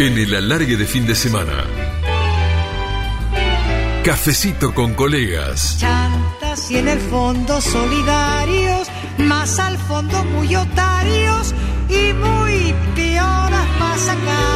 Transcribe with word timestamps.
En 0.00 0.16
el 0.16 0.34
alargue 0.34 0.78
de 0.78 0.86
fin 0.86 1.06
de 1.06 1.14
semana. 1.14 1.62
Cafecito 4.02 4.72
con 4.74 4.94
colegas. 4.94 5.76
Chantas 5.78 6.70
y 6.70 6.78
en 6.78 6.88
el 6.88 6.98
fondo 6.98 7.60
solidarios, 7.60 8.88
más 9.18 9.58
al 9.58 9.76
fondo 9.76 10.24
muy 10.24 10.56
otarios 10.56 11.54
y 11.90 12.14
muy 12.14 12.74
pioras 12.94 13.68
más 13.78 14.08
acá. 14.08 14.48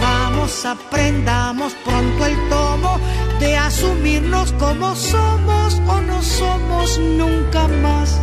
Vamos, 0.00 0.64
aprendamos 0.64 1.74
pronto 1.84 2.24
el 2.24 2.48
tomo 2.48 2.98
de 3.40 3.58
asumirnos 3.58 4.52
como 4.52 4.96
somos 4.96 5.74
o 5.86 6.00
no 6.00 6.22
somos 6.22 6.98
nunca 6.98 7.68
más. 7.68 8.18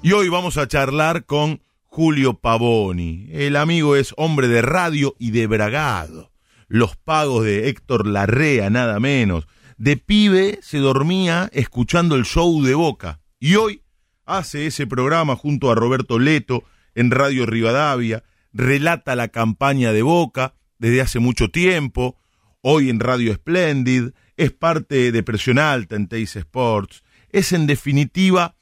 Y 0.00 0.12
hoy 0.12 0.30
vamos 0.30 0.56
a 0.56 0.66
charlar 0.66 1.26
con 1.26 1.60
Julio 1.98 2.34
Pavoni. 2.34 3.26
El 3.32 3.56
amigo 3.56 3.96
es 3.96 4.14
hombre 4.16 4.46
de 4.46 4.62
radio 4.62 5.16
y 5.18 5.32
de 5.32 5.48
bragado. 5.48 6.30
Los 6.68 6.96
pagos 6.96 7.44
de 7.44 7.68
Héctor 7.68 8.06
Larrea, 8.06 8.70
nada 8.70 9.00
menos. 9.00 9.48
De 9.78 9.96
pibe 9.96 10.60
se 10.62 10.78
dormía 10.78 11.50
escuchando 11.52 12.14
el 12.14 12.24
show 12.24 12.62
de 12.62 12.76
Boca. 12.76 13.18
Y 13.40 13.56
hoy 13.56 13.82
hace 14.26 14.68
ese 14.68 14.86
programa 14.86 15.34
junto 15.34 15.72
a 15.72 15.74
Roberto 15.74 16.20
Leto 16.20 16.62
en 16.94 17.10
Radio 17.10 17.46
Rivadavia. 17.46 18.22
Relata 18.52 19.16
la 19.16 19.26
campaña 19.26 19.92
de 19.92 20.02
Boca 20.02 20.54
desde 20.78 21.00
hace 21.00 21.18
mucho 21.18 21.50
tiempo. 21.50 22.16
Hoy 22.60 22.90
en 22.90 23.00
Radio 23.00 23.34
Splendid. 23.34 24.10
Es 24.36 24.52
parte 24.52 25.10
de 25.10 25.22
Presión 25.24 25.58
Alta 25.58 25.96
en 25.96 26.06
Teis 26.06 26.36
Sports. 26.36 27.02
Es 27.30 27.52
en 27.52 27.66
definitiva 27.66 28.54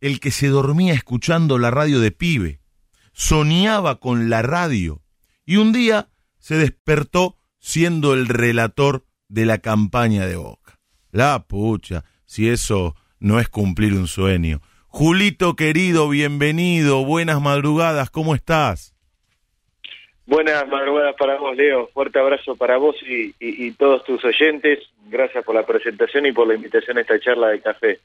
el 0.00 0.18
que 0.18 0.30
se 0.30 0.48
dormía 0.48 0.94
escuchando 0.94 1.58
la 1.58 1.70
radio 1.70 2.00
de 2.00 2.10
pibe 2.10 2.59
soñaba 3.20 4.00
con 4.00 4.30
la 4.30 4.40
radio 4.40 5.02
y 5.44 5.56
un 5.56 5.74
día 5.74 6.08
se 6.38 6.54
despertó 6.54 7.36
siendo 7.58 8.14
el 8.14 8.26
relator 8.26 9.04
de 9.28 9.44
la 9.44 9.58
campaña 9.58 10.26
de 10.26 10.36
Boca. 10.36 10.78
La 11.12 11.44
pucha, 11.46 12.04
si 12.24 12.48
eso 12.48 12.96
no 13.18 13.38
es 13.38 13.50
cumplir 13.50 13.92
un 13.92 14.08
sueño. 14.08 14.62
Julito 14.86 15.54
querido, 15.54 16.08
bienvenido, 16.08 17.04
buenas 17.04 17.42
madrugadas, 17.42 18.08
¿cómo 18.08 18.34
estás? 18.34 18.96
Buenas 20.24 20.66
madrugadas 20.68 21.14
para 21.18 21.38
vos, 21.38 21.54
Leo. 21.54 21.88
Fuerte 21.88 22.18
abrazo 22.18 22.56
para 22.56 22.78
vos 22.78 22.96
y, 23.06 23.34
y, 23.38 23.66
y, 23.66 23.72
todos 23.72 24.02
tus 24.04 24.24
oyentes. 24.24 24.78
Gracias 25.10 25.44
por 25.44 25.54
la 25.54 25.66
presentación 25.66 26.24
y 26.24 26.32
por 26.32 26.48
la 26.48 26.54
invitación 26.54 26.96
a 26.96 27.02
esta 27.02 27.20
charla 27.20 27.48
de 27.48 27.60
café. 27.60 28.00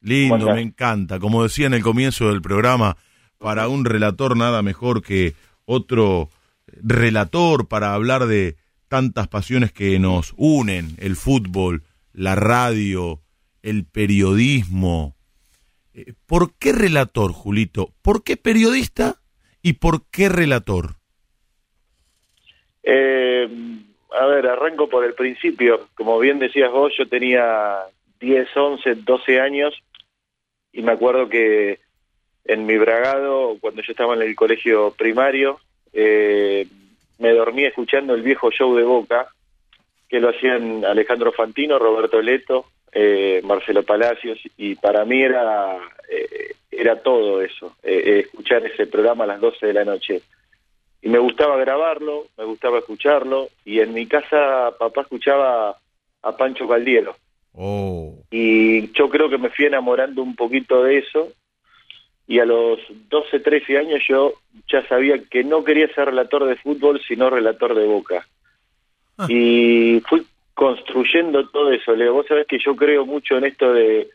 Lindo, 0.00 0.54
me 0.54 0.62
encanta. 0.62 1.18
Como 1.18 1.42
decía 1.42 1.66
en 1.66 1.74
el 1.74 1.82
comienzo 1.82 2.28
del 2.28 2.40
programa, 2.40 2.96
para 3.38 3.68
un 3.68 3.84
relator 3.84 4.36
nada 4.36 4.62
mejor 4.62 5.02
que 5.02 5.34
otro 5.64 6.28
relator 6.66 7.68
para 7.68 7.94
hablar 7.94 8.26
de 8.26 8.56
tantas 8.88 9.28
pasiones 9.28 9.72
que 9.72 9.98
nos 9.98 10.34
unen, 10.36 10.96
el 10.98 11.16
fútbol, 11.16 11.82
la 12.12 12.34
radio, 12.34 13.20
el 13.62 13.84
periodismo. 13.84 15.14
Eh, 15.94 16.14
¿Por 16.26 16.54
qué 16.58 16.72
relator, 16.72 17.32
Julito? 17.32 17.92
¿Por 18.02 18.24
qué 18.24 18.36
periodista 18.36 19.16
y 19.62 19.74
por 19.74 20.06
qué 20.10 20.28
relator? 20.28 20.96
Eh, 22.82 23.48
a 24.18 24.26
ver, 24.26 24.46
arranco 24.46 24.88
por 24.88 25.04
el 25.04 25.14
principio. 25.14 25.88
Como 25.94 26.18
bien 26.18 26.38
decías 26.38 26.70
vos, 26.70 26.92
yo 26.96 27.08
tenía 27.08 27.76
10, 28.20 28.48
11, 28.56 28.94
12 28.96 29.40
años 29.40 29.74
y 30.72 30.82
me 30.82 30.92
acuerdo 30.92 31.28
que 31.28 31.80
en 32.48 32.64
mi 32.64 32.78
bragado, 32.78 33.58
cuando 33.60 33.82
yo 33.82 33.92
estaba 33.92 34.14
en 34.14 34.22
el 34.22 34.34
colegio 34.34 34.92
primario, 34.96 35.60
eh, 35.92 36.66
me 37.18 37.32
dormí 37.32 37.64
escuchando 37.64 38.14
el 38.14 38.22
viejo 38.22 38.50
show 38.50 38.74
de 38.74 38.84
Boca, 38.84 39.28
que 40.08 40.18
lo 40.18 40.30
hacían 40.30 40.82
Alejandro 40.86 41.30
Fantino, 41.30 41.78
Roberto 41.78 42.22
Leto, 42.22 42.64
eh, 42.90 43.42
Marcelo 43.44 43.82
Palacios, 43.82 44.38
y 44.56 44.76
para 44.76 45.04
mí 45.04 45.22
era, 45.22 45.76
eh, 46.10 46.54
era 46.70 46.96
todo 47.02 47.42
eso, 47.42 47.76
escuchar 47.82 48.64
ese 48.64 48.86
programa 48.86 49.24
a 49.24 49.28
las 49.28 49.40
12 49.40 49.66
de 49.66 49.74
la 49.74 49.84
noche. 49.84 50.22
Y 51.02 51.10
me 51.10 51.18
gustaba 51.18 51.58
grabarlo, 51.58 52.28
me 52.38 52.44
gustaba 52.44 52.78
escucharlo, 52.78 53.50
y 53.66 53.80
en 53.80 53.92
mi 53.92 54.06
casa 54.06 54.72
papá 54.78 55.02
escuchaba 55.02 55.76
a 56.22 56.36
Pancho 56.38 56.66
Caldiero. 56.66 57.14
Oh. 57.52 58.14
Y 58.30 58.90
yo 58.92 59.10
creo 59.10 59.28
que 59.28 59.36
me 59.36 59.50
fui 59.50 59.66
enamorando 59.66 60.22
un 60.22 60.34
poquito 60.34 60.82
de 60.82 60.98
eso, 60.98 61.28
y 62.28 62.38
a 62.40 62.44
los 62.44 62.78
12, 63.08 63.40
13 63.40 63.78
años 63.78 64.02
yo 64.06 64.34
ya 64.70 64.86
sabía 64.86 65.18
que 65.30 65.42
no 65.42 65.64
quería 65.64 65.92
ser 65.94 66.06
relator 66.06 66.44
de 66.44 66.56
fútbol, 66.56 67.00
sino 67.08 67.30
relator 67.30 67.74
de 67.74 67.86
boca. 67.86 68.26
Ah. 69.16 69.26
Y 69.30 70.02
fui 70.06 70.26
construyendo 70.52 71.48
todo 71.48 71.72
eso, 71.72 71.96
Leo. 71.96 72.12
Vos 72.12 72.26
sabés 72.26 72.46
que 72.46 72.58
yo 72.58 72.76
creo 72.76 73.06
mucho 73.06 73.38
en 73.38 73.44
esto 73.46 73.72
de 73.72 74.10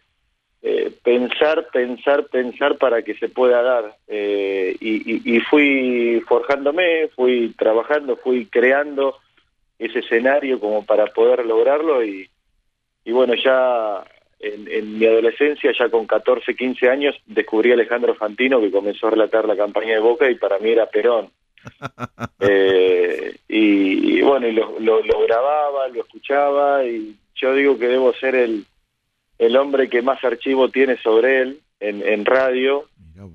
eh, 0.62 0.92
pensar, 1.04 1.68
pensar, 1.74 2.28
pensar 2.28 2.78
para 2.78 3.02
que 3.02 3.16
se 3.16 3.30
pueda 3.30 3.64
dar. 3.64 3.96
Eh, 4.08 4.78
y, 4.80 5.36
y, 5.36 5.40
fui 5.40 6.22
forjándome, 6.28 7.08
fui 7.16 7.56
trabajando, 7.58 8.16
fui 8.18 8.46
creando 8.46 9.18
ese 9.80 10.00
escenario 10.00 10.60
como 10.60 10.86
para 10.86 11.08
poder 11.08 11.46
lograrlo 11.48 12.06
y, 12.06 12.30
y 13.06 13.12
bueno, 13.12 13.34
ya 13.34 14.04
en, 14.44 15.00
mi 15.00 15.06
adolescencia, 15.06 15.72
ya 15.78 15.90
con 15.90 16.06
14, 16.06 16.56
15 16.56 16.90
años, 16.90 17.16
descubrí 17.26 17.72
a 17.72 17.76
Alejandro 17.76 18.14
Fantino 18.16 18.60
que 18.60 18.72
comenzó 18.72 19.08
a 19.08 19.12
relatar 19.12 19.46
la 19.46 19.56
campaña 19.56 19.94
de 19.94 20.00
Boca 20.00 20.30
y 20.30 20.36
para 20.36 20.60
mí 20.60 20.70
era 20.72 20.86
Perón. 20.88 21.30
eh, 22.42 23.36
y, 23.48 24.22
bueno, 24.22 24.48
y 24.48 24.52
lo, 24.52 24.80
lo, 24.80 25.02
grababa, 25.26 25.88
lo 25.88 26.02
escuchaba 26.02 26.84
y 26.86 27.16
yo 27.36 27.54
digo 27.54 27.80
que 27.80 27.88
debo 27.88 28.14
ser 28.14 28.36
el, 28.36 28.66
el 29.38 29.56
hombre 29.56 29.90
que 29.90 30.02
más 30.02 30.22
archivo 30.24 30.70
tiene 30.70 30.98
sobre 30.98 31.42
él 31.42 31.60
en, 31.80 32.06
en 32.06 32.26
radio 32.26 32.86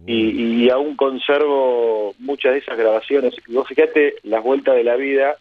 y, 0.07 0.65
y, 0.65 0.71
aún 0.71 0.97
conservo 0.97 2.15
muchas 2.19 2.53
de 2.53 2.59
esas 2.59 2.77
grabaciones. 2.77 3.35
Vos 3.47 3.67
fíjate 3.69 4.17
las 4.25 4.43
vueltas 4.43 4.75
de 4.75 4.85
la 4.85 4.97
vida. 4.97 5.37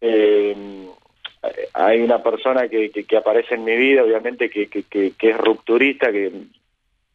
Eh, 0.00 0.56
hay 1.72 2.00
una 2.00 2.22
persona 2.22 2.68
que, 2.68 2.90
aparece 3.16 3.54
en 3.54 3.64
mi 3.64 3.76
vida, 3.76 4.02
obviamente, 4.02 4.50
que, 4.50 4.68
que, 4.68 4.82
que, 4.82 5.30
es 5.30 5.36
rupturista, 5.36 6.10
que 6.10 6.32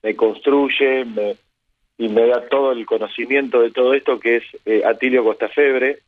me 0.01 0.15
construye 0.15 1.05
me, 1.05 1.35
y 1.97 2.09
me 2.09 2.27
da 2.27 2.47
todo 2.47 2.71
el 2.71 2.85
conocimiento 2.85 3.61
de 3.61 3.71
todo 3.71 3.93
esto, 3.93 4.19
que 4.19 4.37
es 4.37 4.43
eh, 4.65 4.83
Atilio 4.85 5.23
Costafebre. 5.23 5.99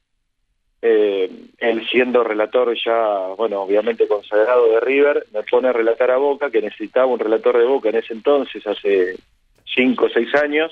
Eh, 0.82 1.32
él 1.58 1.88
siendo 1.90 2.24
relator 2.24 2.76
ya, 2.76 3.28
bueno, 3.38 3.62
obviamente 3.62 4.08
consagrado 4.08 4.70
de 4.70 4.80
River, 4.82 5.26
me 5.34 5.42
pone 5.44 5.70
a 5.70 5.74
relatar 5.74 6.12
a 6.12 6.18
Boca, 6.18 6.52
que 6.52 6.62
necesitaba 6.62 7.08
un 7.08 7.20
relator 7.20 7.58
de 7.58 7.66
Boca 7.66 7.90
en 7.90 7.96
ese 7.96 8.14
entonces, 8.14 8.66
hace 8.68 9.16
cinco 9.66 10.06
o 10.06 10.10
seis 10.10 10.34
años, 10.36 10.72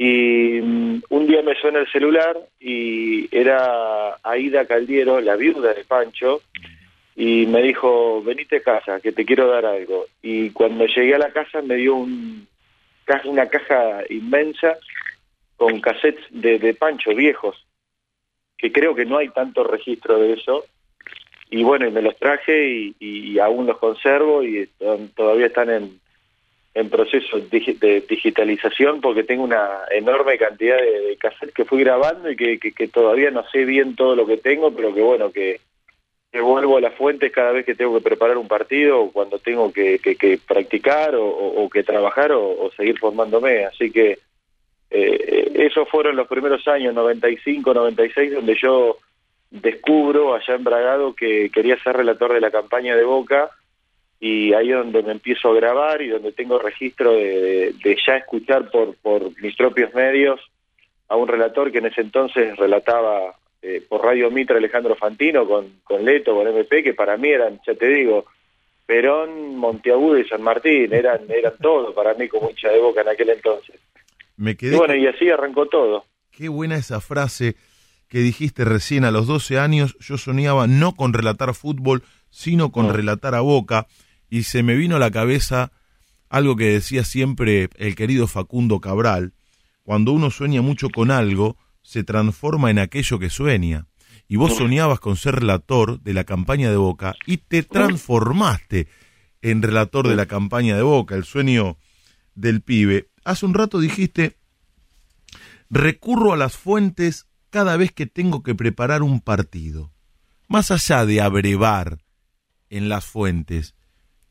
y 0.00 0.60
mm, 0.62 1.02
un 1.10 1.26
día 1.26 1.42
me 1.42 1.56
suena 1.56 1.80
el 1.80 1.90
celular 1.90 2.38
y 2.60 3.28
era 3.36 4.16
Aida 4.22 4.64
Caldiero, 4.64 5.20
la 5.20 5.34
viuda 5.34 5.74
de 5.74 5.84
Pancho, 5.84 6.40
y 7.16 7.46
me 7.46 7.60
dijo, 7.62 8.22
venite 8.22 8.58
a 8.58 8.62
casa, 8.62 9.00
que 9.00 9.10
te 9.10 9.26
quiero 9.26 9.48
dar 9.48 9.66
algo. 9.66 10.06
Y 10.22 10.50
cuando 10.50 10.86
llegué 10.86 11.16
a 11.16 11.18
la 11.18 11.32
casa 11.32 11.62
me 11.62 11.74
dio 11.74 11.96
un, 11.96 12.46
una 13.24 13.46
caja 13.48 14.04
inmensa 14.08 14.78
con 15.56 15.80
cassettes 15.80 16.24
de, 16.30 16.74
Pancho 16.74 17.12
viejos, 17.12 17.66
que 18.56 18.70
creo 18.70 18.94
que 18.94 19.04
no 19.04 19.18
hay 19.18 19.30
tanto 19.30 19.64
registro 19.64 20.20
de 20.20 20.34
eso. 20.34 20.64
Y 21.50 21.64
bueno, 21.64 21.88
y 21.88 21.90
me 21.90 22.02
los 22.02 22.16
traje 22.16 22.68
y, 22.68 22.96
y 23.00 23.38
aún 23.40 23.66
los 23.66 23.78
conservo 23.78 24.44
y 24.44 24.68
todavía 25.16 25.46
están 25.46 25.70
en, 25.70 26.00
en 26.78 26.90
proceso 26.90 27.40
de 27.40 28.04
digitalización 28.08 29.00
porque 29.00 29.24
tengo 29.24 29.42
una 29.42 29.80
enorme 29.90 30.38
cantidad 30.38 30.76
de, 30.76 31.16
cassettes 31.16 31.52
que 31.52 31.64
fui 31.64 31.80
grabando 31.80 32.30
y 32.30 32.36
que, 32.36 32.60
que, 32.60 32.86
todavía 32.86 33.32
no 33.32 33.42
sé 33.50 33.64
bien 33.64 33.96
todo 33.96 34.14
lo 34.14 34.24
que 34.26 34.36
tengo, 34.36 34.70
pero 34.70 34.94
que 34.94 35.02
bueno, 35.02 35.32
que, 35.32 35.60
que, 36.30 36.40
vuelvo 36.40 36.76
a 36.76 36.80
las 36.80 36.94
fuentes 36.94 37.32
cada 37.32 37.50
vez 37.50 37.66
que 37.66 37.74
tengo 37.74 37.98
que 37.98 38.04
preparar 38.04 38.38
un 38.38 38.46
partido 38.46 39.00
o 39.00 39.10
cuando 39.10 39.40
tengo 39.40 39.72
que, 39.72 39.98
que 39.98 40.38
practicar 40.46 41.16
o, 41.16 41.68
que 41.68 41.82
trabajar 41.82 42.30
o, 42.30 42.70
seguir 42.76 42.96
formándome. 43.00 43.64
Así 43.64 43.90
que 43.90 44.18
eh, 44.90 45.50
esos 45.54 45.88
fueron 45.88 46.14
los 46.14 46.28
primeros 46.28 46.68
años, 46.68 46.94
95, 46.94 47.74
96, 47.74 48.34
donde 48.34 48.54
yo 48.54 48.98
descubro 49.50 50.36
allá 50.36 50.54
en 50.54 50.62
Bragado 50.62 51.12
que 51.12 51.50
quería 51.50 51.76
ser 51.82 51.96
relator 51.96 52.34
de 52.34 52.40
la 52.40 52.52
campaña 52.52 52.94
de 52.94 53.02
Boca 53.02 53.50
y 54.20 54.52
ahí 54.52 54.70
es 54.70 54.76
donde 54.76 55.02
me 55.02 55.12
empiezo 55.12 55.50
a 55.50 55.54
grabar 55.54 56.02
y 56.02 56.08
donde 56.08 56.32
tengo 56.32 56.58
registro 56.58 57.12
de, 57.12 57.74
ya 58.06 58.16
escuchar 58.16 58.70
por, 58.70 58.96
por 58.96 59.40
mis 59.40 59.54
propios 59.54 59.94
medios 59.94 60.40
a 61.08 61.16
un 61.16 61.28
relator 61.28 61.70
que 61.70 61.78
en 61.78 61.86
ese 61.86 62.00
entonces 62.00 62.56
relataba 62.56 63.36
eh, 63.62 63.82
por 63.88 64.04
Radio 64.04 64.30
Mitra 64.30 64.56
Alejandro 64.56 64.96
Fantino 64.96 65.46
con, 65.46 65.80
con 65.84 66.04
Leto, 66.04 66.34
con 66.34 66.46
MP, 66.46 66.82
que 66.82 66.94
para 66.94 67.16
mí 67.16 67.28
eran, 67.28 67.60
ya 67.66 67.74
te 67.74 67.88
digo, 67.88 68.26
Perón, 68.86 69.56
Monteagudo 69.56 70.18
y 70.18 70.28
San 70.28 70.42
Martín, 70.42 70.92
eran, 70.92 71.20
eran 71.28 71.54
todo 71.60 71.94
para 71.94 72.14
mí 72.14 72.28
como 72.28 72.50
hincha 72.50 72.70
de 72.70 72.80
boca 72.80 73.02
en 73.02 73.08
aquel 73.08 73.30
entonces. 73.30 73.80
Me 74.36 74.56
quedé 74.56 74.74
y 74.74 74.78
bueno, 74.78 74.94
y 74.94 75.06
así 75.06 75.30
arrancó 75.30 75.66
todo. 75.66 76.04
Qué 76.30 76.48
buena 76.48 76.76
esa 76.76 77.00
frase. 77.00 77.56
que 78.08 78.18
dijiste 78.18 78.64
recién 78.64 79.04
a 79.04 79.10
los 79.10 79.26
12 79.26 79.58
años, 79.58 79.96
yo 79.98 80.16
soñaba 80.16 80.66
no 80.66 80.94
con 80.94 81.12
relatar 81.12 81.52
fútbol, 81.54 82.02
sino 82.30 82.72
con 82.72 82.94
relatar 82.94 83.34
a 83.34 83.40
Boca, 83.40 83.86
y 84.30 84.44
se 84.44 84.62
me 84.62 84.76
vino 84.76 84.96
a 84.96 84.98
la 84.98 85.10
cabeza 85.10 85.72
algo 86.28 86.56
que 86.56 86.66
decía 86.66 87.04
siempre 87.04 87.70
el 87.76 87.94
querido 87.94 88.26
Facundo 88.26 88.80
Cabral, 88.80 89.32
cuando 89.82 90.12
uno 90.12 90.30
sueña 90.30 90.60
mucho 90.60 90.90
con 90.90 91.10
algo, 91.10 91.56
se 91.82 92.04
transforma 92.04 92.70
en 92.70 92.78
aquello 92.78 93.18
que 93.18 93.30
sueña. 93.30 93.86
Y 94.28 94.36
vos 94.36 94.56
soñabas 94.56 95.00
con 95.00 95.16
ser 95.16 95.36
relator 95.36 96.02
de 96.02 96.12
la 96.12 96.24
campaña 96.24 96.70
de 96.70 96.76
Boca 96.76 97.16
y 97.24 97.38
te 97.38 97.62
transformaste 97.62 98.88
en 99.40 99.62
relator 99.62 100.06
de 100.06 100.16
la 100.16 100.26
campaña 100.26 100.76
de 100.76 100.82
Boca, 100.82 101.14
el 101.14 101.24
sueño 101.24 101.78
del 102.34 102.60
pibe. 102.60 103.08
Hace 103.24 103.46
un 103.46 103.54
rato 103.54 103.80
dijiste, 103.80 104.36
recurro 105.70 106.34
a 106.34 106.36
las 106.36 106.58
fuentes 106.58 107.26
cada 107.48 107.78
vez 107.78 107.92
que 107.92 108.06
tengo 108.06 108.42
que 108.42 108.54
preparar 108.54 109.02
un 109.02 109.22
partido. 109.22 109.90
Más 110.46 110.70
allá 110.70 111.06
de 111.06 111.22
abrevar 111.22 111.98
en 112.68 112.90
las 112.90 113.06
fuentes, 113.06 113.74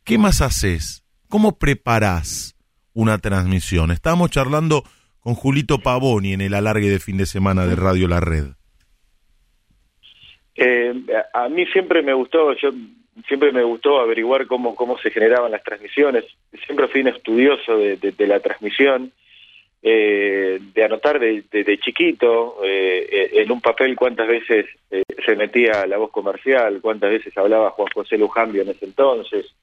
¿qué 0.08 0.18
más 0.18 0.42
haces? 0.42 1.04
¿Cómo 1.28 1.60
preparás 1.60 2.56
una 2.94 3.18
transmisión? 3.18 3.92
Estábamos 3.92 4.32
charlando 4.32 4.84
con 5.20 5.36
Julito 5.36 5.80
Pavoni 5.80 6.32
en 6.32 6.40
el 6.40 6.54
alargue 6.54 6.90
de 6.90 7.00
fin 7.00 7.18
de 7.18 7.26
semana 7.26 7.68
de 7.68 7.76
Radio 7.76 8.08
La 8.08 8.22
Red. 8.22 8.46
Eh, 10.56 10.94
a 11.34 11.50
mí 11.50 11.66
siempre 11.68 12.02
me 12.02 12.14
gustó, 12.14 12.54
yo 12.56 12.72
siempre 13.28 13.52
me 13.52 13.64
gustó 13.64 14.00
averiguar 14.00 14.48
cómo 14.48 14.76
cómo 14.76 14.98
se 14.98 15.12
generaban 15.12 15.52
las 15.52 15.62
transmisiones. 15.62 16.24
Siempre 16.66 16.88
fui 16.88 17.02
un 17.02 17.10
estudioso 17.10 17.78
de, 17.78 18.28
la 18.28 18.40
transmisión, 18.40 19.12
eh, 19.84 20.60
de 20.74 20.84
anotar 20.86 21.20
desde 21.20 21.80
chiquito 21.80 22.62
eh, 22.64 23.30
en 23.34 23.52
un 23.52 23.60
papel 23.60 23.98
cuántas 23.98 24.30
veces 24.30 24.68
se 24.90 25.36
metía 25.36 25.86
la 25.86 25.98
voz 25.98 26.12
comercial, 26.12 26.80
cuántas 26.82 27.10
veces 27.10 27.38
hablaba 27.38 27.72
Juan 27.72 27.90
José 27.94 28.18
Lujambio 28.18 28.62
en 28.62 28.70
ese 28.70 28.86
entonces, 28.86 29.54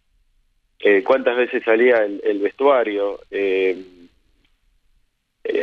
cuántas 1.05 1.37
veces 1.37 1.63
salía 1.65 2.05
el, 2.05 2.39
vestuario. 2.41 3.21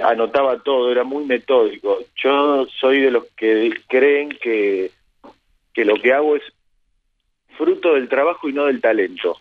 anotaba 0.04 0.60
todo, 0.63 0.92
era 0.92 1.04
muy 1.04 1.25
metódico. 1.25 2.00
Yo 2.16 2.66
soy 2.80 3.02
de 3.02 3.12
los 3.12 3.25
que 3.36 3.74
creen 3.88 4.30
que 4.30 4.92
que 5.74 5.86
lo 5.86 5.96
que 5.96 6.13
hago 6.13 6.36
es 6.36 6.44
fruto 7.58 7.94
del 7.94 8.10
trabajo 8.10 8.50
y 8.50 8.54
no 8.54 8.66
del 8.66 8.81
talento, 8.81 9.38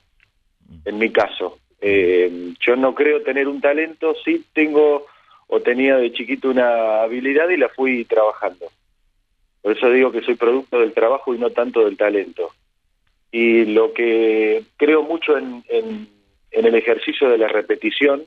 en 0.84 0.98
mi 0.98 1.10
caso. 1.10 1.58
Eh, 1.80 2.52
yo 2.60 2.76
no 2.76 2.94
creo 2.94 3.22
tener 3.22 3.48
un 3.48 3.60
talento, 3.60 4.14
sí 4.24 4.44
tengo 4.52 5.06
o 5.46 5.60
tenía 5.60 5.96
de 5.96 6.12
chiquito 6.12 6.50
una 6.50 7.02
habilidad 7.02 7.48
y 7.48 7.56
la 7.56 7.68
fui 7.68 8.04
trabajando. 8.04 8.66
Por 9.62 9.76
eso 9.76 9.90
digo 9.90 10.12
que 10.12 10.22
soy 10.22 10.36
producto 10.36 10.78
del 10.78 10.92
trabajo 10.92 11.34
y 11.34 11.38
no 11.38 11.50
tanto 11.50 11.84
del 11.84 11.96
talento. 11.96 12.50
Y 13.32 13.64
lo 13.66 13.92
que 13.92 14.64
creo 14.76 15.02
mucho 15.02 15.36
en, 15.38 15.64
en, 15.68 16.08
el 16.50 16.74
ejercicio 16.74 17.28
de 17.28 17.38
la 17.38 17.48
repetición, 17.48 18.24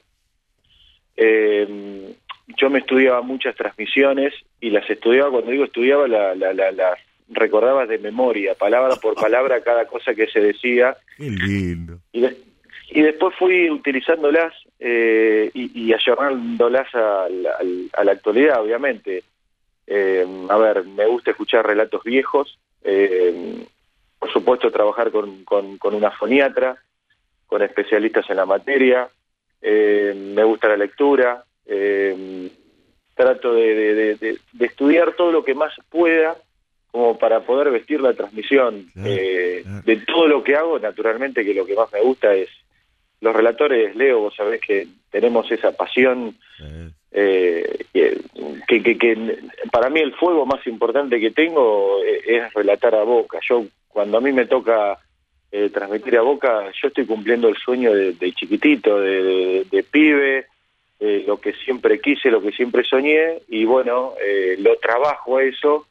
eh, 1.18 2.16
yo 2.58 2.70
me 2.70 2.80
estudiaba 2.80 3.22
muchas 3.22 3.56
transmisiones 3.56 4.34
y 4.62 4.70
las 4.70 4.90
estudiaba, 4.90 5.32
cuando 5.32 5.52
digo 5.52 5.66
estudiaba, 5.66 6.08
la, 6.08 6.36
la, 6.36 6.54
la, 6.54 6.72
las 6.72 7.00
recordabas 7.30 7.90
de 7.90 7.98
memoria, 7.98 8.56
palabra 8.56 8.96
por 8.96 9.16
palabra, 9.16 9.62
cada 9.62 9.86
cosa 9.86 10.14
que 10.14 10.28
se 10.28 10.40
decía. 10.40 10.96
Qué 11.18 11.30
lindo. 11.30 12.00
Y, 12.12 12.26
y 12.92 13.02
después 13.02 13.36
fui 13.38 13.70
utilizándolas 13.70 14.54
eh, 14.80 15.50
y, 15.54 15.88
y 15.88 15.94
ayornándolas 15.94 16.94
a, 16.94 17.26
a, 17.26 18.04
la 18.04 18.12
actualidad, 18.12 18.62
obviamente. 18.62 19.24
Eh, 19.88 20.26
a 20.50 20.58
ver, 20.58 20.86
me 20.86 21.08
gusta 21.08 21.32
escuchar 21.32 21.66
relatos 21.66 22.04
viejos, 22.04 22.58
eh, 22.84 23.66
por 24.24 24.32
supuesto 24.32 24.72
trabajar 24.72 25.12
con, 25.12 25.44
con, 25.44 25.78
con, 25.78 25.94
una 25.94 26.10
foniatra, 26.10 26.78
con 27.46 27.62
especialistas 27.62 28.30
en 28.30 28.38
la 28.38 28.46
materia, 28.46 29.10
eh, 29.62 30.14
me 30.16 30.46
gusta 30.46 30.70
la 30.70 30.78
lectura, 30.78 31.44
eh, 31.66 32.50
trato 33.14 33.54
de, 33.54 33.76
de, 33.76 34.16
de, 34.16 34.38
de, 34.54 34.66
estudiar 34.66 35.12
todo 35.18 35.30
lo 35.30 35.44
que 35.44 35.54
más 35.54 35.74
pueda 35.90 36.38
como 36.90 37.18
para 37.18 37.42
poder 37.42 37.70
vestir 37.70 38.00
la 38.00 38.14
transmisión. 38.14 38.86
eh, 38.96 39.66
De 39.84 39.98
todo 39.98 40.26
lo 40.28 40.42
que 40.42 40.56
hago, 40.56 40.80
naturalmente 40.80 41.44
que 41.44 41.54
lo 41.54 41.66
que 41.66 41.76
más 41.76 41.92
me 41.92 42.00
gusta 42.00 42.34
es 42.34 42.48
los 43.20 43.36
relatores, 43.36 43.94
Leo, 43.94 44.20
vos 44.22 44.36
sabés 44.38 44.62
que 44.62 44.88
tenemos 45.12 45.52
esa 45.52 45.74
pasión 45.74 46.38
eh, 47.12 47.86
que, 47.94 48.82
que, 48.84 48.98
que, 48.98 49.38
para 49.70 49.90
mí 49.90 50.00
el 50.00 50.14
fuego 50.14 50.46
más 50.46 50.66
importante 50.66 51.20
que 51.20 51.32
tengo 51.32 52.02
eh, 52.06 52.22
es 52.26 52.54
relatar 52.54 52.96
a 52.96 53.04
Boca. 53.04 53.40
Yo 53.48 53.66
cuando 53.94 54.18
a 54.18 54.22
mí 54.22 54.32
me 54.32 54.46
toca 54.48 54.98
eh, 55.52 55.70
transmitir 55.70 56.18
a 56.18 56.22
Boca, 56.22 56.72
yo 56.82 56.88
estoy 56.88 57.06
cumpliendo 57.06 57.48
el 57.48 57.56
sueño 57.56 57.94
de, 57.94 58.14
de 58.14 58.34
chiquitito, 58.34 59.00
de, 59.00 59.66
de, 59.70 59.84
pibe, 59.84 60.48
eh, 61.00 61.24
lo 61.28 61.40
que 61.40 61.54
siempre 61.54 62.02
quise, 62.02 62.32
lo 62.32 62.42
que 62.42 62.52
siempre 62.52 62.84
soñé, 62.84 63.40
y 63.48 63.64
bueno, 63.66 64.14
eh, 64.20 64.56
lo 64.60 64.76
trabajo 64.78 65.38
a 65.38 65.44
eso 65.44 65.88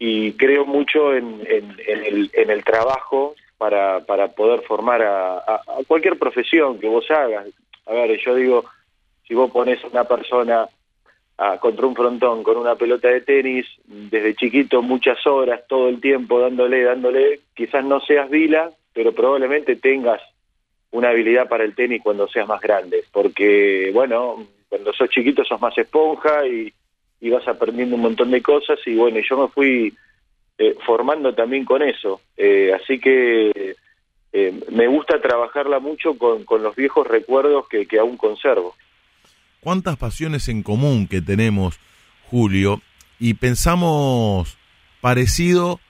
y 0.00 0.32
creo 0.32 0.64
mucho 0.64 1.14
en, 1.14 1.40
en, 1.46 1.76
el, 1.86 2.30
en 2.32 2.50
el 2.50 2.64
trabajo 2.64 3.34
para, 3.56 4.00
para 4.00 4.28
poder 4.28 4.62
formar 4.62 5.02
a, 5.02 5.38
a, 5.38 5.62
cualquier 5.86 6.18
profesión 6.18 6.78
que 6.78 6.88
vos 6.88 7.10
hagas. 7.10 7.46
A 7.86 7.92
ver, 7.92 8.18
yo 8.24 8.34
digo, 8.34 8.64
si 9.26 9.34
vos 9.34 9.50
pones 9.50 9.82
a 9.84 9.88
una 9.88 10.04
persona 10.04 10.68
a, 11.38 11.58
contra 11.58 11.86
un 11.86 11.94
frontón 11.94 12.42
con 12.42 12.56
una 12.56 12.74
pelota 12.74 13.08
de 13.08 13.20
tenis, 13.20 13.66
desde 13.86 14.34
chiquito 14.34 14.82
muchas 14.82 15.26
horas, 15.26 15.62
todo 15.68 15.88
el 15.88 16.00
tiempo 16.00 16.40
dándole, 16.40 16.82
dándole, 16.82 17.40
quizás 17.54 17.84
no 17.84 18.00
seas 18.00 18.28
vila, 18.28 18.70
pero 18.92 19.12
probablemente 19.12 19.76
tengas 19.76 20.20
una 20.90 21.10
habilidad 21.10 21.48
para 21.48 21.64
el 21.64 21.74
tenis 21.74 22.02
cuando 22.02 22.28
seas 22.28 22.48
más 22.48 22.60
grande, 22.60 23.04
porque 23.12 23.90
bueno, 23.94 24.46
cuando 24.68 24.92
sos 24.92 25.08
chiquito 25.10 25.44
sos 25.44 25.60
más 25.60 25.76
esponja 25.78 26.46
y, 26.46 26.72
y 27.20 27.30
vas 27.30 27.46
aprendiendo 27.48 27.96
un 27.96 28.02
montón 28.02 28.30
de 28.30 28.42
cosas 28.42 28.78
y 28.86 28.94
bueno, 28.94 29.18
yo 29.20 29.38
me 29.38 29.48
fui 29.48 29.94
eh, 30.58 30.76
formando 30.84 31.34
también 31.34 31.64
con 31.64 31.82
eso. 31.82 32.20
Eh, 32.36 32.72
así 32.74 32.98
que 32.98 33.76
eh, 34.32 34.60
me 34.70 34.86
gusta 34.88 35.20
trabajarla 35.20 35.78
mucho 35.78 36.18
con, 36.18 36.44
con 36.44 36.62
los 36.62 36.74
viejos 36.74 37.06
recuerdos 37.06 37.68
que, 37.68 37.86
que, 37.86 37.98
aún 37.98 38.16
conservo. 38.16 38.74
¿Cuántas 39.60 39.96
pasiones 39.96 40.48
en 40.48 40.62
común 40.62 41.06
que 41.06 41.20
tenemos, 41.20 41.78
Julio? 42.30 42.82
Y 43.18 43.34
pensamos 43.34 44.56
parecido 45.00 45.80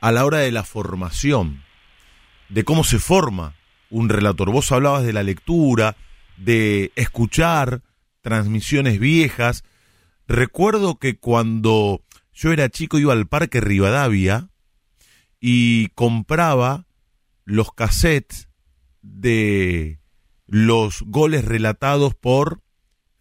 a 0.00 0.12
la 0.12 0.24
hora 0.24 0.38
de 0.38 0.50
la 0.50 0.64
formación, 0.64 1.62
de 2.48 2.64
cómo 2.64 2.84
se 2.84 2.98
forma 2.98 3.54
un 3.90 4.08
relator. 4.08 4.50
Vos 4.50 4.72
hablabas 4.72 5.04
de 5.04 5.12
la 5.12 5.22
lectura, 5.22 5.96
de 6.36 6.92
escuchar 6.96 7.82
transmisiones 8.22 8.98
viejas, 8.98 9.64
Recuerdo 10.32 10.98
que 10.98 11.18
cuando 11.18 12.00
yo 12.32 12.52
era 12.52 12.70
chico 12.70 12.98
iba 12.98 13.12
al 13.12 13.26
Parque 13.26 13.60
Rivadavia 13.60 14.48
y 15.40 15.88
compraba 15.88 16.86
los 17.44 17.72
cassettes 17.72 18.48
de 19.02 20.00
los 20.46 21.02
goles 21.02 21.44
relatados 21.44 22.14
por 22.14 22.61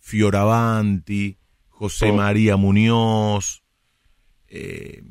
Fioravanti, 0.01 1.37
José. 1.69 2.11
María 2.11 2.57
Muñoz, 2.57 3.63
eh, 4.49 5.01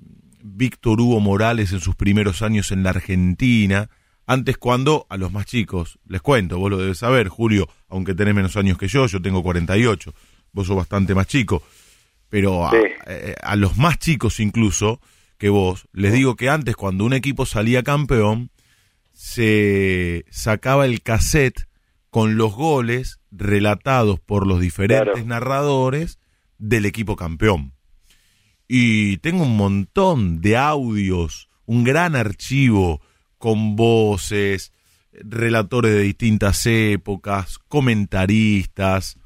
Víctor 0.42 1.00
Hugo 1.00 1.20
Morales 1.20 1.72
en 1.72 1.80
sus 1.80 1.96
primeros 1.96 2.42
años 2.42 2.70
en 2.70 2.82
la 2.82 2.90
Argentina. 2.90 3.88
Antes 4.26 4.58
cuando 4.58 5.06
a 5.08 5.16
los 5.16 5.32
más 5.32 5.46
chicos, 5.46 5.98
les 6.06 6.20
cuento, 6.20 6.58
vos 6.58 6.70
lo 6.70 6.76
debes 6.76 6.98
saber, 6.98 7.28
Julio, 7.28 7.66
aunque 7.88 8.14
tenés 8.14 8.34
menos 8.34 8.56
años 8.56 8.76
que 8.76 8.86
yo, 8.86 9.06
yo 9.06 9.22
tengo 9.22 9.42
48, 9.42 10.14
vos 10.52 10.66
sos 10.66 10.76
bastante 10.76 11.14
más 11.14 11.26
chico 11.26 11.62
pero 12.30 12.70
eh, 13.06 13.34
a, 13.42 13.56
los 13.56 13.76
más 13.76 13.98
chicos 13.98 14.40
incluso 14.40 15.00
que 15.36 15.50
vos, 15.50 15.86
les 15.92 16.12
digo 16.12 16.36
que 16.36 16.48
antes 16.48 16.76
cuando 16.76 17.04
un 17.04 17.12
equipo 17.12 17.44
salía 17.44 17.82
campeón, 17.82 18.50
se 19.12 20.24
sacaba 20.30 20.86
el 20.86 21.02
cassette 21.02 21.66
con 22.10 22.36
los 22.36 22.54
goles 22.54 23.20
relatados 23.30 24.20
por 24.20 24.46
los 24.46 24.60
diferentes 24.60 25.24
narradores 25.24 26.18
del 26.58 26.84
equipo 26.84 27.16
campeón. 27.16 27.72
Y 28.68 29.16
tengo 29.18 29.44
un 29.44 29.56
montón 29.56 30.40
de 30.40 30.56
audios, 30.56 31.48
un 31.66 31.84
gran 31.84 32.14
archivo 32.16 33.00
con 33.38 33.76
voces, 33.76 34.72
relatores 35.12 35.92
de 35.92 36.02
distintas 36.02 36.66
épocas, 36.66 37.58
comentaristas, 37.58 39.16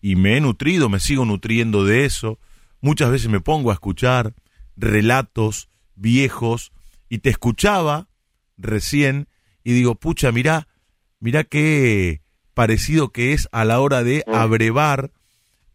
y 0.00 0.16
me 0.16 0.36
he 0.36 0.40
nutrido, 0.40 0.88
me 0.88 1.00
sigo 1.00 1.24
nutriendo 1.24 1.84
de 1.84 2.04
eso. 2.04 2.38
Muchas 2.80 3.10
veces 3.10 3.28
me 3.28 3.40
pongo 3.40 3.70
a 3.70 3.74
escuchar 3.74 4.34
relatos 4.76 5.68
viejos 5.96 6.72
y 7.08 7.18
te 7.18 7.30
escuchaba 7.30 8.08
recién 8.56 9.28
y 9.64 9.72
digo, 9.72 9.96
pucha, 9.96 10.30
mirá, 10.32 10.68
mirá 11.18 11.44
qué 11.44 12.22
parecido 12.58 13.10
que 13.12 13.34
es 13.34 13.48
a 13.52 13.64
la 13.64 13.78
hora 13.78 14.02
de 14.02 14.24
mm. 14.26 14.34
abrevar 14.34 15.12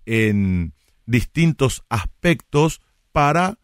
en 0.05 0.73
distintos 1.05 1.85
aspectos 1.87 2.81
para 3.13 3.57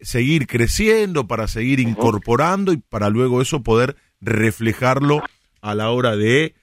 seguir 0.00 0.46
creciendo, 0.46 1.28
para 1.28 1.48
seguir 1.48 1.80
incorporando 1.80 2.72
y 2.72 2.78
para 2.78 3.10
luego 3.10 3.42
eso 3.42 3.62
poder 3.62 3.96
reflejarlo 4.22 5.22
a 5.60 5.74
la 5.74 5.90
hora 5.90 6.16
de 6.16 6.54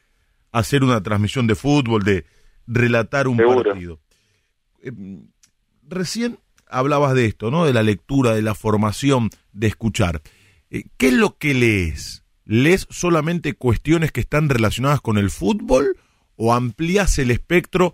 hacer 0.52 0.84
una 0.84 1.04
transmisión 1.04 1.46
de 1.46 1.54
fútbol, 1.54 2.02
de 2.04 2.26
relatar 2.66 3.28
un 3.28 3.38
partido. 3.38 4.00
Eh, 4.82 4.92
recién 5.88 6.40
hablabas 6.68 7.14
de 7.14 7.26
esto, 7.26 7.52
¿no? 7.52 7.66
De 7.66 7.74
la 7.74 7.84
lectura, 7.84 8.34
de 8.34 8.42
la 8.42 8.56
formación, 8.56 9.30
de 9.54 9.68
escuchar. 9.68 10.24
Eh, 10.72 10.86
¿Qué 10.98 11.10
es 11.10 11.14
lo 11.14 11.38
que 11.38 11.54
lees? 11.54 12.24
¿Lees 12.52 12.88
solamente 12.90 13.54
cuestiones 13.54 14.12
que 14.12 14.22
están 14.22 14.50
relacionadas 14.50 15.02
con 15.02 15.20
el 15.20 15.30
fútbol 15.30 15.96
o 16.36 16.52
amplías 16.52 17.20
el 17.20 17.30
espectro 17.30 17.94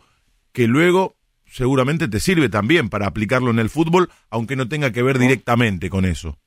que 0.54 0.66
luego 0.66 1.18
seguramente 1.46 2.08
te 2.08 2.22
sirve 2.22 2.48
también 2.48 2.90
para 2.90 3.06
aplicarlo 3.06 3.52
en 3.52 3.60
el 3.60 3.70
fútbol, 3.70 4.08
aunque 4.30 4.56
no 4.56 4.70
tenga 4.70 4.94
que 4.94 5.04
ver 5.04 5.20
directamente 5.20 5.90
con 5.90 6.06
eso? 6.06 6.38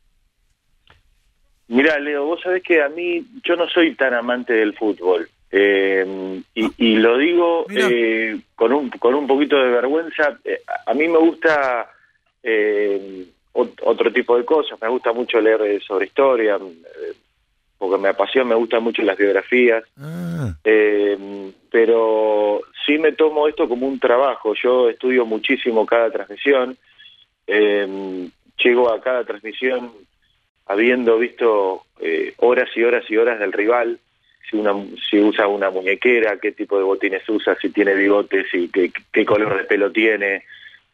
Mira, 1.66 1.98
Leo, 1.98 2.24
vos 2.24 2.40
sabés 2.40 2.62
que 2.62 2.80
a 2.82 2.88
mí, 2.88 3.26
yo 3.44 3.56
no 3.56 3.68
soy 3.68 3.94
tan 3.94 4.14
amante 4.14 4.54
del 4.54 4.74
fútbol. 4.74 5.28
Eh, 5.50 6.40
y, 6.54 6.96
lo 6.96 7.18
digo 7.18 7.66
eh, 7.68 8.40
con, 8.54 8.72
un, 8.72 8.88
con 8.88 9.14
un 9.14 9.26
poquito 9.26 9.58
de 9.58 9.68
vergüenza. 9.68 10.38
Eh, 10.46 10.62
a 10.86 10.94
mí 10.94 11.06
me 11.08 11.18
gusta 11.18 11.90
otro 13.82 14.10
tipo 14.10 14.38
de 14.38 14.46
cosas. 14.46 14.80
Me 14.80 14.88
gusta 14.88 15.12
mucho 15.12 15.38
leer 15.42 15.82
sobre 15.82 16.06
historia, 16.06 16.58
porque 17.78 17.98
me 17.98 18.08
apasiona, 18.08 18.50
me 18.50 18.54
gustan 18.56 18.82
mucho 18.82 19.02
las 19.02 19.16
biografías. 19.16 19.84
Ah. 19.98 20.54
pero 21.70 22.60
sí 22.84 22.98
me 22.98 23.12
tomo 23.12 23.48
esto 23.48 23.68
como 23.68 23.86
un 23.86 23.98
trabajo. 23.98 24.54
Yo 24.54 24.90
estudio 24.90 25.24
muchísimo 25.24 25.86
cada 25.86 26.10
transmisión. 26.10 26.76
llego 27.46 28.92
a 28.92 29.00
cada 29.00 29.24
transmisión 29.24 29.92
habiendo 30.66 31.18
visto 31.18 31.84
horas 32.38 32.68
y 32.74 32.82
horas 32.82 33.04
y 33.08 33.16
horas 33.16 33.38
del 33.38 33.52
rival 33.52 33.98
si, 34.48 34.56
una, 34.56 34.72
si 35.08 35.20
usa 35.20 35.46
una 35.46 35.70
muñequera, 35.70 36.38
qué 36.38 36.52
tipo 36.52 36.78
de 36.78 36.84
botines 36.84 37.28
usa, 37.28 37.56
si 37.60 37.70
tiene 37.70 37.94
bigotes, 37.94 38.46
y 38.52 38.68
qué, 38.68 38.90
qué 39.12 39.24
color 39.24 39.56
de 39.56 39.64
pelo 39.64 39.90
tiene. 39.92 40.44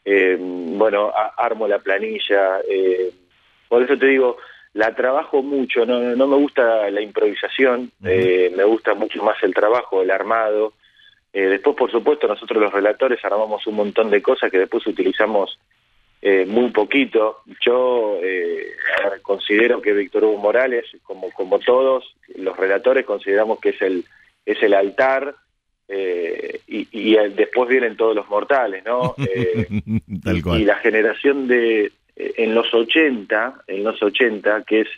Eh, 0.04 0.36
bueno, 0.38 1.12
armo 1.36 1.68
la 1.68 1.78
planilla. 1.78 2.60
Eh, 2.68 3.10
por 3.68 3.82
eso 3.82 3.96
te 3.96 4.06
digo, 4.06 4.36
la 4.74 4.94
trabajo 4.94 5.42
mucho, 5.42 5.86
no, 5.86 6.00
no 6.00 6.26
me 6.26 6.36
gusta 6.36 6.90
la 6.90 7.00
improvisación, 7.00 7.90
eh, 8.04 8.52
me 8.56 8.64
gusta 8.64 8.94
mucho 8.94 9.22
más 9.22 9.42
el 9.42 9.54
trabajo, 9.54 10.02
el 10.02 10.10
armado. 10.10 10.74
después, 11.32 11.76
por 11.76 11.90
supuesto, 11.90 12.26
nosotros 12.28 12.60
los 12.60 12.72
relatores 12.72 13.24
armamos 13.24 13.66
un 13.66 13.76
montón 13.76 14.10
de 14.10 14.20
cosas 14.20 14.50
que 14.50 14.58
después 14.58 14.86
utilizamos 14.86 15.58
eh, 16.26 16.46
muy 16.46 16.70
poquito. 16.70 17.42
Yo 17.60 18.18
eh, 18.22 18.72
considero 19.20 19.82
que 19.82 19.92
Víctor 19.92 20.24
Hugo 20.24 20.38
Morales, 20.38 20.86
como, 21.02 21.30
como 21.32 21.58
todos 21.58 22.16
los 22.36 22.56
relatores, 22.56 23.04
consideramos 23.04 23.60
que 23.60 23.68
es 23.68 23.82
el, 23.82 24.06
es 24.46 24.62
el 24.62 24.72
altar 24.72 25.34
eh, 25.86 26.60
y, 26.66 27.14
después 27.14 27.68
vienen 27.68 27.98
todos 27.98 28.16
los 28.16 28.26
mortales, 28.30 28.82
¿no? 28.86 29.14
Y, 30.56 30.64
la 30.64 30.76
generación 30.76 31.46
de, 31.46 31.92
en 32.16 32.54
los 32.54 32.72
80, 32.72 33.62
en 33.66 33.84
los 33.84 34.02
80, 34.02 34.62
que 34.62 34.82
es 34.82 34.88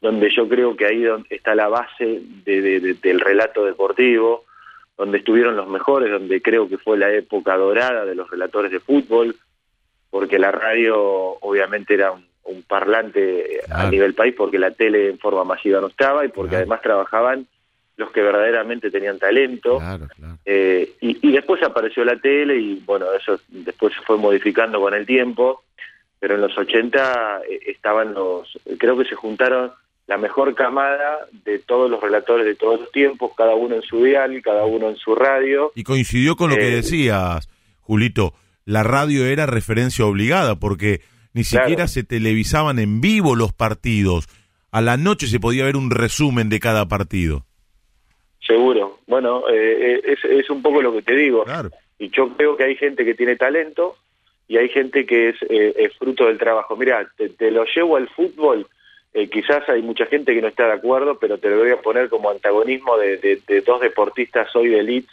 donde 0.00 0.30
yo 0.34 0.48
creo 0.48 0.76
que 0.76 0.86
ahí 0.86 1.04
está 1.30 1.54
la 1.54 1.68
base 1.68 2.20
del 2.44 3.20
relato 3.20 3.64
deportivo, 3.64 4.44
donde 4.96 5.18
estuvieron 5.18 5.56
los 5.56 5.68
mejores, 5.68 6.10
donde 6.10 6.40
creo 6.42 6.68
que 6.68 6.78
fue 6.78 6.98
la 6.98 7.10
época 7.10 7.56
dorada 7.56 8.04
de 8.04 8.14
los 8.14 8.30
relatores 8.30 8.70
de 8.70 8.80
fútbol, 8.80 9.34
porque 10.10 10.38
la 10.38 10.52
radio 10.52 10.96
obviamente 11.40 11.94
era 11.94 12.12
un, 12.12 12.24
parlante 12.68 13.60
a 13.70 13.88
nivel 13.90 14.14
país, 14.14 14.34
porque 14.36 14.58
la 14.58 14.70
tele 14.70 15.08
en 15.08 15.18
forma 15.18 15.44
masiva 15.44 15.80
no 15.80 15.88
estaba 15.88 16.24
y 16.24 16.28
porque 16.28 16.56
además 16.56 16.82
trabajaban 16.82 17.46
los 17.96 18.10
que 18.10 18.22
verdaderamente 18.22 18.90
tenían 18.90 19.18
talento. 19.18 19.80
Eh, 20.44 20.92
y, 21.00 21.32
después 21.32 21.62
apareció 21.62 22.04
la 22.04 22.16
tele 22.16 22.56
y 22.56 22.82
bueno, 22.84 23.06
eso 23.12 23.40
después 23.48 23.94
se 23.94 24.02
fue 24.02 24.18
modificando 24.18 24.80
con 24.80 24.94
el 24.94 25.06
tiempo, 25.06 25.62
pero 26.24 26.36
en 26.36 26.40
los 26.40 26.56
80 26.56 27.42
eh, 27.50 27.60
estaban 27.66 28.14
los, 28.14 28.48
creo 28.78 28.96
que 28.96 29.04
se 29.04 29.14
juntaron 29.14 29.72
la 30.06 30.16
mejor 30.16 30.54
camada 30.54 31.18
de 31.44 31.58
todos 31.58 31.90
los 31.90 32.02
relatores 32.02 32.46
de 32.46 32.54
todos 32.54 32.80
los 32.80 32.90
tiempos, 32.92 33.32
cada 33.36 33.54
uno 33.54 33.74
en 33.74 33.82
su 33.82 34.02
dial, 34.02 34.40
cada 34.42 34.64
uno 34.64 34.88
en 34.88 34.96
su 34.96 35.14
radio. 35.14 35.70
Y 35.74 35.82
coincidió 35.82 36.34
con 36.34 36.48
lo 36.48 36.56
que 36.56 36.68
eh, 36.68 36.76
decías, 36.76 37.50
Julito, 37.82 38.32
la 38.64 38.82
radio 38.82 39.26
era 39.26 39.44
referencia 39.44 40.06
obligada 40.06 40.58
porque 40.58 41.02
ni 41.34 41.44
siquiera 41.44 41.88
se 41.88 42.04
televisaban 42.04 42.78
en 42.78 43.02
vivo 43.02 43.36
los 43.36 43.52
partidos. 43.52 44.26
A 44.70 44.80
la 44.80 44.96
noche 44.96 45.26
se 45.26 45.40
podía 45.40 45.66
ver 45.66 45.76
un 45.76 45.90
resumen 45.90 46.48
de 46.48 46.58
cada 46.58 46.88
partido. 46.88 47.44
Seguro. 48.40 49.00
Bueno, 49.06 49.46
eh, 49.50 50.00
eh, 50.02 50.16
es, 50.38 50.48
un 50.48 50.62
poco 50.62 50.80
lo 50.80 50.94
que 50.94 51.02
te 51.02 51.16
digo. 51.16 51.44
Y 51.98 52.08
yo 52.08 52.34
creo 52.34 52.56
que 52.56 52.64
hay 52.64 52.76
gente 52.76 53.04
que 53.04 53.12
tiene 53.12 53.36
talento 53.36 53.96
y 54.46 54.56
hay 54.56 54.68
gente 54.68 55.06
que 55.06 55.30
es, 55.30 55.36
eh, 55.48 55.90
fruto 55.98 56.26
del 56.26 56.38
trabajo. 56.38 56.76
Mira, 56.76 57.08
te, 57.16 57.50
lo 57.50 57.64
llevo 57.64 57.96
al 57.96 58.08
fútbol. 58.08 58.66
quizás 59.30 59.68
hay 59.68 59.82
mucha 59.82 60.06
gente 60.06 60.34
que 60.34 60.42
no 60.42 60.48
está 60.48 60.66
de 60.66 60.72
acuerdo, 60.72 61.18
pero 61.18 61.38
te 61.38 61.48
lo 61.48 61.58
voy 61.58 61.70
a 61.70 61.80
poner 61.80 62.08
como 62.08 62.30
antagonismo 62.30 62.96
de, 62.98 63.42
dos 63.64 63.80
deportistas 63.80 64.54
hoy 64.56 64.68
de 64.68 64.80
elite 64.80 65.12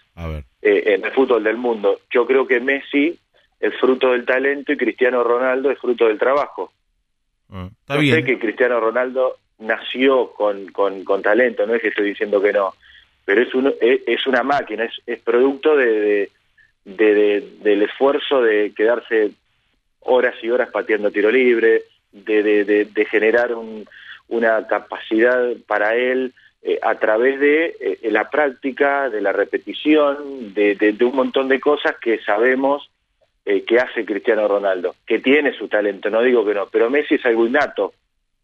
en 0.61 1.05
el 1.05 1.11
fútbol 1.11 1.43
del 1.43 1.57
mundo. 1.57 1.99
Yo 2.11 2.25
creo 2.25 2.45
que 2.45 2.59
Messi 2.59 3.17
es 3.59 3.73
fruto 3.79 4.11
del 4.11 4.25
talento 4.25 4.73
y 4.73 4.77
Cristiano 4.77 5.23
Ronaldo 5.23 5.71
es 5.71 5.79
fruto 5.79 6.07
del 6.07 6.17
trabajo. 6.17 6.73
Ah, 7.51 7.69
sé 7.87 8.23
que 8.23 8.39
Cristiano 8.39 8.79
Ronaldo 8.79 9.37
nació 9.59 10.31
con, 10.31 10.67
con, 10.71 11.21
talento, 11.21 11.65
no 11.65 11.75
es 11.75 11.81
que 11.81 11.89
estoy 11.89 12.09
diciendo 12.09 12.41
que 12.41 12.53
no, 12.53 12.73
pero 13.25 13.43
es, 13.43 13.53
un, 13.53 13.73
es, 13.79 14.25
una 14.25 14.41
máquina, 14.41 14.85
es, 14.85 14.93
es 15.05 15.19
producto 15.19 15.75
de, 15.75 15.85
de, 15.85 16.31
del 16.83 17.81
esfuerzo 17.83 18.41
de 18.41 18.73
quedarse 18.75 19.31
horas 20.01 20.35
y 20.41 20.49
horas 20.49 20.69
pateando 20.69 21.11
tiro 21.11 21.31
libre, 21.31 21.83
de, 22.11 22.63
de, 22.85 23.05
generar 23.05 23.55
una 24.27 24.67
capacidad 24.67 25.53
para 25.67 25.95
él 25.95 26.33
eh, 26.63 26.79
a 26.81 26.95
través 26.95 27.39
de 27.39 27.75
eh, 27.79 28.11
la 28.11 28.29
práctica, 28.29 29.09
de 29.09 29.21
la 29.21 29.31
repetición, 29.31 30.53
de, 30.53 30.75
de, 30.75 31.05
un 31.05 31.15
montón 31.15 31.47
de 31.47 31.59
cosas 31.59 31.95
que 31.99 32.19
sabemos 32.19 32.89
eh, 33.45 33.63
que 33.63 33.79
hace 33.79 34.05
Cristiano 34.05 34.47
Ronaldo, 34.47 34.95
que 35.05 35.19
tiene 35.19 35.53
su 35.53 35.67
talento, 35.67 36.09
no 36.09 36.21
digo 36.21 36.45
que 36.45 36.53
no, 36.53 36.67
pero 36.67 36.89
Messi 36.89 37.15
es 37.15 37.25
algo 37.25 37.47
innato. 37.47 37.93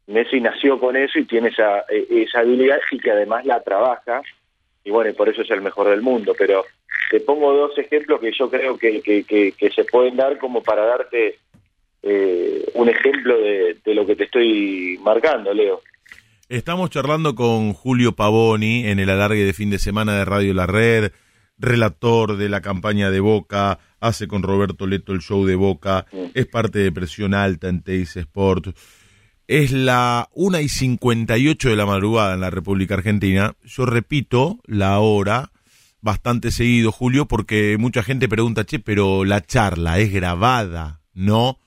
Messi 0.07 0.39
nació 0.39 0.79
con 0.79 0.95
eso 0.95 1.19
y 1.19 1.25
tiene 1.25 1.49
esa, 1.49 1.81
esa 1.89 2.39
habilidad 2.39 2.79
y 2.91 2.97
que 2.97 3.11
además 3.11 3.45
la 3.45 3.61
trabaja, 3.61 4.21
y 4.83 4.89
bueno, 4.89 5.13
por 5.13 5.27
eso 5.27 5.41
es 5.41 5.51
el 5.51 5.61
mejor 5.61 5.89
del 5.89 6.01
mundo. 6.01 6.33
Pero 6.37 6.63
te 7.11 7.19
pongo 7.19 7.53
dos 7.53 7.77
ejemplos 7.77 8.19
que 8.19 8.31
yo 8.37 8.49
creo 8.49 8.77
que, 8.77 9.01
que, 9.01 9.71
se 9.73 9.83
pueden 9.85 10.17
dar 10.17 10.37
como 10.37 10.61
para 10.61 10.85
darte 10.85 11.39
eh, 12.03 12.65
un 12.73 12.89
ejemplo 12.89 13.37
de, 13.37 13.77
de 13.83 13.95
lo 13.95 14.05
que 14.05 14.15
te 14.15 14.25
estoy 14.25 14.97
marcando, 15.01 15.53
Leo. 15.53 15.81
Estamos 16.49 16.89
charlando 16.89 17.35
con 17.35 17.73
Julio 17.73 18.13
Pavoni 18.13 18.85
en 18.87 18.99
el 18.99 19.09
alargue 19.09 19.43
de 19.43 19.53
fin 19.53 19.69
de 19.69 19.79
semana 19.79 20.17
de 20.17 20.25
Radio 20.25 20.53
La 20.53 20.65
Red, 20.65 21.11
relator 21.57 22.37
de 22.37 22.47
la 22.47 22.61
campaña 22.61 23.11
de 23.11 23.19
Boca, 23.19 23.79
hace 23.99 24.27
con 24.27 24.43
Roberto 24.43 24.87
Leto 24.87 25.11
el 25.11 25.19
show 25.19 25.45
de 25.45 25.55
Boca, 25.55 26.05
es 26.33 26.45
parte 26.45 26.79
de 26.79 26.91
Presión 26.91 27.33
Alta 27.33 27.67
en 27.67 27.81
Teis 27.81 28.15
Sport. 28.15 28.77
Es 29.47 29.71
la 29.71 30.29
1 30.33 30.59
y 30.59 30.69
58 30.69 31.69
de 31.69 31.75
la 31.75 31.85
madrugada 31.85 32.33
en 32.33 32.41
la 32.41 32.49
República 32.49 32.95
Argentina. 32.95 33.53
Yo 33.63 33.85
repito 33.85 34.59
la 34.65 34.99
hora 34.99 35.51
bastante 36.07 36.51
seguido, 36.51 36.93
Julio, 36.93 37.27
porque 37.27 37.75
mucha 37.77 38.01
gente 38.01 38.29
pregunta, 38.29 38.63
che, 38.63 38.79
pero 38.79 39.25
la 39.25 39.41
charla 39.41 39.99
es 39.99 40.09
grabada, 40.13 41.01
¿no? 41.13 41.59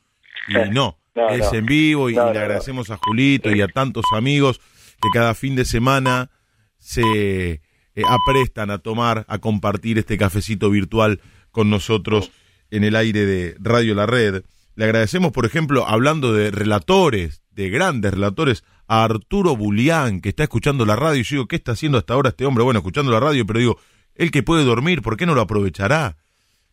Y 0.49 0.70
no, 0.70 0.99
es 1.14 1.52
en 1.52 1.66
vivo 1.66 2.09
y, 2.09 2.14
le 2.14 2.20
agradecemos 2.20 2.88
a 2.88 2.97
Julito 2.97 3.54
y 3.54 3.61
a 3.61 3.68
tantos 3.68 4.06
amigos 4.14 4.59
que 5.02 5.11
cada 5.12 5.35
fin 5.35 5.56
de 5.56 5.66
semana 5.66 6.30
se 6.78 7.02
eh, 7.02 7.61
aprestan 8.09 8.70
a 8.70 8.78
tomar, 8.78 9.26
a 9.28 9.37
compartir 9.40 9.99
este 9.99 10.16
cafecito 10.16 10.70
virtual 10.70 11.20
con 11.50 11.68
nosotros 11.68 12.32
en 12.70 12.85
el 12.85 12.97
aire 12.97 13.26
de 13.26 13.56
Radio 13.59 13.94
La 13.94 14.06
Red. 14.06 14.44
Le 14.75 14.85
agradecemos, 14.85 15.32
por 15.32 15.44
ejemplo, 15.44 15.87
hablando 15.87 16.32
de 16.32 16.50
relatores, 16.50 17.42
de 17.50 17.68
grandes 17.68 18.14
relatores, 18.14 18.64
a 18.88 19.04
Arturo 19.04 19.54
Bulián, 19.54 20.23
que 20.23 20.30
está 20.30 20.44
escuchando 20.44 20.87
la 20.87 20.97
radio. 20.97 21.20
Y 21.20 21.25
yo 21.25 21.37
digo, 21.37 21.47
¿qué 21.47 21.56
está 21.56 21.73
haciendo 21.73 21.99
hasta 21.99 22.14
ahora 22.14 22.30
este 22.30 22.47
hombre? 22.47 22.64
Bueno, 22.64 22.78
escuchando 22.78 23.12
la 23.12 23.20
radio, 23.20 23.44
pero 23.44 23.59
digo, 23.59 23.78
él 24.14 24.31
que 24.31 24.43
puede 24.43 24.64
dormir, 24.64 25.02
¿por 25.02 25.17
qué 25.17 25.26
no 25.26 25.35
lo 25.35 25.40
aprovechará? 25.40 26.17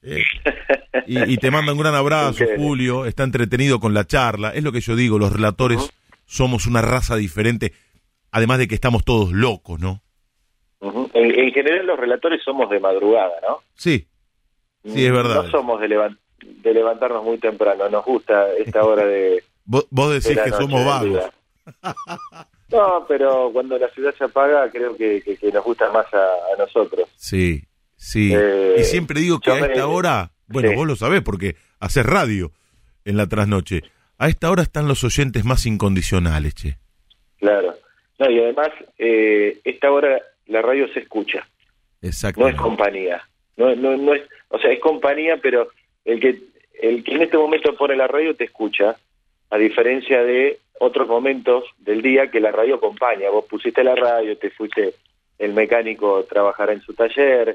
Eh, 0.01 0.24
y, 1.06 1.38
te 1.38 1.51
manda 1.51 1.74
un 1.74 1.79
gran 1.79 1.96
abrazo, 1.96 2.46
Julio. 2.58 3.06
Está 3.06 3.24
entretenido 3.24 3.79
con 3.79 3.94
la 3.94 4.06
charla. 4.06 4.50
Es 4.51 4.63
lo 4.63 4.72
que 4.72 4.82
yo 4.82 4.96
digo, 4.96 5.17
los 5.20 5.32
relatores 5.32 5.91
somos 6.25 6.67
una 6.67 6.82
raza 6.82 7.15
diferente, 7.15 7.74
además 8.32 8.60
de 8.60 8.67
que 8.67 8.75
estamos 8.75 9.03
todos 9.06 9.32
locos, 9.32 9.79
¿no? 9.79 10.01
en, 10.79 11.51
general 11.51 11.88
los 11.88 12.00
relatores 12.00 12.44
somos 12.44 12.70
de 12.70 12.79
madrugada, 12.79 13.34
¿no? 13.41 13.62
Sí, 13.74 14.08
Sí, 14.94 15.06
es 15.06 15.12
verdad. 15.12 15.44
No 15.44 15.50
somos 15.50 15.82
de, 15.82 15.88
de 15.88 16.74
levantarnos 16.74 17.24
muy 17.24 17.38
temprano, 17.39 17.89
nos 17.89 18.06
gusta 18.06 18.48
esta 18.53 18.84
hora 18.84 19.06
de, 19.06 19.44
Vos, 19.65 19.86
vos 19.89 20.12
decís 20.12 20.38
de 20.38 20.44
que 20.44 20.51
somos 20.51 20.86
vagos. 20.86 21.29
No, 22.71 23.05
pero 23.07 23.50
cuando 23.53 23.77
la 23.77 23.89
ciudad 23.89 24.13
se 24.17 24.25
apaga, 24.25 24.69
creo 24.71 24.95
que, 24.97 25.21
que- 25.21 25.38
que 25.38 25.51
nos 25.51 25.63
gusta 25.63 25.89
más 25.91 26.05
a, 26.13 26.17
a 26.17 26.57
nosotros. 26.59 27.07
Sí, 27.15 27.63
sí. 27.95 28.31
Eh, 28.36 28.75
y 28.79 28.83
siempre 28.83 29.21
digo 29.21 29.39
que 29.39 29.51
a 29.51 29.55
me- 29.55 29.67
esta 29.67 29.88
hora, 29.88 30.31
bueno, 30.47 30.69
sí. 30.69 30.75
vos 30.75 30.88
lo 30.88 30.95
sabés 30.95 31.21
porque 31.21 31.55
haces 31.79 32.05
radio 32.05 32.51
en 33.05 33.15
la 33.17 33.27
trasnoche. 33.27 33.81
A 34.17 34.27
esta 34.29 34.50
hora 34.51 34.63
están 34.63 34.88
los 34.88 35.03
oyentes 35.03 35.45
más 35.45 35.65
incondicionales, 35.65 36.55
che. 36.55 36.77
Claro. 37.39 37.75
No, 38.19 38.29
y 38.31 38.39
además, 38.39 38.69
eh, 38.97 39.59
esta 39.63 39.91
hora 39.91 40.19
la 40.47 40.62
radio 40.62 40.88
se 40.93 41.01
escucha, 41.01 41.47
Exacto. 42.01 42.41
no 42.41 42.47
es 42.47 42.55
compañía. 42.55 43.21
No, 43.57 43.75
no, 43.75 43.95
no 43.95 44.13
es, 44.13 44.24
o 44.50 44.57
sea, 44.59 44.71
es 44.71 44.79
compañía, 44.79 45.38
pero 45.41 45.69
el 46.03 46.19
que, 46.19 46.39
el 46.81 47.03
que 47.03 47.13
en 47.15 47.21
este 47.24 47.38
momento 47.38 47.75
pone 47.77 47.95
la 47.95 48.07
radio 48.07 48.36
te 48.36 48.45
escucha, 48.45 48.95
a 49.51 49.57
diferencia 49.57 50.24
de 50.24 50.59
otros 50.79 51.07
momentos 51.07 51.63
del 51.77 52.01
día 52.01 52.29
que 52.29 52.39
la 52.39 52.51
radio 52.51 52.75
acompaña. 52.75 53.29
Vos 53.29 53.46
pusiste 53.46 53.84
la 53.84 53.96
radio, 53.96 54.38
te 54.38 54.50
fuiste 54.51 54.93
el 55.38 55.53
mecánico 55.53 56.24
trabajará 56.24 56.74
en 56.74 56.81
su 56.81 56.93
taller, 56.93 57.50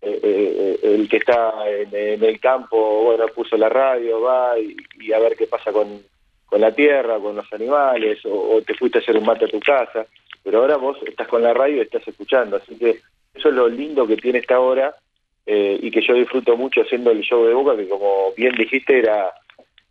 eh, 0.00 0.20
eh, 0.22 0.78
eh, 0.82 0.94
el 0.94 1.08
que 1.08 1.18
está 1.18 1.52
en, 1.68 2.22
el 2.24 2.40
campo, 2.40 3.04
bueno, 3.04 3.26
puso 3.28 3.56
la 3.56 3.68
radio, 3.68 4.20
va 4.20 4.58
y, 4.58 4.76
y 5.00 5.12
a 5.12 5.18
ver 5.20 5.36
qué 5.36 5.46
pasa 5.46 5.72
con, 5.72 6.02
con 6.46 6.60
la 6.60 6.72
tierra, 6.72 7.18
con 7.18 7.36
los 7.36 7.52
animales, 7.52 8.24
o, 8.24 8.56
o 8.56 8.62
te 8.62 8.74
fuiste 8.74 8.98
a 8.98 9.00
hacer 9.00 9.16
un 9.16 9.24
mate 9.24 9.44
a 9.44 9.48
tu 9.48 9.60
casa, 9.60 10.06
pero 10.42 10.60
ahora 10.60 10.76
vos 10.76 10.98
estás 11.06 11.28
con 11.28 11.42
la 11.42 11.54
radio 11.54 11.76
y 11.76 11.80
estás 11.80 12.06
escuchando, 12.06 12.56
así 12.56 12.76
que 12.76 13.00
eso 13.34 13.48
es 13.48 13.54
lo 13.54 13.68
lindo 13.68 14.06
que 14.06 14.16
tiene 14.16 14.38
esta 14.38 14.58
hora 14.58 14.94
eh, 15.46 15.78
y 15.80 15.90
que 15.90 16.00
yo 16.00 16.14
disfruto 16.14 16.56
mucho 16.56 16.82
haciendo 16.82 17.10
el 17.10 17.20
show 17.20 17.44
de 17.46 17.54
Boca, 17.54 17.76
que 17.76 17.88
como 17.88 18.32
bien 18.36 18.54
dijiste 18.56 18.98
era 18.98 19.32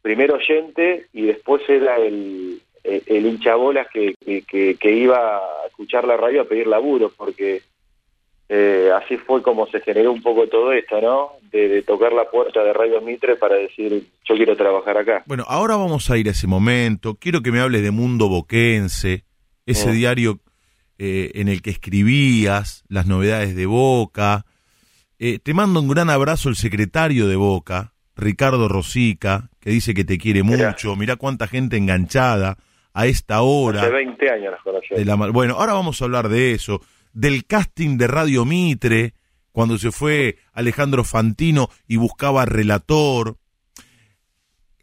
primero 0.01 0.35
oyente 0.35 1.07
y 1.13 1.23
después 1.23 1.61
era 1.67 1.97
el, 1.97 2.61
el, 2.87 3.03
el 3.05 3.25
hinchabolas 3.25 3.87
que, 3.93 4.15
que, 4.47 4.75
que, 4.79 4.91
iba 4.91 5.37
a 5.37 5.67
escuchar 5.67 6.05
la 6.07 6.17
radio 6.17 6.41
a 6.41 6.45
pedir 6.45 6.67
laburo, 6.67 7.11
porque 7.15 7.61
eh, 8.49 8.89
así 8.95 9.17
fue 9.17 9.41
como 9.43 9.67
se 9.67 9.81
generó 9.81 10.11
un 10.11 10.21
poco 10.21 10.47
todo 10.47 10.71
esto, 10.71 11.01
¿no? 11.01 11.31
De, 11.51 11.67
de 11.67 11.81
tocar 11.83 12.13
la 12.13 12.29
puerta 12.29 12.63
de 12.63 12.73
Radio 12.73 13.01
Mitre 13.01 13.35
para 13.35 13.55
decir, 13.55 14.07
yo 14.25 14.35
quiero 14.35 14.55
trabajar 14.55 14.97
acá. 14.97 15.23
Bueno, 15.25 15.43
ahora 15.47 15.75
vamos 15.75 16.09
a 16.09 16.17
ir 16.17 16.27
a 16.27 16.31
ese 16.31 16.47
momento. 16.47 17.15
Quiero 17.19 17.41
que 17.41 17.51
me 17.51 17.59
hables 17.59 17.81
de 17.83 17.91
Mundo 17.91 18.29
Boquense, 18.29 19.23
ese 19.65 19.89
Mm. 19.89 19.93
diario 19.93 20.39
eh, 20.99 21.31
en 21.35 21.47
el 21.49 21.61
que 21.61 21.69
escribías 21.71 22.83
las 22.87 23.05
novedades 23.05 23.55
de 23.55 23.65
Boca. 23.65 24.45
Eh, 25.19 25.39
te 25.39 25.53
mando 25.53 25.79
un 25.81 25.87
gran 25.89 26.09
abrazo 26.09 26.49
el 26.49 26.55
secretario 26.55 27.27
de 27.27 27.35
Boca, 27.35 27.93
Ricardo 28.15 28.67
Rosica, 28.67 29.49
que 29.59 29.69
dice 29.71 29.93
que 29.93 30.03
te 30.05 30.17
quiere 30.17 30.43
Mirá. 30.43 30.69
mucho. 30.69 30.95
Mirá 30.95 31.15
cuánta 31.17 31.47
gente 31.47 31.77
enganchada 31.77 32.57
a 32.97 33.05
esta 33.05 33.41
hora. 33.41 33.81
Hace 33.81 33.91
20 33.91 34.29
años 34.31 34.53
conocemos. 34.63 34.97
de 34.97 35.05
la 35.05 35.15
bueno, 35.15 35.55
ahora 35.55 35.73
vamos 35.73 36.01
a 36.01 36.05
hablar 36.05 36.29
de 36.29 36.53
eso, 36.53 36.81
del 37.13 37.45
casting 37.45 37.97
de 37.97 38.07
Radio 38.07 38.43
Mitre, 38.45 39.13
cuando 39.51 39.77
se 39.77 39.91
fue 39.91 40.37
Alejandro 40.53 41.03
Fantino 41.03 41.69
y 41.87 41.97
buscaba 41.97 42.45
relator. 42.45 43.37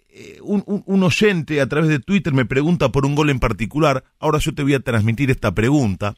Eh, 0.09 0.38
un, 0.42 0.62
un- 0.66 0.85
un 0.87 1.02
oyente 1.02 1.61
a 1.61 1.68
través 1.68 1.88
de 1.90 1.99
Twitter 1.99 2.33
me 2.33 2.44
pregunta 2.44 2.90
por 2.90 3.04
un 3.04 3.14
gol 3.16 3.30
en 3.30 3.40
particular. 3.40 4.04
Ahora 4.18 4.38
yo 4.38 4.54
te 4.54 4.62
voy 4.62 4.75
a 4.75 4.80
transmitir 4.80 5.30
esta 5.30 5.52
pregunta. 5.52 6.14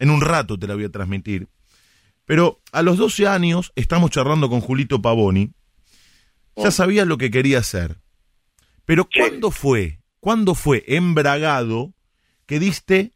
En 0.00 0.10
un 0.10 0.20
rato 0.20 0.58
te 0.58 0.66
la 0.66 0.74
voy 0.74 0.84
a 0.84 0.90
transmitir. 0.90 1.48
Pero 2.24 2.60
a 2.72 2.82
los 2.82 2.96
12 2.98 3.26
años 3.28 3.72
estamos 3.76 4.10
charlando 4.10 4.48
con 4.48 4.60
Julito 4.60 5.00
Pavoni. 5.00 5.52
Ya 6.56 6.68
Oh. 6.68 6.70
sabía 6.72 7.04
lo 7.04 7.16
que 7.16 7.30
quería 7.30 7.58
hacer. 7.60 7.98
Pero. 8.84 9.08
¿cuándo 9.14 9.50
fue? 9.52 10.00
¿Cuándo 10.28 10.54
fue 10.54 10.84
embragado 10.88 11.94
que 12.44 12.58
diste 12.58 13.12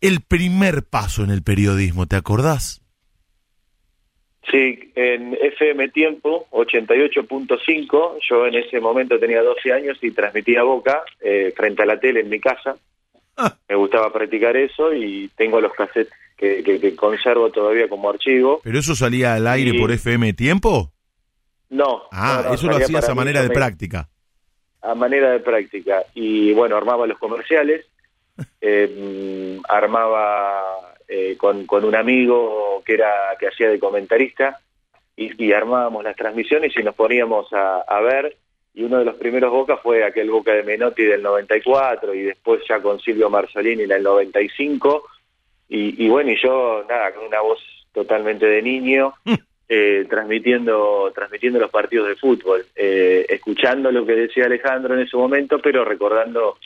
el 0.00 0.20
primer 0.20 0.84
paso 0.84 1.24
en 1.24 1.30
el 1.30 1.42
periodismo? 1.42 2.06
¿Te 2.06 2.14
acordás? 2.14 2.80
Sí, 4.48 4.92
en 4.94 5.34
FM 5.34 5.88
Tiempo 5.88 6.46
88.5, 6.52 8.18
yo 8.30 8.46
en 8.46 8.54
ese 8.54 8.78
momento 8.78 9.18
tenía 9.18 9.42
12 9.42 9.72
años 9.72 9.98
y 10.00 10.12
transmitía 10.12 10.62
Boca 10.62 11.02
eh, 11.20 11.52
frente 11.56 11.82
a 11.82 11.86
la 11.86 11.98
tele 11.98 12.20
en 12.20 12.28
mi 12.28 12.38
casa. 12.38 12.76
Ah. 13.36 13.56
Me 13.68 13.74
gustaba 13.74 14.12
practicar 14.12 14.56
eso 14.56 14.94
y 14.94 15.28
tengo 15.36 15.60
los 15.60 15.72
cassettes 15.72 16.12
que, 16.36 16.62
que- 16.62 16.78
que 16.78 16.94
conservo 16.94 17.50
todavía 17.50 17.88
como 17.88 18.10
archivo. 18.10 18.60
¿Pero 18.62 18.78
eso 18.78 18.94
salía 18.94 19.34
al 19.34 19.48
aire 19.48 19.76
por 19.76 19.90
FM 19.90 20.34
Tiempo? 20.34 20.92
No. 21.70 22.02
Ah, 22.12 22.42
no, 22.44 22.48
no, 22.50 22.54
eso 22.54 22.68
lo 22.68 22.76
hacías 22.76 23.08
a 23.08 23.12
mí 23.12 23.16
manera 23.16 23.42
de 23.42 23.50
práctica. 23.50 24.08
A 24.84 24.94
manera 24.94 25.30
de 25.30 25.40
práctica. 25.40 26.04
Y 26.14 26.52
bueno, 26.52 26.76
armaba 26.76 27.06
los 27.06 27.18
comerciales, 27.18 27.86
eh, 28.60 29.58
armaba 29.68 30.62
eh, 31.08 31.36
con, 31.36 31.66
con 31.66 31.84
un 31.84 31.94
amigo 31.94 32.82
que 32.84 32.94
era 32.94 33.12
que 33.38 33.48
hacía 33.48 33.68
de 33.70 33.78
comentarista 33.78 34.60
y, 35.16 35.44
y 35.44 35.52
armábamos 35.52 36.04
las 36.04 36.16
transmisiones 36.16 36.72
y 36.76 36.82
nos 36.82 36.94
poníamos 36.94 37.52
a, 37.52 37.80
a 37.80 38.00
ver. 38.00 38.36
Y 38.76 38.82
uno 38.82 38.98
de 38.98 39.04
los 39.04 39.14
primeros 39.14 39.52
Boca 39.52 39.76
fue 39.76 40.04
aquel 40.04 40.30
Boca 40.30 40.52
de 40.52 40.64
Menotti 40.64 41.04
del 41.04 41.22
94 41.22 42.12
y 42.12 42.22
después 42.22 42.60
ya 42.68 42.80
con 42.80 42.98
Silvio 42.98 43.30
Marzolini 43.30 43.84
en 43.84 43.92
el 43.92 44.02
95. 44.02 45.04
Y, 45.68 46.04
y 46.04 46.08
bueno, 46.08 46.32
y 46.32 46.42
yo, 46.42 46.84
nada, 46.88 47.12
con 47.14 47.26
una 47.26 47.40
voz 47.40 47.60
totalmente 47.92 48.46
de 48.46 48.60
niño, 48.62 49.14
eh, 49.68 50.06
transmitiendo 50.10 51.10
transmitiendo 51.14 51.58
los 51.58 51.70
partidos 51.70 52.08
de 52.08 52.16
fútbol, 52.16 52.64
eh, 52.76 53.24
escuchando 53.28 53.90
lo 53.90 54.04
que 54.04 54.12
decía 54.14 54.44
Alejandro 54.46 54.94
en 54.94 55.00
ese 55.06 55.16
momento, 55.16 55.58
pero 55.58 55.84
recordando 55.84 56.58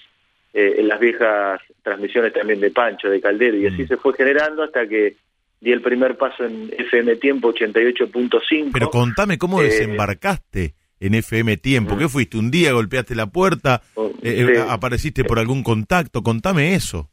eh, 0.53 0.83
las 0.83 0.99
viejas 0.99 1.61
transmisiones 1.83 2.33
también 2.33 2.59
de 2.61 2.71
Pancho, 2.71 3.09
de 3.09 3.21
Caldero, 3.21 3.57
y 3.57 3.67
así 3.67 3.83
Mm. 3.83 3.89
se 3.89 3.97
fue 3.99 4.15
generando 4.15 4.63
hasta 4.63 4.87
que 4.89 5.15
di 5.61 5.73
el 5.73 5.83
primer 5.83 6.17
paso 6.17 6.45
en 6.45 6.73
FM 6.77 7.17
Tiempo 7.17 7.53
88.5. 7.53 8.71
Pero 8.73 8.91
contame 8.91 9.39
cómo 9.39 9.61
Eh, 9.61 9.65
desembarcaste 9.65 10.75
en 11.01 11.15
FM 11.15 11.57
Tiempo. 11.59 11.97
¿Qué 11.97 12.09
fuiste? 12.09 12.39
¿Un 12.39 12.51
día 12.51 12.73
golpeaste 12.73 13.15
la 13.15 13.27
puerta? 13.27 13.83
Oh, 13.95 14.11
Eh, 14.23 14.47
sí. 14.47 14.53
eh, 14.59 14.65
¿Apareciste 14.69 15.23
por 15.25 15.39
algún 15.39 15.63
contacto? 15.63 16.23
Contame 16.23 16.75
eso. 16.75 17.09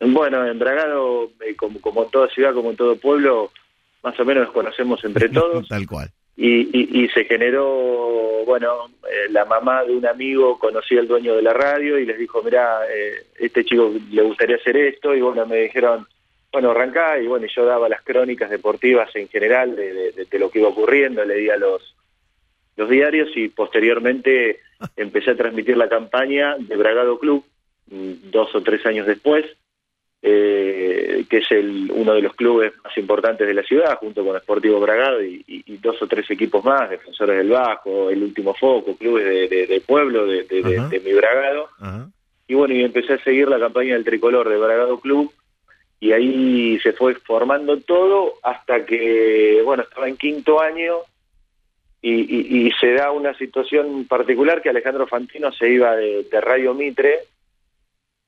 Bueno, 0.00 0.44
en 0.46 0.58
Bragado, 0.58 1.30
eh, 1.46 1.54
como, 1.54 1.80
como 1.80 2.06
toda 2.06 2.28
ciudad, 2.30 2.54
como 2.54 2.72
todo 2.74 2.96
pueblo, 2.96 3.52
más 4.02 4.18
o 4.18 4.24
menos 4.24 4.44
nos 4.44 4.52
conocemos 4.52 5.04
entre 5.04 5.28
todos. 5.40 5.68
Tal 5.68 5.86
cual. 5.86 6.08
y, 6.36 6.60
y, 6.76 7.04
y 7.04 7.08
se 7.08 7.24
generó, 7.24 8.44
bueno, 8.46 8.86
eh, 9.10 9.28
la 9.30 9.44
mamá 9.44 9.84
de 9.84 9.94
un 9.94 10.06
amigo 10.06 10.58
conocía 10.58 11.00
al 11.00 11.08
dueño 11.08 11.34
de 11.34 11.42
la 11.42 11.52
radio 11.52 11.98
y 11.98 12.06
les 12.06 12.18
dijo, 12.18 12.42
mira, 12.42 12.80
eh, 12.90 13.24
este 13.38 13.64
chico 13.64 13.92
le 14.10 14.22
gustaría 14.22 14.56
hacer 14.56 14.76
esto, 14.76 15.14
y 15.14 15.20
bueno, 15.20 15.46
me 15.46 15.56
dijeron, 15.62 16.06
bueno, 16.50 16.70
arrancá, 16.72 17.18
y 17.18 17.26
bueno, 17.26 17.46
yo 17.54 17.64
daba 17.64 17.88
las 17.88 18.02
crónicas 18.02 18.50
deportivas 18.50 19.14
en 19.16 19.28
general 19.28 19.74
de, 19.76 20.12
de- 20.12 20.38
lo 20.38 20.50
que 20.50 20.58
iba 20.58 20.68
ocurriendo, 20.68 21.24
le 21.24 21.36
di 21.36 21.48
a 21.50 21.56
los, 21.56 21.94
los 22.76 22.88
diarios 22.90 23.28
y 23.36 23.48
posteriormente 23.48 24.60
empecé 24.96 25.30
a 25.30 25.36
transmitir 25.36 25.76
la 25.76 25.88
campaña 25.88 26.56
de 26.58 26.76
Bragado 26.76 27.18
Club, 27.18 27.44
mm, 27.90 28.30
dos 28.30 28.54
o 28.54 28.62
tres 28.62 28.84
años 28.86 29.06
después, 29.06 29.44
eh, 30.24 31.24
que 31.28 31.38
es 31.38 31.50
el, 31.50 31.90
uno 31.92 32.14
de 32.14 32.22
los 32.22 32.34
clubes 32.34 32.72
más 32.84 32.96
importantes 32.96 33.44
de 33.46 33.54
la 33.54 33.62
ciudad, 33.64 33.96
junto 33.98 34.24
con 34.24 34.38
Sportivo 34.38 34.78
Bragado 34.80 35.22
y, 35.22 35.42
y- 35.48 35.64
y 35.66 35.76
dos 35.78 36.00
o 36.00 36.06
tres 36.06 36.30
equipos 36.30 36.64
más, 36.64 36.88
Defensores 36.90 37.36
del 37.38 37.50
Bajo, 37.50 38.08
El 38.08 38.22
Último 38.22 38.54
Foco, 38.54 38.96
clubes 38.96 39.24
de, 39.24 39.48
de- 39.48 39.66
de 39.66 39.80
pueblo, 39.80 40.24
de, 40.26 40.44
mi 41.04 41.12
Bragado. 41.12 41.68
Y 42.46 42.54
bueno, 42.54 42.74
y 42.74 42.84
empecé 42.84 43.14
a 43.14 43.24
seguir 43.24 43.48
la 43.48 43.58
campaña 43.58 43.94
del 43.94 44.04
tricolor 44.04 44.48
de 44.48 44.58
Bragado 44.58 45.00
Club 45.00 45.32
y 45.98 46.12
ahí 46.12 46.78
se 46.82 46.92
fue 46.92 47.14
formando 47.14 47.78
todo 47.78 48.34
hasta 48.42 48.84
que, 48.86 49.60
bueno, 49.64 49.82
estaba 49.84 50.08
en 50.08 50.16
quinto 50.16 50.60
año 50.60 50.96
y, 52.00 52.12
y- 52.12 52.66
y 52.66 52.70
se 52.80 52.92
da 52.94 53.10
una 53.12 53.32
situación 53.38 54.06
particular 54.06 54.60
que 54.62 54.68
Alejandro 54.68 55.06
Fantino 55.06 55.50
se 55.52 55.68
iba 55.68 55.94
de, 55.96 56.24
de 56.30 56.40
Radio 56.40 56.74
Mitre. 56.74 57.20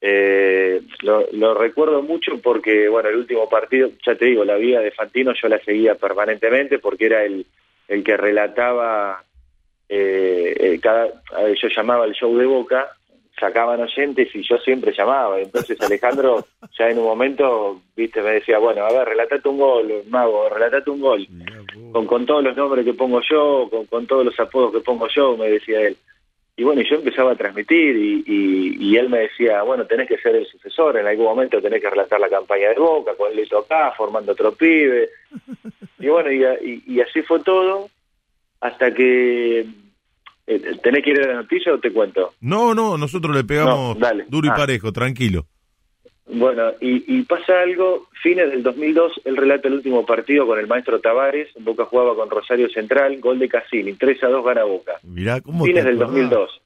Eh, 0.07 0.83
lo, 1.01 1.27
lo 1.33 1.55
recuerdo 1.55 2.03
mucho 2.03 2.39
porque, 2.43 2.91
bueno, 2.91 3.09
el 3.09 3.17
último 3.17 3.49
partido, 3.49 3.89
ya 4.05 4.15
te 4.15 4.27
digo, 4.27 4.45
la 4.45 4.57
vida 4.57 4.81
de 4.81 4.91
Fantino 4.91 5.33
yo 5.33 5.49
la 5.49 5.59
seguía 5.61 5.95
permanentemente 5.95 6.79
porque 6.79 7.07
era 7.07 7.25
el, 7.25 7.47
el 7.89 8.05
que 8.05 8.15
relataba, 8.15 9.25
eh, 9.89 10.55
eh, 10.61 10.79
cada, 10.79 11.07
eh, 11.07 11.55
yo 11.59 11.69
llamaba 11.75 12.05
el 12.05 12.13
show 12.13 12.37
de 12.37 12.45
Boca, 12.45 12.87
sacaban 13.41 13.81
oyentes 13.81 14.29
y 14.35 14.47
yo 14.47 14.59
siempre 14.59 14.93
llamaba. 14.93 15.41
Entonces 15.41 15.81
Alejandro 15.81 16.45
ya 16.79 16.91
en 16.91 16.99
un 16.99 17.05
momento, 17.05 17.81
viste, 17.97 18.21
me 18.21 18.33
decía, 18.33 18.59
bueno, 18.59 18.85
a 18.85 18.93
ver, 18.93 19.09
relatate 19.09 19.49
un 19.49 19.57
gol, 19.57 19.91
mago, 20.09 20.51
relatate 20.51 20.91
un 20.91 21.01
gol. 21.01 21.27
Con, 21.93 22.07
con 22.07 22.27
todos 22.27 22.45
los 22.45 22.55
nombres 22.55 22.85
que 22.85 22.93
pongo 22.93 23.23
yo, 23.23 23.69
con, 23.71 23.87
con 23.87 24.07
todos 24.07 24.27
los 24.27 24.39
apodos 24.39 24.71
que 24.71 24.81
pongo 24.81 25.09
yo, 25.09 25.35
me 25.35 25.49
decía 25.49 25.81
él. 25.81 25.97
Y 26.57 26.63
bueno, 26.63 26.83
y 26.83 26.89
yo 26.89 26.97
empezaba 26.97 27.33
a 27.33 27.37
transmitir 27.37 27.97
y, 27.97 28.23
y, 28.27 28.77
y 28.79 28.97
él 28.97 29.09
me 29.09 29.19
decía, 29.21 29.63
bueno, 29.63 29.87
tenés 29.87 30.07
que 30.09 30.19
ser 30.19 30.37
el 30.37 30.47
sucesor, 30.47 30.97
en 30.97 31.07
algún 31.07 31.25
momento 31.27 31.61
tenés 31.61 31.81
que 31.81 31.91
relatar 31.91 32.21
la 32.21 32.29
campaña 32.29 32.69
de 32.69 32.77
Boca, 32.77 33.17
con 33.17 33.35
Lito 33.35 33.59
acá, 33.59 33.93
formando 33.97 34.33
otro 34.33 34.53
pibe. 34.55 35.11
Y 35.99 36.09
bueno, 36.09 36.31
y, 36.31 36.43
y- 36.69 36.83
y 36.97 37.01
así 37.01 37.23
fue 37.23 37.41
todo, 37.41 37.89
hasta 38.61 38.93
que 38.93 39.65
Eh, 40.47 40.61
¿Tenés 40.83 41.03
que 41.03 41.11
ir 41.11 41.23
a 41.23 41.27
la 41.29 41.35
noticia 41.37 41.73
o 41.73 41.79
te 41.79 41.91
cuento? 41.91 42.35
No, 42.43 42.75
no, 42.75 42.99
nosotros 42.99 43.35
le 43.35 43.45
pegamos 43.45 43.97
No, 43.99 44.09
duro 44.29 44.47
y 44.49 44.51
Ah. 44.51 44.55
parejo, 44.55 44.93
tranquilo. 44.93 45.47
Bueno, 46.27 46.73
y, 46.81 47.19
y 47.19 47.23
pasa 47.23 47.61
algo, 47.61 48.09
fines 48.23 48.51
del 48.51 48.63
2002, 48.63 49.21
él 49.25 49.37
relata 49.37 49.69
el 49.69 49.75
último 49.75 50.07
partido 50.07 50.47
con 50.47 50.59
el 50.59 50.67
maestro 50.67 50.99
Tavares, 50.99 51.51
Boca 51.61 51.85
jugaba 51.85 52.15
con 52.15 52.31
Rosario 52.31 52.69
Central, 52.71 53.21
gol 53.21 53.39
de 53.39 53.49
Cassini, 53.49 53.93
3 53.93 54.25
a 54.25 54.29
2 54.29 54.45
gana 54.45 54.65
Boca. 54.65 54.95
Mirá 55.03 55.41
cómo 55.43 55.65
Fines 55.65 55.85
del 55.85 56.01
acordás. 56.03 56.31
2002. 56.31 56.63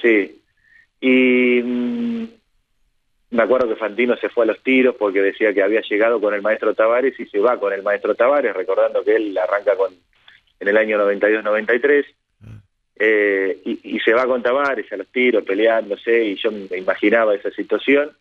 Sí. 0.00 0.40
Y 1.00 1.60
mm, 1.62 2.24
me 3.32 3.42
acuerdo 3.42 3.68
que 3.68 3.76
Fantino 3.76 4.16
se 4.16 4.28
fue 4.28 4.44
a 4.44 4.48
los 4.48 4.62
tiros 4.62 4.94
porque 4.96 5.20
decía 5.20 5.52
que 5.52 5.62
había 5.62 5.80
llegado 5.80 6.20
con 6.20 6.32
el 6.32 6.42
maestro 6.42 6.74
Tavares 6.74 7.18
y 7.18 7.26
se 7.26 7.40
va 7.40 7.58
con 7.58 7.72
el 7.72 7.82
maestro 7.82 8.14
Tavares, 8.14 8.54
recordando 8.54 9.02
que 9.02 9.16
él 9.16 9.36
arranca 9.36 9.76
con 9.76 9.92
en 10.60 10.68
el 10.68 10.76
año 10.76 10.98
92-93. 10.98 12.04
Eh, 13.04 13.58
y, 13.64 13.96
y 13.96 13.98
se 13.98 14.12
va 14.12 14.26
con 14.26 14.42
Tavares 14.42 14.92
a 14.92 14.96
los 14.96 15.08
tiros, 15.08 15.42
peleándose, 15.42 16.24
y 16.24 16.36
yo 16.36 16.52
me 16.52 16.78
imaginaba 16.78 17.34
esa 17.34 17.50
situación. 17.50 18.12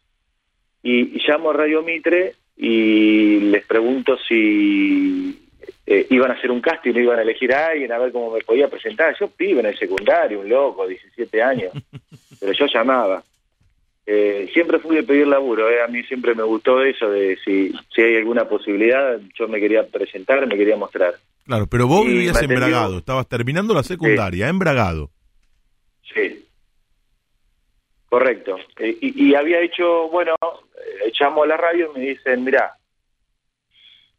Y, 0.83 1.21
llamo 1.27 1.51
a 1.51 1.53
Radio 1.53 1.83
Mitre 1.83 2.35
y 2.57 3.39
les 3.39 3.65
pregunto 3.65 4.17
si 4.27 5.47
eh, 5.85 6.07
iban 6.09 6.31
a 6.31 6.35
hacer 6.35 6.51
un 6.51 6.61
casting, 6.61 6.93
iban 6.93 7.19
a 7.19 7.23
elegir 7.23 7.53
a 7.53 7.67
alguien, 7.67 7.91
a 7.91 7.97
ver 7.97 8.11
cómo 8.11 8.31
me 8.31 8.41
podía 8.41 8.67
presentar. 8.67 9.15
Yo 9.19 9.29
pibe 9.29 9.59
en 9.59 9.67
el 9.67 9.77
secundario, 9.77 10.39
un 10.39 10.49
loco, 10.49 10.87
17 10.87 11.41
años, 11.41 11.73
pero 12.39 12.51
yo 12.53 12.65
llamaba. 12.67 13.23
Eh, 14.05 14.49
siempre 14.51 14.79
fui 14.79 14.95
de 14.95 15.03
pedir 15.03 15.27
laburo, 15.27 15.69
eh, 15.69 15.81
a 15.81 15.87
mí 15.87 16.03
siempre 16.03 16.33
me 16.33 16.43
gustó 16.43 16.83
eso 16.83 17.09
de 17.09 17.37
si, 17.45 17.71
si 17.93 18.01
hay 18.01 18.17
alguna 18.17 18.45
posibilidad, 18.45 19.19
yo 19.37 19.47
me 19.47 19.59
quería 19.59 19.87
presentar, 19.87 20.45
me 20.47 20.57
quería 20.57 20.75
mostrar. 20.75 21.13
Claro, 21.45 21.67
pero 21.67 21.87
vos 21.87 22.05
Y 22.05 22.09
vivías 22.09 22.41
en 22.41 22.49
Bragado, 22.49 22.97
estabas 22.97 23.27
terminando 23.27 23.73
la 23.73 23.83
secundaria, 23.83 24.49
en 24.49 24.59
Bragado. 24.59 25.11
Sí. 26.13 26.45
Correcto. 28.11 28.57
Eh, 28.77 28.97
y, 28.99 29.29
y 29.29 29.35
había 29.35 29.61
hecho, 29.61 30.09
bueno, 30.09 30.35
llamo 31.17 31.43
a 31.43 31.47
la 31.47 31.55
radio 31.55 31.93
y 31.95 31.99
me 31.99 32.05
dicen, 32.07 32.43
mirá, 32.43 32.73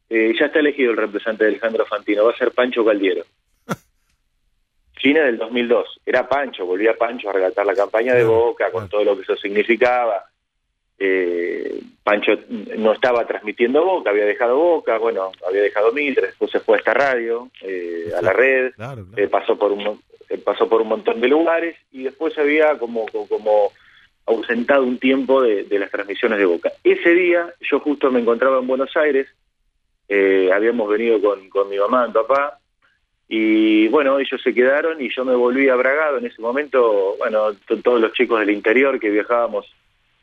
eh, 0.08 0.32
ya 0.38 0.46
está 0.46 0.60
elegido 0.60 0.92
el 0.92 0.96
representante 0.96 1.44
de 1.44 1.50
Alejandro 1.50 1.84
Fantino, 1.84 2.24
va 2.24 2.32
a 2.32 2.36
ser 2.38 2.52
Pancho 2.52 2.86
Caldiero. 2.86 3.22
Fines 4.94 5.24
del 5.24 5.36
2002. 5.36 6.00
Era 6.06 6.26
Pancho, 6.26 6.64
volvía 6.64 6.96
Pancho 6.96 7.28
a 7.28 7.34
relatar 7.34 7.66
la 7.66 7.74
campaña 7.74 8.14
de 8.14 8.24
Boca 8.24 8.70
con 8.70 8.88
todo 8.88 9.04
lo 9.04 9.14
que 9.14 9.24
eso 9.24 9.36
significaba. 9.36 10.24
Eh, 10.98 11.78
Pancho 12.02 12.32
no 12.78 12.94
estaba 12.94 13.26
transmitiendo 13.26 13.84
Boca, 13.84 14.08
había 14.08 14.24
dejado 14.24 14.56
Boca, 14.56 14.96
bueno, 14.96 15.32
había 15.46 15.60
dejado 15.62 15.92
Mitre, 15.92 16.28
después 16.28 16.50
se 16.50 16.60
fue 16.60 16.76
a 16.76 16.78
esta 16.78 16.94
radio, 16.94 17.50
eh, 17.60 18.10
a 18.16 18.22
la 18.22 18.32
red, 18.32 18.72
Claro, 18.74 19.04
claro. 19.06 19.22
eh, 19.22 19.28
pasó 19.28 19.58
por 19.58 19.70
un 19.72 20.00
eh, 20.30 20.38
pasó 20.38 20.66
por 20.66 20.80
un 20.80 20.88
montón 20.88 21.20
de 21.20 21.28
lugares 21.28 21.76
y 21.90 22.04
después 22.04 22.38
había 22.38 22.78
como, 22.78 23.04
como 23.28 23.70
ausentado 24.26 24.84
un 24.84 24.98
tiempo 24.98 25.42
de, 25.42 25.66
las 25.78 25.90
transmisiones 25.90 26.38
de 26.38 26.44
Boca. 26.44 26.72
Ese 26.84 27.10
día 27.14 27.52
yo 27.60 27.80
justo 27.80 28.10
me 28.10 28.20
encontraba 28.20 28.58
en 28.58 28.66
Buenos 28.66 28.96
Aires, 28.96 29.28
eh, 30.08 30.50
habíamos 30.52 30.88
venido 30.88 31.20
con, 31.20 31.48
con 31.48 31.68
mi 31.68 31.78
mamá, 31.78 32.06
mi 32.06 32.12
papá, 32.12 32.58
y 33.28 33.88
bueno, 33.88 34.18
ellos 34.18 34.40
se 34.42 34.52
quedaron 34.52 35.00
y 35.00 35.08
yo 35.14 35.24
me 35.24 35.34
volví 35.34 35.68
a 35.68 35.74
Bragado 35.74 36.18
en 36.18 36.26
ese 36.26 36.40
momento, 36.42 37.16
bueno, 37.18 37.52
to- 37.66 37.80
todos 37.80 38.00
los 38.00 38.12
chicos 38.12 38.38
del 38.40 38.50
interior 38.50 39.00
que 39.00 39.10
viajábamos 39.10 39.66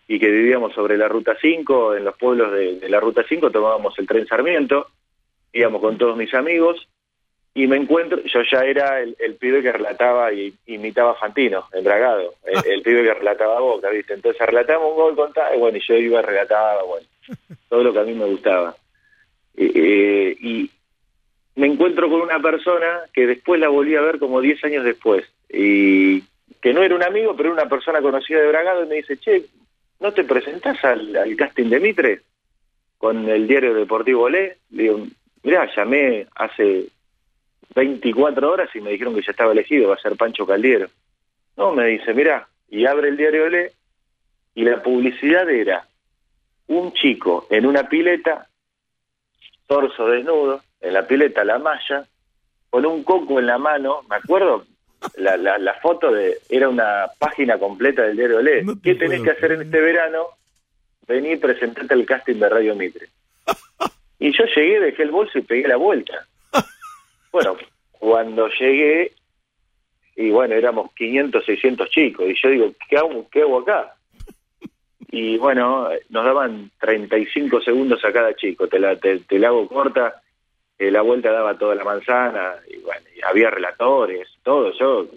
y 0.07 0.19
que 0.19 0.29
vivíamos 0.29 0.73
sobre 0.73 0.97
la 0.97 1.07
Ruta 1.07 1.35
5, 1.39 1.95
en 1.95 2.05
los 2.05 2.15
pueblos 2.17 2.51
de, 2.51 2.79
de 2.79 2.89
la 2.89 2.99
Ruta 2.99 3.23
5 3.27 3.49
tomábamos 3.51 3.97
el 3.99 4.07
tren 4.07 4.27
Sarmiento, 4.27 4.87
íbamos 5.53 5.81
con 5.81 5.97
todos 5.97 6.15
mis 6.17 6.33
amigos 6.33 6.87
y 7.53 7.67
me 7.67 7.77
encuentro, 7.77 8.21
yo 8.23 8.41
ya 8.43 8.63
era 8.63 9.01
el, 9.01 9.15
el 9.19 9.35
pibe 9.35 9.61
que 9.61 9.71
relataba 9.71 10.31
y 10.31 10.53
imitaba 10.67 11.11
a 11.11 11.15
Fantino, 11.15 11.65
en 11.73 11.83
Bragado, 11.83 12.35
el, 12.45 12.71
el 12.71 12.81
pibe 12.81 13.03
que 13.03 13.13
relataba 13.13 13.57
a 13.57 13.61
Boca, 13.61 13.89
¿viste? 13.89 14.13
Entonces 14.13 14.45
relatamos 14.45 14.91
un 14.91 14.95
gol 14.95 15.15
con 15.15 15.33
tal, 15.33 15.55
y 15.55 15.59
bueno, 15.59 15.77
y 15.77 15.81
yo 15.81 15.95
iba, 15.95 16.21
relataba, 16.21 16.83
bueno, 16.83 17.07
todo 17.69 17.83
lo 17.83 17.93
que 17.93 17.99
a 17.99 18.03
mí 18.03 18.13
me 18.13 18.25
gustaba. 18.25 18.75
Eh, 19.57 19.71
eh, 19.73 20.37
y 20.39 20.69
me 21.55 21.67
encuentro 21.67 22.09
con 22.09 22.21
una 22.21 22.39
persona 22.39 23.01
que 23.11 23.25
después 23.25 23.59
la 23.59 23.69
volví 23.69 23.95
a 23.95 24.01
ver 24.01 24.19
como 24.19 24.41
10 24.41 24.63
años 24.65 24.85
después, 24.85 25.25
y 25.49 26.21
que 26.61 26.73
no 26.73 26.83
era 26.83 26.95
un 26.95 27.03
amigo, 27.03 27.35
pero 27.35 27.49
era 27.51 27.61
una 27.61 27.69
persona 27.69 28.01
conocida 28.01 28.39
de 28.39 28.47
Bragado, 28.47 28.83
y 28.83 28.87
me 28.87 28.95
dice, 28.95 29.17
che, 29.17 29.45
¿no 29.99 30.13
te 30.13 30.23
presentás 30.23 30.83
al, 30.85 31.15
al 31.15 31.35
casting 31.35 31.69
de 31.69 31.79
Mitre 31.79 32.21
con 32.97 33.27
el 33.27 33.47
diario 33.47 33.73
deportivo 33.73 34.23
Olé? 34.23 34.57
Le 34.69 34.83
digo, 34.83 35.07
mirá, 35.43 35.67
llamé 35.75 36.27
hace 36.35 36.87
24 37.75 38.51
horas 38.51 38.69
y 38.73 38.81
me 38.81 38.91
dijeron 38.91 39.15
que 39.15 39.21
ya 39.21 39.31
estaba 39.31 39.51
elegido, 39.51 39.89
va 39.89 39.95
a 39.95 39.99
ser 39.99 40.15
Pancho 40.15 40.45
Caldiero. 40.45 40.87
No, 41.57 41.73
me 41.73 41.87
dice, 41.87 42.13
mirá, 42.13 42.47
y 42.69 42.85
abre 42.85 43.09
el 43.09 43.17
diario 43.17 43.45
Olé, 43.45 43.73
y 44.55 44.63
la 44.63 44.81
publicidad 44.81 45.49
era 45.49 45.85
un 46.67 46.93
chico 46.93 47.47
en 47.49 47.65
una 47.65 47.87
pileta, 47.87 48.47
torso 49.67 50.07
desnudo, 50.07 50.61
en 50.81 50.93
la 50.93 51.07
pileta 51.07 51.43
la 51.43 51.59
malla, 51.59 52.05
con 52.69 52.85
un 52.85 53.03
coco 53.03 53.39
en 53.39 53.47
la 53.47 53.57
mano, 53.57 54.01
me 54.09 54.15
acuerdo, 54.15 54.65
la, 55.17 55.37
la, 55.37 55.57
la 55.57 55.73
foto 55.75 56.11
de 56.11 56.39
era 56.49 56.69
una 56.69 57.07
página 57.17 57.57
completa 57.57 58.03
del 58.03 58.17
diario 58.17 58.37
Olé. 58.37 58.63
No 58.63 58.75
te 58.75 58.81
¿Qué 58.81 58.95
tenés 58.95 59.21
que 59.21 59.31
hacer 59.31 59.53
en 59.53 59.61
este 59.61 59.79
verano? 59.79 60.27
Vení 61.07 61.31
y 61.31 61.37
presentate 61.37 61.93
al 61.93 62.05
casting 62.05 62.35
de 62.35 62.49
Radio 62.49 62.75
Mitre. 62.75 63.07
Y 64.21 64.37
yo 64.37 64.43
llegué, 64.53 64.81
dejé 64.81 65.03
el 65.03 65.11
bolso 65.11 65.39
y 65.39 65.43
pegué 65.43 65.65
la 65.65 65.77
vuelta. 65.77 66.27
Bueno, 67.31 67.57
cuando 67.91 68.47
llegué, 68.49 69.11
y 70.15 70.31
bueno, 70.31 70.55
éramos 70.55 70.91
500, 70.93 71.45
600 71.45 71.89
chicos, 71.89 72.25
y 72.27 72.35
yo 72.41 72.49
digo, 72.49 72.71
¿qué 72.89 72.97
hago, 72.97 73.27
qué 73.29 73.41
hago 73.41 73.59
acá? 73.59 73.95
Y 75.11 75.37
bueno, 75.37 75.89
nos 76.09 76.25
daban 76.25 76.71
35 76.79 77.61
segundos 77.61 78.03
a 78.05 78.11
cada 78.11 78.35
chico, 78.35 78.67
te 78.67 78.79
la, 78.79 78.95
te, 78.97 79.21
la 79.39 79.47
hago 79.47 79.67
corta, 79.67 80.21
eh, 80.77 80.91
la 80.91 81.01
vuelta 81.01 81.31
daba 81.31 81.57
toda 81.57 81.75
la 81.75 81.83
manzana, 81.83 82.55
y 82.69 82.77
bueno, 82.77 83.01
y 83.15 83.21
había 83.23 83.49
relatores, 83.49 84.27
todo, 84.43 84.71
yo 84.77 85.07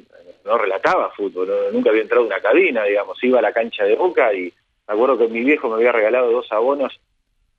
no 0.45 0.59
relataba 0.59 1.11
fútbol, 1.11 1.49
no- 1.49 1.71
nunca 1.73 1.91
había 1.91 2.03
entrado 2.03 2.25
a 2.25 2.27
una 2.27 2.41
cabina, 2.41 2.85
digamos, 2.85 3.23
iba 3.23 3.39
a 3.39 3.43
la 3.43 3.53
cancha 3.53 3.85
de 3.85 3.95
Boca 3.97 4.33
y 4.35 4.53
me 4.89 4.95
acuerdo 4.95 5.19
que 5.19 5.29
mi 5.29 5.41
viejo 5.45 5.69
me 5.69 5.77
había 5.77 5.93
regalado 5.93 6.31
dos 6.33 6.51
abonos 6.51 6.99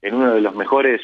en 0.02 0.16
uno 0.16 0.34
de 0.34 0.42
los 0.42 0.56
mejores, 0.56 1.02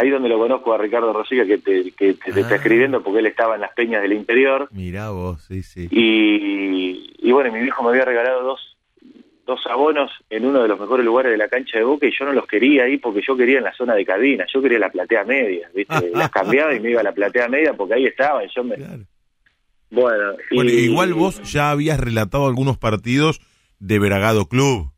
ahí 0.00 0.10
donde 0.10 0.28
lo 0.28 0.38
conozco 0.38 0.72
a 0.72 0.78
Ricardo 0.78 1.12
Rosiga, 1.12 1.44
que 1.44 1.58
te, 1.58 1.92
que 1.92 2.14
te- 2.14 2.32
te 2.32 2.40
está 2.40 2.54
Ah. 2.54 2.56
escribiendo 2.56 3.02
porque 3.02 3.18
él 3.20 3.26
estaba 3.26 3.54
en 3.54 3.60
las 3.60 3.72
peñas 3.72 4.02
del 4.02 4.12
interior, 4.14 4.68
Mirá 4.72 5.10
vos, 5.10 5.42
sí, 5.44 5.62
sí. 5.62 5.88
y, 5.90 7.14
y 7.18 7.32
bueno, 7.32 7.52
mi 7.52 7.60
viejo 7.60 7.82
me 7.82 7.90
había 7.90 8.04
regalado 8.04 8.42
dos, 8.42 8.76
dos 9.46 9.60
abonos 9.68 10.10
en 10.30 10.46
uno 10.46 10.62
de 10.62 10.68
los 10.68 10.78
mejores 10.78 11.04
lugares 11.04 11.32
de 11.32 11.38
la 11.38 11.48
cancha 11.48 11.78
de 11.78 11.84
Boca 11.84 12.06
y 12.06 12.12
yo 12.18 12.24
no 12.24 12.32
los 12.32 12.46
quería 12.46 12.84
ahí 12.84 12.98
porque 12.98 13.20
yo 13.26 13.36
quería 13.36 13.58
en 13.58 13.64
la 13.64 13.74
zona 13.74 13.94
de 13.94 14.04
cabina, 14.04 14.46
yo 14.52 14.62
quería 14.62 14.78
la 14.78 14.90
platea 14.90 15.24
media, 15.24 15.68
¿viste? 15.74 16.10
Las 16.14 16.30
cambiaba 16.30 16.74
y 16.74 16.80
me 16.80 16.90
iba 16.90 17.00
a 17.00 17.04
la 17.04 17.12
platea 17.12 17.48
media 17.48 17.74
porque 17.74 17.94
ahí 17.94 18.06
estaba 18.06 18.44
y 18.44 18.48
yo 18.54 18.62
me... 18.64 18.76
Claro. 18.76 19.02
Bueno, 19.90 20.34
y- 20.52 20.70
igual 20.84 21.14
vos 21.14 21.42
ya 21.42 21.70
habías 21.72 21.98
relatado 21.98 22.46
algunos 22.46 22.78
partidos 22.78 23.40
de 23.80 23.98
Bragado 23.98 24.46
Club 24.46 24.92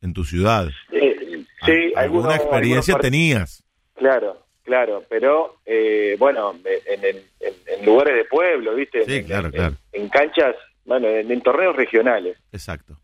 en 0.00 0.14
tu 0.14 0.24
ciudad. 0.24 0.68
Eh, 0.90 1.44
sí, 1.66 1.70
Al- 1.70 1.72
alguna 1.72 2.02
algunos- 2.02 2.34
experiencia 2.36 2.94
algunos 2.94 2.98
part- 3.06 3.10
tenías. 3.10 3.64
Claro, 3.94 4.46
claro, 4.68 5.02
pero 5.08 5.56
eh, 5.64 6.14
bueno, 6.18 6.54
en, 6.62 7.04
en- 7.04 7.22
en- 7.40 7.86
lugares 7.86 8.14
de 8.16 8.24
pueblo, 8.26 8.74
¿viste? 8.74 9.04
Sí, 9.06 9.16
En- 9.16 9.24
claro, 9.24 9.46
en- 9.46 9.52
claro. 9.52 9.74
En, 9.92 10.08
canchas, 10.10 10.54
bueno, 10.84 11.08
en, 11.08 11.40
torneos 11.40 11.74
regionales. 11.74 12.36
Exacto. 12.52 12.96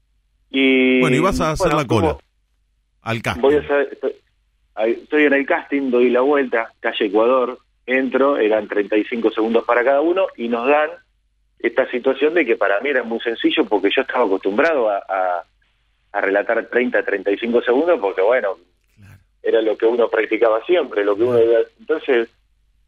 Y, 0.50 1.00
Bueno, 1.00 1.16
y 1.16 1.20
vas 1.20 1.40
a 1.40 1.52
hacer 1.52 1.72
bueno, 1.72 1.80
la 1.80 1.86
cola. 1.86 2.18
Al 3.02 3.22
casting. 3.22 3.40
Voy 3.42 3.54
a 3.56 3.60
hacer, 3.60 3.88
estoy, 3.92 4.14
estoy 4.86 5.24
en 5.24 5.32
el 5.32 5.46
casting, 5.46 5.90
doy 5.90 6.10
la 6.10 6.20
vuelta, 6.20 6.70
calle 6.80 7.06
Ecuador, 7.06 7.58
entro, 7.86 8.36
eran 8.36 8.68
35 8.68 9.30
segundos 9.30 9.64
para 9.64 9.82
cada 9.84 10.00
uno 10.02 10.26
y 10.36 10.48
nos 10.48 10.66
dan 10.68 10.90
esta 11.58 11.90
situación 11.90 12.34
de 12.34 12.44
que 12.44 12.56
para 12.56 12.78
mí 12.80 12.90
era 12.90 13.02
muy 13.02 13.20
sencillo 13.20 13.64
porque 13.64 13.88
yo 13.94 14.02
estaba 14.02 14.26
acostumbrado 14.26 14.90
a, 14.90 14.98
a- 14.98 15.44
a 16.12 16.20
relatar 16.20 16.66
30, 16.66 17.02
35 17.04 17.62
segundos 17.62 17.98
porque 18.00 18.20
bueno. 18.22 18.56
Era 19.44 19.60
lo 19.62 19.76
que 19.76 19.86
uno 19.86 20.08
practicaba 20.08 20.64
siempre, 20.64 21.04
lo 21.04 21.14
que 21.16 21.22
uno 21.24 21.38
entonces 21.78 22.28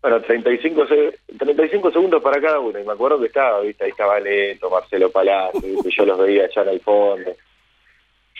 bueno, 0.02 0.20
35, 0.20 0.86
se- 0.86 1.18
35 1.38 1.90
segundos 1.90 2.22
para 2.22 2.40
cada 2.40 2.60
uno 2.60 2.78
y 2.78 2.84
me 2.84 2.92
acuerdo 2.92 3.18
que 3.18 3.26
estaba, 3.26 3.60
viste, 3.60 3.84
ahí 3.84 3.90
estaba 3.90 4.20
Leto, 4.20 4.70
Marcelo 4.70 5.10
Palacio, 5.10 5.60
¿viste? 5.64 5.90
yo 5.90 6.04
los 6.06 6.18
veía 6.18 6.44
allá 6.44 6.62
en 6.62 6.68
el 6.68 6.80
fondo. 6.80 7.34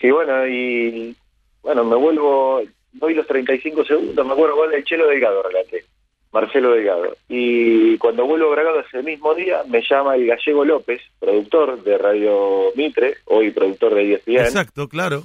Y 0.00 0.11
bueno, 0.11 0.46
y 0.46 1.16
bueno, 1.62 1.85
me 1.85 1.96
vuelvo, 1.96 2.62
doy 2.92 3.14
los 3.14 3.26
35 3.26 3.85
segundos, 3.85 4.26
me 4.26 4.33
acuerdo 4.33 4.57
gol 4.57 4.70
del 4.70 4.85
Chelo 4.85 5.09
Delgado, 5.09 5.42
relaté, 5.42 5.85
Marcelo 6.31 6.72
Delgado. 6.72 7.16
Y 7.29 7.96
cuando 7.98 8.26
vuelvo 8.26 8.48
a 8.48 8.55
Bragado 8.55 8.81
ese 8.81 9.02
mismo 9.02 9.35
día, 9.35 9.62
me 9.68 9.83
llama 9.83 10.14
el 10.14 10.26
gallego 10.26 10.64
López, 10.64 11.00
productor 11.18 11.83
de 11.83 11.98
Radio 11.98 12.66
Mitre, 12.76 13.16
hoy 13.24 13.50
productor 13.50 13.94
de 13.94 14.12
ESPN, 14.14 14.37
Exacto, 14.37 14.87
claro. 14.88 15.22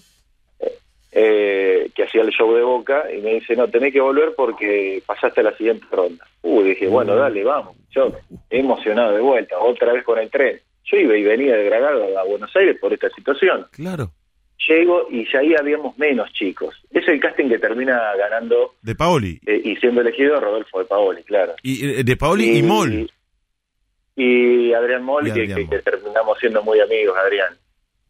Eh, 1.12 1.90
que 1.94 2.04
hacía 2.04 2.22
el 2.22 2.30
show 2.32 2.54
de 2.56 2.62
Boca, 2.64 3.06
y 3.14 3.22
me 3.22 3.34
dice, 3.36 3.56
no, 3.56 3.68
tenés 3.68 3.92
que 3.94 4.00
volver 4.02 4.34
porque 4.36 5.02
pasaste 5.06 5.42
a 5.42 5.44
la 5.44 5.58
siguiente 5.58 5.86
ronda. 5.92 6.26
Uh, 6.42 6.62
dije, 6.64 6.88
bueno, 6.88 7.16
dale, 7.16 7.44
vamos. 7.44 7.76
Yo 7.92 8.12
emocionado 8.50 9.14
de 9.14 9.22
vuelta, 9.22 9.60
otra 9.60 9.92
vez 9.94 10.04
con 10.04 10.18
el 10.20 10.30
tren. 10.30 10.60
yo 10.86 10.98
iba 10.98 11.18
y 11.18 11.24
venía 11.24 11.56
de 11.56 11.68
Bragado 11.70 12.18
a 12.18 12.24
Buenos 12.24 12.56
Aires 12.56 12.78
por 12.80 12.94
esta 12.94 13.10
situación. 13.10 13.68
Claro. 13.72 14.12
Llego 14.68 15.08
y 15.10 15.26
ya 15.32 15.40
ahí 15.40 15.56
habíamos 15.60 15.98
menos 15.98 16.32
chicos. 16.34 16.76
Es 16.92 17.08
el 17.08 17.20
casting 17.20 17.50
que 17.50 17.58
termina 17.60 18.16
ganando 18.16 18.76
De 18.84 18.94
Paoli. 18.96 19.40
eh, 19.46 19.60
y 19.64 19.76
siendo 19.78 20.02
elegido 20.02 20.40
Rodolfo 20.40 20.80
de 20.80 20.86
Paoli, 20.86 21.24
claro. 21.24 21.56
Y, 21.64 21.84
eh, 22.00 22.04
de 22.04 22.16
Paoli 22.16 22.58
y, 22.60 22.62
Mol. 22.64 23.10
Y 24.16 24.74
Adrián 24.74 25.04
Moll, 25.04 25.28
Y 25.28 25.32
que, 25.34 25.42
Adrián 25.42 25.58
que- 25.58 25.66
Moll. 25.66 25.70
que 25.70 25.80
terminamos 25.92 26.40
siendo 26.40 26.62
muy 26.64 26.80
amigos, 26.80 27.18
Adrián, 27.18 27.54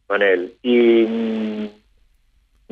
con 0.06 0.20
él. 0.22 0.52
Y 0.62 1.04
mm, 1.08 1.68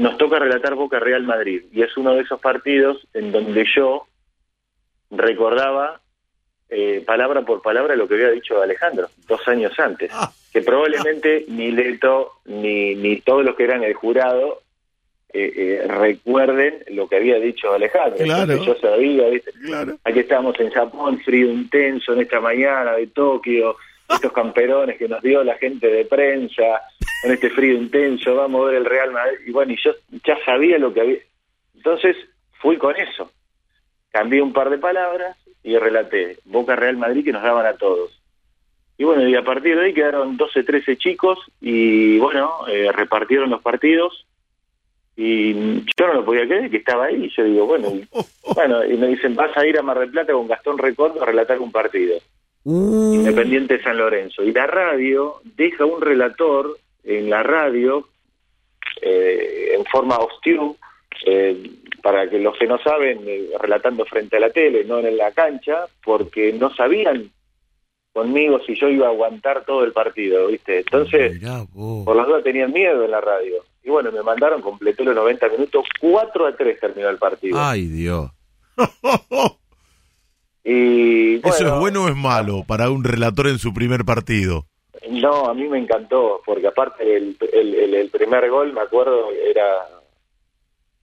nos 0.00 0.16
toca 0.16 0.38
relatar 0.38 0.74
Boca 0.74 0.98
Real 0.98 1.24
Madrid. 1.24 1.62
Y 1.72 1.82
es 1.82 1.94
uno 1.96 2.14
de 2.14 2.22
esos 2.22 2.40
partidos 2.40 3.06
en 3.12 3.32
donde 3.32 3.66
yo 3.76 4.06
recordaba 5.10 6.00
eh, 6.70 7.02
palabra 7.04 7.42
por 7.42 7.60
palabra 7.60 7.96
lo 7.96 8.08
que 8.08 8.14
había 8.14 8.30
dicho 8.30 8.62
Alejandro 8.62 9.08
dos 9.28 9.46
años 9.46 9.78
antes. 9.78 10.10
Ah. 10.14 10.32
Que 10.52 10.62
probablemente 10.62 11.44
ni 11.48 11.70
Leto 11.70 12.32
ni, 12.46 12.94
ni 12.94 13.20
todos 13.20 13.44
los 13.44 13.54
que 13.56 13.64
eran 13.64 13.84
el 13.84 13.94
jurado 13.94 14.62
eh, 15.32 15.52
eh, 15.54 15.86
recuerden 15.86 16.82
lo 16.88 17.06
que 17.06 17.16
había 17.16 17.38
dicho 17.38 17.72
Alejandro. 17.72 18.24
Claro. 18.24 18.52
Entonces 18.52 18.66
yo 18.66 18.80
sabía, 18.80 19.28
¿viste? 19.28 19.52
Claro. 19.64 19.98
Aquí 20.02 20.20
estamos 20.20 20.58
en 20.58 20.70
Japón, 20.70 21.20
frío 21.20 21.50
intenso 21.50 22.14
en 22.14 22.22
esta 22.22 22.40
mañana 22.40 22.92
de 22.94 23.06
Tokio, 23.08 23.76
estos 24.08 24.32
camperones 24.32 24.96
que 24.96 25.08
nos 25.08 25.22
dio 25.22 25.44
la 25.44 25.56
gente 25.56 25.88
de 25.88 26.04
prensa, 26.06 26.80
con 27.22 27.30
este 27.32 27.50
frío 27.50 27.74
intenso, 27.74 28.34
vamos 28.34 28.62
a 28.62 28.66
ver 28.70 28.76
el 28.76 28.84
Real 28.84 29.12
Madrid. 29.12 29.38
Y 29.46 29.50
bueno, 29.52 29.72
y 29.72 29.76
yo 29.82 29.92
ya 30.24 30.36
sabía 30.44 30.78
lo 30.78 30.92
que 30.92 31.00
había. 31.00 31.18
Entonces 31.76 32.16
fui 32.60 32.76
con 32.76 32.96
eso. 32.96 33.30
Cambié 34.10 34.42
un 34.42 34.52
par 34.52 34.70
de 34.70 34.78
palabras 34.78 35.36
y 35.62 35.76
relaté 35.76 36.38
Boca 36.44 36.74
Real 36.76 36.96
Madrid 36.96 37.24
que 37.24 37.32
nos 37.32 37.42
daban 37.42 37.66
a 37.66 37.74
todos. 37.74 38.16
Y 38.98 39.04
bueno, 39.04 39.26
y 39.26 39.34
a 39.34 39.42
partir 39.42 39.76
de 39.78 39.86
ahí 39.86 39.94
quedaron 39.94 40.36
12, 40.36 40.62
13 40.62 40.96
chicos 40.98 41.38
y 41.60 42.18
bueno, 42.18 42.66
eh, 42.68 42.90
repartieron 42.92 43.48
los 43.48 43.62
partidos 43.62 44.26
y 45.16 45.52
yo 45.98 46.06
no 46.06 46.14
lo 46.14 46.24
podía 46.24 46.46
creer 46.46 46.70
que 46.70 46.78
estaba 46.78 47.06
ahí 47.06 47.24
y 47.24 47.30
yo 47.36 47.44
digo, 47.44 47.66
bueno, 47.66 47.88
y- 47.94 48.06
bueno, 48.54 48.84
y 48.84 48.96
me 48.96 49.08
dicen, 49.08 49.34
vas 49.34 49.56
a 49.56 49.66
ir 49.66 49.78
a 49.78 49.82
Mar 49.82 49.98
del 49.98 50.10
Plata 50.10 50.32
con 50.32 50.48
Gastón 50.48 50.78
Recordo 50.78 51.22
a 51.22 51.26
relatar 51.26 51.58
un 51.60 51.72
partido. 51.72 52.18
Uh, 52.64 53.14
Independiente 53.14 53.78
de 53.78 53.82
San 53.82 53.96
Lorenzo. 53.96 54.42
Y 54.42 54.52
la 54.52 54.66
radio 54.66 55.36
deja 55.56 55.86
un 55.86 56.00
relator 56.02 56.76
en 57.04 57.30
la 57.30 57.42
radio 57.42 58.06
eh, 59.02 59.74
en 59.76 59.84
forma 59.86 60.18
hostil, 60.18 60.76
eh, 61.26 61.70
para 62.02 62.28
que 62.28 62.38
los 62.38 62.56
que 62.58 62.66
no 62.66 62.78
saben, 62.78 63.20
eh, 63.26 63.48
relatando 63.60 64.04
frente 64.04 64.36
a 64.36 64.40
la 64.40 64.50
tele, 64.50 64.84
no 64.84 64.98
en 64.98 65.16
la 65.16 65.32
cancha, 65.32 65.86
porque 66.04 66.52
no 66.52 66.74
sabían 66.74 67.30
conmigo 68.12 68.60
si 68.66 68.74
yo 68.74 68.88
iba 68.88 69.06
a 69.06 69.10
aguantar 69.10 69.64
todo 69.64 69.84
el 69.84 69.92
partido, 69.92 70.48
¿viste? 70.48 70.78
Entonces, 70.78 71.40
mirá 71.40 71.64
por 71.72 72.16
las 72.16 72.26
dudas 72.26 72.42
tenían 72.42 72.72
miedo 72.72 73.04
en 73.04 73.10
la 73.10 73.20
radio. 73.20 73.64
Y 73.82 73.88
bueno, 73.88 74.12
me 74.12 74.22
mandaron, 74.22 74.60
completé 74.60 75.04
los 75.04 75.14
90 75.14 75.48
minutos, 75.48 75.86
4 76.00 76.46
a 76.46 76.56
3 76.56 76.80
terminó 76.80 77.08
el 77.08 77.18
partido. 77.18 77.58
Ay, 77.58 77.86
Dios. 77.86 78.30
y 80.64 81.36
¿Eso 81.36 81.66
es 81.66 81.78
bueno 81.78 82.04
o 82.04 82.08
es 82.08 82.16
malo 82.16 82.64
para 82.66 82.90
un 82.90 83.04
relator 83.04 83.46
en 83.46 83.58
su 83.58 83.72
primer 83.72 84.04
partido? 84.04 84.66
No, 85.08 85.46
a 85.46 85.54
mí 85.54 85.66
me 85.66 85.78
encantó, 85.78 86.42
porque 86.44 86.66
aparte 86.66 87.16
el, 87.16 87.36
el, 87.52 87.94
el- 87.94 88.10
primer 88.10 88.50
gol, 88.50 88.72
me 88.72 88.82
acuerdo, 88.82 89.30
era 89.32 89.86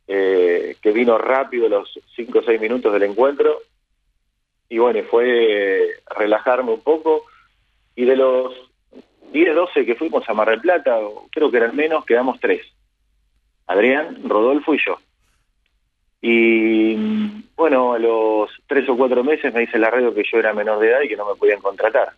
eh, 0.08 0.76
que 0.82 0.92
vino 0.92 1.18
rápido 1.18 1.68
los 1.68 2.00
5 2.16 2.40
o 2.40 2.44
6 2.44 2.62
minutos 2.62 2.94
del 2.94 3.04
encuentro. 3.04 3.60
Y 4.70 4.78
bueno, 4.78 5.02
fue 5.10 5.96
relajarme 6.16 6.74
un 6.74 6.82
poco. 6.82 7.26
Y 7.96 8.06
de 8.06 8.16
los 8.16 8.54
10, 9.32 9.56
12 9.56 9.86
que 9.86 9.96
fuimos 9.96 10.28
a 10.30 10.34
Mar 10.34 10.50
del 10.50 10.62
Plata, 10.62 11.00
creo 11.32 11.50
que 11.50 11.58
eran 11.58 11.76
menos, 11.76 12.06
quedamos 12.06 12.40
tres. 12.40 12.66
Adrián, 13.66 14.22
Rodolfo 14.30 14.74
y 14.76 14.80
yo. 14.86 14.98
Y 16.22 16.96
bueno, 17.56 17.94
a 17.94 18.00
los 18.00 18.50
tres 18.68 18.88
o 18.90 18.98
cuatro 18.98 19.24
meses 19.24 19.54
me 19.54 19.62
dice 19.62 19.78
la 19.78 19.90
radio 19.90 20.14
que 20.14 20.24
yo 20.32 20.38
era 20.40 20.54
menor 20.54 20.80
de 20.80 20.90
edad 20.90 21.02
y 21.02 21.08
que 21.10 21.16
no 21.18 21.28
me 21.28 21.36
podían 21.36 21.62
contratar. 21.62 22.14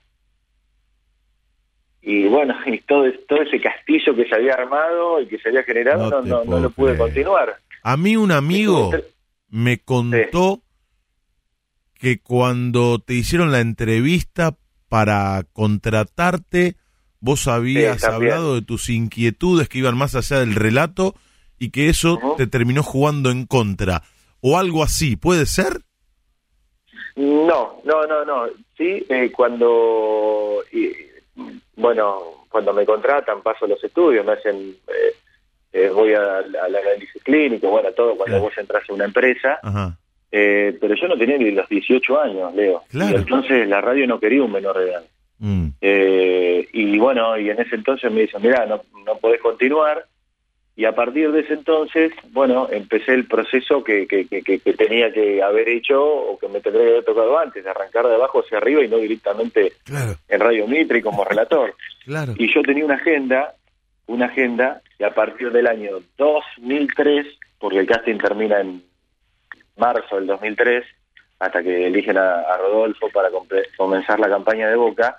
Y 2.01 2.27
bueno, 2.27 2.55
y 2.65 2.79
todo, 2.81 3.05
todo 3.27 3.41
ese 3.41 3.59
castillo 3.59 4.15
que 4.15 4.27
se 4.27 4.35
había 4.35 4.53
armado 4.53 5.21
y 5.21 5.27
que 5.27 5.37
se 5.39 5.49
había 5.49 5.63
generado, 5.63 6.09
No 6.09 6.21
no, 6.21 6.43
no, 6.43 6.59
lo 6.59 6.69
pude 6.69 6.97
continuar. 6.97 7.57
A 7.83 7.97
mí 7.97 8.15
un 8.15 8.31
amigo 8.31 8.91
me 9.49 9.79
contó 9.79 10.61
que 11.95 12.19
cuando 12.19 12.99
te 12.99 13.13
hicieron 13.13 13.51
la 13.51 13.59
entrevista 13.59 14.55
para 14.87 15.43
contratarte, 15.53 16.75
vos 17.19 17.47
habías 17.47 18.01
Sí, 18.01 18.07
hablado 18.07 18.55
de 18.55 18.61
tus 18.61 18.89
inquietudes 18.89 19.69
que 19.69 19.79
iban 19.79 19.97
más 19.97 20.15
allá 20.15 20.39
del 20.39 20.55
relato 20.55 21.15
y 21.57 21.71
que 21.71 21.89
eso 21.89 22.19
te 22.37 22.47
terminó 22.47 22.83
jugando 22.83 23.31
en 23.31 23.45
contra. 23.45 24.03
O 24.41 24.57
algo 24.57 24.83
así, 24.83 25.17
¿puede 25.17 25.45
ser? 25.45 25.81
No, 27.17 27.81
no, 27.83 28.05
no, 28.07 28.23
no. 28.23 28.47
Sí, 28.77 29.05
eh, 29.09 29.29
cuando, 29.35 30.63
bueno, 31.75 32.45
cuando 32.49 32.73
me 32.73 32.85
contratan, 32.85 33.41
paso 33.41 33.67
los 33.67 33.83
estudios, 33.83 34.25
me 34.25 34.33
hacen, 34.33 34.75
eh, 34.87 35.13
eh, 35.73 35.89
voy 35.89 36.13
a- 36.13 36.37
al 36.39 36.75
análisis 36.75 37.21
clínico, 37.23 37.69
bueno, 37.69 37.91
todo 37.91 38.15
cuando 38.15 38.25
Claro. 38.37 38.43
vos 38.43 38.57
entras 38.57 38.83
a 38.89 38.93
una 38.93 39.05
empresa, 39.05 39.59
Ajá. 39.61 39.97
eh, 40.31 40.77
pero 40.81 40.95
yo 40.95 41.07
no 41.07 41.17
tenía 41.17 41.37
ni 41.37 41.51
los 41.51 41.67
18 41.69 42.19
años, 42.19 42.53
Leo. 42.55 42.83
Claro. 42.89 43.11
Y 43.11 43.15
entonces 43.21 43.67
la 43.67 43.81
radio 43.81 44.07
no 44.07 44.19
quería 44.19 44.43
un 44.43 44.51
menor 44.51 44.77
de 44.79 44.89
edad. 44.91 45.03
Mm. 45.39 45.67
Eh, 45.79 46.67
y 46.73 46.97
bueno, 46.97 47.37
y 47.37 47.49
en 47.49 47.59
ese 47.61 47.75
entonces 47.75 48.11
me 48.11 48.21
dicen, 48.21 48.41
mira, 48.41 48.65
no, 48.65 48.81
no 49.05 49.15
podés 49.19 49.39
continuar. 49.41 50.05
Y 50.79 50.85
a 50.85 50.95
partir 50.95 51.29
de 51.33 51.41
ese 51.41 51.55
entonces, 51.55 52.13
bueno, 52.31 52.69
empecé 52.71 53.13
el 53.13 53.27
proceso 53.27 53.83
que, 53.83 54.07
que, 54.07 54.25
que, 54.29 54.73
tenía 54.75 55.11
que 55.11 55.43
haber 55.43 55.67
hecho 55.67 56.01
o 56.01 56.39
que 56.39 56.47
me 56.47 56.61
tendría 56.61 56.85
que 56.85 56.91
haber 56.91 57.03
tocado 57.03 57.37
antes, 57.37 57.65
de 57.65 57.69
arrancar 57.69 58.07
de 58.07 58.15
abajo 58.15 58.39
hacia 58.39 58.59
arriba 58.59 58.85
y 58.85 58.87
no 58.87 58.95
directamente 58.95 59.73
Claro, 59.83 60.15
en 60.29 60.39
Radio 60.39 60.67
Mitre 60.67 61.01
como 61.01 61.25
relator. 61.25 61.75
claro. 62.05 62.33
Y 62.37 62.49
yo 62.53 62.61
tenía 62.61 62.85
una 62.85 62.95
agenda, 62.95 63.55
una 64.07 64.27
agenda, 64.27 64.81
y 64.97 65.03
a 65.03 65.13
partir 65.13 65.51
del 65.51 65.67
año 65.67 65.99
2003, 66.17 67.27
porque 67.59 67.79
el 67.79 67.85
casting 67.85 68.17
termina 68.17 68.61
en 68.61 68.81
marzo 69.75 70.15
del 70.15 70.27
2003, 70.27 70.85
hasta 71.39 71.61
que 71.61 71.87
eligen 71.87 72.17
a, 72.17 72.35
a 72.35 72.57
Rodolfo 72.57 73.09
para 73.09 73.27
comenzar 73.75 74.17
la 74.17 74.29
campaña 74.29 74.69
de 74.69 74.77
Boca, 74.77 75.17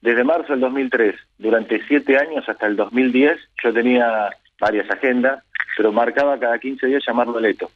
desde 0.00 0.24
marzo 0.24 0.54
del 0.54 0.60
2003, 0.62 1.14
durante 1.38 1.80
siete 1.86 2.18
años 2.18 2.48
hasta 2.48 2.66
el 2.66 2.74
2010, 2.74 3.38
yo 3.62 3.72
tenía 3.72 4.28
varias 4.62 4.88
agendas, 4.88 5.42
pero 5.76 5.90
marcaba 5.90 6.38
cada 6.38 6.56
15 6.56 6.86
días 6.86 7.02
llamarlo 7.04 7.40
Leto. 7.40 7.68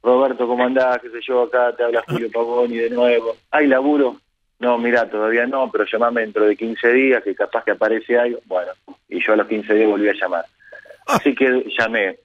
Roberto, 0.00 0.46
¿cómo 0.46 0.64
andás? 0.64 1.00
¿Qué 1.02 1.10
sé 1.10 1.18
yo? 1.26 1.42
Acá 1.42 1.74
te 1.76 1.82
habla 1.82 2.04
Julio 2.06 2.30
Pavoni 2.32 2.76
de 2.76 2.90
nuevo. 2.90 3.36
¿Hay 3.50 3.66
laburo? 3.66 4.20
No, 4.60 4.78
mira, 4.78 5.10
todavía 5.10 5.46
no, 5.46 5.68
pero 5.68 5.84
llamame 5.84 6.20
dentro 6.20 6.46
de 6.46 6.54
15 6.54 6.92
días, 6.92 7.24
que 7.24 7.34
capaz 7.34 7.64
que 7.64 7.72
aparece 7.72 8.16
algo. 8.16 8.38
Bueno, 8.46 8.70
y 9.08 9.20
yo 9.24 9.32
a 9.32 9.36
los 9.36 9.48
15 9.48 9.74
días 9.74 9.88
volví 9.88 10.08
a 10.08 10.14
llamar. 10.14 10.44
Así 11.06 11.34
que 11.34 11.66
llamé 11.76 12.18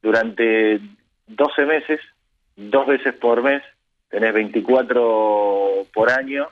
durante 0.00 0.80
12 1.26 1.66
meses, 1.66 2.00
dos 2.54 2.86
veces 2.86 3.14
por 3.14 3.42
mes, 3.42 3.62
tenés 4.08 4.32
24 4.32 5.86
por 5.92 6.10
año, 6.10 6.46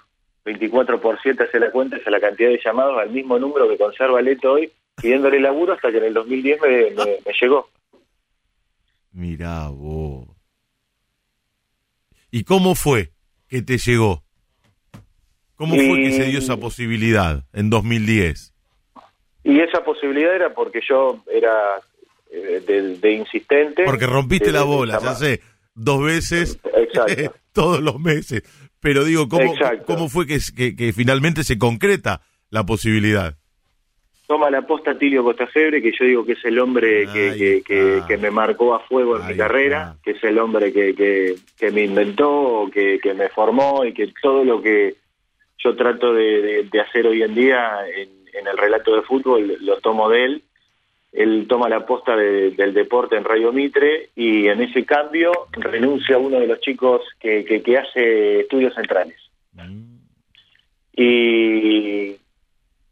24 0.44 1.00
por 1.00 1.20
7 1.22 1.44
hace 1.44 1.60
la 1.60 1.70
cuenta, 1.70 1.98
es 1.98 2.06
la 2.06 2.20
cantidad 2.20 2.50
de 2.50 2.60
llamados 2.64 2.98
al 2.98 3.10
mismo 3.10 3.38
número 3.38 3.68
que 3.68 3.78
conserva 3.78 4.20
Leto 4.20 4.54
hoy, 4.54 4.72
pidiéndole 5.00 5.40
laburo 5.40 5.72
hasta 5.74 5.90
que 5.90 5.98
en 5.98 6.04
el 6.04 6.14
2010 6.14 6.60
me, 6.60 6.68
me- 6.90 7.16
me 7.26 7.32
llegó. 7.40 7.68
Mirá 9.12 9.68
vos. 9.68 10.28
¿Y 12.30 12.44
cómo 12.44 12.74
fue 12.74 13.12
que 13.48 13.62
te 13.62 13.78
llegó? 13.78 14.24
¿Cómo 15.54 15.74
fue 15.74 15.96
que 16.02 16.12
se 16.12 16.24
dio 16.24 16.38
esa 16.38 16.56
posibilidad 16.58 17.44
en 17.52 17.70
2010? 17.70 18.52
Y 19.44 19.60
esa 19.60 19.82
posibilidad 19.84 20.34
era 20.36 20.54
porque 20.54 20.80
yo 20.86 21.24
era 21.32 21.50
eh, 22.30 22.62
de, 22.66 22.96
de 22.98 23.12
insistente. 23.14 23.84
Porque 23.84 24.06
rompiste 24.06 24.46
de- 24.46 24.52
la 24.52 24.62
bola, 24.64 25.00
ya 25.02 25.14
sé, 25.14 25.40
dos 25.74 26.04
veces 26.04 26.58
Exacto. 26.76 27.34
todos 27.52 27.80
los 27.80 27.98
meses. 27.98 28.42
Pero 28.80 29.04
digo, 29.04 29.28
¿cómo, 29.28 29.52
Exacto. 29.54 29.84
¿cómo 29.86 30.08
fue 30.08 30.26
que, 30.26 30.38
que, 30.54 30.76
que 30.76 30.92
finalmente 30.92 31.42
se 31.42 31.58
concreta 31.58 32.20
la 32.50 32.64
posibilidad? 32.66 33.37
Toma 34.28 34.50
la 34.50 34.60
posta 34.60 34.96
Tilio 34.98 35.24
Costafebre, 35.24 35.80
que 35.80 35.90
yo 35.98 36.04
digo 36.04 36.24
que 36.26 36.32
es 36.32 36.44
el 36.44 36.58
hombre 36.58 37.06
que, 37.10 37.62
que, 37.66 38.02
que- 38.06 38.16
me 38.18 38.30
marcó 38.30 38.74
a 38.74 38.80
fuego 38.80 39.16
en 39.16 39.22
Ahí 39.22 39.32
mi 39.32 39.38
carrera, 39.38 39.92
está. 39.96 40.02
que 40.04 40.10
es 40.10 40.22
el 40.24 40.38
hombre 40.38 40.70
que, 40.70 40.94
que, 40.94 41.34
que 41.58 41.70
me 41.70 41.84
inventó, 41.84 42.68
que, 42.70 43.00
que 43.02 43.14
me 43.14 43.30
formó 43.30 43.86
y 43.86 43.94
que 43.94 44.12
todo 44.20 44.44
lo 44.44 44.60
que 44.60 44.96
yo 45.56 45.74
trato 45.74 46.12
de, 46.12 46.42
de- 46.42 46.62
de 46.64 46.80
hacer 46.80 47.06
hoy 47.06 47.22
en 47.22 47.34
día 47.34 47.72
en, 47.96 48.10
en 48.38 48.46
el 48.46 48.58
relato 48.58 48.94
de 48.96 49.02
fútbol 49.02 49.56
lo 49.62 49.78
tomo 49.80 50.10
de 50.10 50.24
él. 50.26 50.42
Él 51.10 51.46
toma 51.48 51.70
la 51.70 51.86
posta 51.86 52.14
de- 52.14 52.50
del 52.50 52.74
deporte 52.74 53.16
en 53.16 53.24
Radio 53.24 53.50
Mitre 53.50 54.10
y 54.14 54.46
en 54.48 54.60
ese 54.60 54.84
cambio 54.84 55.32
renuncia 55.52 56.16
a 56.16 56.18
uno 56.18 56.38
de 56.38 56.48
los 56.48 56.60
chicos 56.60 57.00
que, 57.18 57.46
que, 57.46 57.78
hace 57.78 58.40
estudios 58.40 58.74
centrales. 58.74 59.16
Mm, 59.54 59.96
Y 60.96 62.16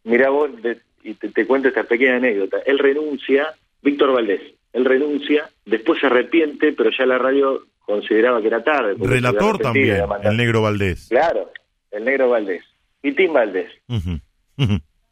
Mirá 0.05 0.31
vos, 0.31 0.51
de- 0.63 0.79
y 1.07 1.15
te, 1.15 1.29
te 1.29 1.47
cuento 1.47 1.69
esta 1.69 1.85
pequeña 1.85 2.17
anécdota. 2.17 2.59
Él 2.67 2.79
renuncia, 2.79 3.55
Víctor 3.83 4.13
Valdés, 4.13 4.41
él 4.73 4.85
renuncia, 4.85 5.49
después 5.65 6.01
se 6.01 6.07
arrepiente, 6.07 6.73
pero 6.73 6.91
ya 6.91 7.07
la 7.07 7.19
radio 7.19 7.63
consideraba 7.81 8.41
que 8.41 8.49
era 8.49 8.63
tarde. 8.63 8.97
Relator 8.99 9.59
también, 9.59 10.05
el 10.23 10.37
negro 10.37 10.63
Valdés. 10.63 11.07
Claro, 11.09 11.51
el 11.91 12.05
negro 12.05 12.29
Valdés. 12.29 12.65
Y 13.03 13.13
Tim 13.13 13.33
Valdés. 13.33 13.71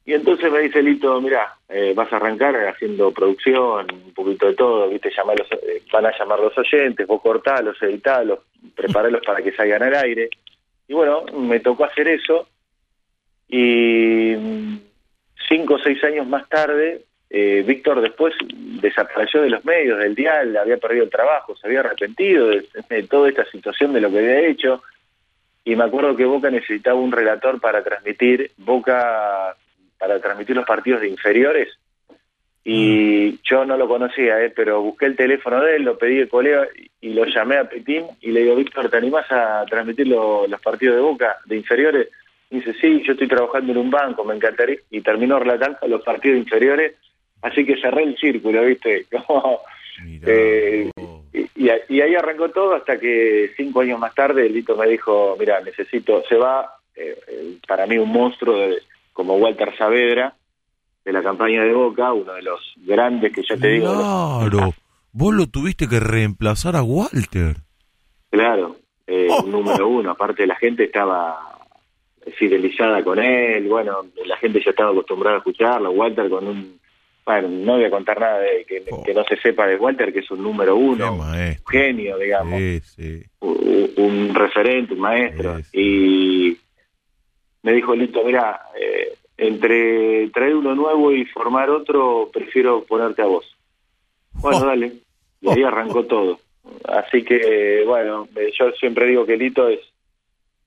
Y 0.07 0.13
entonces 0.13 0.53
me 0.53 0.61
dice 0.61 0.83
Lito, 0.83 1.19
mira, 1.21 1.57
vas 1.95 2.13
a 2.13 2.17
arrancar 2.17 2.57
haciendo 2.67 3.13
producción, 3.13 3.87
un 3.91 4.13
poquito 4.13 4.49
de 4.49 4.55
todo, 4.55 4.91
viste, 4.91 5.11
llamar 5.17 5.39
los, 5.39 5.51
eh, 5.53 5.83
van 5.93 6.07
a 6.07 6.19
llamar 6.19 6.41
los 6.41 6.59
oyentes, 6.59 7.07
vos 7.07 7.23
cortalos, 7.23 7.81
editalos, 7.81 8.41
preparalos 8.75 9.23
para 9.25 9.41
que 9.43 9.53
salgan 9.53 9.83
al 9.83 9.95
aire. 9.95 10.29
Y 10.89 10.93
bueno, 10.93 11.25
me 11.39 11.61
tocó 11.61 11.85
hacer 11.85 12.09
eso 12.09 12.49
y 13.49 14.35
cinco 15.49 15.75
o 15.75 15.79
seis 15.79 16.03
años 16.05 16.27
más 16.27 16.49
tarde, 16.49 17.03
eh, 17.31 17.65
Víctor 17.67 18.01
después 18.01 18.35
desapareció 18.81 19.43
de 19.43 19.51
los 19.51 19.65
medios, 19.65 19.99
del 19.99 20.15
dial, 20.15 20.57
había 20.57 20.77
perdido 20.77 21.05
el 21.05 21.11
trabajo, 21.11 21.57
se 21.57 21.67
había 21.67 21.81
arrepentido 21.81 22.49
de, 22.49 22.65
de 22.89 23.03
toda 23.05 23.29
esta 23.29 23.45
situación 23.47 23.93
de 23.93 24.01
lo 24.01 24.11
que 24.11 24.19
había 24.19 24.47
hecho. 24.47 24.83
Y 25.65 25.75
me 25.77 25.85
acuerdo 25.85 26.15
que 26.15 26.27
Boca 26.27 26.51
necesitaba 26.51 26.99
un 27.01 27.11
relator 27.11 27.61
para 27.61 27.83
transmitir, 27.83 28.51
Boca 28.59 29.57
para 29.99 30.21
transmitir 30.21 30.55
los 30.57 30.67
partidos 30.67 31.01
de 31.01 31.09
inferiores. 31.09 31.69
Y 32.67 33.41
yo 33.43 33.65
no 33.67 33.77
lo 33.77 33.87
conocía, 33.87 34.43
eh, 34.43 34.51
pero 34.55 34.81
busqué 34.81 35.05
el 35.07 35.17
teléfono 35.17 35.61
de 35.63 35.77
él, 35.77 35.83
lo 35.83 35.99
pedí 35.99 36.17
de 36.17 36.29
colega 36.29 36.67
y 37.01 37.11
lo 37.11 37.25
llamé 37.27 37.59
a 37.59 37.69
Petín 37.69 38.07
y 38.23 38.31
le 38.31 38.41
digo, 38.41 38.57
Víctor, 38.57 38.89
¿te 38.89 38.97
animás 38.97 39.31
a 39.31 39.65
transmitir 39.69 40.09
lo- 40.09 40.47
los 40.47 40.61
partidos 40.63 40.97
de 40.97 41.03
Boca 41.03 41.37
de 41.45 41.57
inferiores? 41.57 42.09
Dice, 42.55 42.73
sí, 42.81 43.03
yo 43.05 43.13
estoy 43.13 43.27
trabajando 43.27 43.73
en 43.73 43.79
un 43.79 43.91
banco, 43.91 44.25
me 44.25 44.37
encantaría. 44.37 44.79
Y 44.91 45.01
terminó 45.01 45.41
relatando 45.41 45.79
los 45.89 46.03
partidos 46.03 46.39
inferiores, 46.39 46.95
así 47.43 47.67
que 47.67 47.81
cerré 47.81 48.05
el 48.05 48.17
círculo, 48.17 48.65
¿viste? 48.65 49.07
Como, 49.27 49.59
eh, 50.07 50.91
y, 51.33 51.69
ahí 52.01 52.15
arrancó 52.15 52.49
todo 52.51 52.75
hasta 52.75 52.97
que 52.99 53.51
cinco 53.57 53.81
años 53.81 53.99
más 53.99 54.15
tarde 54.15 54.49
Lito 54.49 54.77
me 54.77 54.87
dijo, 54.89 55.37
mira, 55.39 55.61
necesito, 55.61 56.23
se 56.29 56.37
va, 56.37 56.77
eh, 56.95 57.19
eh, 57.29 57.59
para 57.67 57.87
mí 57.87 57.99
un 57.99 58.11
monstruo 58.11 58.57
de- 58.57 58.83
como 59.13 59.35
Walter 59.37 59.77
Saavedra, 59.77 60.35
de 61.05 61.13
la 61.13 61.23
campaña 61.23 61.63
de 61.65 61.73
Boca, 61.73 62.13
uno 62.13 62.35
de 62.35 62.43
los 62.43 62.61
grandes 62.77 63.33
que 63.33 63.43
ya 63.43 63.57
te 63.57 63.69
digo. 63.69 63.93
Claro, 63.93 64.75
vos 65.13 65.35
lo 65.35 65.47
tuviste 65.49 65.89
que 65.89 65.99
reemplazar 66.01 66.77
a 66.77 66.83
Walter. 66.83 67.57
Claro, 68.31 68.77
eh, 69.07 69.29
Oh, 69.31 69.43
un 69.43 69.53
número 69.53 69.89
uno, 69.89 70.11
aparte 70.13 70.47
la 70.47 70.57
gente 70.57 70.85
estaba 70.85 71.54
fidelizada 72.37 73.03
con 73.05 73.19
él, 73.19 73.69
bueno, 73.69 74.07
la 74.27 74.37
gente 74.39 74.63
ya 74.65 74.71
estaba 74.71 74.91
acostumbrada 74.91 75.37
a 75.37 75.39
escucharlo, 75.39 75.91
Walter 75.91 76.29
con 76.31 76.47
un, 76.47 76.81
bueno, 77.25 77.49
no 77.49 77.75
voy 77.77 77.85
a 77.85 77.91
contar 77.91 78.21
nada 78.21 78.39
de 78.41 78.65
que, 78.65 78.83
Oh. 78.91 79.03
que 79.03 79.15
no 79.15 79.25
se 79.25 79.37
sepa 79.37 79.67
de 79.67 79.77
Walter, 79.77 80.13
que 80.13 80.21
es 80.21 80.31
un 80.31 80.43
número 80.43 80.77
uno, 80.77 81.15
un 81.15 81.57
genio, 81.71 82.19
digamos. 82.19 82.59
Sí, 82.59 82.81
sí. 82.81 83.23
un, 83.41 83.91
un 83.97 84.35
referente, 84.35 84.95
un 84.95 85.01
maestro. 85.01 85.59
Sí. 85.71 85.81
Y 85.81 86.59
me 87.63 87.73
dijo 87.73 87.95
Lito, 87.95 88.23
mira, 88.25 88.61
eh, 88.79 89.15
entre 89.37 90.29
traer 90.29 90.55
uno 90.55 90.75
nuevo 90.75 91.13
y 91.13 91.25
formar 91.27 91.71
otro, 91.71 92.31
prefiero 92.33 92.85
ponerte 92.85 93.23
a 93.23 93.27
vos. 93.27 93.45
Bueno, 94.35 94.59
Oh. 94.59 94.67
dale. 94.67 94.93
Y 95.41 95.51
ahí 95.51 95.63
arrancó 95.63 96.05
todo. 96.05 96.41
Así 96.85 97.23
que, 97.23 97.83
bueno, 97.87 98.27
eh, 98.37 98.51
yo 98.59 98.71
siempre 98.73 99.07
digo 99.07 99.27
que 99.27 99.37
Lito 99.37 99.69
es 99.69 99.81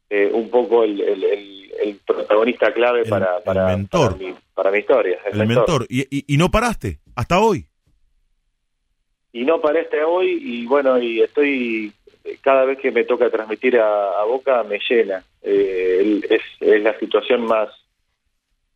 eh, 0.10 0.30
un 0.34 0.50
poco 0.50 0.84
el, 0.84 1.00
el- 1.02 1.24
el- 1.24 1.72
el 1.80 1.96
protagonista 2.06 2.74
clave 2.74 3.06
para, 3.06 3.39
para, 3.41 3.67
mentor. 3.67 4.13
para 4.17 4.24
mi, 4.26 4.36
para 4.56 4.72
mi 4.72 4.80
historia. 4.80 5.20
El 5.32 5.46
mentor. 5.46 5.86
Y, 5.89 6.02
y, 6.10 6.34
y 6.34 6.38
no 6.38 6.50
paraste, 6.50 7.00
hasta 7.15 7.39
hoy. 7.39 7.65
y 9.32 9.46
no 9.46 9.62
para 9.62 9.80
este 9.82 10.04
hoy 10.04 10.39
y 10.41 10.65
bueno 10.65 11.00
y 11.00 11.22
estoy 11.22 11.93
cada 12.41 12.65
vez 12.65 12.80
que 12.80 12.91
me 12.91 13.04
toca 13.04 13.30
transmitir 13.30 13.78
a, 13.80 14.20
a 14.20 14.24
Boca 14.26 14.63
me 14.63 14.80
llena 14.89 15.24
Eh, 15.43 16.20
es, 16.30 16.41
es 16.60 16.82
la 16.82 16.98
situación 17.00 17.46
más 17.46 17.70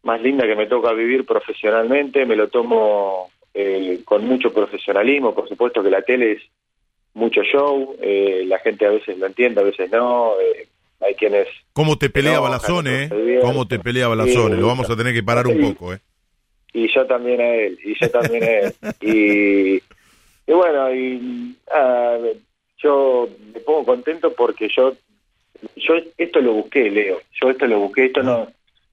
más 0.03 0.21
linda 0.21 0.45
que 0.45 0.55
me 0.55 0.67
toca 0.67 0.93
vivir 0.93 1.25
profesionalmente 1.25 2.25
me 2.25 2.35
lo 2.35 2.47
tomo 2.49 3.31
eh, 3.53 4.01
con 4.05 4.25
mucho 4.25 4.53
profesionalismo 4.53 5.33
por 5.33 5.47
supuesto 5.49 5.81
que 5.81 5.89
la 5.89 6.01
tele 6.03 6.33
es 6.33 6.41
mucho 7.13 7.41
show 7.43 7.95
eh, 8.01 8.43
la 8.45 8.59
gente 8.59 8.85
a 8.85 8.91
veces 8.91 9.17
lo 9.17 9.25
entiende 9.25 9.61
a 9.61 9.65
veces 9.65 9.89
no 9.91 10.33
eh, 10.39 10.67
hay 11.01 11.15
quienes 11.15 11.47
¿Cómo 11.73 11.97
te 11.97 12.09
pelea 12.09 12.35
No, 12.35 12.43
Balazone, 12.43 13.03
eh? 13.03 13.39
¿Cómo 13.41 13.67
te 13.67 13.79
pelea 13.79 14.07
Balazone? 14.07 14.57
Lo 14.57 14.67
vamos 14.67 14.89
a 14.89 14.95
tener 14.95 15.13
que 15.13 15.23
parar 15.23 15.47
un 15.47 15.57
Sí. 15.57 15.61
poco, 15.73 15.93
eh. 15.93 15.99
y 16.73 16.87
yo 16.93 17.05
también 17.05 17.41
a 17.41 17.53
él, 17.55 17.77
y 17.83 17.93
yo 17.99 18.09
también 18.11 18.43
a 18.43 18.51
él. 18.59 18.73
Y, 19.01 19.75
y 20.47 20.53
bueno, 20.53 20.93
y 20.93 21.55
ah, 21.73 22.17
yo 22.77 23.29
me 23.53 23.59
pongo 23.61 23.85
contento 23.85 24.33
porque 24.33 24.67
yo, 24.69 24.93
yo 25.75 25.93
esto 26.17 26.39
lo 26.41 26.53
busqué, 26.53 26.89
Leo, 26.89 27.19
yo 27.41 27.49
esto 27.49 27.67
lo 27.67 27.79
busqué, 27.79 28.05
esto 28.05 28.23
no, 28.23 28.47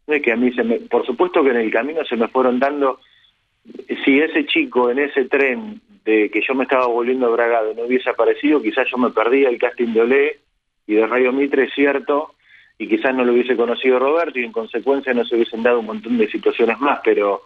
no 0.06 0.14
es 0.14 0.22
que 0.22 0.32
a 0.32 0.36
mí 0.36 0.52
se 0.52 0.62
me, 0.62 0.76
por 0.80 1.04
supuesto 1.06 1.42
que 1.42 1.50
en 1.50 1.56
el 1.56 1.70
camino 1.70 2.04
se 2.04 2.16
me 2.16 2.28
fueron 2.28 2.58
dando, 2.58 3.00
si 4.04 4.20
ese 4.20 4.46
chico 4.46 4.90
en 4.90 4.98
ese 5.00 5.24
tren 5.26 5.80
de 6.04 6.30
que 6.30 6.40
yo 6.46 6.54
me 6.54 6.64
estaba 6.64 6.86
volviendo 6.86 7.30
bragado 7.32 7.74
no 7.74 7.82
hubiese 7.82 8.08
aparecido, 8.10 8.62
quizás 8.62 8.86
yo 8.90 8.96
me 8.98 9.10
perdía 9.10 9.48
el 9.48 9.58
casting 9.58 9.92
de 9.92 10.00
Olé 10.00 10.38
y 10.88 10.94
de 10.94 11.06
Radio 11.06 11.32
Mitre, 11.32 11.64
es 11.64 11.74
cierto, 11.74 12.34
y 12.78 12.88
quizás 12.88 13.14
no 13.14 13.24
lo 13.24 13.34
hubiese 13.34 13.56
conocido 13.56 13.98
Roberto 13.98 14.38
y 14.38 14.44
en 14.44 14.52
consecuencia 14.52 15.12
no 15.12 15.24
se 15.24 15.36
hubiesen 15.36 15.62
dado 15.62 15.80
un 15.80 15.86
montón 15.86 16.16
de 16.16 16.30
situaciones 16.30 16.80
más, 16.80 17.00
pero 17.04 17.42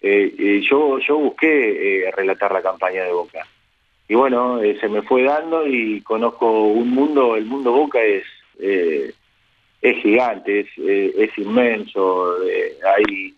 eh, 0.00 0.32
eh, 0.38 0.60
yo 0.60 0.98
yo 1.00 1.18
busqué 1.18 2.06
eh, 2.06 2.10
relatar 2.12 2.52
la 2.52 2.62
campaña 2.62 3.02
de 3.02 3.12
Boca. 3.12 3.44
Y 4.08 4.14
bueno, 4.14 4.62
eh, 4.62 4.78
se 4.80 4.88
me 4.88 5.02
fue 5.02 5.24
dando 5.24 5.66
y 5.66 6.00
conozco 6.02 6.68
un 6.68 6.90
mundo, 6.90 7.34
el 7.34 7.46
mundo 7.46 7.72
Boca 7.72 8.00
es 8.00 8.24
eh, 8.60 9.12
es 9.82 10.02
gigante, 10.02 10.60
es, 10.60 10.68
es 10.78 11.38
inmenso, 11.38 12.36
hay 12.96 13.34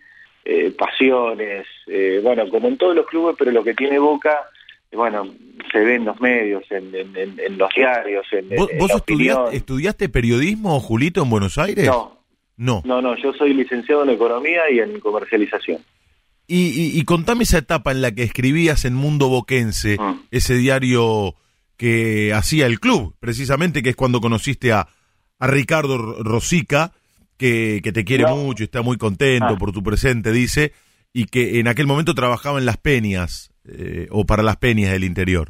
pasiones, 0.77 1.67
bueno, 2.23 2.49
como 2.49 2.69
en 2.69 2.77
todos 2.77 2.95
los 2.95 3.05
clubes, 3.05 3.35
pero 3.37 3.51
lo 3.51 3.63
que 3.63 3.75
tiene 3.75 3.99
Boca, 3.99 4.49
bueno, 4.95 5.27
se 5.71 5.79
ve 5.79 5.95
en 5.95 6.05
los 6.05 6.19
medios, 6.19 6.63
en, 6.71 6.93
en- 6.95 7.15
en- 7.15 7.39
en 7.39 7.57
los 7.57 7.69
diarios, 7.75 8.25
en, 8.31 8.49
¿Vos, 8.77 8.91
estudiaste, 8.95 9.55
estudiaste 9.57 10.09
periodismo, 10.09 10.79
Julito, 10.79 11.21
en 11.23 11.29
Buenos 11.29 11.57
Aires? 11.57 11.85
No, 11.85 12.19
No. 12.57 12.81
no, 12.85 13.01
no, 13.01 13.15
yo 13.17 13.31
soy 13.33 13.53
licenciado 13.53 14.03
en 14.03 14.09
economía 14.11 14.61
y 14.71 14.79
en 14.79 14.99
comercialización. 14.99 15.79
Y, 16.47 16.67
y- 16.69 16.99
y 16.99 17.03
contame 17.03 17.43
esa 17.43 17.59
etapa 17.59 17.91
en 17.91 18.01
la 18.01 18.11
que 18.11 18.23
escribías 18.23 18.83
en 18.85 18.95
Mundo 18.95 19.29
Boquense, 19.29 19.97
Mm. 19.99 20.21
ese 20.31 20.55
diario 20.55 21.35
que 21.77 22.33
hacía 22.33 22.65
el 22.65 22.79
club, 22.79 23.15
precisamente, 23.19 23.83
que 23.83 23.91
es 23.91 23.95
cuando 23.95 24.19
conociste 24.19 24.71
a, 24.73 24.87
a 25.37 25.47
Ricardo 25.47 25.97
Rosica, 26.23 26.91
que, 27.37 27.79
que 27.83 27.91
te 27.93 28.03
quiere 28.03 28.23
No. 28.23 28.35
mucho 28.35 28.63
y 28.63 28.65
está 28.65 28.81
muy 28.81 28.97
contento 28.97 29.45
Ah. 29.53 29.57
por 29.57 29.71
tu 29.71 29.81
presente, 29.83 30.31
dice, 30.31 30.73
y 31.13 31.25
que 31.25 31.59
en 31.59 31.67
aquel 31.67 31.85
momento 31.87 32.13
trabajaba 32.15 32.59
en 32.59 32.65
las 32.65 32.77
peñas, 32.77 33.48
eh, 33.71 34.07
o 34.11 34.25
para 34.25 34.43
las 34.43 34.57
peñas 34.57 34.91
del 34.91 35.03
interior. 35.03 35.49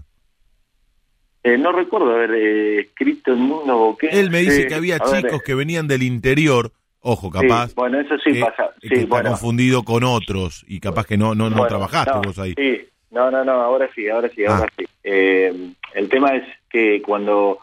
Eh, 1.43 1.58
no 1.58 1.71
recuerdo 1.71 2.13
haber 2.13 2.32
eh, 2.32 2.79
escrito 2.82 3.32
en 3.32 3.39
Mundo 3.39 3.77
Boquense. 3.77 4.19
Él 4.19 4.29
me 4.29 4.39
dice 4.39 4.67
que 4.67 4.75
había 4.75 4.97
ver, 4.97 5.23
chicos 5.23 5.41
que 5.41 5.55
venían 5.55 5.88
del 5.88 6.03
interior, 6.03 6.71
ojo, 6.99 7.27
sí, 7.32 7.47
capaz, 7.47 7.73
bueno, 7.75 7.99
eso 7.99 8.17
sí 8.19 8.34
que, 8.34 8.41
pasa. 8.41 8.71
que 8.82 8.88
Sí, 8.89 8.93
está 8.95 9.08
bueno, 9.08 9.29
confundido 9.29 9.84
con 9.84 10.03
otros, 10.03 10.65
y 10.67 10.79
capaz 10.79 11.05
que 11.05 11.17
no, 11.17 11.36
no, 11.36 11.49
no 11.49 11.65
trabajaste 11.65 12.12
no, 12.15 12.21
vos 12.21 12.39
ahí. 12.39 12.53
Sí, 12.58 12.82
no, 13.12 13.32
no, 13.32 13.45
no, 13.45 13.53
ahora 13.53 13.89
sí, 13.95 14.10
ahora 14.10 14.29
sí, 14.29 14.45
ahora 14.45 14.65
Ah. 14.67 14.73
sí. 14.77 14.86
Eh, 15.03 15.71
el 15.93 16.10
tema 16.10 16.36
es 16.36 16.43
que 16.69 17.01
cuando 17.01 17.60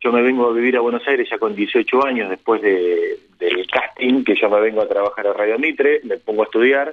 yo 0.00 0.12
me 0.12 0.20
vengo 0.22 0.48
a 0.48 0.52
vivir 0.52 0.76
a 0.76 0.80
Buenos 0.80 1.06
Aires 1.06 1.28
ya 1.30 1.38
con 1.38 1.54
18 1.54 2.04
años, 2.04 2.28
después 2.28 2.60
de, 2.60 3.18
del 3.38 3.66
casting, 3.68 4.24
que 4.24 4.34
yo 4.34 4.50
me 4.50 4.60
vengo 4.60 4.82
a 4.82 4.88
trabajar 4.88 5.28
a 5.28 5.32
Radio 5.32 5.58
Mitre, 5.60 6.00
me 6.02 6.16
pongo 6.16 6.42
a 6.42 6.46
estudiar, 6.46 6.92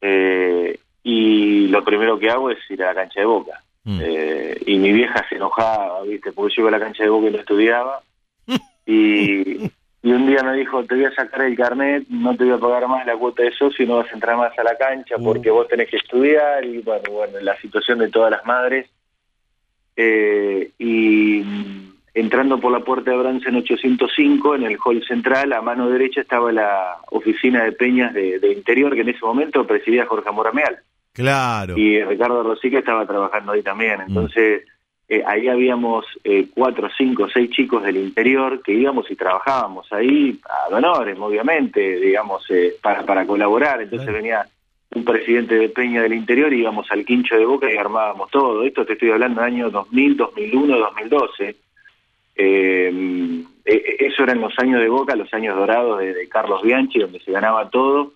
eh, 0.00 0.78
y 1.08 1.68
lo 1.68 1.84
primero 1.84 2.18
que 2.18 2.28
hago 2.28 2.50
es 2.50 2.58
ir 2.68 2.82
a 2.82 2.88
la 2.88 2.94
cancha 2.96 3.20
de 3.20 3.26
Boca. 3.26 3.62
Mm. 3.84 4.00
Eh, 4.02 4.60
y 4.66 4.76
mi 4.76 4.90
vieja 4.92 5.24
se 5.28 5.36
enojaba, 5.36 6.02
¿viste? 6.02 6.32
Porque 6.32 6.56
yo 6.56 6.62
iba 6.62 6.70
a 6.70 6.80
la 6.80 6.84
cancha 6.84 7.04
de 7.04 7.10
Boca 7.10 7.28
y 7.28 7.30
no 7.30 7.38
estudiaba. 7.38 8.02
Y, 8.88 9.68
y 10.02 10.12
un 10.12 10.28
día 10.28 10.44
me 10.44 10.54
dijo, 10.56 10.84
te 10.84 10.94
voy 10.94 11.06
a 11.06 11.10
sacar 11.12 11.42
el 11.42 11.56
carnet, 11.56 12.06
no 12.08 12.36
te 12.36 12.44
voy 12.44 12.52
a 12.52 12.58
pagar 12.58 12.86
más 12.86 13.04
la 13.04 13.16
cuota 13.16 13.42
de 13.42 13.50
socio 13.50 13.84
y 13.84 13.88
no 13.88 13.96
vas 13.96 14.08
a 14.08 14.14
entrar 14.14 14.36
más 14.36 14.56
a 14.56 14.62
la 14.62 14.76
cancha 14.76 15.16
Uh. 15.18 15.24
porque 15.24 15.50
vos 15.50 15.66
tenés 15.66 15.88
que 15.90 15.96
estudiar. 15.96 16.64
Y 16.64 16.78
bueno, 16.82 17.10
bueno, 17.10 17.40
la 17.40 17.56
situación 17.60 17.98
de 17.98 18.08
todas 18.08 18.30
las 18.30 18.44
madres. 18.44 18.88
Eh, 19.96 20.70
y 20.78 21.42
mm, 21.44 21.94
entrando 22.14 22.60
por 22.60 22.70
la 22.72 22.80
puerta 22.80 23.10
de 23.12 23.16
Bransen 23.16 23.56
805, 23.56 24.56
en 24.56 24.62
el 24.64 24.78
hall 24.84 25.04
central, 25.06 25.52
a 25.52 25.62
mano 25.62 25.88
derecha 25.88 26.20
estaba 26.20 26.50
la 26.52 26.96
oficina 27.10 27.64
de 27.64 27.72
peñas 27.72 28.12
de, 28.12 28.38
de 28.40 28.52
interior, 28.52 28.94
que 28.94 29.02
en 29.02 29.10
ese 29.10 29.24
momento 29.24 29.66
presidía 29.66 30.06
Jorge 30.06 30.30
Morameal 30.32 30.78
Claro. 31.16 31.78
y 31.78 32.04
Ricardo 32.04 32.42
Rosica 32.42 32.78
estaba 32.78 33.06
trabajando 33.06 33.52
ahí 33.52 33.62
también. 33.62 34.02
Entonces, 34.06 34.64
eh, 35.08 35.22
ahí 35.26 35.48
habíamos 35.48 36.04
eh, 36.24 36.48
cuatro, 36.54 36.90
cinco, 36.94 37.26
seis 37.32 37.50
chicos 37.50 37.82
del 37.82 37.96
interior 37.96 38.60
que 38.62 38.72
íbamos 38.72 39.10
y 39.10 39.16
trabajábamos 39.16 39.90
ahí 39.94 40.38
a 40.44 40.68
donores, 40.68 41.16
obviamente, 41.18 41.80
digamos, 41.98 42.44
eh, 42.50 42.74
para, 42.82 43.02
para 43.06 43.26
colaborar. 43.26 43.80
Entonces 43.80 44.12
venía 44.12 44.46
un 44.94 45.04
presidente 45.04 45.54
de 45.54 45.70
Peña 45.70 46.02
del 46.02 46.12
interior 46.12 46.52
y 46.52 46.60
íbamos 46.60 46.86
al 46.90 47.06
quincho 47.06 47.34
de 47.36 47.46
Boca 47.46 47.72
y 47.72 47.78
armábamos 47.78 48.30
todo. 48.30 48.62
Esto 48.64 48.84
te 48.84 48.92
estoy 48.92 49.10
hablando 49.10 49.40
del 49.40 49.54
año 49.54 49.70
2000, 49.70 50.16
2001, 50.18 50.78
2012. 50.78 51.56
Eh, 52.38 53.42
eso 53.64 54.22
eran 54.22 54.42
los 54.42 54.52
años 54.58 54.82
de 54.82 54.88
Boca, 54.90 55.16
los 55.16 55.32
años 55.32 55.56
dorados 55.56 55.98
de, 55.98 56.28
Carlos 56.28 56.62
Bianchi, 56.62 56.98
donde 56.98 57.20
se 57.20 57.32
ganaba 57.32 57.70
todo 57.70 58.12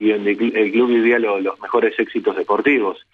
y 0.00 0.10
donde 0.10 0.32
el 0.32 0.72
club 0.72 0.88
vivía 0.88 1.20
los 1.20 1.60
mejores 1.60 1.96
éxitos 1.98 2.34
deportivos, 2.34 3.06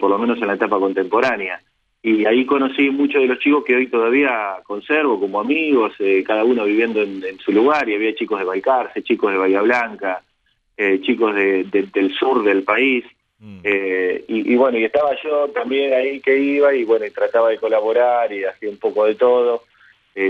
por 0.00 0.08
lo 0.08 0.18
menos 0.18 0.40
en 0.40 0.46
la 0.46 0.54
etapa 0.54 0.78
contemporánea. 0.78 1.60
Y 2.02 2.24
ahí 2.26 2.46
conocí 2.46 2.90
muchos 2.90 3.20
de 3.20 3.28
los 3.28 3.40
chicos 3.40 3.64
que 3.64 3.74
hoy 3.74 3.88
todavía 3.88 4.56
conservo 4.62 5.18
como 5.18 5.40
amigos, 5.40 5.94
eh, 5.98 6.22
cada 6.24 6.44
uno 6.44 6.64
viviendo 6.64 7.02
en, 7.02 7.38
su 7.38 7.50
lugar, 7.50 7.88
y 7.88 7.94
había 7.94 8.14
chicos 8.14 8.38
de 8.38 8.44
Balcarce, 8.44 9.02
chicos 9.02 9.32
de 9.32 9.38
Bahía 9.38 9.62
Blanca, 9.62 10.22
eh, 10.76 11.00
chicos 11.02 11.34
de, 11.34 11.64
del 11.64 12.14
sur 12.14 12.44
del 12.44 12.62
país, 12.62 13.04
mm. 13.40 13.58
eh, 13.64 14.24
y, 14.28 14.54
bueno, 14.54 14.78
y 14.78 14.84
estaba 14.84 15.10
yo 15.24 15.48
también 15.48 15.92
ahí 15.92 16.20
que 16.20 16.38
iba, 16.38 16.72
y 16.72 16.84
bueno, 16.84 17.04
y 17.04 17.10
trataba 17.10 17.48
de 17.50 17.58
colaborar 17.58 18.32
y 18.32 18.44
hacía 18.44 18.70
un 18.70 18.78
poco 18.78 19.04
de 19.04 19.16
todo 19.16 19.64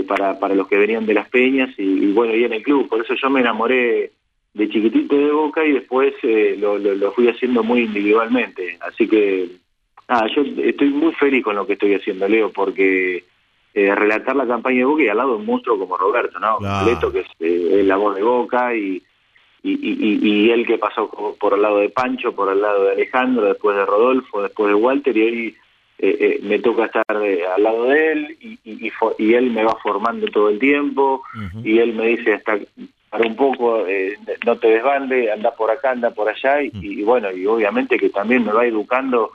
para, 0.07 0.37
para 0.37 0.53
los 0.53 0.67
que 0.67 0.77
venían 0.77 1.07
de 1.07 1.15
las 1.15 1.29
peñas, 1.29 1.69
y, 1.77 2.11
bueno, 2.11 2.35
y 2.35 2.43
en 2.43 2.53
el 2.53 2.63
club, 2.63 2.89
por 2.89 3.01
eso 3.01 3.13
yo 3.13 3.29
me 3.29 3.41
enamoré 3.41 4.11
de 4.53 4.69
chiquitito 4.69 5.15
de 5.15 5.31
Boca 5.31 5.65
y 5.65 5.73
después 5.73 6.13
lo, 6.57 6.77
lo 6.77 7.11
fui 7.11 7.27
haciendo 7.27 7.63
muy 7.63 7.81
individualmente, 7.81 8.77
así 8.81 9.07
que 9.07 9.49
Ah, 10.11 10.25
yo 10.35 10.41
estoy 10.41 10.89
muy 10.89 11.13
feliz 11.13 11.43
con 11.43 11.55
lo 11.55 11.67
que 11.67 11.73
estoy 11.73 11.93
haciendo, 11.93 12.27
Leo, 12.27 12.51
porque 12.51 13.23
eh, 13.75 13.93
relatar 13.93 14.35
la 14.35 14.47
campaña 14.47 14.79
de 14.79 14.85
Boca 14.85 15.03
y 15.03 15.07
al 15.07 15.17
lado 15.17 15.37
un 15.37 15.45
monstruo 15.45 15.77
como 15.77 15.97
Roberto, 15.97 16.39
¿no? 16.39 16.57
que 17.11 17.19
eh, 17.19 17.79
es, 17.79 17.85
la 17.85 17.95
voz 17.95 18.15
de 18.15 18.23
Boca 18.23 18.75
y, 18.75 19.03
y, 19.61 19.71
y, 19.71 20.19
y, 20.27 20.49
él 20.49 20.65
que 20.65 20.79
pasó 20.79 21.11
por 21.39 21.53
el 21.53 21.61
lado 21.61 21.77
de 21.77 21.89
Pancho, 21.89 22.33
por 22.33 22.51
el 22.51 22.59
lado 22.59 22.85
de 22.85 22.93
Alejandro, 22.93 23.45
después 23.45 23.77
de 23.77 23.85
Rodolfo, 23.85 24.41
después 24.41 24.69
de 24.69 24.73
Walter, 24.73 25.15
y 25.15 25.21
hoy 25.21 25.57
eh, 25.99 26.39
me 26.41 26.57
toca 26.57 26.85
estar 26.85 27.05
al 27.07 27.61
lado 27.63 27.83
de 27.83 28.11
él 28.11 28.37
y, 28.41 28.57
y, 28.63 29.33
él 29.35 29.51
me 29.51 29.63
va 29.63 29.75
formando 29.75 30.25
todo 30.25 30.49
el 30.49 30.57
tiempo 30.57 31.21
y 31.63 31.77
él 31.77 31.93
me 31.93 32.07
dice 32.07 32.33
hasta 32.33 32.57
para 33.09 33.27
un 33.27 33.35
poco, 33.35 33.85
no 34.45 34.57
te 34.57 34.67
desbande, 34.67 35.31
anda 35.31 35.51
por 35.51 35.71
acá, 35.71 35.91
anda 35.91 36.11
por 36.11 36.29
allá 36.29 36.61
y, 36.61 37.01
bueno, 37.03 37.31
y 37.31 37.45
obviamente 37.45 37.97
que 37.97 38.09
también 38.09 38.45
me 38.45 38.53
va 38.53 38.65
educando 38.65 39.31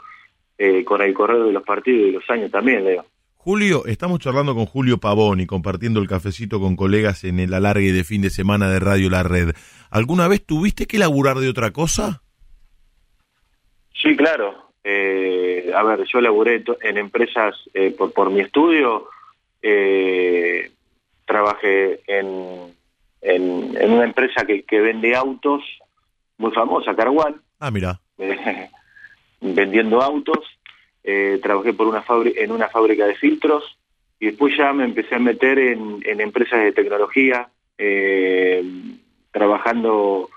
eh, 0.57 0.85
con 0.85 1.03
el 1.03 1.12
correo 1.12 1.47
de 1.47 1.53
los 1.53 1.64
partidos 1.64 2.09
y 2.09 2.12
los 2.12 2.31
años 2.31 2.51
también, 2.51 2.85
Leo. 2.85 3.05
Julio, 3.35 3.85
estamos 3.87 4.20
charlando 4.20 4.55
con 4.55 4.66
Julio 4.66 4.99
Pavoni, 4.99 5.47
compartiendo 5.47 6.01
el 6.01 6.09
cafecito 6.09 6.61
con 6.61 6.77
colegas 6.77 7.25
en 7.25 7.41
el 7.41 7.53
alargue 7.53 7.93
de 7.93 8.05
fin 8.05 8.22
de 8.22 8.31
semana 8.31 8.70
de 8.70 8.79
Radio 8.79 9.11
La 9.11 9.22
Red. 9.22 9.51
¿Alguna 9.91 10.29
vez 10.29 10.47
tuviste 10.47 10.87
que 10.87 10.99
laburar 10.99 11.39
de 11.39 11.49
otra 11.49 11.72
cosa? 11.72 12.22
Sí, 13.93 14.16
claro. 14.16 14.70
Eh, 14.85 15.72
a 15.75 15.83
ver, 15.83 16.05
yo 16.11 16.20
laburé 16.20 16.62
en 16.83 16.97
empresas 16.97 17.55
eh, 17.75 17.91
por, 17.91 18.12
por, 18.12 18.31
mi 18.31 18.41
estudio. 18.41 19.09
trabajé 21.27 22.01
en, 22.07 22.75
en, 23.25 23.91
una 23.91 24.05
empresa 24.05 24.45
que, 24.47 24.62
que 24.64 24.81
vende 24.81 25.16
autos 25.16 25.62
muy 26.39 26.53
famosa, 26.53 26.95
Carwan. 26.95 27.41
Ah, 27.59 27.70
mira. 27.70 28.01
vendiendo 29.41 30.01
autos, 30.01 30.39
eh, 31.03 31.39
trabajé 31.43 31.72
por 31.75 31.87
una 31.87 32.05
en 32.37 32.51
una 32.51 32.68
fábrica 32.68 33.07
de 33.07 33.14
filtros 33.14 33.79
y 34.18 34.27
después 34.27 34.57
ya 34.57 34.72
me 34.72 34.85
empecé 34.85 35.16
a 35.16 35.18
meter 35.18 35.59
en, 35.59 36.03
empresas 36.05 36.62
de 36.62 36.72
tecnología, 36.72 37.49
eh, 37.77 38.64
trabajando 39.31 40.31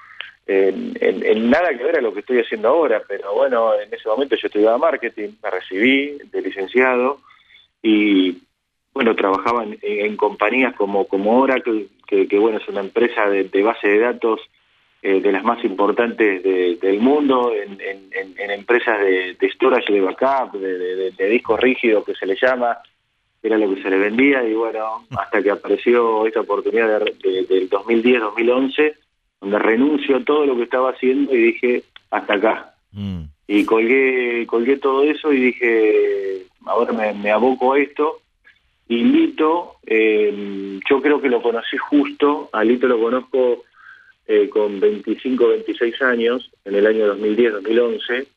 en, 0.45 1.49
nada 1.49 1.69
que 1.77 1.83
ver 1.83 1.97
a 1.97 2.01
lo 2.01 2.13
que 2.13 2.21
estoy 2.21 2.39
haciendo 2.39 2.69
ahora, 2.69 3.01
pero 3.07 3.33
bueno, 3.33 3.73
en 3.79 3.93
ese 3.93 4.09
momento 4.09 4.35
yo 4.35 4.47
estudiaba 4.47 4.77
marketing, 4.77 5.29
me 5.41 5.49
recibí 5.49 6.17
de 6.31 6.41
licenciado 6.41 7.19
y 7.81 8.37
bueno, 8.93 9.15
trabajaba 9.15 9.65
en, 9.81 10.17
compañías 10.17 10.73
como, 10.75 11.07
como 11.07 11.39
Oracle, 11.39 11.87
que, 12.07 12.27
que, 12.27 12.39
bueno, 12.39 12.57
es 12.57 12.67
una 12.67 12.81
empresa 12.81 13.29
de 13.29 13.63
base 13.63 13.87
de 13.87 13.99
datos 13.99 14.39
eh, 15.03 15.21
de 15.21 15.31
las 15.31 15.43
más 15.43 15.63
importantes 15.63 16.41
del 16.41 16.99
mundo, 16.99 17.53
en, 17.53 17.79
empresas 18.51 18.99
de, 18.99 19.35
de, 19.39 19.51
storage 19.51 19.93
de 19.93 20.01
backup, 20.01 20.59
de, 20.59 21.11
de, 21.11 21.29
discos 21.29 21.59
rígidos 21.59 22.03
que 22.03 22.15
se 22.15 22.25
le 22.25 22.35
llama, 22.35 22.79
era 23.43 23.59
lo 23.59 23.73
que 23.73 23.83
se 23.83 23.91
le 23.91 23.99
vendía 23.99 24.43
y 24.43 24.53
bueno, 24.55 25.05
hasta 25.15 25.43
que 25.43 25.51
apareció 25.51 26.25
esta 26.25 26.41
oportunidad 26.41 26.99
del 26.99 27.69
2010-2011, 27.69 28.95
donde 29.39 29.59
renuncio 29.59 30.17
a 30.17 30.23
todo 30.23 30.47
lo 30.47 30.57
que 30.57 30.63
estaba 30.63 30.89
haciendo 30.89 31.33
y 31.33 31.53
dije, 31.53 31.83
hasta 32.09 32.33
acá. 32.33 32.73
Mm. 32.91 33.21
Y 33.47 33.65
colgué, 33.65 34.47
colgué 34.47 34.77
todo 34.77 35.03
eso 35.03 35.31
y 35.31 35.39
dije, 35.39 36.41
ahora 36.65 36.91
me, 36.91 37.13
me 37.13 37.31
aboco 37.31 37.73
a 37.73 37.79
esto. 37.79 38.21
Y 38.89 39.03
Lito, 39.03 39.75
eh, 39.85 40.33
yo 40.89 41.01
creo 41.01 41.21
que 41.21 41.29
lo 41.29 41.41
conocí 41.41 41.77
justo, 41.77 42.49
a 42.53 42.63
Lito 42.63 42.87
lo 42.87 42.99
conozco 42.99 43.63
eh, 44.27 44.49
con 44.49 44.79
25, 44.79 45.47
26 45.47 46.01
años, 46.01 46.51
en 46.65 46.75
el 46.75 46.87
año 46.87 47.15
2010-2011, 47.15 48.27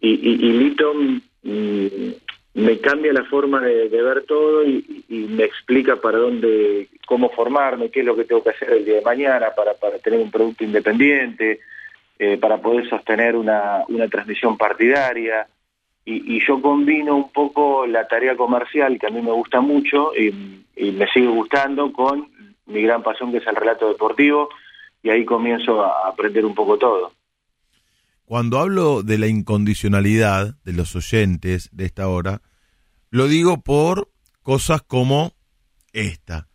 y, 0.00 0.08
y, 0.08 0.52
Lito 0.52 0.94
mm, 0.94 2.10
me 2.54 2.78
cambia 2.78 3.12
la 3.12 3.24
forma 3.24 3.60
de, 3.60 3.88
ver 3.88 4.24
todo 4.24 4.64
y, 4.64 5.04
me 5.08 5.44
explica 5.44 5.96
para 5.96 6.18
dónde, 6.18 6.88
cómo 7.06 7.30
formarme, 7.30 7.90
qué 7.90 8.00
es 8.00 8.06
lo 8.06 8.16
que 8.16 8.24
tengo 8.24 8.42
que 8.42 8.50
hacer 8.50 8.70
el 8.72 8.84
día 8.84 8.96
de 8.96 9.02
mañana 9.02 9.50
para, 9.54 9.74
para 9.74 9.98
tener 9.98 10.20
un 10.20 10.30
producto 10.30 10.64
independiente, 10.64 11.60
eh, 12.18 12.38
para 12.38 12.56
poder 12.56 12.88
sostener 12.88 13.36
una, 13.36 13.84
una 13.88 14.08
transmisión 14.08 14.56
partidaria. 14.56 15.46
Y, 16.08 16.38
yo 16.46 16.62
combino 16.62 17.16
un 17.16 17.32
poco 17.32 17.84
la 17.84 18.06
tarea 18.06 18.36
comercial, 18.36 18.96
que 18.98 19.08
a 19.08 19.10
mí 19.10 19.20
me 19.20 19.32
gusta 19.32 19.60
mucho 19.60 20.12
y, 20.14 20.62
y 20.76 20.92
me 20.92 21.08
sigue 21.08 21.26
gustando, 21.26 21.92
con 21.92 22.28
mi 22.66 22.82
gran 22.82 23.02
pasión 23.02 23.32
que 23.32 23.38
es 23.38 23.46
el 23.46 23.56
relato 23.56 23.88
deportivo 23.88 24.48
y 25.02 25.10
ahí 25.10 25.24
comienzo 25.24 25.84
a 25.84 26.08
aprender 26.08 26.44
un 26.44 26.54
poco 26.54 26.78
todo. 26.78 27.12
Cuando 28.24 28.58
hablo 28.58 29.02
de 29.02 29.18
la 29.18 29.28
incondicionalidad 29.28 30.56
de 30.64 30.72
los 30.72 30.96
oyentes 30.96 31.70
de 31.72 31.84
esta 31.84 32.08
hora, 32.08 32.42
lo 33.10 33.28
digo 33.28 33.60
por 33.60 34.10
cosas 34.42 34.82
como 34.82 35.32
esta. 35.92 36.48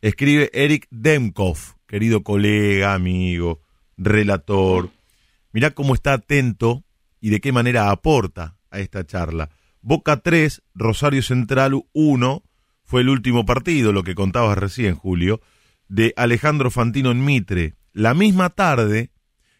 Escribe 0.00 0.50
Eric 0.54 0.86
Demkov, 0.90 1.58
querido 1.86 2.22
colega, 2.22 2.94
amigo, 2.94 3.60
relator. 3.98 4.88
Mirá 5.52 5.72
cómo 5.72 5.94
está 5.94 6.14
atento 6.14 6.84
y 7.20 7.28
de 7.28 7.40
qué 7.40 7.52
manera 7.52 7.90
aporta 7.90 8.56
a 8.70 8.80
esta 8.80 9.06
charla. 9.06 9.50
Boca 9.82 10.18
3, 10.18 10.62
Rosario 10.74 11.22
Central 11.22 11.82
1, 11.92 12.42
fue 12.84 13.02
el 13.02 13.08
último 13.08 13.46
partido, 13.46 13.92
lo 13.92 14.02
que 14.02 14.14
contabas 14.14 14.58
recién, 14.58 14.94
Julio, 14.94 15.40
de 15.88 16.12
Alejandro 16.16 16.70
Fantino 16.70 17.10
en 17.10 17.24
Mitre 17.24 17.76
la 17.92 18.14
misma 18.14 18.50
tarde 18.50 19.10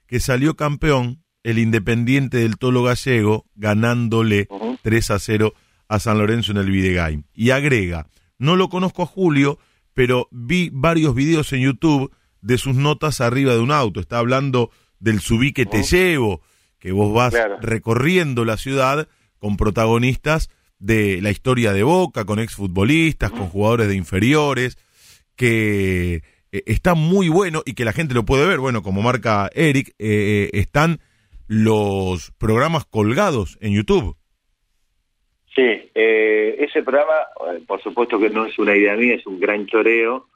que 0.06 0.20
salió 0.20 0.56
campeón 0.56 1.22
el 1.42 1.58
Independiente 1.58 2.38
del 2.38 2.58
Tolo 2.58 2.82
Gallego, 2.82 3.46
ganándole 3.54 4.48
3 4.82 5.10
a 5.10 5.18
0 5.18 5.54
a 5.88 5.98
San 5.98 6.18
Lorenzo 6.18 6.52
en 6.52 6.58
el 6.58 6.70
Videgain. 6.70 7.26
Y 7.32 7.50
agrega, 7.50 8.08
no 8.38 8.56
lo 8.56 8.68
conozco 8.68 9.02
a 9.02 9.06
Julio, 9.06 9.58
pero 9.94 10.28
vi 10.30 10.70
varios 10.72 11.14
videos 11.14 11.52
en 11.52 11.62
YouTube 11.62 12.12
de 12.42 12.58
sus 12.58 12.74
notas 12.74 13.20
arriba 13.20 13.54
de 13.54 13.60
un 13.60 13.72
auto. 13.72 14.00
Está 14.00 14.18
hablando 14.18 14.70
del 14.98 15.20
subí 15.20 15.52
que 15.52 15.66
te 15.66 15.82
llevo, 15.82 16.42
que 16.80 16.92
vos 16.92 17.12
vas 17.12 17.34
recorriendo 17.60 18.44
la 18.44 18.56
ciudad 18.56 19.06
con 19.38 19.56
protagonistas 19.56 20.50
de 20.80 21.20
la 21.20 21.30
historia 21.30 21.72
de 21.72 21.82
Boca, 21.82 22.24
con 22.24 22.40
exfutbolistas, 22.40 23.30
con 23.30 23.48
jugadores 23.48 23.88
de 23.88 23.96
inferiores, 23.96 24.78
que 25.36 26.22
eh, 26.52 26.62
está 26.66 26.94
muy 26.94 27.28
bueno 27.28 27.62
y 27.64 27.74
que 27.74 27.84
la 27.84 27.92
gente 27.92 28.14
lo 28.14 28.24
puede 28.24 28.46
ver. 28.46 28.58
Bueno, 28.58 28.82
como 28.82 29.02
marca 29.02 29.48
Eric, 29.54 29.90
eh, 29.90 29.94
eh, 29.98 30.50
están 30.54 30.98
los 31.46 32.32
programas 32.32 32.84
colgados 32.86 33.58
en 33.60 33.74
YouTube. 33.74 34.16
Sí, 35.54 35.90
ese 35.94 36.82
programa, 36.82 37.14
por 37.66 37.82
supuesto 37.82 38.18
que 38.18 38.30
no 38.30 38.46
es 38.46 38.56
una 38.58 38.76
idea 38.76 38.96
mía, 38.96 39.16
es 39.16 39.26
un 39.26 39.40
gran 39.40 39.66
choreo, 39.66 40.28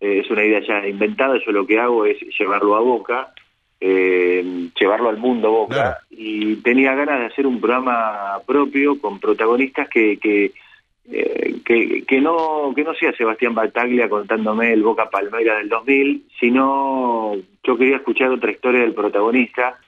es 0.00 0.28
una 0.30 0.42
idea 0.42 0.60
ya 0.66 0.88
inventada. 0.88 1.38
Yo 1.44 1.52
lo 1.52 1.66
que 1.66 1.78
hago 1.78 2.06
es 2.06 2.16
llevarlo 2.38 2.74
a 2.74 2.80
boca, 2.80 3.34
llevarlo 3.80 5.10
al 5.10 5.18
mundo 5.18 5.50
boca, 5.50 5.98
y 6.10 6.56
tenía 6.56 6.94
ganas 6.94 7.20
de 7.20 7.26
hacer 7.26 7.46
un 7.46 7.60
programa 7.60 8.38
propio 8.46 8.98
con 8.98 9.20
protagonistas 9.20 9.88
que, 9.88 10.18
que 10.18 10.52
eh, 11.06 11.56
que, 11.66 12.02
que, 12.08 12.20
no 12.20 12.72
que 12.74 12.82
no 12.82 12.94
sea 12.94 13.12
Sebastián 13.12 13.54
Bataglia 13.54 14.08
contándome 14.08 14.72
el 14.72 14.82
Boca 14.82 15.10
Palmeiras 15.10 15.58
del 15.58 15.68
2000, 15.68 16.28
sino 16.40 17.34
yo 17.62 17.76
quería 17.76 17.96
escuchar 17.96 18.30
otra 18.30 18.50
historia 18.50 18.80
del 18.80 18.94
protagonista, 18.94 19.78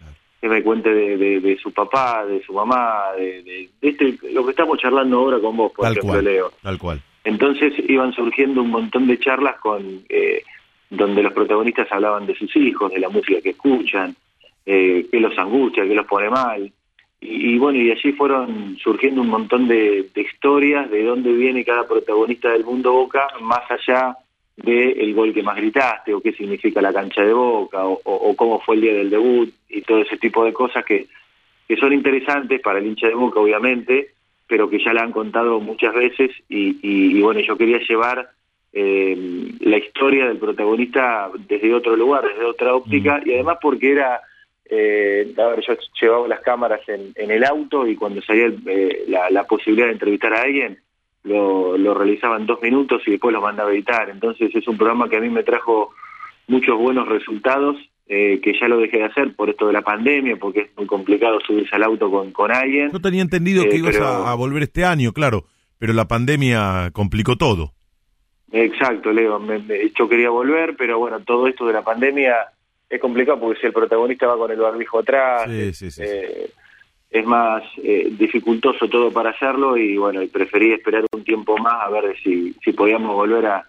que 0.40 0.48
me 0.48 0.62
cuente 0.62 0.90
de, 0.92 1.58
su 1.62 1.72
papá, 1.72 2.26
de 2.26 2.42
su 2.42 2.52
mamá, 2.52 3.12
de, 3.16 3.70
este, 3.80 4.18
lo 4.30 4.44
que 4.44 4.50
estamos 4.50 4.78
charlando 4.78 5.18
ahora 5.18 5.40
con 5.40 5.56
vos, 5.56 5.72
por 5.72 5.90
ejemplo, 5.90 6.20
Leo. 6.20 6.52
Tal 6.62 6.78
cual. 6.78 7.00
Entonces 7.24 7.72
iban 7.88 8.12
surgiendo 8.12 8.60
un 8.60 8.70
montón 8.70 9.06
de 9.06 9.18
charlas 9.18 9.56
con 9.56 10.04
eh, 10.10 10.42
donde 10.90 11.22
los 11.22 11.32
protagonistas 11.32 11.90
hablaban 11.90 12.26
de 12.26 12.34
sus 12.34 12.54
hijos, 12.56 12.92
de 12.92 13.00
la 13.00 13.08
música 13.08 13.40
que 13.40 13.50
escuchan, 13.50 14.14
eh, 14.64 15.06
que 15.10 15.20
los 15.20 15.36
angustia, 15.38 15.84
que 15.84 15.94
los 15.94 16.06
pone 16.06 16.30
mal. 16.30 16.72
Y, 17.20 17.58
bueno, 17.58 17.78
y 17.78 17.90
allí 17.90 18.12
fueron 18.12 18.76
surgiendo 18.78 19.22
un 19.22 19.28
montón 19.28 19.66
de, 19.66 20.06
historias 20.14 20.90
de 20.90 21.02
dónde 21.04 21.32
viene 21.32 21.64
cada 21.64 21.86
protagonista 21.86 22.50
del 22.50 22.64
mundo 22.64 22.92
Boca, 22.92 23.26
más 23.40 23.68
allá 23.70 24.16
del 24.56 25.00
el 25.00 25.14
gol 25.14 25.32
que 25.34 25.42
más 25.42 25.56
gritaste, 25.56 26.14
o 26.14 26.20
qué 26.20 26.32
significa 26.32 26.80
la 26.80 26.92
cancha 26.92 27.22
de 27.22 27.32
Boca, 27.32 27.84
o, 27.84 28.36
cómo 28.36 28.60
fue 28.60 28.76
el 28.76 28.82
día 28.82 28.94
del 28.94 29.10
debut, 29.10 29.52
y 29.68 29.82
todo 29.82 30.02
ese 30.02 30.18
tipo 30.18 30.44
de 30.44 30.52
cosas 30.52 30.84
que, 30.84 31.06
que 31.66 31.76
son 31.76 31.92
interesantes 31.92 32.60
para 32.60 32.78
el 32.78 32.86
hincha 32.86 33.08
de 33.08 33.14
Boca, 33.14 33.40
obviamente, 33.40 34.10
pero 34.46 34.68
que 34.68 34.78
ya 34.78 34.92
la 34.92 35.02
han 35.02 35.12
contado 35.12 35.58
muchas 35.58 35.94
veces, 35.94 36.30
y, 36.48 36.78
y, 36.82 37.20
bueno, 37.20 37.40
yo 37.40 37.56
quería 37.56 37.78
llevar 37.78 38.28
eh, 38.78 39.52
la 39.60 39.78
historia 39.78 40.26
del 40.26 40.36
protagonista 40.36 41.30
desde 41.48 41.72
otro 41.72 41.96
lugar, 41.96 42.24
desde 42.28 42.44
otra 42.44 42.74
óptica, 42.74 43.18
mm. 43.18 43.28
y 43.28 43.34
además 43.34 43.56
porque 43.60 43.92
era 43.92 44.20
eh, 44.68 45.32
a 45.38 45.46
ver, 45.46 45.64
yo 45.66 45.74
llevaba 46.00 46.28
las 46.28 46.40
cámaras 46.40 46.80
en, 46.88 47.30
el 47.30 47.44
auto 47.44 47.86
y 47.86 47.94
cuando 47.94 48.20
salía 48.20 48.52
eh, 48.66 49.04
la, 49.08 49.44
posibilidad 49.44 49.86
de 49.86 49.92
entrevistar 49.92 50.34
a 50.34 50.42
alguien, 50.42 50.78
lo, 51.22 51.78
lo 51.78 51.94
realizaba 51.94 52.36
en 52.36 52.46
dos 52.46 52.60
minutos 52.60 53.02
y 53.06 53.12
después 53.12 53.32
lo 53.32 53.40
mandaba 53.40 53.70
a 53.70 53.72
editar. 53.72 54.10
Entonces 54.10 54.54
es 54.54 54.66
un 54.66 54.76
programa 54.76 55.08
que 55.08 55.16
a 55.16 55.20
mí 55.20 55.30
me 55.30 55.44
trajo 55.44 55.94
muchos 56.48 56.76
buenos 56.78 57.08
resultados, 57.08 57.76
eh, 58.08 58.40
que 58.42 58.52
ya 58.60 58.68
lo 58.68 58.78
dejé 58.78 58.98
de 58.98 59.04
hacer 59.04 59.34
por 59.34 59.50
esto 59.50 59.66
de 59.66 59.72
la 59.72 59.82
pandemia, 59.82 60.36
porque 60.36 60.60
es 60.60 60.76
muy 60.76 60.86
complicado 60.86 61.38
subirse 61.46 61.74
al 61.74 61.82
auto 61.82 62.10
con, 62.10 62.32
con 62.32 62.50
alguien. 62.52 62.90
Yo 62.92 63.00
tenía 63.00 63.22
entendido 63.22 63.64
que 63.64 63.76
eh, 63.76 63.78
ibas 63.78 63.98
a, 64.00 64.34
volver 64.34 64.64
este 64.64 64.84
año, 64.84 65.12
claro, 65.12 65.44
pero 65.78 65.92
la 65.92 66.08
pandemia 66.08 66.90
complicó 66.92 67.36
todo. 67.36 67.75
Exacto, 68.56 69.12
Leo. 69.12 69.40
yo 69.94 70.08
quería 70.08 70.30
volver, 70.30 70.76
pero 70.76 70.98
bueno, 70.98 71.20
todo 71.20 71.46
esto 71.46 71.66
de 71.66 71.74
la 71.74 71.82
pandemia 71.82 72.36
es 72.88 73.00
complicado 73.00 73.38
porque 73.38 73.60
si 73.60 73.66
el 73.66 73.72
protagonista 73.72 74.26
va 74.26 74.38
con 74.38 74.50
el 74.50 74.58
barbijo 74.58 75.00
atrás, 75.00 75.46
eh, 75.50 76.50
es 77.10 77.26
más 77.26 77.62
eh, 77.82 78.08
dificultoso 78.18 78.88
todo 78.88 79.10
para 79.10 79.30
hacerlo 79.30 79.76
y 79.76 79.96
bueno, 79.96 80.22
y 80.22 80.28
preferí 80.28 80.72
esperar 80.72 81.04
un 81.12 81.22
tiempo 81.22 81.58
más 81.58 81.82
a 81.82 81.90
ver 81.90 82.16
si, 82.22 82.54
si 82.64 82.72
podíamos 82.72 83.14
volver 83.14 83.46
a, 83.46 83.66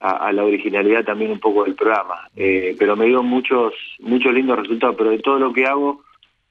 a, 0.00 0.32
la 0.32 0.44
originalidad 0.44 1.04
también 1.04 1.30
un 1.30 1.40
poco 1.40 1.64
del 1.64 1.74
programa. 1.74 2.28
Eh, 2.34 2.74
pero 2.78 2.96
me 2.96 3.06
dio 3.06 3.22
muchos, 3.22 3.72
muchos 4.00 4.34
lindos 4.34 4.58
resultados, 4.58 4.96
pero 4.96 5.10
de 5.10 5.18
todo 5.18 5.38
lo 5.38 5.52
que 5.52 5.66
hago, 5.66 6.02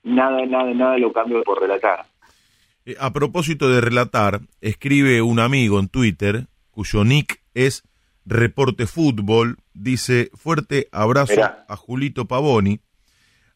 nada, 0.03 0.45
nada, 0.45 0.73
nada 0.73 0.97
lo 0.97 1.11
cambio 1.11 1.43
por 1.43 1.59
relatar. 1.59 2.05
A 2.99 3.11
propósito 3.11 3.69
de 3.69 3.81
relatar, 3.81 4.39
escribe 4.61 5.21
un 5.21 5.39
amigo 5.39 5.79
en 5.79 5.89
Twitter, 5.89 6.45
cuyo 6.71 7.03
nick 7.03 7.41
es 7.65 7.83
Reporte 8.25 8.87
Fútbol, 8.87 9.57
dice, 9.73 10.29
fuerte 10.33 10.89
abrazo 10.91 11.41
a 11.67 11.75
Julito 11.75 12.27
Pavoni. 12.27 12.81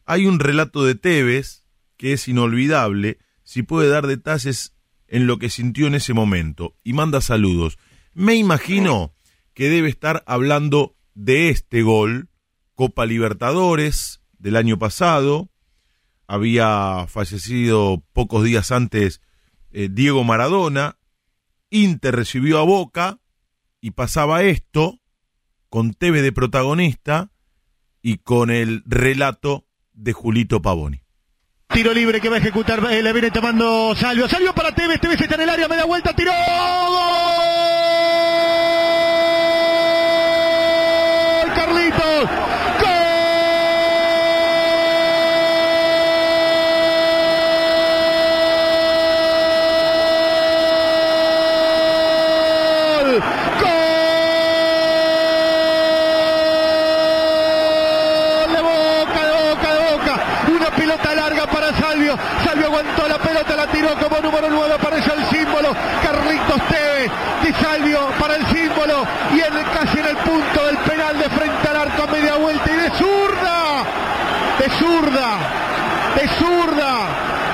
Hay 0.06 0.26
un 0.26 0.40
relato 0.40 0.84
de 0.84 0.94
Tevez 0.94 1.64
que 1.96 2.14
es 2.14 2.26
inolvidable, 2.26 3.18
si 3.44 3.62
puede 3.62 3.88
dar 3.88 4.06
detalles 4.06 4.74
en 5.06 5.26
lo 5.26 5.38
que 5.38 5.50
sintió 5.50 5.86
en 5.86 5.94
ese 5.94 6.14
momento, 6.14 6.74
y 6.82 6.94
manda 6.94 7.20
saludos. 7.20 7.78
Me 8.14 8.34
imagino 8.34 9.14
que 9.54 9.68
debe 9.68 9.88
estar 9.88 10.24
hablando 10.26 10.96
de 11.14 11.50
este 11.50 11.82
gol, 11.82 12.28
Copa 12.74 13.06
Libertadores 13.06 14.22
del 14.38 14.56
año 14.56 14.78
pasado, 14.78 15.50
había 16.26 17.06
fallecido 17.08 18.02
pocos 18.12 18.42
días 18.42 18.72
antes 18.72 19.20
eh, 19.70 19.88
Diego 19.90 20.24
Maradona, 20.24 20.98
Inter 21.70 22.16
recibió 22.16 22.58
a 22.58 22.62
Boca, 22.62 23.20
y 23.82 23.90
pasaba 23.90 24.42
esto 24.44 25.00
con 25.68 25.92
TV 25.92 26.22
de 26.22 26.32
protagonista 26.32 27.30
y 28.00 28.18
con 28.18 28.50
el 28.50 28.82
relato 28.86 29.66
de 29.92 30.14
Julito 30.14 30.62
Pavoni. 30.62 31.02
Tiro 31.68 31.92
libre 31.92 32.20
que 32.20 32.28
va 32.28 32.36
a 32.36 32.38
ejecutar, 32.38 32.80
eh, 32.92 33.02
le 33.02 33.12
viene 33.12 33.30
tomando 33.30 33.94
Salvio. 33.96 34.28
Salvio 34.28 34.54
para 34.54 34.74
Tevez, 34.74 35.00
Tevez 35.00 35.20
está 35.20 35.34
en 35.34 35.42
el 35.42 35.50
área, 35.50 35.68
media 35.68 35.84
vuelta, 35.84 36.14
tiró. 36.14 36.32
Carlitos. 36.32 38.11
Número 64.32 64.48
9 64.48 64.74
aparece 64.74 65.12
el 65.12 65.26
símbolo 65.26 65.76
Carlitos 66.02 66.62
Tevez 66.68 67.10
Di 67.42 67.52
Salvio 67.52 68.08
para 68.18 68.36
el 68.36 68.46
símbolo 68.46 69.04
y 69.34 69.40
en, 69.40 69.64
casi 69.74 69.98
en 69.98 70.06
el 70.06 70.16
punto 70.16 70.64
del 70.64 70.78
penal 70.78 71.18
de 71.18 71.28
frente 71.28 71.68
al 71.68 71.76
arco 71.76 72.04
a 72.04 72.06
media 72.06 72.36
vuelta 72.36 72.64
y 72.70 72.76
de 72.76 72.90
zurda 72.92 73.84
de 74.58 74.70
zurda 74.70 75.28
de 76.16 76.28
zurda 76.28 76.94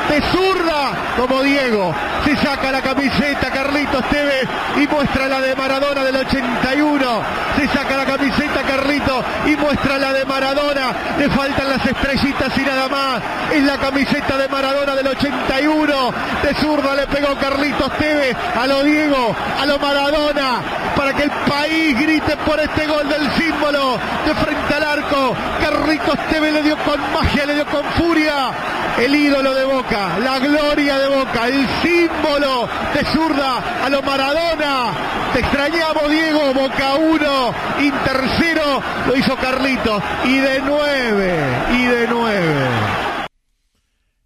de 0.09 0.23
zurda 0.31 0.93
como 1.17 1.43
Diego. 1.43 1.93
Se 2.29 2.37
saca 2.37 2.71
la 2.71 2.83
camiseta 2.83 3.51
Carlitos 3.51 4.05
Tevez 4.11 4.47
y 4.77 4.87
muestra 4.87 5.29
la 5.29 5.41
de 5.41 5.57
Maradona 5.57 6.05
del 6.05 6.17
81. 6.17 7.23
Se 7.57 7.69
saca 7.69 7.97
la 7.97 8.05
camiseta 8.05 8.65
Carlitos 8.65 9.25
y 9.47 9.57
muestra 9.57 9.99
la 9.99 10.13
de 10.13 10.27
Maradona. 10.27 10.93
Le 11.19 11.31
faltan 11.31 11.71
las 11.71 11.87
estrellitas 11.87 12.53
y 12.59 12.61
nada 12.61 12.87
más. 12.87 13.23
Es 13.51 13.63
la 13.63 13.79
camiseta 13.79 14.37
de 14.37 14.47
Maradona 14.47 14.95
del 14.95 15.07
81. 15.07 16.13
De 16.43 16.55
zurda 16.57 16.95
le 16.97 17.07
pegó 17.07 17.35
Carlitos 17.37 17.97
Tevez 17.97 18.37
a 18.55 18.67
lo 18.67 18.83
Diego, 18.83 19.35
a 19.59 19.65
lo 19.65 19.79
Maradona, 19.79 20.61
para 20.99 21.15
que 21.15 21.23
el 21.23 21.31
país 21.31 21.97
grite 21.97 22.37
por 22.39 22.59
este 22.59 22.89
gol 22.89 23.09
del 23.09 23.31
símbolo 23.39 23.97
de 24.27 24.35
frente 24.35 24.75
al 24.75 24.83
arco. 24.83 25.37
Carlitos 25.61 26.19
Tevez 26.29 26.53
le 26.53 26.63
dio 26.65 26.77
con 26.79 27.01
magia, 27.13 27.47
le 27.47 27.55
dio 27.55 27.67
con 27.67 27.85
furia. 27.93 28.51
El 28.99 29.15
ídolo 29.15 29.55
de 29.55 29.65
Boca, 29.65 30.19
la 30.19 30.41
gloria 30.41 30.99
de 30.99 31.07
Boca, 31.07 31.47
el 31.47 31.69
símbolo 31.83 32.69
de 32.93 33.05
zurda 33.13 33.85
a 33.85 33.89
lo 33.89 34.03
Maradona. 34.03 34.93
Te 35.33 35.39
extrañamos, 35.39 36.11
Diego, 36.11 36.53
Boca 36.53 36.95
1, 36.97 37.55
Inter 37.81 38.21
0, 38.37 38.83
lo 39.07 39.17
hizo 39.17 39.37
Carlitos. 39.37 40.03
Y 40.25 40.39
de 40.39 40.61
9, 40.63 41.35
y 41.75 41.87
de 41.87 42.09
9. 42.09 42.69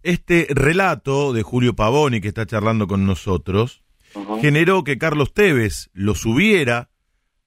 Este 0.01 0.47
relato 0.49 1.33
de 1.33 1.43
Julio 1.43 1.75
Pavoni, 1.75 2.19
que 2.19 2.29
está 2.29 2.47
charlando 2.47 2.87
con 2.87 3.05
nosotros, 3.05 3.82
generó 4.43 4.83
que 4.83 4.97
Carlos 4.97 5.33
Tevez 5.33 5.89
lo 5.93 6.15
subiera 6.15 6.89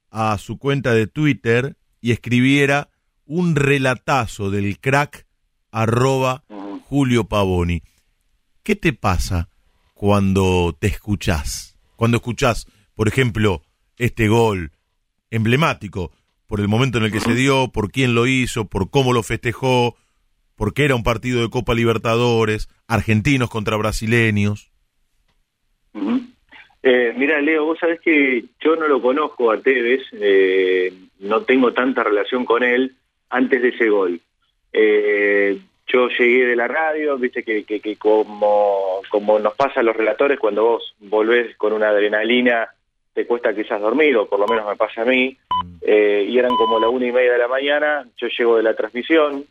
a 0.09 0.39
su 0.39 0.57
cuenta 0.57 0.95
de 0.95 1.07
Twitter 1.07 1.77
y 2.01 2.13
escribiera 2.13 2.89
un 3.27 3.55
relatazo 3.55 4.51
del 4.51 4.81
crack 4.81 5.27
arroba 5.71 6.45
Julio 6.85 7.25
Pavoni. 7.25 7.83
¿Qué 8.63 8.77
te 8.77 8.95
pasa 8.95 9.51
cuando 9.93 10.75
te 10.81 10.87
escuchás? 10.87 11.79
Cuando 11.97 12.17
escuchás, 12.17 12.67
por 12.95 13.09
ejemplo, 13.09 13.63
este 13.99 14.29
gol 14.29 14.73
emblemático, 15.29 16.13
por 16.47 16.61
el 16.61 16.69
momento 16.69 16.97
en 16.97 17.05
el 17.05 17.13
que 17.13 17.21
se 17.21 17.35
dio, 17.35 17.73
por 17.73 17.93
quién 17.93 18.15
lo 18.15 18.27
hizo, 18.27 18.71
por 18.71 18.89
cómo 18.89 19.13
lo 19.13 19.23
festejó, 19.23 19.97
porque 20.55 20.87
era 20.87 20.95
un 20.95 21.03
partido 21.03 21.43
de 21.43 21.51
Copa 21.51 21.75
Libertadores, 21.75 22.71
argentinos 22.87 23.51
contra 23.51 23.77
brasileños. 23.77 24.71
Eh, 26.89 27.13
mira, 27.17 27.41
Leo, 27.41 27.65
vos 27.65 27.81
sabés 27.81 27.99
que 27.99 28.45
yo 28.61 28.77
no 28.77 28.87
lo 28.87 29.03
conozco 29.03 29.51
a 29.51 29.61
Tevez, 29.61 30.03
eh, 30.13 30.93
no 31.19 31.43
tengo 31.43 31.73
tanta 31.73 32.05
relación 32.05 32.45
con 32.45 32.63
él 32.63 32.95
antes 33.29 33.61
de 33.61 33.71
ese 33.71 33.89
gol. 33.89 34.21
Eh, 34.73 35.59
yo 35.89 36.09
llegué 36.11 36.47
de 36.47 36.55
la 36.55 36.69
radio, 36.69 37.19
viste 37.19 37.43
que, 37.43 37.97
como, 37.97 39.01
como 39.11 39.37
nos 39.41 39.55
pasa 39.55 39.81
a 39.81 39.83
los 39.83 39.97
relatores, 39.97 40.39
cuando 40.39 40.63
vos 40.63 40.95
volvés 41.01 41.57
con 41.57 41.73
una 41.73 41.89
adrenalina, 41.89 42.69
te 43.15 43.27
cuesta 43.27 43.53
quizás 43.53 43.81
dormir, 43.81 44.17
o 44.17 44.29
por 44.29 44.39
lo 44.39 44.47
menos 44.47 44.65
me 44.65 44.77
pasa 44.77 45.03
a 45.03 45.07
mí, 45.07 45.37
eh, 45.81 46.25
y 46.29 46.39
eran 46.39 46.55
como 46.55 46.79
la 46.79 46.89
una 46.89 47.07
y 47.07 47.11
media 47.11 47.33
de 47.33 47.39
la 47.39 47.49
mañana, 47.49 48.07
yo 48.17 48.29
llego 48.29 48.59
de 48.59 48.63
la 48.63 48.77
transmisión, 48.77 49.45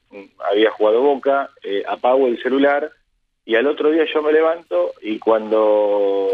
había 0.50 0.72
jugado 0.72 1.02
Boca, 1.02 1.50
apago 1.86 2.28
el 2.28 2.42
celular, 2.42 2.90
y 3.46 3.56
al 3.56 3.68
otro 3.68 3.92
día 3.92 4.06
yo 4.06 4.22
me 4.22 4.32
levanto, 4.32 4.94
y 5.02 5.20
cuando 5.20 6.30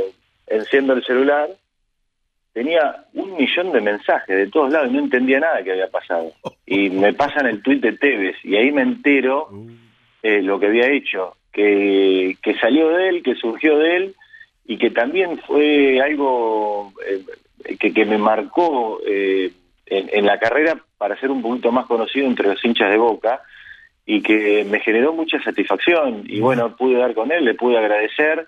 enciendo 0.51 0.93
el 0.93 1.03
celular, 1.03 1.49
tenía 2.53 3.05
un 3.13 3.35
millón 3.35 3.71
de 3.71 3.81
mensajes 3.81 4.35
de 4.35 4.47
todos 4.47 4.71
lados 4.71 4.89
y 4.89 4.93
no 4.93 4.99
entendía 4.99 5.39
nada 5.39 5.63
que 5.63 5.71
había 5.71 5.87
pasado. 5.87 6.31
Y 6.65 6.89
me 6.89 7.13
pasan 7.13 7.47
el 7.47 7.61
tuit 7.61 7.81
de 7.81 7.93
Tevez, 7.93 8.35
y 8.43 8.55
ahí 8.55 8.71
me 8.71 8.81
entero 8.81 9.49
eh, 10.21 10.41
lo 10.41 10.59
que 10.59 10.67
había 10.67 10.89
hecho, 10.89 11.35
que, 11.51 12.37
que 12.41 12.55
salió 12.59 12.89
de 12.89 13.09
él, 13.09 13.23
que 13.23 13.35
surgió 13.35 13.77
de 13.77 13.97
él 13.97 14.15
y 14.65 14.77
que 14.77 14.91
también 14.91 15.39
fue 15.39 15.99
algo 16.01 16.93
eh, 17.05 17.75
que, 17.77 17.93
que 17.93 18.05
me 18.05 18.17
marcó 18.17 19.01
eh, 19.05 19.51
en, 19.85 20.09
en 20.13 20.25
la 20.25 20.39
carrera 20.39 20.77
para 20.97 21.19
ser 21.19 21.31
un 21.31 21.41
poquito 21.41 21.71
más 21.71 21.87
conocido 21.87 22.27
entre 22.27 22.47
los 22.47 22.63
hinchas 22.63 22.89
de 22.89 22.97
Boca 22.97 23.41
y 24.05 24.21
que 24.21 24.65
me 24.69 24.79
generó 24.79 25.13
mucha 25.13 25.41
satisfacción. 25.41 26.23
Y 26.25 26.39
bueno, 26.39 26.75
pude 26.75 26.97
dar 26.97 27.13
con 27.13 27.31
él, 27.31 27.45
le 27.45 27.53
pude 27.53 27.77
agradecer 27.77 28.47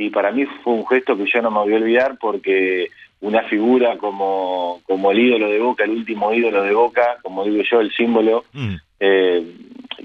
y 0.00 0.10
para 0.10 0.30
mí 0.30 0.44
fue 0.62 0.74
un 0.74 0.86
gesto 0.86 1.16
que 1.16 1.26
yo 1.26 1.42
no 1.42 1.50
me 1.50 1.58
voy 1.58 1.72
a 1.74 1.76
olvidar 1.76 2.18
porque 2.20 2.88
una 3.20 3.42
figura 3.44 3.98
como, 3.98 4.80
como 4.86 5.10
el 5.10 5.18
ídolo 5.18 5.48
de 5.50 5.58
Boca, 5.58 5.82
el 5.84 5.90
último 5.90 6.32
ídolo 6.32 6.62
de 6.62 6.72
Boca, 6.72 7.18
como 7.22 7.44
digo 7.44 7.62
yo, 7.68 7.80
el 7.80 7.90
símbolo, 7.92 8.44
Mm. 8.52 8.74
eh, 9.00 9.42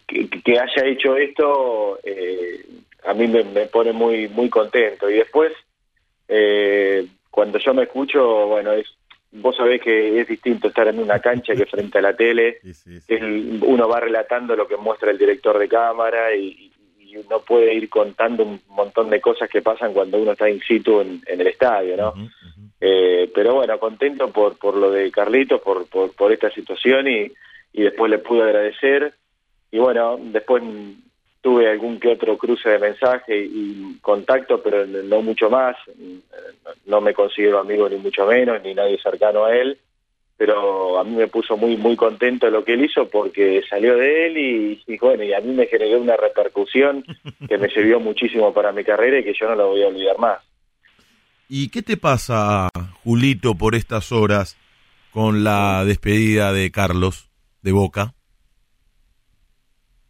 que, 0.07 0.27
que 0.29 0.59
haya 0.59 0.85
hecho 0.87 1.15
esto 1.15 1.99
eh, 2.03 2.65
a 3.05 3.13
mí 3.13 3.27
me, 3.27 3.43
me 3.43 3.65
pone 3.67 3.91
muy 3.93 4.27
muy 4.29 4.49
contento 4.49 5.09
y 5.09 5.15
después 5.15 5.51
eh, 6.27 7.05
cuando 7.29 7.57
yo 7.59 7.73
me 7.73 7.83
escucho 7.83 8.47
bueno 8.47 8.71
es 8.73 8.87
vos 9.31 9.55
sabés 9.55 9.81
que 9.81 10.19
es 10.21 10.27
distinto 10.27 10.67
estar 10.67 10.87
en 10.87 10.99
una 10.99 11.19
cancha 11.19 11.55
que 11.55 11.65
frente 11.65 11.97
a 11.97 12.01
la 12.01 12.15
tele 12.15 12.59
Sí, 12.63 12.73
sí, 12.73 12.99
sí. 13.01 13.13
el- 13.13 13.59
uno 13.65 13.87
va 13.87 13.99
relatando 13.99 14.55
lo 14.55 14.67
que 14.67 14.77
muestra 14.77 15.11
el 15.11 15.17
director 15.17 15.57
de 15.57 15.67
cámara 15.67 16.35
y, 16.35 16.71
y 17.13 17.17
uno 17.17 17.39
puede 17.39 17.73
ir 17.73 17.89
contando 17.89 18.43
un 18.43 18.59
montón 18.69 19.09
de 19.09 19.21
cosas 19.21 19.49
que 19.49 19.61
pasan 19.61 19.93
cuando 19.93 20.17
uno 20.17 20.31
está 20.31 20.49
in 20.49 20.59
situ 20.61 21.01
en, 21.01 21.21
en 21.27 21.41
el 21.41 21.47
estadio 21.47 21.95
no 21.95 22.13
eh, 22.85 23.31
pero 23.33 23.53
bueno, 23.53 23.79
contento 23.79 24.29
por, 24.29 24.57
por 24.57 24.75
lo 24.75 24.91
de 24.91 25.09
Carlitos, 25.09 25.61
por, 25.61 25.87
por, 25.87 26.13
por 26.13 26.33
esta 26.33 26.51
situación 26.51 27.07
y, 27.07 27.31
y 27.71 27.83
después 27.83 28.11
le 28.11 28.17
pude 28.17 28.43
agradecer. 28.43 29.13
Y 29.71 29.79
bueno, 29.79 30.19
después 30.21 30.61
tuve 31.39 31.69
algún 31.69 31.97
que 31.97 32.09
otro 32.09 32.37
cruce 32.37 32.69
de 32.69 32.79
mensaje 32.79 33.37
y 33.37 33.97
contacto, 34.01 34.61
pero 34.61 34.85
no 34.85 35.21
mucho 35.21 35.49
más. 35.49 35.77
No 36.85 36.99
me 36.99 37.13
considero 37.13 37.59
amigo 37.59 37.87
ni 37.87 37.95
mucho 37.95 38.25
menos, 38.25 38.61
ni 38.61 38.73
nadie 38.73 38.99
cercano 39.01 39.45
a 39.45 39.55
él. 39.55 39.77
Pero 40.37 40.99
a 40.99 41.03
mí 41.03 41.11
me 41.15 41.27
puso 41.27 41.55
muy 41.57 41.77
muy 41.77 41.95
contento 41.95 42.49
lo 42.49 42.63
que 42.63 42.73
él 42.73 42.85
hizo 42.85 43.07
porque 43.07 43.61
salió 43.69 43.95
de 43.95 44.27
él 44.27 44.37
y, 44.37 44.83
y 44.87 44.97
bueno, 44.97 45.23
y 45.23 45.33
a 45.33 45.39
mí 45.39 45.53
me 45.53 45.67
generó 45.67 45.99
una 45.99 46.17
repercusión 46.17 47.05
que 47.47 47.57
me 47.57 47.69
sirvió 47.69 47.99
muchísimo 47.99 48.53
para 48.53 48.71
mi 48.71 48.83
carrera 48.83 49.19
y 49.19 49.23
que 49.23 49.33
yo 49.39 49.47
no 49.47 49.55
la 49.55 49.65
voy 49.65 49.83
a 49.83 49.87
olvidar 49.87 50.17
más. 50.17 50.39
¿Y 51.47 51.69
qué 51.69 51.83
te 51.83 51.97
pasa, 51.97 52.69
Julito, 53.03 53.55
por 53.55 53.75
estas 53.75 54.11
horas 54.11 54.57
con 55.11 55.43
la 55.43 55.85
despedida 55.85 56.51
de 56.51 56.71
Carlos 56.71 57.29
de 57.61 57.71
Boca? 57.71 58.15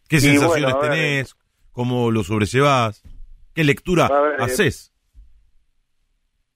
¿Qué 0.08 0.18
Y 0.18 0.22
sensaciones 0.22 0.74
bueno, 0.74 0.80
tenés? 0.80 1.36
¿Cómo 1.74 2.12
lo 2.12 2.24
sobrellevás? 2.24 3.04
¿Qué 3.54 3.64
lectura 3.64 4.08
ver, 4.08 4.42
haces? 4.42 4.93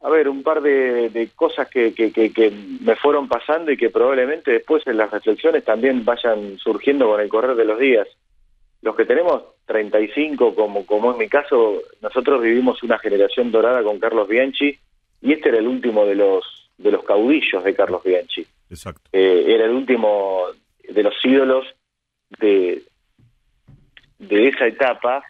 A 0.02 0.10
ver, 0.10 0.30
un 0.30 0.43
par 0.43 0.62
de, 0.62 1.10
de 1.10 1.30
cosas 1.30 1.68
que, 1.70 1.93
que, 1.93 2.12
que, 2.12 2.32
que 2.32 2.52
me 2.82 2.95
fueron 2.95 3.28
pasando 3.28 3.72
y 3.72 3.78
que 3.78 3.89
probablemente 3.89 4.52
después 4.52 4.86
en 4.86 4.98
las 4.98 5.10
reflexiones 5.10 5.66
también 5.66 6.06
vayan 6.06 6.58
surgiendo 6.60 7.08
con 7.08 7.20
el 7.20 7.30
correr 7.30 7.56
de 7.56 7.66
los 7.66 7.80
días. 7.80 8.08
Los 8.82 8.95
que 8.95 9.06
tenemos 9.06 9.43
35, 9.66 10.54
como, 10.54 10.86
como 10.86 11.12
en 11.12 11.18
mi 11.18 11.28
caso, 11.28 11.82
nosotros 12.02 12.41
vivimos 12.41 12.84
una 12.84 13.00
generación 13.00 13.52
dorada 13.52 13.84
con 13.84 14.00
Carlos 14.00 14.28
Bianchi 14.28 14.78
y 15.22 15.34
este 15.34 15.50
era 15.50 15.58
el 15.58 15.68
último 15.68 16.06
de 16.06 16.16
los, 16.16 16.70
de 16.78 16.91
los 16.91 17.04
caudillos 17.04 17.64
de 17.64 17.76
Carlos 17.76 18.04
Bianchi. 18.04 18.45
Exacto. 18.70 19.10
Eh, 19.12 19.45
era 19.48 19.66
el 19.66 19.72
último 19.72 20.43
de 20.88 21.04
los 21.04 21.14
ídolos 21.24 21.66
de, 22.39 22.84
de 24.20 24.48
esa 24.48 24.68
etapa. 24.68 25.24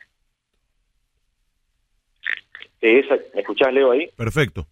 De 2.81 2.99
esa, 2.99 3.15
¿Me 3.33 3.41
escuchás, 3.41 3.73
Leo, 3.73 3.91
ahí? 3.91 4.09
Perfecto. 4.15 4.67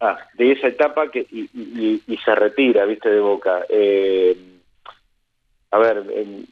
Ah, 0.00 0.18
de 0.34 0.52
esa 0.52 0.68
etapa 0.68 1.10
que 1.10 1.20
y, 1.30 1.48
y- 1.54 2.02
y 2.06 2.16
se 2.18 2.34
retira, 2.34 2.84
viste, 2.84 3.08
de 3.10 3.20
Boca. 3.20 3.64
Eh, 3.68 4.36
a 5.70 5.78
ver, 5.78 6.04
em, 6.14 6.44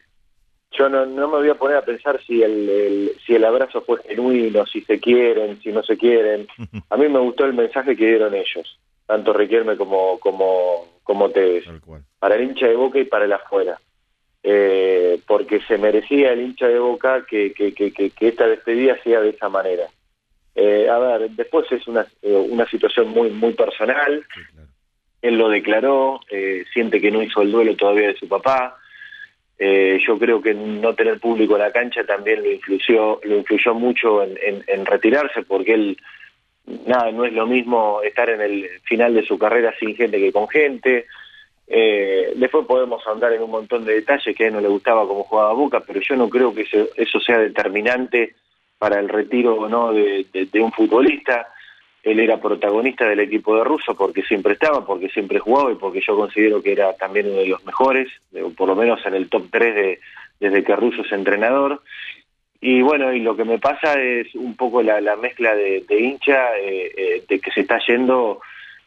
yo 0.72 0.88
no, 0.88 1.04
no 1.04 1.28
me 1.28 1.36
voy 1.38 1.48
a 1.50 1.54
poner 1.56 1.76
a 1.76 1.84
pensar 1.84 2.20
si 2.24 2.42
el, 2.42 2.68
el- 2.68 3.12
si 3.26 3.34
el 3.34 3.44
abrazo 3.44 3.82
fue 3.82 4.02
genuino, 4.04 4.64
si 4.66 4.80
se 4.82 4.98
quieren, 5.00 5.60
si 5.62 5.70
no 5.70 5.82
se 5.82 5.96
quieren. 5.98 6.46
A 6.90 6.96
mí 6.96 7.08
me 7.08 7.18
gustó 7.20 7.44
el 7.44 7.52
mensaje 7.54 7.96
que 7.96 8.06
dieron 8.06 8.34
ellos, 8.34 8.78
tanto 9.06 9.32
Riquelme 9.32 9.76
como 9.76 10.18
como 10.20 10.88
como 11.02 11.30
Tevez, 11.30 11.64
para 12.18 12.36
el 12.36 12.44
hincha 12.44 12.66
de 12.68 12.76
Boca 12.76 12.98
y 12.98 13.04
para 13.04 13.24
el 13.26 13.32
afuera. 13.32 13.78
Eh, 14.44 15.20
porque 15.26 15.60
se 15.62 15.78
merecía 15.78 16.32
el 16.32 16.40
hincha 16.40 16.66
de 16.68 16.78
Boca 16.78 17.24
que, 17.28 17.52
que, 17.52 17.72
que, 17.74 17.92
que, 17.92 18.10
que 18.10 18.28
esta 18.28 18.46
despedida 18.46 19.00
sea 19.02 19.20
de 19.20 19.30
esa 19.30 19.48
manera. 19.48 19.88
Eh, 20.54 20.86
a 20.88 20.98
ver, 20.98 21.30
después 21.30 21.70
es 21.72 21.86
una, 21.88 22.06
eh, 22.20 22.32
una 22.50 22.66
situación 22.68 23.08
muy 23.08 23.30
muy 23.30 23.54
personal, 23.54 24.22
Sí, 24.34 24.40
claro. 24.52 24.68
él 25.22 25.38
lo 25.38 25.48
declaró, 25.48 26.20
eh, 26.30 26.64
siente 26.72 27.00
que 27.00 27.10
no 27.10 27.22
hizo 27.22 27.40
el 27.42 27.50
duelo 27.52 27.74
todavía 27.76 28.08
de 28.08 28.16
su 28.16 28.28
papá. 28.28 28.76
Eh, 29.58 29.98
yo 30.06 30.18
creo 30.18 30.42
que 30.42 30.54
no 30.54 30.94
tener 30.94 31.20
público 31.20 31.54
en 31.54 31.62
la 31.62 31.70
cancha 31.72 32.04
también 32.04 32.42
lo 32.42 32.50
influyó, 32.50 33.20
lo 33.22 33.36
influyó 33.38 33.74
mucho 33.74 34.22
en, 34.24 34.36
en- 34.42 34.64
en 34.66 34.84
retirarse, 34.86 35.42
porque 35.42 35.74
él, 35.74 35.96
nada, 36.86 37.10
no 37.12 37.24
es 37.24 37.32
lo 37.32 37.46
mismo 37.46 38.02
estar 38.02 38.28
en 38.28 38.40
el 38.40 38.68
final 38.84 39.14
de 39.14 39.24
su 39.24 39.38
carrera 39.38 39.72
sin 39.78 39.94
gente 39.94 40.18
que 40.18 40.32
con 40.32 40.48
gente. 40.48 41.06
Eh, 41.68 42.32
después 42.36 42.66
podemos 42.66 43.06
andar 43.06 43.32
en 43.32 43.42
un 43.42 43.50
montón 43.50 43.84
de 43.84 43.94
detalles 43.94 44.36
que 44.36 44.44
a 44.44 44.48
él 44.48 44.52
no 44.54 44.60
le 44.60 44.68
gustaba 44.68 45.06
cómo 45.06 45.22
jugaba 45.24 45.52
Boca, 45.54 45.80
pero 45.86 46.00
yo 46.00 46.16
no 46.16 46.28
creo 46.28 46.52
que 46.52 46.62
eso, 46.62 46.88
eso 46.96 47.20
sea 47.20 47.38
determinante 47.38 48.34
para 48.82 48.98
el 48.98 49.08
retiro 49.08 49.68
no 49.68 49.92
de, 49.92 50.26
un 50.54 50.72
futbolista. 50.72 51.46
Él 52.02 52.18
era 52.18 52.40
protagonista 52.40 53.06
del 53.06 53.20
equipo 53.20 53.54
de 53.54 53.62
Russo 53.62 53.94
porque 53.94 54.22
siempre 54.22 54.54
estaba, 54.54 54.84
porque 54.84 55.08
siempre 55.08 55.38
jugaba 55.38 55.70
y 55.70 55.76
porque 55.76 56.00
yo 56.04 56.16
considero 56.16 56.60
que 56.60 56.72
era 56.72 56.92
también 56.94 57.30
uno 57.30 57.42
de 57.42 57.46
los 57.46 57.64
mejores, 57.64 58.08
por 58.56 58.66
lo 58.66 58.74
menos 58.74 58.98
en 59.06 59.14
el 59.14 59.28
top 59.28 59.44
3 59.52 59.74
de, 59.76 60.00
desde 60.40 60.64
que 60.64 60.74
Russo 60.74 61.02
es 61.02 61.12
entrenador. 61.12 61.80
Y 62.60 62.82
bueno, 62.82 63.12
y 63.12 63.20
lo 63.20 63.36
que 63.36 63.44
me 63.44 63.60
pasa 63.60 64.02
es 64.02 64.34
un 64.34 64.56
poco 64.56 64.82
la, 64.82 65.00
la 65.00 65.14
mezcla 65.14 65.54
de, 65.54 65.84
de 65.88 66.00
hincha, 66.00 66.58
eh, 66.58 66.90
eh, 66.96 67.24
de 67.28 67.38
que 67.38 67.52
se 67.52 67.60
está 67.60 67.78
yendo 67.86 68.40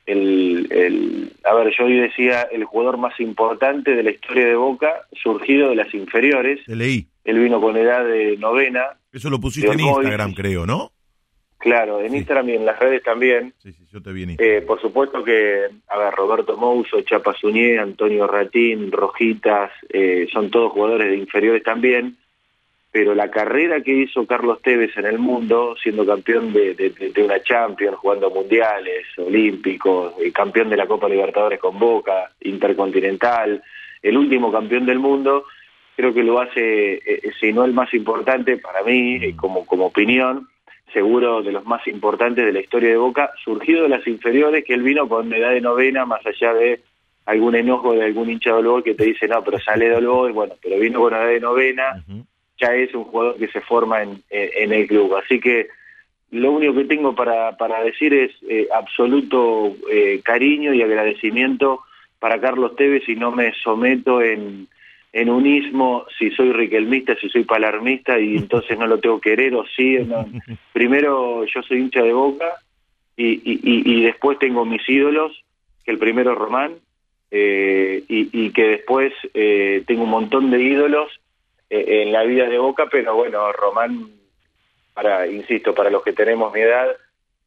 el, 0.05 0.67
el, 0.71 1.31
a 1.43 1.53
ver, 1.55 1.73
yo 1.77 1.85
hoy 1.85 1.97
decía 1.99 2.43
el 2.51 2.63
jugador 2.65 2.97
más 2.97 3.19
importante 3.19 3.95
de 3.95 4.03
la 4.03 4.11
historia 4.11 4.45
de 4.45 4.55
Boca, 4.55 5.01
surgido 5.13 5.69
de 5.69 5.75
las 5.75 5.93
inferiores. 5.93 6.59
Te 6.65 6.75
leí. 6.75 7.07
Él 7.23 7.39
vino 7.39 7.59
con 7.59 7.75
edad 7.75 8.05
de 8.05 8.37
novena, 8.37 8.83
Eso 9.11 9.29
lo 9.29 9.39
pusiste 9.39 9.71
en. 9.71 9.79
Instagram, 9.79 10.33
creo, 10.33 10.65
¿no? 10.65 10.91
claro, 11.57 11.99
en 12.01 12.11
Sí. 12.11 12.17
Instagram 12.17 12.49
y 12.49 12.53
en 12.53 12.65
las 12.65 12.77
redes 12.79 13.01
también. 13.01 13.51
Sí, 13.57 13.71
sí, 13.71 13.83
yo 13.91 13.99
te 13.99 14.13
vi 14.13 14.23
en. 14.23 14.35
Eh, 14.37 14.61
por 14.67 14.79
supuesto 14.79 15.23
que, 15.23 15.65
a 15.87 15.97
ver, 15.97 16.13
Roberto 16.13 16.55
Mouso, 16.57 17.01
Chapa 17.01 17.33
Suñé, 17.33 17.79
Antonio 17.79 18.27
Ratín, 18.27 18.91
Rojitas, 18.91 19.71
eh, 19.89 20.27
son 20.31 20.51
todos 20.51 20.71
jugadores 20.73 21.09
de 21.09 21.17
inferiores 21.17 21.63
también, 21.63 22.17
pero 22.95 23.13
la 23.13 23.29
carrera 23.29 23.81
que 23.81 23.91
hizo 23.91 24.25
Carlos 24.25 24.61
Tevez 24.61 24.95
en 24.95 25.05
el 25.05 25.19
mundo, 25.19 25.75
siendo 25.83 26.05
campeón 26.05 26.53
de, 26.53 26.75
de- 26.75 26.91
de- 26.91 27.23
una 27.25 27.43
Champions, 27.43 27.97
jugando 27.97 28.29
mundiales, 28.29 29.05
olímpicos, 29.17 30.13
eh, 30.23 30.31
campeón 30.31 30.69
de 30.69 30.77
la 30.77 30.87
Copa 30.87 31.09
Libertadores 31.09 31.59
con 31.59 31.77
Boca, 31.77 32.31
Intercontinental, 32.39 33.61
el 34.01 34.17
último 34.17 34.49
campeón 34.49 34.85
del 34.85 34.99
mundo, 34.99 35.43
creo 35.97 36.13
que 36.13 36.23
lo 36.23 36.39
hace, 36.39 36.93
eh, 37.05 37.31
si 37.37 37.51
no 37.51 37.65
el 37.65 37.73
más 37.73 37.93
importante 37.93 38.55
para 38.59 38.81
mí, 38.81 39.15
eh, 39.15 39.35
como, 39.35 39.65
como 39.65 39.87
opinión, 39.87 40.47
seguro 40.93 41.41
de 41.43 41.51
los 41.51 41.65
más 41.65 41.85
importantes 41.87 42.45
de 42.45 42.53
la 42.53 42.61
historia 42.61 42.91
de 42.91 42.95
Boca, 42.97 43.29
surgido 43.43 43.83
de 43.83 43.89
las 43.89 44.07
inferiores, 44.07 44.63
que 44.63 44.73
él 44.73 44.83
vino 44.83 45.09
con 45.09 45.33
edad 45.33 45.51
de 45.51 45.59
novena, 45.59 46.05
más 46.05 46.25
allá 46.25 46.53
de 46.53 46.79
algún 47.25 47.55
enojo 47.55 47.91
de 47.91 48.05
algún 48.05 48.29
hincha 48.29 48.51
de 48.51 48.57
Olboy 48.59 48.83
que 48.83 48.93
te 48.95 49.03
dice, 49.03 49.27
no, 49.27 49.43
pero 49.43 49.59
sale 49.59 49.89
de 49.89 49.95
Olboy, 49.97 50.31
bueno, 50.31 50.53
pero 50.63 50.79
vino 50.79 51.01
con 51.01 51.13
edad 51.13 51.27
de 51.27 51.41
novena. 51.41 52.01
Ya 52.59 52.75
es 52.75 52.93
un 52.93 53.03
jugador 53.05 53.37
que 53.37 53.47
se 53.49 53.61
forma 53.61 54.01
en, 54.03 54.21
en- 54.29 54.71
el 54.73 54.87
club. 54.87 55.15
Así 55.15 55.39
que 55.39 55.67
lo 56.31 56.51
único 56.51 56.73
que 56.75 56.85
tengo 56.85 57.13
para, 57.15 57.55
para 57.57 57.83
decir 57.83 58.13
es 58.13 58.31
eh, 58.49 58.67
absoluto 58.73 59.75
eh, 59.91 60.21
cariño 60.23 60.73
y 60.73 60.81
agradecimiento 60.81 61.81
para 62.19 62.39
Carlos 62.39 62.75
Tevez 62.75 63.07
y 63.07 63.15
no 63.15 63.31
me 63.31 63.53
someto 63.63 64.21
en, 64.21 64.67
en 65.13 65.29
unismo 65.29 66.05
si 66.17 66.31
soy 66.31 66.51
riquelmista, 66.51 67.15
si 67.17 67.29
soy 67.29 67.43
palermista 67.43 68.19
y 68.19 68.35
entonces 68.37 68.77
no 68.77 68.87
lo 68.87 68.99
tengo 68.99 69.19
que 69.19 69.31
querer 69.31 69.53
o 69.55 69.65
sí. 69.75 69.97
no. 70.07 70.25
Primero 70.73 71.45
yo 71.45 71.61
soy 71.63 71.79
hincha 71.79 72.01
de 72.01 72.13
boca 72.13 72.53
y, 73.17 73.33
y, 73.49 73.59
y- 73.63 73.83
y 73.99 74.03
después 74.03 74.39
tengo 74.39 74.65
mis 74.65 74.87
ídolos, 74.89 75.43
que 75.85 75.91
el 75.91 75.97
primero 75.99 76.31
es 76.33 76.37
Román, 76.37 76.73
eh, 77.31 78.03
y, 78.07 78.29
y 78.45 78.49
que 78.51 78.63
después 78.67 79.13
eh, 79.33 79.83
tengo 79.87 80.03
un 80.03 80.09
montón 80.09 80.51
de 80.51 80.61
ídolos 80.61 81.09
eh, 81.69 82.03
en 82.03 82.11
la 82.11 82.23
vida 82.23 82.47
de 82.47 82.57
Boca, 82.57 82.87
pero 82.91 83.15
bueno, 83.15 83.51
Román, 83.51 84.09
para 84.93 85.27
insisto, 85.27 85.73
para 85.73 85.89
los 85.89 86.03
que 86.03 86.13
tenemos 86.13 86.53
mi 86.53 86.61
edad, 86.61 86.87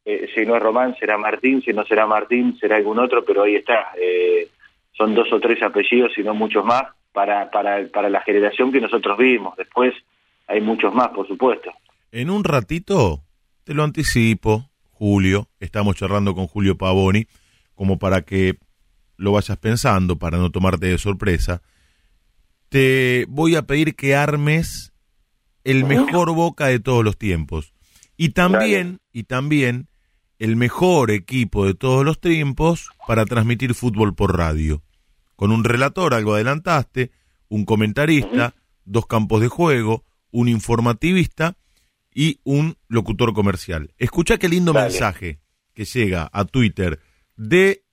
eh, 0.05 0.29
si 0.33 0.45
no 0.45 0.55
es 0.55 0.61
Román 0.61 0.95
será 0.99 1.17
Martín, 1.17 1.61
si 1.61 1.73
no 1.73 1.85
será 1.85 2.05
Martín 2.05 2.57
será 2.59 2.77
algún 2.77 2.99
otro, 2.99 3.23
pero 3.23 3.43
ahí 3.43 3.55
está, 3.55 3.91
eh, 3.99 4.47
son 4.93 5.13
dos 5.13 5.31
o 5.31 5.39
tres 5.39 5.61
apellidos 5.61 6.17
y 6.17 6.23
no 6.23 6.33
muchos 6.33 6.65
más 6.65 6.83
para, 7.11 7.49
para, 7.49 7.87
para 7.87 8.09
la 8.09 8.21
generación 8.21 8.71
que 8.71 8.81
nosotros 8.81 9.17
vimos. 9.17 9.55
Después 9.57 9.93
hay 10.47 10.61
muchos 10.61 10.93
más, 10.93 11.09
por 11.09 11.27
supuesto. 11.27 11.71
En 12.11 12.29
un 12.29 12.43
ratito, 12.43 13.21
te 13.63 13.73
lo 13.73 13.83
anticipo, 13.83 14.69
Julio, 14.91 15.47
estamos 15.59 15.95
charlando 15.95 16.33
con 16.33 16.47
Julio 16.47 16.77
Pavoni, 16.77 17.27
como 17.75 17.99
para 17.99 18.23
que 18.23 18.55
lo 19.15 19.31
vayas 19.31 19.57
pensando, 19.57 20.17
para 20.17 20.37
no 20.37 20.49
tomarte 20.49 20.87
de 20.87 20.97
sorpresa. 20.97 21.61
Te 22.69 23.25
voy 23.27 23.55
a 23.55 23.63
pedir 23.63 23.95
que 23.95 24.15
armes 24.15 24.93
el 25.63 25.85
mejor 25.85 26.33
Boca 26.33 26.67
de 26.67 26.79
todos 26.79 27.03
los 27.03 27.17
tiempos. 27.17 27.73
Y 28.15 28.29
también, 28.29 28.99
y 29.11 29.23
también 29.23 29.87
el 30.37 30.55
mejor 30.55 31.11
equipo 31.11 31.65
de 31.65 31.73
todos 31.73 32.05
los 32.05 32.19
tiempos 32.19 32.89
para 33.07 33.25
transmitir 33.25 33.73
fútbol 33.73 34.15
por 34.15 34.37
radio. 34.37 34.83
Con 35.35 35.51
un 35.51 35.63
relator, 35.63 36.13
algo 36.13 36.33
adelantaste, 36.33 37.11
un 37.49 37.65
comentarista, 37.65 38.55
dos 38.85 39.05
campos 39.05 39.41
de 39.41 39.47
juego, 39.47 40.05
un 40.31 40.47
informativista 40.47 41.57
y 42.13 42.39
un 42.43 42.77
locutor 42.87 43.33
comercial. 43.33 43.93
Escucha 43.97 44.37
qué 44.37 44.49
lindo 44.49 44.73
mensaje 44.73 45.39
que 45.73 45.85
llega 45.85 46.29
a 46.31 46.45
Twitter 46.45 46.99
de 47.35 47.85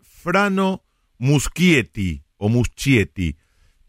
Frano 0.00 0.84
Muschietti 1.18 2.22
o 2.36 2.48
Muschietti. 2.48 3.36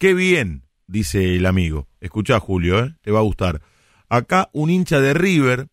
Qué 0.02 0.16
bien, 0.16 0.64
dice 0.88 1.36
el 1.36 1.46
amigo. 1.46 1.88
Escucha, 2.00 2.40
Julio, 2.40 2.84
¿eh? 2.84 2.96
te 3.04 3.12
va 3.12 3.20
a 3.20 3.22
gustar. 3.22 3.62
Acá 4.10 4.50
un 4.52 4.72
hincha 4.72 5.00
de 5.00 5.14
River 5.14 5.68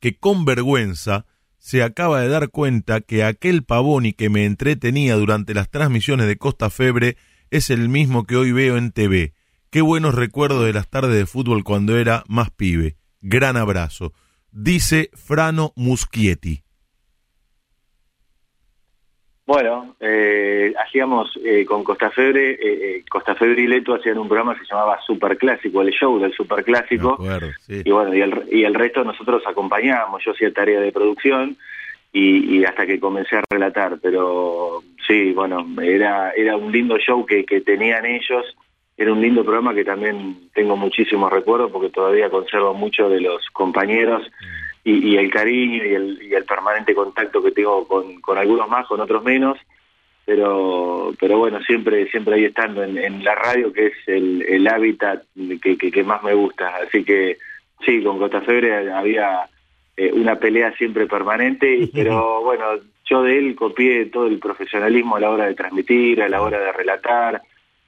que 0.00 0.18
con 0.18 0.44
vergüenza 0.44 1.24
se 1.56 1.82
acaba 1.82 2.20
de 2.20 2.28
dar 2.28 2.50
cuenta 2.50 3.00
que 3.00 3.24
aquel 3.24 3.64
Pavoni 3.64 4.12
que 4.12 4.28
me 4.28 4.44
entretenía 4.44 5.16
durante 5.16 5.54
las 5.54 5.70
transmisiones 5.70 6.26
de 6.26 6.36
Costa 6.36 6.68
Febre 6.68 7.16
es 7.48 7.70
el 7.70 7.88
mismo 7.88 8.24
que 8.24 8.36
hoy 8.36 8.52
veo 8.52 8.76
en 8.76 8.92
TV. 8.92 9.32
Qué 9.70 9.80
buenos 9.80 10.14
recuerdos 10.14 10.66
de 10.66 10.74
las 10.74 10.90
tardes 10.90 11.16
de 11.16 11.24
fútbol 11.24 11.64
cuando 11.64 11.96
era 11.96 12.24
más 12.28 12.50
pibe. 12.50 12.98
Gran 13.22 13.56
abrazo. 13.56 14.12
Dice 14.50 15.08
Frano 15.14 15.72
Muschietti. 15.74 16.61
Bueno, 19.44 19.96
eh, 19.98 20.72
hacíamos 20.78 21.36
eh, 21.44 21.64
con 21.64 21.82
Costa 21.82 22.10
Febre, 22.10 22.58
eh, 22.62 23.04
Costa 23.08 23.34
Febre 23.34 23.62
y 23.62 23.66
Leto 23.66 23.94
hacían 23.94 24.18
un 24.18 24.28
programa 24.28 24.54
que 24.54 24.64
se 24.64 24.72
llamaba 24.72 25.00
Super 25.04 25.36
Clásico, 25.36 25.82
el 25.82 25.90
show 25.90 26.20
del 26.20 26.32
Super 26.32 26.62
Clásico. 26.62 27.18
Y 27.68 27.90
bueno, 27.90 28.14
y 28.14 28.20
el, 28.20 28.44
y 28.52 28.62
el 28.62 28.74
resto 28.74 29.02
nosotros 29.02 29.42
acompañábamos, 29.44 30.22
yo 30.24 30.30
hacía 30.30 30.52
tarea 30.52 30.80
de 30.80 30.92
producción 30.92 31.56
y, 32.12 32.62
hasta 32.64 32.86
que 32.86 33.00
comencé 33.00 33.36
a 33.36 33.42
relatar, 33.50 33.98
pero 34.00 34.82
sí, 35.06 35.32
bueno, 35.32 35.66
era, 35.82 36.30
era 36.32 36.56
un 36.56 36.70
lindo 36.70 36.98
show 36.98 37.26
que, 37.26 37.44
que 37.44 37.62
tenían 37.62 38.06
ellos, 38.06 38.44
era 38.96 39.12
un 39.12 39.20
lindo 39.20 39.42
programa 39.42 39.74
que 39.74 39.84
también 39.84 40.50
tengo 40.54 40.76
muchísimos 40.76 41.32
recuerdos 41.32 41.72
porque 41.72 41.88
todavía 41.88 42.30
conservo 42.30 42.74
mucho 42.74 43.08
de 43.08 43.20
los 43.20 43.44
compañeros. 43.50 44.22
Mm 44.22 44.61
y, 44.84 45.16
el 45.16 45.30
cariño 45.30 45.84
y 45.84 45.94
el, 45.94 46.22
y 46.22 46.34
el, 46.34 46.44
permanente 46.44 46.94
contacto 46.94 47.42
que 47.42 47.52
tengo 47.52 47.86
con, 47.86 48.20
con 48.20 48.36
algunos 48.38 48.68
más, 48.68 48.86
con 48.86 49.00
otros 49.00 49.22
menos, 49.22 49.58
pero 50.24 51.12
pero 51.18 51.38
bueno, 51.38 51.60
siempre 51.62 52.08
siempre 52.10 52.36
ahí 52.36 52.44
estando 52.44 52.82
en, 52.82 53.24
la 53.24 53.34
radio, 53.34 53.72
que 53.72 53.86
es 53.86 53.94
el, 54.06 54.42
el 54.42 54.66
hábitat 54.66 55.22
que, 55.62 55.76
que, 55.76 56.02
más 56.02 56.22
me 56.22 56.34
gusta. 56.34 56.76
Así 56.76 57.04
que 57.04 57.38
sí, 57.84 58.02
con 58.02 58.18
Costa 58.18 58.40
Febre 58.40 58.92
había 58.92 59.48
eh, 59.96 60.10
una 60.12 60.36
pelea 60.36 60.72
siempre 60.76 61.06
permanente, 61.06 61.88
pero 61.94 62.42
bueno, 62.42 62.64
yo 63.04 63.22
de 63.22 63.38
él 63.38 63.54
copié 63.54 64.06
todo 64.06 64.26
el 64.26 64.38
profesionalismo 64.38 65.16
a 65.16 65.20
la 65.20 65.30
hora 65.30 65.46
de 65.46 65.54
transmitir, 65.54 66.22
a 66.22 66.28
la 66.28 66.42
hora 66.42 66.58
de 66.58 66.72
relatar, 66.72 67.42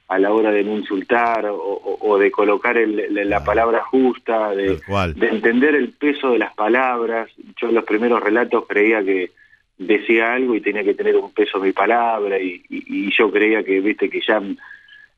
a 0.07 0.19
la 0.19 0.31
hora 0.31 0.51
de 0.51 0.63
no 0.63 0.77
insultar 0.77 1.45
o, 1.49 2.17
de 2.19 2.29
colocar 2.29 2.77
la 2.77 3.43
palabra 3.43 3.83
justa, 3.83 4.51
de, 4.51 4.79
entender 5.21 5.75
el 5.75 5.89
peso 5.89 6.31
de 6.31 6.39
las 6.39 6.53
palabras. 6.53 7.29
Yo 7.59 7.69
en 7.69 7.75
los 7.75 7.83
primeros 7.85 8.21
relatos 8.21 8.65
creía 8.67 9.03
que 9.03 9.31
decía 9.77 10.33
algo 10.33 10.55
y 10.55 10.61
tenía 10.61 10.83
que 10.83 10.93
tener 10.93 11.15
un 11.15 11.33
peso 11.33 11.59
mi 11.59 11.71
palabra 11.71 12.39
y, 12.39 12.61
yo 13.17 13.31
creía 13.31 13.63
que, 13.63 13.79
viste, 13.79 14.09
que 14.09 14.21
ya 14.21 14.41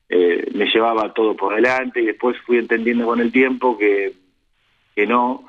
eh, 0.08 0.46
me 0.54 0.66
llevaba 0.66 1.12
todo 1.12 1.36
por 1.36 1.54
delante 1.54 2.00
y 2.00 2.06
después 2.06 2.38
fui 2.46 2.58
entendiendo 2.58 3.06
con 3.06 3.20
el 3.20 3.30
tiempo 3.30 3.76
que, 3.76 4.12
que 4.94 5.06
no, 5.06 5.44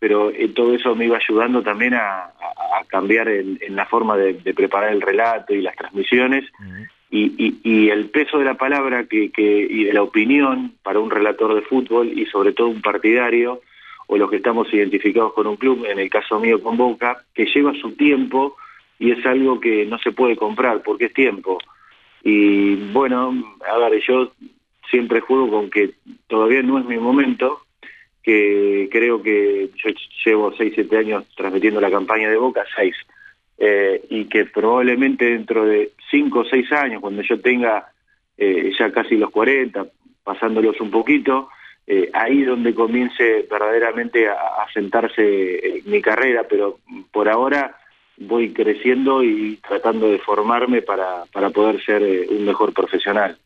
pero 0.00 0.30
eh, 0.30 0.48
todo 0.48 0.74
eso 0.74 0.96
me 0.96 1.04
iba 1.04 1.16
ayudando 1.16 1.62
también 1.62 1.94
a, 1.94 2.32
cambiar 2.88 3.28
en, 3.28 3.58
la 3.76 3.86
forma 3.86 4.16
de, 4.16 4.34
preparar 4.52 4.90
el 4.92 5.00
relato 5.00 5.54
y 5.54 5.62
las 5.62 5.76
transmisiones 5.76 6.44
y, 7.10 7.58
y, 7.64 7.88
el 7.90 8.08
peso 8.10 8.38
de 8.38 8.44
la 8.44 8.54
palabra 8.54 9.04
que, 9.04 9.30
que, 9.32 9.66
y 9.68 9.84
de 9.84 9.92
la 9.92 10.02
opinión 10.02 10.74
para 10.82 11.00
un 11.00 11.10
relator 11.10 11.54
de 11.54 11.62
fútbol 11.62 12.16
y 12.16 12.26
sobre 12.26 12.52
todo 12.52 12.68
un 12.68 12.82
partidario 12.82 13.60
o 14.06 14.16
los 14.16 14.30
que 14.30 14.36
estamos 14.36 14.72
identificados 14.72 15.32
con 15.32 15.46
un 15.46 15.56
club, 15.56 15.86
en 15.86 15.98
el 15.98 16.08
caso 16.08 16.38
mío 16.38 16.62
con 16.62 16.76
Boca, 16.76 17.24
que 17.34 17.46
lleva 17.46 17.72
su 17.74 17.92
tiempo 17.92 18.56
y 18.98 19.10
es 19.10 19.24
algo 19.26 19.58
que 19.58 19.86
no 19.86 19.98
se 19.98 20.12
puede 20.12 20.36
comprar 20.36 20.82
porque 20.82 21.06
es 21.06 21.12
tiempo. 21.12 21.58
Y 22.22 22.76
bueno, 22.92 23.34
a 23.68 23.78
ver, 23.78 24.00
yo 24.06 24.32
siempre 24.88 25.20
juego 25.20 25.50
con 25.50 25.70
que 25.70 25.94
todavía 26.28 26.62
no 26.62 26.78
es 26.78 26.84
mi 26.84 26.98
momento, 26.98 27.62
que 28.22 28.88
creo 28.90 29.22
que 29.22 29.70
yo 29.82 29.90
llevo 30.24 30.52
6, 30.56 30.72
7 30.74 30.96
años 30.96 31.24
transmitiendo 31.36 31.80
la 31.80 31.90
campaña 31.90 32.28
de 32.28 32.36
Boca, 32.36 32.64
6 32.76 32.94
eh, 33.62 34.06
y 34.08 34.24
que 34.24 34.46
probablemente 34.46 35.26
dentro 35.26 35.66
de 35.66 35.90
cinco 36.10 36.40
o 36.40 36.44
seis 36.46 36.72
años, 36.72 37.02
cuando 37.02 37.20
yo 37.20 37.38
tenga 37.42 37.92
eh, 38.38 38.72
ya 38.78 38.90
casi 38.90 39.18
los 39.18 39.30
40, 39.30 39.86
pasándolos 40.24 40.80
un 40.80 40.90
poquito, 40.90 41.50
eh, 41.86 42.08
ahí 42.14 42.42
donde 42.42 42.72
comience 42.72 43.46
verdaderamente 43.50 44.28
a, 44.28 44.66
sentarse 44.72 45.82
mi 45.84 46.00
carrera, 46.00 46.46
pero 46.48 46.78
por 47.12 47.28
ahora 47.28 47.76
voy 48.16 48.50
creciendo 48.54 49.22
y 49.22 49.58
tratando 49.68 50.10
de 50.10 50.20
formarme 50.20 50.80
para, 50.80 51.24
para 51.30 51.50
poder 51.50 51.84
ser 51.84 52.02
un 52.30 52.46
mejor 52.46 52.72
profesional. 52.72 53.36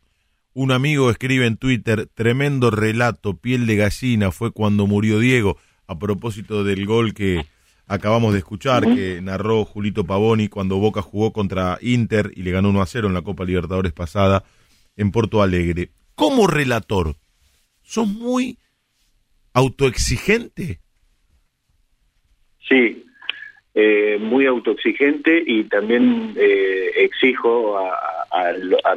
Un 0.53 0.71
amigo 0.71 1.09
escribe 1.09 1.45
en 1.45 1.57
Twitter, 1.57 2.07
tremendo 2.13 2.71
relato, 2.71 3.35
piel 3.35 3.67
de 3.67 3.75
gallina, 3.75 4.31
fue 4.31 4.51
cuando 4.51 4.87
murió 4.87 5.19
Diego, 5.19 5.57
a 5.87 5.99
propósito 5.99 6.63
del 6.63 6.85
gol 6.85 7.13
que, 7.13 7.45
acabamos 7.87 8.33
de 8.33 8.39
escuchar 8.39 8.83
que 8.83 9.19
narró 9.21 9.65
Julito 9.65 10.05
Pavoni 10.05 10.47
cuando 10.47 10.77
Boca 10.77 11.01
jugó 11.01 11.31
contra 11.33 11.77
Inter 11.81 12.31
y 12.35 12.43
le 12.43 12.51
ganó 12.51 12.69
1 12.69 12.81
a 12.81 12.85
0 12.85 13.07
en 13.07 13.13
la 13.13 13.21
Copa 13.21 13.45
Libertadores 13.45 13.93
pasada 13.93 14.43
en 14.97 15.11
Porto 15.11 15.41
Alegre. 15.41 15.89
Como 16.15 16.47
relator, 16.47 17.15
¿sos 17.83 18.07
muy 18.07 18.57
autoexigente? 19.53 20.79
Sí, 22.67 23.05
eh, 23.73 24.17
muy 24.19 24.45
autoexigente 24.45 25.43
y 25.45 25.65
también 25.65 26.33
eh, 26.37 26.91
exijo 26.97 27.77
a, 27.77 27.91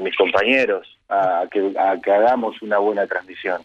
mis 0.00 0.16
compañeros 0.16 0.86
a 1.08 1.44
que, 1.50 1.72
a 1.76 2.00
que 2.00 2.12
hagamos 2.12 2.60
una 2.62 2.78
buena 2.78 3.06
transmisión. 3.06 3.62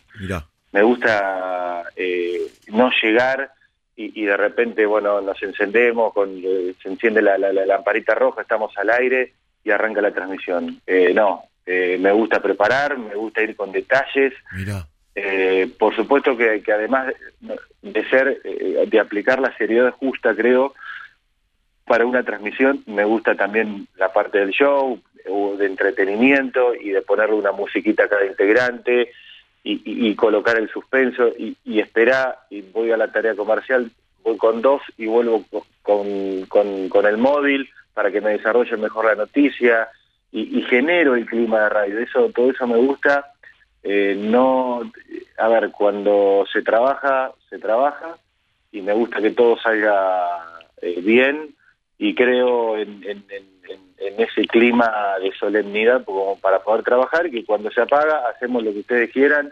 Me 0.71 0.82
gusta 0.82 1.84
eh, 1.95 2.41
no 2.71 2.89
llegar 3.01 3.51
y, 3.95 4.25
de 4.25 4.35
repente, 4.35 4.85
bueno, 4.85 5.21
nos 5.21 5.41
encendemos, 5.43 6.13
con, 6.13 6.29
eh, 6.43 6.73
se 6.81 6.89
enciende 6.89 7.21
la, 7.21 7.37
la, 7.37 7.53
lamparita 7.53 8.15
roja, 8.15 8.41
estamos 8.41 8.75
al 8.77 8.89
aire 8.89 9.33
y 9.63 9.69
arranca 9.69 10.01
la 10.01 10.11
transmisión. 10.11 10.81
Eh, 10.87 11.13
no, 11.13 11.43
eh, 11.65 11.97
me 11.99 12.11
gusta 12.11 12.41
preparar, 12.41 12.97
me 12.97 13.13
gusta 13.13 13.43
ir 13.43 13.55
con 13.55 13.71
detalles. 13.71 14.33
por 15.77 15.95
supuesto 15.95 16.35
que, 16.35 16.63
que, 16.63 16.71
además 16.71 17.13
de 17.83 18.09
ser, 18.09 18.41
de 18.41 18.99
aplicar 18.99 19.39
la 19.39 19.55
seriedad 19.57 19.91
justa, 19.91 20.35
creo, 20.35 20.73
para 21.85 22.05
una 22.05 22.23
transmisión, 22.23 22.83
me 22.87 23.05
gusta 23.05 23.35
también 23.35 23.87
la 23.97 24.11
parte 24.11 24.39
del 24.39 24.49
show, 24.49 24.99
de 25.57 25.65
entretenimiento 25.65 26.73
y 26.73 26.89
de 26.89 27.01
ponerle 27.03 27.35
una 27.35 27.51
musiquita 27.51 28.05
a 28.05 28.09
cada 28.09 28.25
integrante 28.25 29.11
y, 29.64 30.16
colocar 30.16 30.57
el 30.57 30.70
suspenso 30.70 31.30
y, 31.38 31.55
y 31.64 31.80
esperar 31.80 32.39
y 32.49 32.61
voy 32.61 32.91
a 32.91 32.97
la 32.97 33.11
tarea 33.11 33.36
comercial, 33.36 33.89
voy 34.24 34.38
con 34.38 34.61
dos 34.61 34.82
y 34.97 35.05
vuelvo 35.05 35.45
con, 35.82 36.45
con, 36.47 37.05
el 37.05 37.18
móvil 37.18 37.70
para 37.93 38.11
que 38.11 38.22
me 38.22 38.32
desarrolle 38.32 38.76
mejor 38.78 39.05
la 39.05 39.16
noticia 39.16 39.89
y, 40.32 40.61
genero 40.64 41.16
el 41.16 41.26
clima 41.26 41.61
de 41.61 41.70
radio. 41.70 41.99
Eso, 41.99 42.30
todo 42.30 42.49
eso 42.49 42.66
me 42.66 42.78
gusta. 42.78 43.34
Eh, 43.84 44.16
no, 44.18 44.91
a 45.38 45.47
ver, 45.47 45.72
cuando 45.72 46.45
se 46.51 46.61
trabaja, 46.61 47.32
se 47.49 47.59
trabaja 47.59 48.18
y 48.72 48.82
me 48.82 48.93
gusta 48.93 49.22
que 49.22 49.32
todo 49.32 49.57
salga 49.59 50.41
eh, 50.82 51.01
bien 51.01 51.53
y 51.99 52.16
creo 52.16 52.78
en, 52.78 53.03
en, 53.03 53.24
ese 54.18 54.45
clima 54.47 54.91
de 55.22 55.32
solemnidad 55.34 56.04
como 56.04 56.38
para 56.39 56.60
poder 56.60 56.84
trabajar, 56.84 57.30
que 57.30 57.45
cuando 57.45 57.72
se 57.72 57.82
apaga 57.82 58.28
hacemos 58.30 58.64
lo 58.64 58.72
que 58.72 58.80
ustedes 58.80 59.12
quieran 59.12 59.51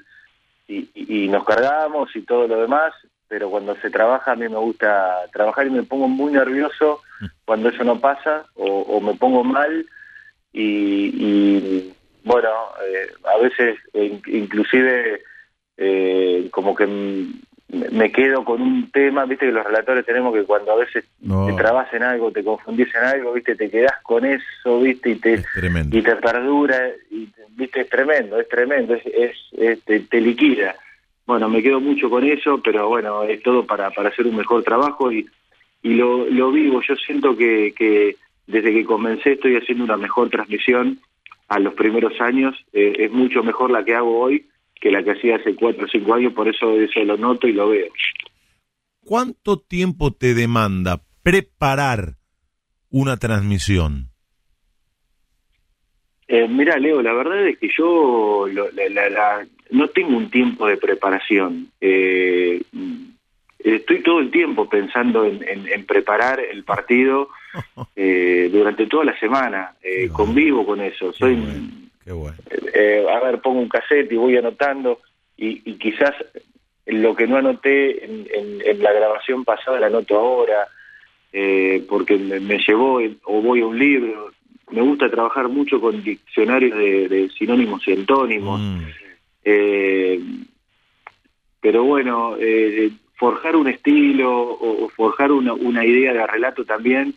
y, 0.67 0.89
y, 0.93 1.27
nos 1.27 1.43
cargamos 1.43 2.15
y 2.15 2.21
todo 2.21 2.47
lo 2.47 2.61
demás, 2.61 2.93
pero 3.27 3.49
cuando 3.49 3.75
se 3.77 3.89
trabaja 3.89 4.31
a 4.31 4.35
mí 4.35 4.47
me 4.47 4.57
gusta 4.57 5.19
trabajar 5.31 5.67
y 5.67 5.69
me 5.69 5.83
pongo 5.83 6.07
muy 6.07 6.33
nervioso 6.33 7.01
cuando 7.45 7.69
eso 7.69 7.83
no 7.83 7.99
pasa 7.99 8.45
o, 8.55 8.99
me 8.99 9.13
pongo 9.15 9.43
mal 9.43 9.85
y, 10.53 11.93
bueno, 12.23 12.49
eh, 12.85 13.07
a 13.23 13.37
veces 13.37 13.79
inclusive 13.93 15.21
eh, 15.77 16.49
como 16.51 16.75
que 16.75 16.85
me 17.71 18.11
quedo 18.11 18.43
con 18.43 18.61
un 18.61 18.91
tema, 18.91 19.25
viste 19.25 19.45
que 19.45 19.51
los 19.51 19.65
relatores 19.65 20.05
tenemos 20.05 20.33
que 20.33 20.43
cuando 20.43 20.73
a 20.73 20.75
veces 20.75 21.05
te 21.21 21.53
trabas 21.53 21.93
en 21.93 22.03
algo, 22.03 22.31
te 22.31 22.43
confundís 22.43 22.93
en 22.95 23.03
algo, 23.03 23.31
viste, 23.31 23.55
te 23.55 23.69
quedás 23.69 24.01
con 24.03 24.25
eso, 24.25 24.81
viste, 24.81 25.11
y 25.11 25.15
te, 25.15 25.43
y 25.91 26.01
te 26.01 26.15
perdura, 26.17 26.89
y, 27.09 27.29
viste, 27.51 27.81
es 27.81 27.89
tremendo, 27.89 28.39
es 28.39 28.49
tremendo, 28.49 28.95
es, 28.95 29.37
te, 29.85 30.21
liquida. 30.21 30.75
Bueno, 31.25 31.47
me 31.47 31.63
quedo 31.63 31.79
mucho 31.79 32.09
con 32.09 32.25
eso, 32.25 32.61
pero 32.61 32.89
bueno, 32.89 33.23
es 33.23 33.41
todo 33.41 33.65
para, 33.65 33.89
para 33.91 34.09
hacer 34.09 34.27
un 34.27 34.35
mejor 34.35 34.63
trabajo 34.63 35.09
y, 35.09 35.25
y 35.81 35.93
lo, 35.93 36.25
lo 36.25 36.51
vivo, 36.51 36.81
yo 36.85 36.95
siento 36.97 37.37
que, 37.37 37.73
que 37.77 38.17
desde 38.47 38.73
que 38.73 38.83
comencé 38.83 39.33
estoy 39.33 39.55
haciendo 39.55 39.85
una 39.85 39.95
mejor 39.95 40.29
transmisión 40.29 40.99
a 41.47 41.57
los 41.59 41.73
primeros 41.73 42.19
años, 42.19 42.53
eh, 42.73 42.95
es 42.99 43.11
mucho 43.11 43.43
mejor 43.43 43.71
la 43.71 43.85
que 43.85 43.95
hago 43.95 44.19
hoy 44.19 44.45
que 44.81 44.91
la 44.91 45.03
que 45.03 45.11
hacía 45.11 45.37
hace 45.37 45.55
cuatro 45.55 45.85
o 45.85 45.87
cinco 45.87 46.15
años, 46.15 46.33
por 46.33 46.49
eso 46.49 46.75
eso 46.75 47.03
lo 47.03 47.15
noto 47.15 47.47
y 47.47 47.53
lo 47.53 47.69
veo. 47.69 47.87
¿Cuánto 49.05 49.59
tiempo 49.59 50.11
te 50.11 50.33
demanda 50.33 51.01
preparar 51.23 52.15
una 52.89 53.17
transmisión? 53.17 54.07
Eh, 56.27 56.47
mira, 56.47 56.77
Leo, 56.77 57.01
la 57.01 57.13
verdad 57.13 57.47
es 57.47 57.59
que 57.59 57.69
yo 57.77 58.45
no 59.71 59.87
tengo 59.89 60.17
un 60.17 60.29
tiempo 60.29 60.65
de 60.67 60.77
preparación. 60.77 61.67
Eh, 61.79 62.61
estoy 63.59 64.01
todo 64.01 64.19
el 64.19 64.31
tiempo 64.31 64.67
pensando 64.69 65.25
en, 65.25 65.85
preparar 65.85 66.39
el 66.39 66.63
partido 66.63 67.29
eh, 67.95 68.49
durante 68.51 68.87
toda 68.87 69.05
la 69.05 69.19
semana. 69.19 69.73
Eh, 69.83 70.09
convivo 70.09 70.65
con 70.65 70.81
eso. 70.81 71.13
Soy 71.13 71.37
eh, 72.05 73.05
a 73.09 73.19
ver, 73.19 73.41
pongo 73.41 73.59
un 73.59 73.69
cassette 73.69 74.11
y 74.11 74.15
voy 74.15 74.37
anotando 74.37 74.99
y, 75.37 75.59
quizás 75.75 76.13
lo 76.85 77.15
que 77.15 77.27
no 77.27 77.37
anoté 77.37 78.05
en, 78.05 78.81
la 78.81 78.91
grabación 78.91 79.43
pasada 79.43 79.79
la 79.79 79.87
anoto 79.87 80.17
ahora 80.17 80.67
eh, 81.31 81.83
porque 81.87 82.17
me, 82.17 82.57
llevó 82.57 82.99
o 83.23 83.41
voy 83.41 83.61
a 83.61 83.65
un 83.65 83.77
libro. 83.77 84.31
Me 84.71 84.81
gusta 84.81 85.09
trabajar 85.09 85.49
mucho 85.49 85.79
con 85.81 86.03
diccionarios 86.03 86.77
de, 86.77 87.29
sinónimos 87.37 87.87
y 87.87 87.93
antónimos. 87.93 88.59
Mm. 88.59 88.79
Eh, 89.43 90.19
pero 91.59 91.83
bueno, 91.83 92.35
forjar 93.15 93.55
un 93.55 93.67
estilo 93.67 94.31
o, 94.31 94.89
forjar 94.89 95.31
una, 95.31 95.53
una, 95.53 95.85
idea 95.85 96.13
de 96.13 96.25
relato 96.25 96.65
también, 96.65 97.13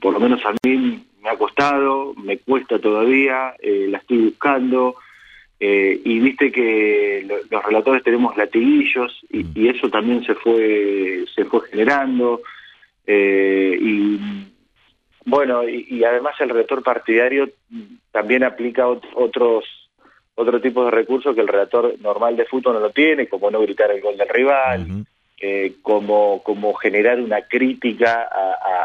por 0.00 0.14
lo 0.14 0.20
menos 0.20 0.40
a 0.46 0.54
mí 0.62 1.02
me 1.28 1.34
ha 1.34 1.38
costado, 1.38 2.14
me 2.14 2.38
cuesta 2.38 2.78
todavía, 2.78 3.54
eh, 3.58 3.86
la 3.88 3.98
estoy 3.98 4.18
buscando. 4.30 4.96
Eh, 5.60 6.00
y 6.04 6.20
viste 6.20 6.52
que 6.52 7.26
los 7.50 7.64
relatores 7.64 8.04
tenemos 8.04 8.36
latiguillos 8.36 9.20
y, 9.28 9.42
mm. 9.42 9.52
y, 9.56 9.68
eso 9.68 9.90
también 9.90 10.22
se 10.24 10.36
fue 10.36 11.24
se 11.34 11.44
fue 11.46 11.62
generando 11.68 12.42
eh, 13.04 13.76
y 13.76 14.20
bueno 15.24 15.68
y, 15.68 16.04
además 16.04 16.36
el 16.38 16.50
relator 16.50 16.84
partidario 16.84 17.50
también 18.12 18.44
aplica 18.44 18.86
otros 18.86 19.64
otro 20.36 20.60
tipo 20.60 20.84
de 20.84 20.92
recursos 20.92 21.34
que 21.34 21.40
el 21.40 21.48
relator 21.48 21.92
normal 21.98 22.36
de 22.36 22.44
fútbol 22.44 22.74
no 22.74 22.80
lo 22.80 22.90
tiene 22.90 23.26
como 23.26 23.50
no 23.50 23.60
gritar 23.60 23.90
el 23.90 24.00
gol 24.00 24.16
del 24.16 24.28
rival 24.28 24.86
eh, 25.40 25.74
como, 25.82 26.42
como 26.42 26.74
generar 26.74 27.20
una 27.20 27.42
crítica 27.42 28.28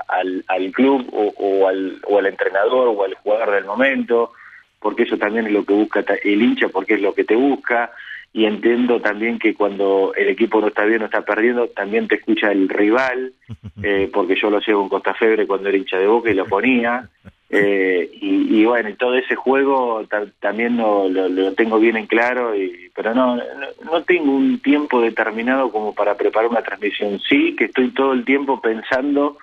al, 0.08 0.44
al, 0.48 0.72
club 0.72 1.10
o, 1.12 1.68
al, 1.68 2.00
o 2.08 2.20
al 2.20 2.26
entrenador 2.28 2.90
o 2.90 3.04
al 3.04 3.16
jugador 3.16 3.52
del 3.52 3.66
momento, 3.66 4.34
porque 4.80 5.04
eso 5.04 5.18
también 5.18 5.48
es 5.48 5.54
lo 5.54 5.66
que 5.66 5.74
busca 5.74 6.06
el 6.24 6.42
hincha, 6.42 6.68
porque 6.70 6.96
es 6.96 7.02
lo 7.02 7.14
que 7.16 7.24
te 7.24 7.36
busca, 7.36 7.92
y 8.34 8.46
entiendo 8.46 9.00
también 9.00 9.38
que 9.38 9.54
cuando 9.54 10.14
el 10.16 10.28
equipo 10.28 10.60
no 10.60 10.68
está 10.68 10.84
bien 10.86 11.04
o 11.04 11.06
está 11.06 11.22
perdiendo, 11.22 11.68
también 11.68 12.08
te 12.08 12.16
escucha 12.16 12.52
el 12.52 12.68
rival, 12.68 13.34
eh, 13.84 14.10
porque 14.12 14.36
yo 14.36 14.50
lo 14.50 14.58
hacía 14.58 14.74
con 14.74 14.90
Costa 14.90 15.14
Febre 15.14 15.48
cuando 15.48 15.70
era 15.70 15.78
hincha 15.78 15.98
de 15.98 16.08
Boca 16.08 16.32
y 16.32 16.36
lo 16.36 16.46
ponía, 16.46 17.08
eh, 17.56 18.10
y, 18.22 18.66
bueno, 18.66 18.96
todo 18.98 19.16
ese 19.16 19.36
juego 19.36 20.06
también 20.40 20.78
lo, 20.78 21.08
lo, 21.08 21.54
tengo 21.54 21.80
bien 21.80 21.98
en 21.98 22.08
claro, 22.08 22.56
y, 22.56 22.90
pero 22.96 23.14
no, 23.14 23.38
no, 23.84 24.04
tengo 24.04 24.32
un 24.32 24.60
tiempo 24.60 25.02
determinado 25.02 25.72
como 25.72 25.94
para 25.94 26.16
preparar 26.16 26.50
una 26.50 26.62
transmisión. 26.62 27.20
Sí, 27.20 27.56
que 27.56 27.66
estoy 27.66 27.92
todo 27.92 28.14
el 28.14 28.26
tiempo 28.26 28.60
pensando 28.60 29.38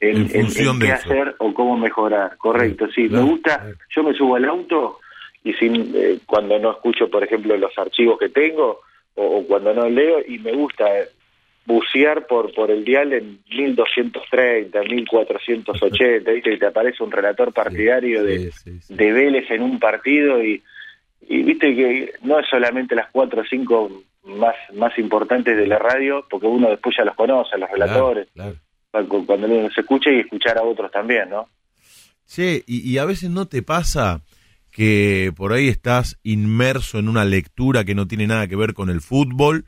en, 0.00 0.28
qué 0.28 0.92
hacer 0.92 1.34
o 1.38 1.54
cómo 1.54 1.76
mejorar. 1.76 2.36
Correcto, 2.36 2.88
sí. 2.94 3.08
Me 3.08 3.22
gusta, 3.22 3.66
yo 3.94 4.02
me 4.02 4.14
subo 4.14 4.36
al 4.36 4.44
auto 4.44 5.00
y 5.44 5.52
sin, 5.54 5.92
eh, 5.94 6.18
cuando 6.26 6.58
no 6.58 6.72
escucho, 6.72 7.08
por 7.08 7.24
ejemplo, 7.24 7.56
los 7.56 7.76
archivos 7.78 8.18
que 8.18 8.28
tengo 8.28 8.80
o, 9.14 9.38
o 9.38 9.46
cuando 9.46 9.72
no 9.72 9.88
leo, 9.88 10.20
y 10.26 10.38
me 10.38 10.52
gusta 10.52 10.84
bucear 11.68 12.26
por 12.26 12.52
por 12.54 12.70
el 12.70 12.82
dial 12.82 13.12
en 13.12 13.40
1230, 13.50 14.80
1480, 14.80 16.30
¿viste? 16.32 16.54
y 16.54 16.58
te 16.58 16.66
aparece 16.66 17.04
un 17.04 17.12
relator 17.12 17.52
partidario 17.52 18.24
de, 18.24 18.50
de 18.88 19.12
Vélez 19.12 19.50
en 19.50 19.62
un 19.62 19.78
partido 19.78 20.42
y, 20.42 20.62
y 21.28 21.42
viste 21.42 21.76
que 21.76 22.12
no 22.22 22.40
es 22.40 22.46
solamente 22.48 22.94
las 22.94 23.10
cuatro 23.10 23.42
o 23.42 23.44
cinco 23.44 24.02
más, 24.24 24.54
más 24.74 24.98
importantes 24.98 25.58
de 25.58 25.66
la 25.66 25.78
radio, 25.78 26.26
porque 26.30 26.46
uno 26.46 26.70
después 26.70 26.96
ya 26.96 27.04
los 27.04 27.14
conoce, 27.14 27.58
los 27.58 27.70
relatores, 27.70 28.28
cuando 28.90 29.46
uno 29.46 29.70
se 29.70 29.82
escucha 29.82 30.10
y 30.10 30.20
escuchar 30.20 30.56
a 30.56 30.62
otros 30.62 30.90
también, 30.90 31.28
¿no? 31.28 31.48
Sí, 32.24 32.62
y, 32.66 32.90
y 32.90 32.96
a 32.96 33.04
veces 33.04 33.28
no 33.28 33.46
te 33.46 33.62
pasa 33.62 34.22
que 34.70 35.32
por 35.36 35.52
ahí 35.52 35.68
estás 35.68 36.18
inmerso 36.22 36.98
en 36.98 37.08
una 37.08 37.26
lectura 37.26 37.84
que 37.84 37.94
no 37.94 38.06
tiene 38.06 38.26
nada 38.26 38.46
que 38.46 38.56
ver 38.56 38.72
con 38.72 38.88
el 38.88 39.02
fútbol, 39.02 39.66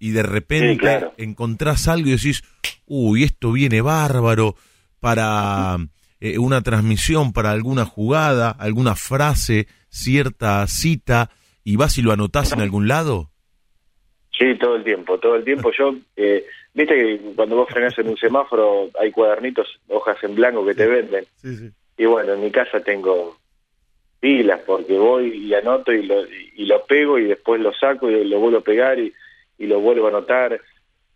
y 0.00 0.10
de 0.12 0.22
repente 0.24 1.12
encontrás 1.18 1.86
algo 1.86 2.08
y 2.08 2.12
decís, 2.12 2.42
uy, 2.86 3.22
esto 3.22 3.52
viene 3.52 3.82
bárbaro 3.82 4.56
para 4.98 5.76
eh, 6.20 6.38
una 6.38 6.62
transmisión, 6.62 7.32
para 7.32 7.52
alguna 7.52 7.84
jugada, 7.84 8.50
alguna 8.50 8.96
frase, 8.96 9.68
cierta 9.90 10.66
cita, 10.66 11.30
y 11.62 11.76
vas 11.76 11.98
y 11.98 12.02
lo 12.02 12.12
anotás 12.12 12.52
en 12.52 12.62
algún 12.62 12.88
lado? 12.88 13.30
Sí, 14.36 14.54
todo 14.58 14.76
el 14.76 14.84
tiempo, 14.84 15.18
todo 15.18 15.36
el 15.36 15.44
tiempo. 15.44 15.70
Yo, 15.78 15.94
eh, 16.16 16.46
viste 16.72 16.94
que 16.94 17.20
cuando 17.36 17.56
vos 17.56 17.68
frenás 17.68 17.96
en 17.98 18.08
un 18.08 18.16
semáforo 18.16 18.88
hay 18.98 19.12
cuadernitos, 19.12 19.68
hojas 19.88 20.16
en 20.24 20.34
blanco 20.34 20.64
que 20.64 20.74
te 20.74 20.86
venden. 20.86 21.26
Y 21.98 22.06
bueno, 22.06 22.32
en 22.32 22.40
mi 22.40 22.50
casa 22.50 22.80
tengo 22.80 23.36
pilas 24.18 24.60
porque 24.66 24.98
voy 24.98 25.46
y 25.46 25.52
anoto 25.52 25.92
y 25.92 26.06
lo, 26.06 26.22
y 26.26 26.64
lo 26.64 26.84
pego 26.86 27.18
y 27.18 27.24
después 27.24 27.60
lo 27.60 27.74
saco 27.74 28.10
y 28.10 28.24
lo 28.24 28.38
vuelvo 28.40 28.58
a 28.58 28.62
pegar 28.62 28.98
y 28.98 29.12
y 29.60 29.66
lo 29.66 29.78
vuelvo 29.78 30.08
a 30.08 30.10
notar, 30.10 30.58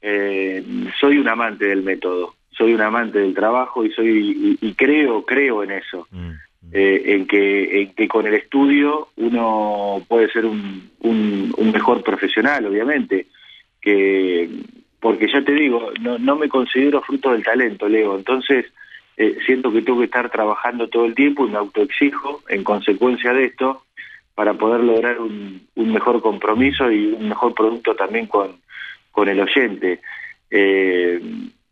eh, 0.03 0.63
soy 1.01 1.19
un 1.19 1.29
amante 1.29 1.67
del 1.67 1.83
método, 1.83 2.35
soy 2.51 2.75
un 2.75 2.83
amante 2.83 3.19
del 3.19 3.35
trabajo 3.35 3.85
y 3.85 3.91
soy 3.91 4.59
y, 4.61 4.75
creo, 4.75 5.25
creo 5.25 5.65
en 5.65 5.73
eso, 5.73 6.07
mm, 6.11 6.19
mm. 6.19 6.35
Eh, 6.73 7.03
en 7.07 7.27
que 7.27 7.81
en 7.81 7.95
que 7.95 8.07
con 8.07 8.27
el 8.27 8.35
estudio 8.35 9.09
uno 9.17 10.05
puede 10.07 10.31
ser 10.31 10.45
un, 10.45 10.91
un, 11.01 11.73
mejor 11.73 12.03
profesional, 12.03 12.67
obviamente, 12.67 13.27
que 13.81 14.49
porque 15.01 15.27
ya 15.27 15.43
te 15.43 15.53
digo, 15.53 15.91
no, 16.01 16.19
no 16.19 16.37
me 16.37 16.49
considero 16.49 17.03
fruto 17.03 17.33
del 17.33 17.43
talento, 17.43 17.89
Leo, 17.89 18.17
entonces 18.17 18.67
eh, 19.17 19.39
siento 19.47 19.73
que 19.73 19.83
tengo 19.83 20.01
que 20.01 20.07
estar 20.07 20.31
trabajando 20.31 20.89
todo 20.89 21.07
el 21.07 21.15
tiempo 21.15 21.47
y 21.47 21.51
me 21.51 21.59
autoexijo 21.59 22.43
en 22.49 22.63
consecuencia 22.63 23.33
de 23.33 23.45
esto 23.47 23.84
para 24.35 24.55
poder 24.55 24.83
lograr 24.83 25.21
un, 25.21 25.69
mejor 25.77 26.21
compromiso 26.21 26.91
y 26.91 27.07
un 27.07 27.29
mejor 27.29 27.55
producto 27.55 27.95
también 27.95 28.27
con, 28.27 28.59
el 29.29 29.41
oyente. 29.41 30.01
Eh, 30.51 31.21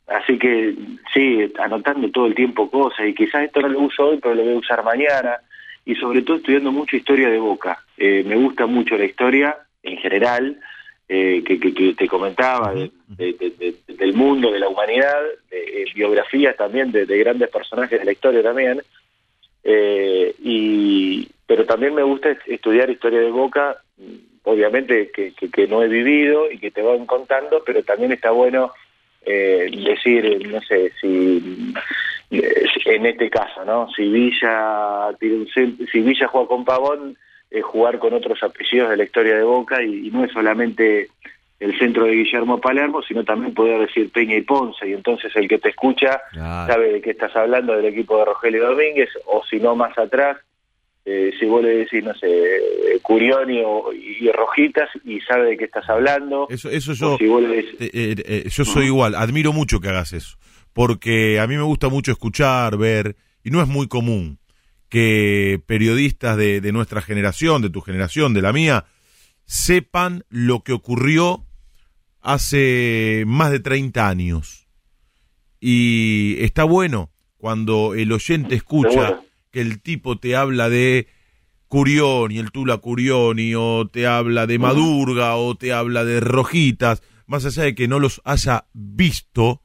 así 0.07 0.39
que 0.39 0.75
sí, 1.13 1.53
anotando 1.59 2.09
todo 2.11 2.27
el 2.27 2.35
tiempo 2.35 2.71
cosas 2.71 3.07
y 3.09 3.15
quizás 3.15 3.45
esto 3.45 3.61
no 3.63 3.69
lo 3.69 3.81
uso 3.81 4.09
hoy, 4.09 4.19
pero 4.23 4.35
lo 4.35 4.45
voy 4.45 4.55
a 4.55 4.59
usar 4.59 4.85
mañana 4.85 5.39
y 5.85 5.97
sobre 5.97 6.23
todo 6.23 6.37
estudiando 6.37 6.71
mucho 6.71 6.97
historia 6.97 7.29
de 7.29 7.39
Boca. 7.39 7.85
Eh, 7.97 8.23
me 8.25 8.37
gusta 8.37 8.67
mucho 8.67 8.97
la 8.97 9.05
historia 9.05 9.57
en 9.83 9.97
general, 9.99 10.61
eh, 11.09 11.43
que, 11.45 11.59
que, 11.59 11.95
te 11.95 12.07
comentaba, 12.07 12.73
del 12.73 14.13
mundo, 14.15 14.53
de 14.53 14.61
la 14.61 14.69
humanidad, 14.69 15.21
biografías 15.95 16.57
también 16.57 16.93
de, 16.93 17.05
grandes 17.19 17.51
personajes 17.51 17.99
de 17.99 18.05
la 18.05 18.13
historia 18.13 18.43
también. 18.43 18.81
y, 19.65 21.29
pero 21.53 21.67
también 21.67 21.95
me 21.95 22.03
gusta 22.03 22.35
estudiar 22.47 22.89
historia 22.89 23.21
de 23.21 23.31
Boca, 23.31 23.77
obviamente 24.45 25.11
que, 25.11 25.35
que, 25.35 25.67
no 25.67 25.83
he 25.83 25.89
vivido 25.89 26.51
y 26.51 26.57
que 26.57 26.71
te 26.71 26.81
van 26.81 27.05
contando, 27.05 27.63
pero 27.63 27.83
también 27.83 28.11
está 28.11 28.31
bueno 28.31 28.73
eh, 29.27 29.71
decir, 29.85 30.49
no 30.51 30.63
sé, 30.63 30.93
si 30.99 31.75
eh, 32.31 32.65
en 32.87 33.05
este 33.05 33.29
caso, 33.29 33.67
¿no? 33.67 33.87
Si 33.95 34.09
Villa 34.09 35.11
si 35.21 36.01
Villa 36.01 36.27
juega 36.27 36.49
con 36.49 36.65
Pavón, 36.65 37.19
eh, 37.51 37.61
jugar 37.61 37.99
con 37.99 38.15
otros 38.15 38.43
apellidos 38.43 38.89
de 38.89 38.97
la 38.97 39.05
historia 39.05 39.37
de 39.37 39.45
Boca 39.45 39.83
y, 39.83 40.11
no 40.11 40.25
es 40.25 40.33
solamente 40.33 41.11
el 41.61 41.79
centro 41.79 42.07
de 42.07 42.13
Guillermo 42.13 42.63
Palermo, 42.63 43.03
sino 43.03 43.25
también 43.25 43.53
poder 43.53 43.79
decir 43.79 44.11
Peña 44.11 44.37
y 44.37 44.41
Ponce, 44.41 44.89
y 44.89 44.95
entonces 44.95 45.31
el 45.37 45.49
que 45.49 45.59
te 45.59 45.69
escucha 45.69 46.19
sabe 46.35 46.95
de 46.95 47.03
qué 47.03 47.11
estás 47.11 47.37
hablando 47.37 47.77
del 47.77 47.85
equipo 47.85 48.17
de 48.17 48.25
Rogelio 48.25 48.69
Domínguez, 48.69 49.11
o 49.27 49.45
si 49.45 49.61
no 49.61 49.77
más 49.77 49.99
atrás, 49.99 50.39
eh, 51.05 51.33
si 51.39 51.47
vos 51.47 51.63
le 51.63 51.79
decís, 51.79 52.03
no 52.05 52.15
sé, 52.15 52.29
Curioni 53.03 53.61
o, 53.65 53.93
y 53.93 54.31
Rojitas 54.31 54.89
y 55.05 55.21
sabe 55.21 55.51
de 55.51 55.57
qué 55.57 55.65
estás 55.65 55.89
hablando. 55.89 56.47
Eso, 56.49 56.71
eso 56.71 56.93
yo, 56.93 57.19
yo 57.19 58.65
soy 58.65 58.87
igual, 58.87 59.15
admiro 59.15 59.53
mucho 59.53 59.81
que 59.81 59.89
hagas 59.89 60.13
eso, 60.13 60.39
porque 60.73 61.41
a 61.41 61.47
mí 61.47 61.57
me 61.57 61.63
gusta 61.63 61.89
mucho 61.89 62.13
escuchar, 62.13 62.77
ver, 62.77 63.17
y 63.43 63.51
no 63.51 63.61
es 63.61 63.69
muy 63.69 63.89
común 63.89 64.39
que 64.89 65.61
periodistas 65.67 66.37
de, 66.37 66.61
de 66.61 66.73
nuestra 66.73 67.01
generación, 67.01 67.63
de 67.63 67.71
tu 67.71 67.81
generación, 67.81 68.35
de 68.35 68.43
la 68.43 68.53
mía, 68.53 68.85
sepan 69.47 70.25
lo 70.29 70.63
que 70.63 70.73
ocurrió 70.73 71.47
hace 72.21 73.25
más 73.27 73.51
de 73.51 73.61
30 73.61 74.09
años. 74.09 74.69
Y 75.61 76.37
está 76.43 76.65
bueno 76.65 77.11
cuando 77.37 77.95
el 77.95 78.13
oyente 78.13 78.55
escucha 78.55 79.23
que 79.53 79.61
el 79.61 79.81
tipo 79.81 80.19
te 80.19 80.35
habla 80.35 80.69
de 80.69 81.07
Curioni, 81.69 82.39
el 82.39 82.51
Tula 82.51 82.79
Curioni, 82.79 83.55
o 83.55 83.87
te 83.87 84.07
habla 84.07 84.47
de 84.47 84.59
Madurga, 84.59 85.37
o 85.37 85.55
te 85.55 85.73
habla 85.73 86.05
de 86.05 86.21
Rojitas, 86.21 87.03
más 87.27 87.47
allá 87.47 87.63
de 87.63 87.75
que 87.75 87.87
no 87.87 88.01
los 88.01 88.21
haya 88.25 88.67
visto, 88.73 89.63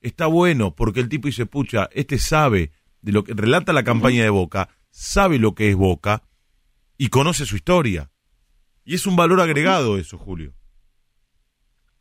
está 0.00 0.26
bueno 0.26 0.74
porque 0.74 1.00
el 1.00 1.08
tipo 1.08 1.26
dice, 1.26 1.46
pucha, 1.46 1.88
este 1.92 2.18
sabe 2.18 2.70
de 3.00 3.12
lo 3.12 3.24
que 3.24 3.34
relata 3.34 3.72
la 3.72 3.84
campaña 3.84 4.22
de 4.22 4.30
Boca, 4.30 4.68
sabe 4.90 5.38
lo 5.38 5.54
que 5.54 5.70
es 5.70 5.76
Boca 5.76 6.22
y 6.96 7.08
conoce 7.08 7.46
su 7.46 7.56
historia. 7.56 8.10
Y 8.84 8.94
es 8.94 9.06
un 9.06 9.16
valor 9.16 9.40
agregado 9.40 9.98
eso, 9.98 10.18
Julio. 10.18 10.52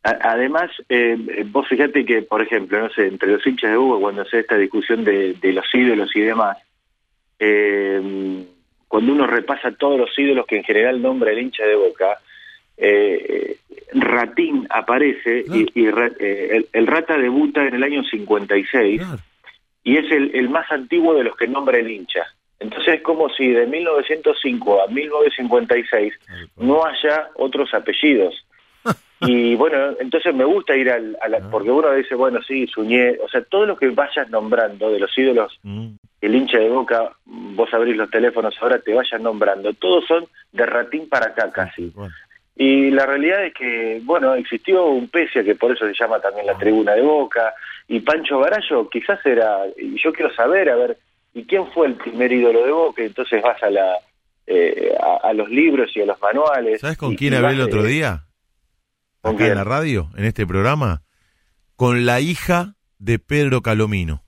Además, 0.03 0.71
eh, 0.89 1.45
vos 1.45 1.67
fíjate 1.67 2.05
que, 2.05 2.23
por 2.23 2.41
ejemplo, 2.41 2.79
no 2.79 2.89
sé, 2.89 3.07
entre 3.07 3.31
los 3.31 3.45
hinchas 3.45 3.69
de 3.71 3.77
Boca, 3.77 4.01
cuando 4.01 4.25
se 4.25 4.39
esta 4.39 4.57
discusión 4.57 5.03
de, 5.03 5.37
los 5.43 5.65
ídolos 5.73 6.15
y 6.15 6.21
demás, 6.21 6.57
eh, 7.43 8.45
cuando 8.87 9.13
uno 9.13 9.25
repasa 9.25 9.71
todos 9.71 9.97
los 9.99 10.19
ídolos 10.19 10.45
que 10.45 10.57
en 10.57 10.63
general 10.63 11.01
nombra 11.01 11.31
el 11.31 11.39
hincha 11.39 11.65
de 11.65 11.75
Boca, 11.75 12.19
eh, 12.77 13.57
Ratín 13.93 14.67
aparece 14.69 15.43
y, 15.51 15.85
el, 15.85 16.87
Rata 16.87 17.17
debuta 17.17 17.65
en 17.65 17.73
el 17.73 17.83
año 17.83 18.03
56 18.03 19.01
y 19.83 19.97
es 19.97 20.11
el, 20.11 20.35
el 20.35 20.49
más 20.49 20.71
antiguo 20.71 21.15
de 21.15 21.23
los 21.23 21.35
que 21.35 21.47
nombra 21.47 21.79
el 21.79 21.89
hincha. 21.89 22.27
Entonces 22.59 22.95
es 22.95 23.01
como 23.01 23.27
si 23.29 23.47
de 23.47 23.65
1905 23.65 24.83
a 24.83 24.87
1956 24.87 26.13
no 26.57 26.85
haya 26.85 27.29
otros 27.35 27.73
apellidos. 27.73 28.45
Y 29.21 29.53
bueno, 29.53 29.95
entonces 29.99 30.33
me 30.33 30.45
gusta 30.45 30.75
ir 30.75 30.89
al, 30.89 31.15
a 31.21 31.27
la, 31.27 31.37
ah. 31.37 31.47
porque 31.51 31.69
uno 31.69 31.93
dice, 31.93 32.15
bueno, 32.15 32.39
sí, 32.41 32.65
Suñé, 32.65 33.17
o 33.23 33.29
sea, 33.29 33.43
todo 33.43 33.67
lo 33.67 33.77
que 33.77 33.89
vayas 33.89 34.27
nombrando 34.31 34.91
de 34.91 34.99
los 34.99 35.15
ídolos, 35.15 35.59
mm. 35.61 35.89
el 36.21 36.35
hincha 36.35 36.57
de 36.57 36.69
boca, 36.69 37.11
vos 37.25 37.71
abrís 37.71 37.95
los 37.95 38.09
teléfonos 38.09 38.55
ahora, 38.59 38.79
te 38.79 38.93
vayan 38.93 39.21
nombrando, 39.21 39.73
todos 39.73 40.05
son 40.07 40.25
de 40.51 40.65
ratín 40.65 41.07
para 41.07 41.27
acá 41.27 41.51
casi. 41.51 41.93
Y 42.55 42.89
la 42.89 43.05
realidad 43.05 43.45
es 43.45 43.53
que, 43.53 44.01
bueno, 44.03 44.33
existió 44.33 44.85
un 44.85 45.07
Pesia, 45.07 45.43
que 45.43 45.53
por 45.53 45.71
eso 45.71 45.85
se 45.85 45.93
llama 45.93 46.19
también 46.19 46.47
la 46.47 46.57
tribuna 46.57 46.93
de 46.93 47.01
boca, 47.03 47.53
y 47.87 47.99
Pancho 47.99 48.39
Barallo 48.39 48.89
quizás 48.89 49.23
era, 49.23 49.65
y 49.77 50.01
yo 50.01 50.11
quiero 50.11 50.33
saber, 50.33 50.67
a 50.71 50.75
ver, 50.75 50.97
¿y 51.35 51.43
quién 51.43 51.67
fue 51.67 51.85
el 51.87 51.93
primer 51.93 52.31
ídolo 52.31 52.65
de 52.65 52.71
boca? 52.71 53.03
Entonces 53.03 53.41
vas 53.43 53.61
a 53.61 53.69
la... 53.69 53.97
Eh, 54.47 54.93
a, 54.99 55.31
los 55.33 55.49
libros 55.49 55.95
y 55.95 56.01
a 56.01 56.05
los 56.05 56.19
manuales. 56.19 56.81
¿Sabes 56.81 56.97
con 56.97 57.15
quién 57.15 57.35
hablé 57.35 57.53
el 57.53 57.61
otro 57.61 57.83
día? 57.83 58.23
Acá 59.23 59.47
en 59.47 59.55
la 59.55 59.63
radio, 59.63 60.09
en 60.15 60.25
este 60.25 60.45
programa, 60.45 61.03
con 61.75 62.05
la 62.05 62.19
hija 62.19 62.75
de 62.99 63.19
Pedro 63.19 63.61
Calomino. 63.61 64.23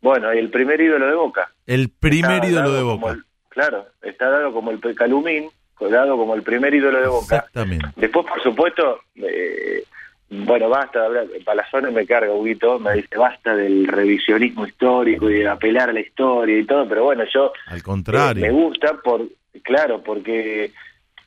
Bueno, 0.00 0.34
y 0.34 0.38
el 0.38 0.50
primer 0.50 0.80
ídolo 0.80 1.06
de 1.06 1.14
Boca. 1.14 1.50
El 1.66 1.88
primer 1.88 2.44
ídolo 2.44 2.72
de 2.72 2.82
Boca. 2.82 3.18
claro, 3.48 3.86
está 4.02 4.28
dado 4.28 4.52
como 4.52 4.70
el 4.70 4.80
Calumín, 4.94 5.48
dado 5.80 6.16
como 6.16 6.34
el 6.34 6.42
primer 6.42 6.74
ídolo 6.74 7.00
de 7.00 7.08
Boca. 7.08 7.36
Exactamente. 7.36 7.86
Después, 7.96 8.26
por 8.26 8.42
supuesto, 8.42 9.00
eh, 9.16 9.84
bueno, 10.28 10.68
basta, 10.68 11.06
Palazón 11.44 11.92
me 11.94 12.06
carga, 12.06 12.32
Huguito, 12.32 12.78
me 12.78 12.94
dice 12.94 13.16
basta 13.16 13.54
del 13.54 13.86
revisionismo 13.86 14.66
histórico 14.66 15.30
y 15.30 15.40
de 15.40 15.48
apelar 15.48 15.90
a 15.90 15.92
la 15.92 16.00
historia 16.00 16.58
y 16.58 16.66
todo, 16.66 16.88
pero 16.88 17.04
bueno, 17.04 17.24
yo... 17.32 17.52
Al 17.66 17.82
contrario. 17.82 18.44
Eh, 18.44 18.48
me 18.48 18.52
gusta, 18.52 18.94
por 19.02 19.22
claro, 19.62 20.02
porque 20.02 20.72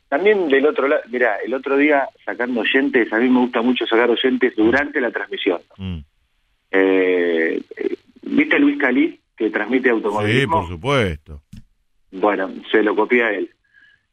también 0.09 0.47
del 0.47 0.65
otro 0.65 0.87
lado, 0.87 1.01
mira, 1.09 1.37
el 1.43 1.53
otro 1.53 1.77
día 1.77 2.07
sacando 2.23 2.61
oyentes, 2.61 3.11
a 3.11 3.17
mí 3.17 3.29
me 3.29 3.39
gusta 3.39 3.61
mucho 3.61 3.85
sacar 3.85 4.09
oyentes 4.09 4.55
durante 4.55 5.01
la 5.01 5.11
transmisión. 5.11 5.61
Mm. 5.77 5.99
Eh, 6.71 7.61
¿Viste 8.21 8.55
a 8.55 8.59
Luis 8.59 8.77
Calí 8.77 9.19
que 9.35 9.49
transmite 9.49 9.89
automovilismo? 9.89 10.61
Sí, 10.61 10.67
por 10.67 10.67
supuesto. 10.67 11.41
Bueno, 12.11 12.49
se 12.71 12.83
lo 12.83 12.95
copia 12.95 13.31
él. 13.31 13.49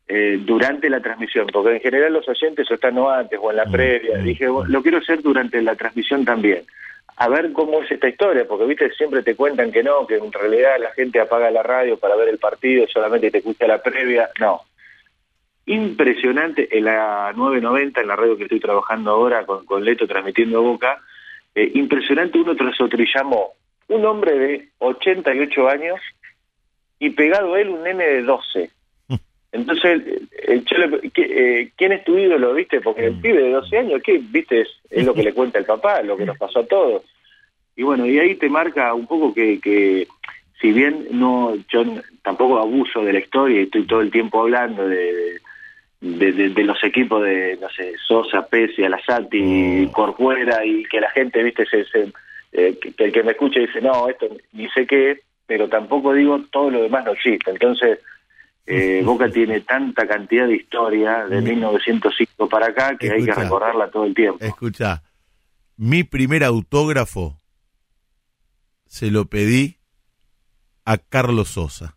Eh, 0.06 0.38
durante 0.44 0.90
la 0.90 1.00
transmisión, 1.00 1.46
porque 1.50 1.76
en 1.76 1.80
general 1.80 2.12
los 2.12 2.28
oyentes 2.28 2.70
o 2.70 2.74
están 2.74 2.94
no 2.94 3.08
antes 3.08 3.38
o 3.40 3.50
en 3.50 3.56
la 3.56 3.64
mm, 3.64 3.72
previa. 3.72 4.18
Mm, 4.18 4.24
Dije, 4.24 4.46
lo 4.46 4.82
quiero 4.82 4.98
hacer 4.98 5.22
durante 5.22 5.62
la 5.62 5.76
transmisión 5.76 6.26
también. 6.26 6.64
A 7.16 7.28
ver 7.28 7.52
cómo 7.52 7.82
es 7.82 7.90
esta 7.90 8.08
historia, 8.08 8.46
porque 8.46 8.66
viste, 8.66 8.90
siempre 8.92 9.22
te 9.22 9.34
cuentan 9.34 9.72
que 9.72 9.82
no, 9.82 10.06
que 10.06 10.16
en 10.16 10.30
realidad 10.30 10.76
la 10.78 10.90
gente 10.90 11.20
apaga 11.20 11.50
la 11.50 11.62
radio 11.62 11.96
para 11.96 12.16
ver 12.16 12.28
el 12.28 12.38
partido, 12.38 12.86
solamente 12.92 13.30
te 13.30 13.38
escucha 13.38 13.66
la 13.66 13.80
previa. 13.82 14.28
No, 14.38 14.60
impresionante 15.66 16.76
en 16.76 16.84
la 16.84 17.32
990, 17.34 18.00
en 18.00 18.08
la 18.08 18.16
radio 18.16 18.36
que 18.36 18.44
estoy 18.44 18.60
trabajando 18.60 19.10
ahora 19.10 19.46
con, 19.46 19.64
con 19.64 19.84
Leto 19.84 20.06
transmitiendo 20.06 20.62
Boca, 20.62 21.00
eh, 21.54 21.70
impresionante 21.74 22.38
uno 22.38 22.54
tras 22.54 22.80
otro 22.80 23.02
y 23.02 23.06
llamó 23.12 23.52
un 23.88 24.04
hombre 24.04 24.38
de 24.38 24.68
88 24.78 25.68
años 25.68 26.00
y 26.98 27.10
pegado 27.10 27.54
a 27.54 27.60
él 27.60 27.68
un 27.68 27.82
nene 27.82 28.04
de 28.04 28.22
12. 28.22 28.70
Entonces, 29.52 30.02
el, 30.42 30.64
eh, 31.16 31.70
¿quién 31.76 31.92
es 31.92 32.04
tu 32.04 32.18
ídolo, 32.18 32.54
viste? 32.54 32.80
Porque 32.80 33.06
el 33.06 33.14
mm. 33.14 33.20
pibe 33.20 33.42
de 33.42 33.50
12 33.50 33.78
años, 33.78 34.02
¿qué? 34.04 34.20
¿Viste? 34.22 34.62
Es, 34.62 34.68
es, 34.90 35.06
lo 35.06 35.14
que 35.14 35.22
le 35.22 35.32
cuenta 35.32 35.58
el 35.58 35.64
papá, 35.64 36.02
lo 36.02 36.16
que 36.16 36.26
nos 36.26 36.36
pasó 36.36 36.60
a 36.60 36.66
todos. 36.66 37.02
Y 37.76 37.82
bueno, 37.82 38.06
y 38.06 38.18
ahí 38.18 38.34
te 38.34 38.48
marca 38.48 38.92
un 38.94 39.06
poco 39.06 39.32
que, 39.32 39.60
que 39.60 40.06
si 40.60 40.72
bien 40.72 41.08
no 41.10 41.54
yo 41.68 41.84
tampoco 42.22 42.58
abuso 42.58 43.02
de 43.04 43.12
la 43.12 43.18
historia 43.18 43.60
y 43.60 43.64
estoy 43.64 43.86
todo 43.86 44.00
el 44.00 44.10
tiempo 44.10 44.40
hablando 44.40 44.86
de, 44.88 45.40
de, 46.04 46.64
los 46.64 46.82
equipos 46.84 47.22
de, 47.22 47.58
no 47.60 47.68
sé, 47.70 47.94
Sosa, 48.06 48.46
Pesi, 48.46 48.84
Alasati, 48.84 49.86
oh. 49.86 49.92
Corcuera, 49.92 50.64
y 50.64 50.84
que 50.84 51.00
la 51.00 51.10
gente, 51.10 51.42
viste, 51.42 51.64
se, 51.66 51.86
eh, 52.52 52.78
que, 52.78 53.04
el 53.04 53.12
que 53.12 53.22
me 53.22 53.32
escucha 53.32 53.60
dice, 53.60 53.80
no, 53.80 54.08
esto 54.08 54.26
ni 54.52 54.68
sé 54.70 54.86
qué, 54.86 55.20
pero 55.46 55.68
tampoco 55.68 56.12
digo 56.12 56.40
todo 56.50 56.70
lo 56.70 56.82
demás 56.82 57.04
no 57.04 57.12
existe. 57.12 57.50
Entonces, 57.50 57.98
eh, 58.66 59.02
Boca 59.04 59.30
tiene 59.30 59.60
tanta 59.60 60.06
cantidad 60.06 60.46
de 60.46 60.56
historia 60.56 61.26
de 61.26 61.40
1905 61.40 62.48
para 62.48 62.66
acá 62.66 62.96
que 62.98 63.10
hay 63.10 63.24
que 63.24 63.32
recordarla 63.32 63.90
todo 63.90 64.04
el 64.04 64.14
tiempo. 64.14 64.44
Escucha, 64.44 65.02
mi 65.76 66.04
primer 66.04 66.44
autógrafo 66.44 67.38
se 68.86 69.10
lo 69.10 69.26
pedí 69.26 69.78
a 70.84 70.98
Carlos 70.98 71.48
Sosa. 71.48 71.96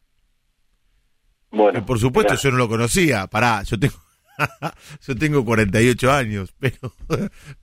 Bueno, 1.58 1.86
por 1.86 2.00
supuesto 2.00 2.36
yo 2.36 2.52
no 2.52 2.58
lo 2.58 2.70
conocía, 2.70 3.28
pará, 3.28 3.64
yo 3.64 3.80
tengo 3.80 3.96
yo 5.08 5.16
tengo 5.16 5.44
48 5.44 6.12
años, 6.12 6.54
pero 6.60 6.94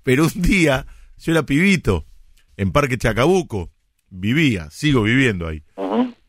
pero 0.03 0.25
un 0.25 0.43
día 0.43 0.87
yo 1.19 1.33
era 1.33 1.47
pibito 1.47 2.05
en 2.57 2.73
Parque 2.73 2.99
Chacabuco, 2.99 3.71
vivía, 4.11 4.69
sigo 4.71 5.03
viviendo 5.03 5.47
ahí. 5.47 5.63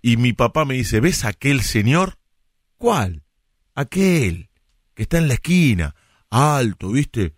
Y 0.02 0.18
mi 0.18 0.34
papá 0.34 0.66
me 0.66 0.76
dice, 0.76 1.00
"¿Ves 1.00 1.26
aquel 1.26 1.62
señor?" 1.62 2.20
¿Cuál? 2.78 3.24
Aquel 3.74 4.50
que 4.94 5.04
está 5.04 5.18
en 5.18 5.28
la 5.28 5.34
esquina, 5.34 5.96
alto, 6.30 6.92
¿viste? 6.92 7.34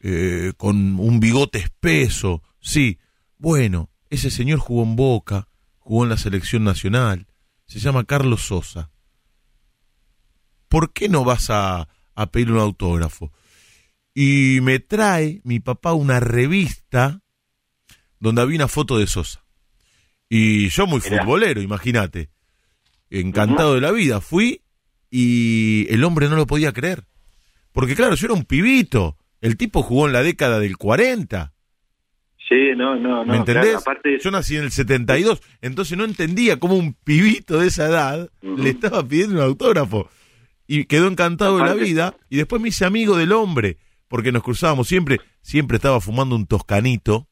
Eh, 0.00 0.52
con 0.58 1.00
un 1.00 1.20
bigote 1.20 1.58
espeso. 1.58 2.42
Sí, 2.60 2.98
bueno, 3.38 3.90
ese 4.10 4.30
señor 4.30 4.58
jugó 4.58 4.82
en 4.82 4.94
Boca, 4.94 5.48
jugó 5.78 6.04
en 6.04 6.10
la 6.10 6.18
selección 6.18 6.64
nacional. 6.64 7.26
Se 7.64 7.78
llama 7.80 8.04
Carlos 8.04 8.42
Sosa. 8.42 8.90
¿Por 10.68 10.92
qué 10.92 11.08
no 11.08 11.24
vas 11.24 11.48
a, 11.50 11.88
pedir 12.30 12.50
un 12.50 12.58
autógrafo? 12.58 13.32
Y 14.14 14.60
me 14.62 14.78
trae 14.78 15.40
mi 15.44 15.60
papá 15.60 15.92
una 15.92 16.20
revista 16.20 17.20
donde 18.18 18.42
había 18.42 18.56
una 18.56 18.68
foto 18.68 18.98
de 18.98 19.06
Sosa. 19.06 19.44
Y 20.28 20.68
yo 20.68 20.86
muy 20.86 21.00
futbolero, 21.00 21.60
imagínate. 21.60 22.30
Encantado 23.10 23.74
de 23.74 23.80
la 23.80 23.92
vida. 23.92 24.20
Fui 24.20 24.62
y 25.10 25.86
el 25.92 26.02
hombre 26.02 26.28
no 26.28 26.36
lo 26.36 26.46
podía 26.46 26.72
creer. 26.72 27.04
Porque 27.72 27.94
claro, 27.94 28.14
yo 28.14 28.26
era 28.26 28.34
un 28.34 28.44
pibito. 28.44 29.18
El 29.40 29.56
tipo 29.56 29.82
jugó 29.82 30.06
en 30.06 30.14
la 30.14 30.22
década 30.22 30.58
del 30.58 30.78
40. 30.78 31.52
Sí, 32.48 32.70
no, 32.76 32.96
no, 32.96 33.24
no. 33.24 33.32
¿Me 33.32 33.36
entendés? 33.38 33.84
Yo 34.22 34.30
nací 34.30 34.56
en 34.56 34.64
el 34.64 34.70
72, 34.70 35.42
entonces 35.60 35.98
no 35.98 36.04
entendía 36.04 36.58
cómo 36.58 36.76
un 36.76 36.94
pibito 36.94 37.58
de 37.58 37.68
esa 37.68 37.86
edad 37.86 38.30
le 38.40 38.70
estaba 38.70 39.06
pidiendo 39.06 39.36
un 39.36 39.42
autógrafo 39.42 40.08
y 40.66 40.84
quedó 40.84 41.06
encantado 41.08 41.58
de 41.58 41.64
la 41.64 41.74
vida 41.74 42.16
y 42.28 42.36
después 42.36 42.60
me 42.60 42.68
hice 42.68 42.84
amigo 42.84 43.16
del 43.16 43.32
hombre 43.32 43.78
porque 44.08 44.32
nos 44.32 44.42
cruzábamos 44.42 44.88
siempre, 44.88 45.20
siempre 45.42 45.76
estaba 45.76 46.00
fumando 46.00 46.36
un 46.36 46.46
toscanito 46.46 47.28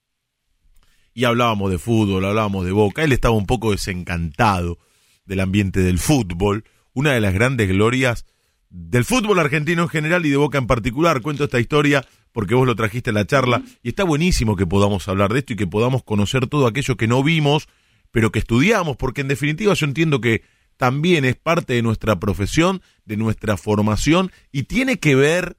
y 1.13 1.25
hablábamos 1.25 1.71
de 1.71 1.79
fútbol, 1.79 2.25
hablábamos 2.25 2.65
de 2.65 2.73
boca, 2.73 3.05
él 3.05 3.13
estaba 3.13 3.35
un 3.35 3.47
poco 3.47 3.71
desencantado 3.71 4.79
del 5.25 5.41
ambiente 5.41 5.81
del 5.81 5.99
fútbol, 5.99 6.65
una 6.93 7.13
de 7.13 7.21
las 7.21 7.35
grandes 7.35 7.69
glorias 7.69 8.27
del 8.75 9.05
fútbol 9.05 9.39
argentino 9.39 9.83
en 9.83 9.89
general 9.89 10.27
y 10.27 10.31
de 10.31 10.37
Boca 10.37 10.59
en 10.59 10.67
particular. 10.67 11.21
Cuento 11.23 11.45
esta 11.45 11.61
historia 11.61 12.05
porque 12.33 12.57
vos 12.57 12.67
lo 12.67 12.75
trajiste 12.75 13.11
a 13.11 13.13
la 13.13 13.25
charla 13.25 13.63
y 13.83 13.91
está 13.91 14.03
buenísimo 14.03 14.57
que 14.57 14.67
podamos 14.67 15.07
hablar 15.07 15.33
de 15.33 15.39
esto 15.39 15.53
y 15.53 15.57
que 15.57 15.69
podamos 15.69 16.03
conocer 16.03 16.49
todo 16.49 16.67
aquello 16.67 16.97
que 16.97 17.07
no 17.07 17.23
vimos, 17.23 17.69
pero 18.11 18.33
que 18.33 18.41
estudiamos, 18.41 18.97
porque 18.97 19.21
en 19.21 19.29
definitiva 19.29 19.75
yo 19.75 19.87
entiendo 19.87 20.21
que 20.21 20.43
también 20.77 21.25
es 21.25 21.37
parte 21.37 21.75
de 21.75 21.83
nuestra 21.83 22.17
profesión, 22.19 22.83
de 23.05 23.17
nuestra 23.17 23.57
formación 23.57 24.31
y 24.53 24.65
tiene 24.65 24.99
que 24.99 25.15
ver, 25.15 25.57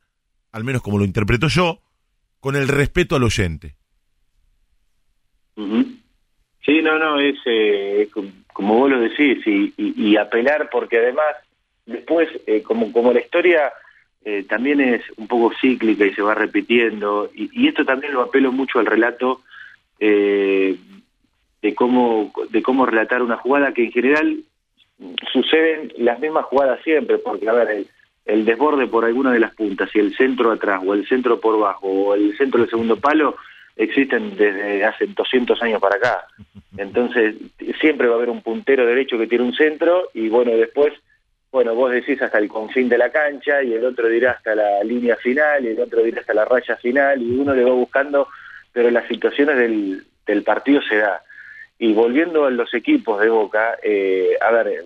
al 0.51 0.63
menos 0.63 0.82
como 0.82 0.97
lo 0.97 1.05
interpreto 1.05 1.47
yo, 1.47 1.82
con 2.39 2.55
el 2.55 2.68
respeto 2.68 3.16
al 3.16 3.24
oyente. 3.24 3.76
Sí, 5.55 6.82
no, 6.82 6.97
no, 6.97 7.20
es 7.20 7.38
eh, 7.45 8.09
como 8.51 8.78
vos 8.80 8.89
lo 8.89 8.99
decís 8.99 9.43
y 9.45 10.18
apelar 10.18 10.70
porque 10.72 10.97
además 10.97 11.36
después, 11.86 12.30
eh, 12.47 12.61
como, 12.61 12.91
como 12.91 13.13
la 13.13 13.20
historia 13.20 13.72
eh, 14.24 14.43
también 14.47 14.82
es 14.82 15.01
un 15.18 15.28
poco 15.28 15.53
cíclica 15.61 16.05
y 16.05 16.13
se 16.13 16.22
va 16.22 16.34
repitiendo, 16.34 17.30
y, 17.34 17.68
esto 17.68 17.86
también 17.86 18.13
lo 18.13 18.22
apelo 18.22 18.51
mucho 18.51 18.80
al 18.80 18.86
relato 18.86 19.41
eh, 19.99 20.78
de, 21.61 21.76
cómo, 21.76 22.34
de 22.49 22.61
cómo 22.61 22.86
relatar 22.86 23.22
una 23.22 23.38
jugada 23.38 23.74
que 23.74 23.86
en 23.86 23.91
general 23.91 24.43
suceden 25.32 25.91
las 25.98 26.20
mismas 26.20 26.46
jugadas 26.46 26.80
siempre, 26.84 27.18
porque, 27.18 27.48
a 27.50 27.54
ver, 27.54 27.70
el, 27.70 27.88
el 28.26 28.46
desborde 28.46 28.88
por 28.88 29.06
alguna 29.06 29.32
de 29.32 29.39
las 29.39 29.54
puntas 29.54 29.89
y 29.93 30.00
el 30.00 30.16
centro 30.16 30.52
atrás, 30.52 30.82
o 30.86 30.93
el 30.93 31.08
centro 31.08 31.39
por 31.39 31.60
bajo, 31.60 31.88
o 31.88 32.16
el 32.16 32.36
centro 32.38 32.62
del 32.62 32.70
segundo 32.70 32.98
palo, 32.98 33.36
existen 33.76 34.36
desde 34.38 34.86
hace 34.86 35.08
200 35.08 35.62
años 35.62 35.82
para 35.82 35.98
acá. 35.98 36.28
Entonces, 36.78 37.36
siempre 37.80 38.08
va 38.08 38.14
a 38.14 38.18
haber 38.18 38.30
un 38.30 38.41
puntero 38.41 38.86
derecho 38.86 39.18
que 39.18 39.28
tiene 39.28 39.43
un 39.43 39.56
centro 39.56 40.10
y 40.14 40.30
bueno, 40.30 40.52
después 40.52 40.93
bueno, 41.56 41.74
vos 41.74 41.89
decís 41.89 42.22
hasta 42.22 42.38
el 42.38 42.50
confín 42.50 42.89
de 42.89 42.98
la 42.98 43.10
cancha 43.10 43.64
y 43.64 43.72
el 43.72 43.86
otro 43.86 44.10
dirá 44.10 44.32
hasta 44.32 44.56
la 44.56 44.84
línea 44.84 45.16
final 45.16 45.64
y 45.64 45.70
el 45.70 45.80
otro 45.80 46.04
dirá 46.04 46.20
hasta 46.20 46.34
la 46.34 46.43
raya 46.43 46.76
final 46.76 47.22
y 47.22 47.32
uno 47.32 47.54
le 47.54 47.64
va 47.64 47.72
buscando, 47.72 48.28
pero 48.74 48.91
las 48.91 49.08
situaciones 49.08 49.58
del, 49.58 50.06
del 50.26 50.43
partido 50.43 50.82
se 50.82 50.98
da. 50.98 51.22
Y 51.78 51.93
volviendo 51.93 52.45
a 52.45 52.51
los 52.51 52.73
equipos 52.73 53.19
de 53.19 53.30
Boca, 53.30 53.78
eh, 53.84 54.38
a 54.41 54.51
ver, 54.51 54.86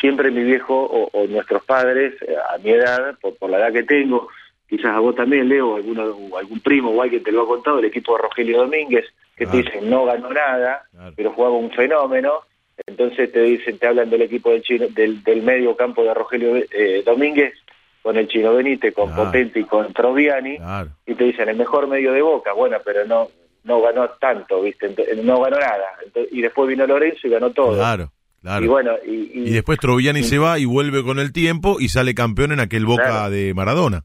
siempre 0.00 0.30
mi 0.30 0.42
viejo 0.42 1.10
o, 1.12 1.26
nuestros 1.26 1.64
padres, 1.64 2.14
eh, 2.22 2.34
a 2.36 2.58
mi 2.58 2.70
edad, 2.70 3.16
por, 3.20 3.50
la 3.50 3.58
edad 3.58 3.72
que 3.72 3.82
tengo, 3.82 4.28
quizás 4.68 4.92
a 4.96 4.98
vos 4.98 5.14
también, 5.14 5.48
Leo, 5.48 5.76
alguno, 5.76 6.02
algún 6.38 6.60
primo 6.60 6.90
o 6.90 7.02
alguien 7.02 7.22
te 7.22 7.32
lo 7.32 7.42
ha 7.42 7.46
contado, 7.46 7.78
el 7.78 7.84
equipo 7.84 8.16
de 8.16 8.22
Rogelio 8.22 8.58
Domínguez, 8.58 9.04
que 9.36 9.46
te 9.46 9.58
dicen 9.58 9.88
no 9.88 10.04
ganó 10.04 10.30
nada, 10.30 10.84
pero 11.16 11.32
jugaba 11.32 11.56
un 11.56 11.70
fenómeno, 11.70 12.42
entonces 12.86 13.30
te 13.32 13.42
dicen, 13.42 13.78
te 13.78 13.86
hablan 13.86 14.10
del 14.10 14.22
equipo 14.22 14.50
del, 14.50 14.62
chino, 14.62 14.86
del, 14.88 15.22
del 15.22 15.42
medio 15.42 15.76
campo 15.76 16.02
de 16.02 16.14
Rogelio 16.14 16.56
eh, 16.56 17.02
Domínguez, 17.04 17.54
con 18.02 18.16
el 18.16 18.28
Chino 18.28 18.54
Benítez, 18.54 18.94
con 18.94 19.14
Potente 19.14 19.60
y 19.60 19.64
con 19.64 19.92
Troviani, 19.92 20.58
y 21.06 21.14
te 21.14 21.24
dicen 21.24 21.48
el 21.50 21.56
mejor 21.56 21.86
medio 21.86 22.12
de 22.12 22.22
Boca, 22.22 22.52
bueno, 22.54 22.78
pero 22.82 23.04
no 23.04 23.28
no 23.64 23.80
ganó 23.80 24.08
tanto, 24.20 24.62
¿viste? 24.62 24.88
No 25.22 25.40
ganó 25.40 25.58
nada. 25.58 25.86
y 26.30 26.40
después 26.40 26.68
vino 26.68 26.86
Lorenzo 26.86 27.26
y 27.26 27.30
ganó 27.30 27.50
todo. 27.50 27.74
Claro, 27.74 28.12
claro. 28.40 28.64
Y 28.64 28.68
bueno, 28.68 28.92
y, 29.04 29.50
después 29.50 29.78
Troviani 29.78 30.22
se 30.22 30.38
va 30.38 30.58
y 30.58 30.64
vuelve 30.64 31.02
con 31.02 31.18
el 31.18 31.32
tiempo 31.32 31.76
y 31.80 31.88
sale 31.88 32.14
campeón 32.14 32.52
en 32.52 32.60
aquel 32.60 32.86
Boca 32.86 33.28
de 33.30 33.54
Maradona. 33.54 34.04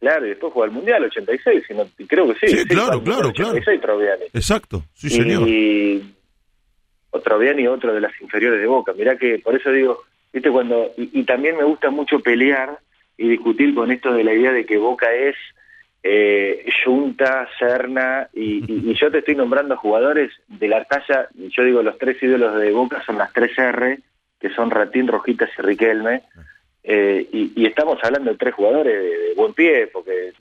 Claro, 0.00 0.24
y 0.24 0.30
después 0.30 0.52
fue 0.54 0.64
al 0.64 0.72
Mundial 0.72 1.04
86, 1.04 1.64
y 1.98 2.06
creo 2.06 2.26
que 2.32 2.46
sí. 2.46 2.56
Sí, 2.56 2.64
claro, 2.64 3.02
claro, 3.02 3.32
claro. 3.32 3.58
Exacto, 4.32 4.82
sí, 4.94 5.10
señor. 5.10 5.46
Y 5.46 6.14
otro 7.10 7.38
bien 7.38 7.60
y 7.60 7.66
otro 7.66 7.92
de 7.92 8.00
las 8.00 8.18
inferiores 8.20 8.60
de 8.60 8.66
Boca. 8.66 8.94
Mirá 8.94 9.16
que 9.16 9.38
por 9.40 9.54
eso 9.54 9.70
digo, 9.70 10.02
viste 10.32 10.50
cuando 10.50 10.90
y, 10.96 11.22
también 11.24 11.56
me 11.56 11.64
gusta 11.64 11.90
mucho 11.90 12.20
pelear 12.20 12.78
y 13.18 13.28
discutir 13.28 13.74
con 13.74 13.90
esto 13.90 14.12
de 14.12 14.24
la 14.24 14.32
idea 14.32 14.52
de 14.52 14.64
que 14.64 14.78
Boca 14.78 15.12
es 15.12 15.36
eh, 16.02 16.64
Junta, 16.84 17.48
Serna 17.58 18.28
y, 18.32 18.94
yo 18.94 19.10
te 19.10 19.18
estoy 19.18 19.34
nombrando 19.34 19.76
jugadores 19.76 20.32
de 20.48 20.68
la 20.68 20.84
talla, 20.84 21.28
yo 21.34 21.62
digo 21.62 21.82
los 21.82 21.98
tres 21.98 22.22
ídolos 22.22 22.58
de 22.58 22.70
Boca 22.72 23.02
son 23.04 23.18
las 23.18 23.32
tres 23.32 23.56
R, 23.58 23.98
que 24.40 24.50
son 24.50 24.70
Ratín, 24.70 25.08
Rojitas 25.08 25.50
y 25.58 25.62
Riquelme, 25.62 26.22
eh, 26.82 27.26
y, 27.30 27.66
estamos 27.66 27.98
hablando 28.02 28.30
de 28.30 28.38
tres 28.38 28.54
jugadores 28.54 28.94
de, 28.94 29.34
buen 29.36 29.52
pie, 29.52 29.88
porque 29.88 30.32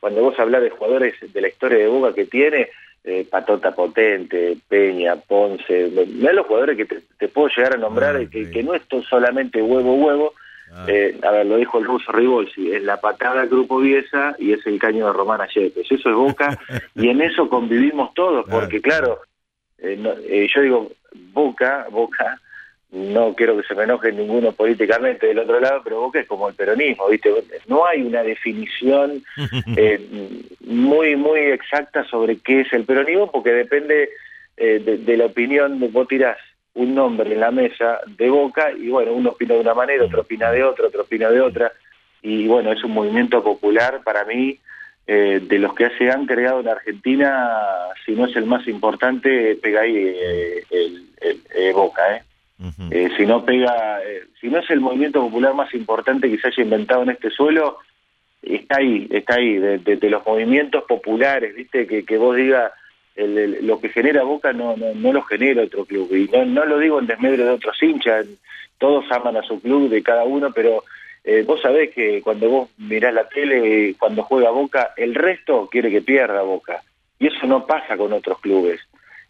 cuando 0.00 0.22
vos 0.22 0.38
hablas 0.38 0.62
de 0.62 0.70
jugadores 0.70 1.14
de 1.20 1.40
la 1.40 1.48
historia 1.48 1.78
de 1.78 1.86
Boca 1.86 2.14
que 2.14 2.26
tiene, 2.26 2.68
eh, 3.04 3.26
Patota 3.30 3.74
Potente, 3.74 4.56
Peña, 4.68 5.16
Ponce, 5.16 5.90
mira 6.08 6.32
los 6.32 6.46
jugadores 6.46 6.76
que 6.76 6.84
te, 6.84 7.28
puedo 7.28 7.48
llegar 7.48 7.74
a 7.74 7.78
nombrar, 7.78 8.16
ah, 8.16 8.26
que, 8.30 8.50
que, 8.50 8.62
no 8.62 8.74
es 8.74 8.82
solamente 9.08 9.62
huevo, 9.62 9.94
huevo, 9.94 10.34
ah. 10.72 10.84
eh, 10.88 11.18
a 11.22 11.30
ver, 11.30 11.46
lo 11.46 11.56
dijo 11.56 11.78
el 11.78 11.84
ruso 11.84 12.12
Ribolsi, 12.12 12.72
es 12.72 12.82
la 12.82 13.00
patada 13.00 13.46
Grupo 13.46 13.78
Viesa 13.78 14.34
y 14.38 14.52
es 14.52 14.66
el 14.66 14.78
caño 14.78 15.06
de 15.06 15.12
Romana 15.12 15.48
Yepes, 15.52 15.90
eso 15.90 16.08
es 16.08 16.14
Boca, 16.14 16.58
y 16.94 17.08
en 17.08 17.20
eso 17.22 17.48
convivimos 17.48 18.14
todos, 18.14 18.46
porque 18.48 18.80
claro, 18.80 19.20
eh, 19.78 20.48
yo 20.54 20.60
digo, 20.62 20.90
Boca, 21.32 21.86
Boca, 21.90 22.40
no 22.92 23.34
quiero 23.34 23.56
que 23.56 23.62
se 23.62 23.74
me 23.74 23.84
enoje 23.84 24.10
ninguno 24.10 24.52
políticamente 24.52 25.28
del 25.28 25.38
otro 25.38 25.60
lado, 25.60 25.80
pero 25.84 26.00
Boca 26.00 26.20
es 26.20 26.26
como 26.26 26.48
el 26.48 26.54
peronismo, 26.54 27.08
¿viste? 27.08 27.30
No 27.68 27.86
hay 27.86 28.02
una 28.02 28.22
definición 28.22 29.22
eh, 29.76 30.00
muy, 30.60 31.14
muy 31.14 31.40
exacta 31.40 32.04
sobre 32.04 32.38
qué 32.38 32.62
es 32.62 32.72
el 32.72 32.84
peronismo, 32.84 33.30
porque 33.30 33.52
depende 33.52 34.10
eh, 34.56 34.80
de, 34.80 35.16
la 35.16 35.26
opinión, 35.26 35.78
de, 35.78 35.88
vos 35.88 36.08
tirás 36.08 36.36
un 36.74 36.94
nombre 36.94 37.32
en 37.32 37.40
la 37.40 37.50
mesa 37.50 38.00
de 38.06 38.30
Boca 38.30 38.70
y 38.72 38.88
bueno, 38.88 39.12
uno 39.12 39.30
opina 39.30 39.54
de 39.54 39.60
una 39.60 39.74
manera, 39.74 40.04
otro 40.04 40.22
opina 40.22 40.50
de 40.50 40.64
otra, 40.64 40.86
otro 40.86 41.02
opina 41.02 41.30
de 41.30 41.40
otra, 41.40 41.72
y 42.22 42.46
bueno, 42.46 42.72
es 42.72 42.82
un 42.84 42.92
movimiento 42.92 43.42
popular 43.42 44.02
para 44.04 44.24
mí, 44.24 44.58
eh, 45.06 45.40
de 45.42 45.58
los 45.58 45.74
que 45.74 45.90
se 45.98 46.10
han 46.10 46.26
creado 46.26 46.60
en 46.60 46.68
Argentina, 46.68 47.58
si 48.04 48.12
no 48.12 48.26
es 48.26 48.36
el 48.36 48.46
más 48.46 48.66
importante, 48.68 49.56
pega 49.56 49.80
ahí 49.80 49.96
el, 50.70 51.06
el 51.20 51.72
Boca, 51.72 52.16
¿eh? 52.16 52.22
Eh, 52.90 53.08
si 53.16 53.24
no 53.24 53.44
pega, 53.44 54.00
eh, 54.04 54.24
si 54.38 54.48
no 54.48 54.58
es 54.58 54.68
el 54.68 54.80
movimiento 54.80 55.22
popular 55.22 55.54
más 55.54 55.72
importante 55.74 56.30
que 56.30 56.38
se 56.38 56.48
haya 56.48 56.62
inventado 56.62 57.02
en 57.02 57.10
este 57.10 57.30
suelo, 57.30 57.78
está 58.42 58.78
ahí, 58.78 59.08
está 59.10 59.36
ahí, 59.36 59.56
de, 59.56 60.10
los 60.10 60.26
movimientos 60.26 60.84
populares, 60.84 61.54
viste, 61.54 61.86
que, 61.86 62.04
que 62.04 62.18
vos 62.18 62.36
digas, 62.36 62.70
lo 63.16 63.80
que 63.80 63.88
genera 63.88 64.22
Boca 64.22 64.52
no, 64.52 64.76
no, 64.76 64.94
no 64.94 65.12
lo 65.12 65.22
genera 65.22 65.62
otro 65.62 65.84
club, 65.84 66.14
y 66.14 66.28
no, 66.28 66.44
no 66.44 66.64
lo 66.64 66.78
digo 66.78 66.98
en 66.98 67.06
desmedro 67.06 67.44
de 67.44 67.50
otros 67.50 67.82
hinchas, 67.82 68.26
todos 68.78 69.10
aman 69.12 69.36
a 69.36 69.42
su 69.42 69.60
club, 69.60 69.90
de 69.90 70.02
cada 70.02 70.24
uno, 70.24 70.52
pero 70.52 70.84
eh, 71.24 71.44
vos 71.46 71.60
sabés 71.60 71.90
que 71.90 72.22
cuando 72.22 72.48
vos 72.48 72.70
mirás 72.78 73.12
la 73.12 73.28
tele, 73.28 73.94
cuando 73.98 74.22
juega 74.22 74.50
Boca, 74.50 74.94
el 74.96 75.14
resto 75.14 75.68
quiere 75.70 75.90
que 75.90 76.02
pierda 76.02 76.42
Boca, 76.42 76.82
y 77.18 77.26
eso 77.26 77.46
no 77.46 77.66
pasa 77.66 77.96
con 77.96 78.12
otros 78.12 78.40
clubes. 78.40 78.80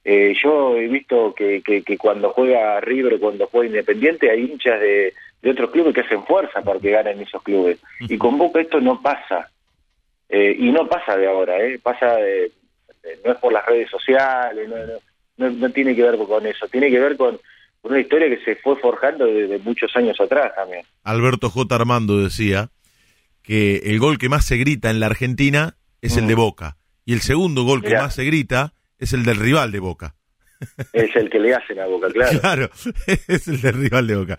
Eh, 0.05 0.35
yo 0.43 0.77
he 0.77 0.89
visto 0.89 1.35
que, 1.35 1.63
que, 1.63 1.99
cuando 1.99 2.31
juega 2.31 2.81
River, 2.81 3.19
cuando 3.19 3.47
juega 3.49 3.67
Independiente, 3.67 4.31
hay 4.31 4.45
hinchas 4.45 4.81
de, 4.81 5.13
de 5.43 5.51
otros 5.51 5.71
clubes 5.71 5.95
que 5.95 6.01
hacen 6.01 6.25
fuerza 6.25 6.63
para 6.63 6.81
que 6.81 6.91
ganen 6.91 7.21
esos 7.21 7.43
clubes. 7.43 7.79
Y 8.01 8.17
con 8.17 8.39
Boca 8.39 8.61
esto 8.61 8.81
no 8.81 9.03
pasa. 9.03 9.51
Eh, 10.29 10.55
y 10.59 10.71
no 10.71 10.89
pasa 10.89 11.17
de 11.17 11.27
ahora, 11.27 11.61
¿eh? 11.61 11.79
Pasa 11.83 12.17
de, 12.17 12.51
no 13.25 13.33
es 13.33 13.39
por 13.39 13.53
las 13.53 13.65
redes 13.67 13.91
sociales, 13.91 14.69
no, 15.37 15.51
no, 15.51 15.71
tiene 15.71 15.95
que 15.95 16.03
ver 16.03 16.19
con 16.19 16.47
eso, 16.47 16.69
tiene 16.69 16.91
que 16.91 16.99
ver 16.99 17.17
con, 17.17 17.41
una 17.83 18.01
historia 18.01 18.29
que 18.29 18.45
se 18.45 18.57
fue 18.57 18.77
forjando 18.77 19.27
desde 19.27 19.59
muchos 19.59 19.95
años 19.97 20.21
atrás 20.21 20.55
también. 20.55 20.85
Alberto 21.03 21.51
J. 21.51 21.75
Armando 21.75 22.23
decía 22.23 22.71
que 23.43 23.77
el 23.85 23.99
gol 23.99 24.19
que 24.19 24.29
más 24.29 24.45
se 24.45 24.57
grita 24.57 24.91
en 24.91 25.01
la 25.01 25.07
Argentina 25.07 25.77
es 26.03 26.17
el 26.17 26.27
de 26.27 26.35
Boca. 26.35 26.77
Y 27.05 27.15
el 27.15 27.21
segundo 27.21 27.65
gol 27.65 27.83
que 27.83 27.95
más 27.95 28.15
se 28.15 28.25
grita 28.25 28.75
es 28.99 29.13
el 29.13 29.25
del 29.25 29.37
rival 29.37 29.73
de 29.73 29.81
Boca. 29.81 30.15
Es 30.93 31.17
el 31.17 31.31
que 31.31 31.39
le 31.39 31.55
hacen 31.55 31.81
a 31.81 31.87
Boca, 31.87 32.09
claro. 32.11 32.39
Claro, 32.41 32.71
es 33.27 33.49
el 33.49 33.63
del 33.63 33.75
rival 33.75 34.07
de 34.07 34.17
Boca. 34.17 34.39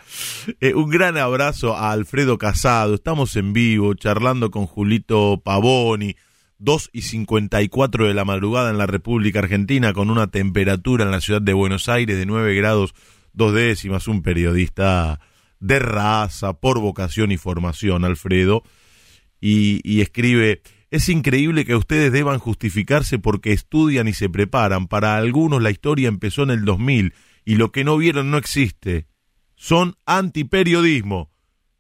Eh, 0.60 0.76
un 0.76 0.90
gran 0.90 1.18
abrazo 1.18 1.76
a 1.76 1.92
Alfredo 1.92 2.38
Casado. 2.38 2.94
Estamos 2.94 3.36
en 3.36 3.54
vivo 3.54 3.96
charlando 3.96 4.52
con 4.52 4.68
Julito 4.68 5.42
Pavoni. 5.44 6.16
2 6.62 6.92
y 6.94 7.02
54 7.02 8.08
de 8.08 8.14
la 8.14 8.24
madrugada 8.24 8.70
en 8.70 8.78
la 8.78 8.86
República 8.86 9.40
Argentina 9.40 9.94
con 9.94 10.10
una 10.10 10.28
temperatura 10.28 11.04
en 11.04 11.12
la 11.12 11.22
ciudad 11.22 11.42
de 11.42 11.54
Buenos 11.54 11.90
Aires 11.90 12.18
de 12.18 12.26
9 12.26 12.56
grados 12.56 12.94
dos 13.34 13.54
décimas. 13.54 14.08
Un 14.08 14.22
periodista 14.22 15.20
de 15.60 15.80
raza, 15.80 16.54
por 16.54 16.80
vocación 16.80 17.32
y 17.32 17.38
formación, 17.38 18.06
Alfredo. 18.06 18.64
Y, 19.40 19.82
y 19.84 20.02
escribe 20.02 20.62
es 20.92 21.08
increíble 21.08 21.64
que 21.64 21.74
ustedes 21.74 22.12
deban 22.12 22.38
justificarse 22.38 23.18
porque 23.18 23.54
estudian 23.54 24.10
y 24.10 24.14
se 24.14 24.30
preparan. 24.30 24.88
Para 24.88 25.16
algunos 25.16 25.62
la 25.62 25.72
historia 25.72 26.10
empezó 26.10 26.44
en 26.44 26.50
el 26.50 26.66
2000 26.66 27.14
y 27.46 27.56
lo 27.56 27.72
que 27.72 27.86
no 27.86 27.98
vieron 27.98 28.30
no 28.30 28.38
existe. 28.38 29.08
Son 29.56 29.96
antiperiodismo. 30.06 31.32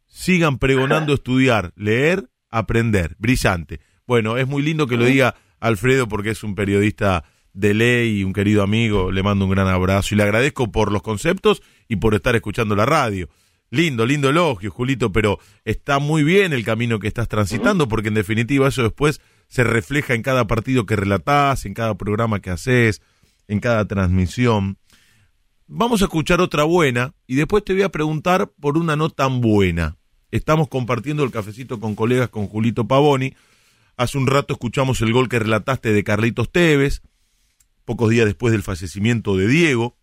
Sigan 0.07 0.59
pregonando 0.59 1.13
estudiar, 1.15 1.73
leer, 1.75 2.29
aprender. 2.49 3.17
Brillante. 3.19 3.81
Bueno, 4.11 4.35
es 4.35 4.45
muy 4.45 4.61
lindo 4.61 4.87
que 4.87 4.97
lo 4.97 5.05
diga 5.05 5.35
Alfredo 5.61 6.05
porque 6.05 6.31
es 6.31 6.43
un 6.43 6.53
periodista 6.53 7.23
de 7.53 7.73
ley, 7.73 8.25
un 8.25 8.33
querido 8.33 8.61
amigo, 8.61 9.09
le 9.09 9.23
mando 9.23 9.45
un 9.45 9.51
gran 9.51 9.69
abrazo 9.69 10.13
y 10.13 10.17
le 10.17 10.23
agradezco 10.23 10.69
por 10.69 10.91
los 10.91 11.01
conceptos 11.01 11.63
y 11.87 11.95
por 11.95 12.13
estar 12.13 12.35
escuchando 12.35 12.75
la 12.75 12.85
radio. 12.85 13.29
Lindo, 13.69 14.05
lindo 14.05 14.27
elogio, 14.27 14.69
Julito, 14.69 15.13
pero 15.13 15.39
está 15.63 15.99
muy 15.99 16.25
bien 16.25 16.51
el 16.51 16.65
camino 16.65 16.99
que 16.99 17.07
estás 17.07 17.29
transitando, 17.29 17.87
porque 17.87 18.09
en 18.09 18.15
definitiva 18.15 18.67
eso 18.67 18.83
después 18.83 19.21
se 19.47 19.63
refleja 19.63 20.13
en 20.13 20.23
cada 20.23 20.45
partido 20.45 20.85
que 20.85 20.97
relatás, 20.97 21.65
en 21.65 21.73
cada 21.73 21.95
programa 21.95 22.41
que 22.41 22.49
haces, 22.49 23.01
en 23.47 23.61
cada 23.61 23.87
transmisión. 23.87 24.77
Vamos 25.67 26.01
a 26.01 26.05
escuchar 26.07 26.41
otra 26.41 26.65
buena 26.65 27.13
y 27.27 27.35
después 27.35 27.63
te 27.63 27.71
voy 27.71 27.83
a 27.83 27.89
preguntar 27.93 28.51
por 28.59 28.77
una 28.77 28.97
no 28.97 29.09
tan 29.09 29.39
buena. 29.39 29.95
Estamos 30.31 30.67
compartiendo 30.67 31.23
el 31.23 31.31
cafecito 31.31 31.79
con 31.79 31.95
colegas 31.95 32.27
con 32.27 32.47
Julito 32.47 32.85
Pavoni. 32.85 33.35
Hace 34.01 34.17
un 34.17 34.25
rato 34.25 34.53
escuchamos 34.53 34.99
el 35.01 35.13
gol 35.13 35.29
que 35.29 35.37
relataste 35.37 35.93
de 35.93 36.03
Carlitos 36.03 36.51
Tevez, 36.51 37.03
pocos 37.85 38.09
días 38.09 38.25
después 38.25 38.51
del 38.51 38.63
fallecimiento 38.63 39.37
de 39.37 39.47
Diego. 39.47 39.95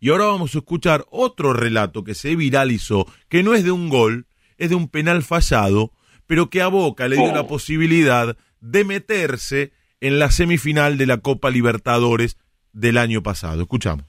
Y 0.00 0.10
ahora 0.10 0.26
vamos 0.26 0.54
a 0.54 0.58
escuchar 0.58 1.06
otro 1.10 1.54
relato 1.54 2.04
que 2.04 2.12
se 2.12 2.36
viralizó, 2.36 3.06
que 3.30 3.42
no 3.42 3.54
es 3.54 3.64
de 3.64 3.70
un 3.70 3.88
gol, 3.88 4.26
es 4.58 4.68
de 4.68 4.74
un 4.74 4.86
penal 4.86 5.22
fallado, 5.22 5.92
pero 6.26 6.50
que 6.50 6.60
a 6.60 6.68
Boca 6.68 7.08
le 7.08 7.16
dio 7.16 7.32
la 7.32 7.46
posibilidad 7.46 8.36
de 8.60 8.84
meterse 8.84 9.72
en 10.02 10.18
la 10.18 10.30
semifinal 10.30 10.98
de 10.98 11.06
la 11.06 11.16
Copa 11.16 11.48
Libertadores 11.48 12.36
del 12.74 12.98
año 12.98 13.22
pasado. 13.22 13.62
Escuchamos. 13.62 14.04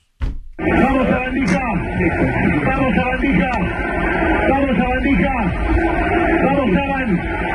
Vamos 0.57 1.07
a 1.07 1.17
bandija. 1.17 1.61
Vamos 2.65 2.97
a 2.97 3.07
bandija. 3.07 3.51
Vamos 4.49 4.79
a 4.79 4.87
bandija. 4.89 5.81
Vamos 6.43 6.75
a 6.75 6.91
van. 6.91 7.51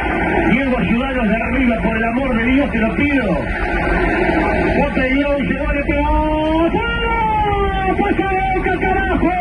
Diego, 0.51 0.79
ayudanos 0.79 1.29
de 1.29 1.37
arriba, 1.37 1.77
por 1.83 1.97
el 1.97 2.05
amor 2.05 2.37
de 2.37 2.46
Dios, 2.57 2.71
te 2.71 2.79
lo 2.79 2.97
pido. 2.97 3.27
Bote 4.79 5.05
Diego 5.13 5.39
y 5.39 5.47
se 5.47 5.61
va 5.61 5.73
de 5.75 5.85
pelota. 5.85 6.81
¡Pasa 7.99 8.29
boca, 8.33 8.73
carajo! 8.81 9.37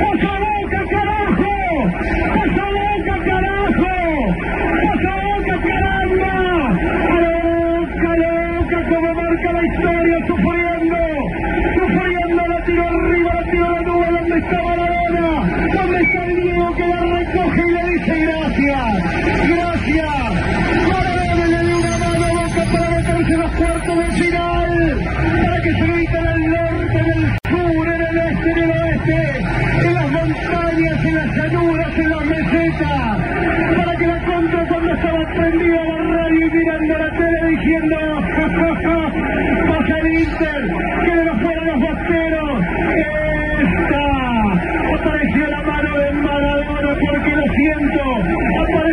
¡Pasa 0.00 0.32
boca, 0.40 0.80
carajo! 0.90 1.52
¡Pasa 2.34 2.64
boca, 2.78 3.14
carajo! 3.28 3.92
¡Pasa 4.86 5.12
boca, 5.20 5.54
caramba! 5.68 6.32
¡A 7.10 7.20
loca, 7.20 8.10
loca, 8.16 8.78
como 8.88 9.10
marca 9.12 9.52
la 9.52 9.62
historia, 9.66 10.16
sufriendo! 10.28 10.96
sufriendo, 11.74 12.42
la 12.46 12.64
tiro 12.64 12.88
arriba, 12.88 13.34
la 13.34 13.44
tiro 13.50 13.74
de 13.74 13.82
nube, 13.82 14.06
¿dónde 14.10 14.38
está 14.38 14.62
Maradona? 14.62 15.28
¿Dónde 15.74 15.98
está 16.04 16.24
el 16.24 16.36
Diego 16.36 16.74
que 16.74 16.86
la 16.88 17.00
recoge 17.18 17.62
y 17.68 17.70
le 17.70 17.82
dice 17.90 18.14
gracias? 18.24 18.86
Gracias. 19.46 20.29
Para 32.80 33.96
que 33.96 34.06
la 34.06 34.18
contra 34.24 34.66
cuando 34.68 34.94
estaba 34.94 35.24
prendida 35.34 35.84
la 35.84 35.96
radio 35.98 36.46
y 36.46 36.50
mirando 36.50 36.98
la 36.98 37.10
tele 37.10 37.50
diciendo 37.50 37.96
pasa 39.68 39.98
el 39.98 40.06
Inter, 40.20 40.62
que 41.04 41.16
de 41.16 41.24
fuera 41.42 41.62
los 41.64 41.80
bosteros, 41.80 42.19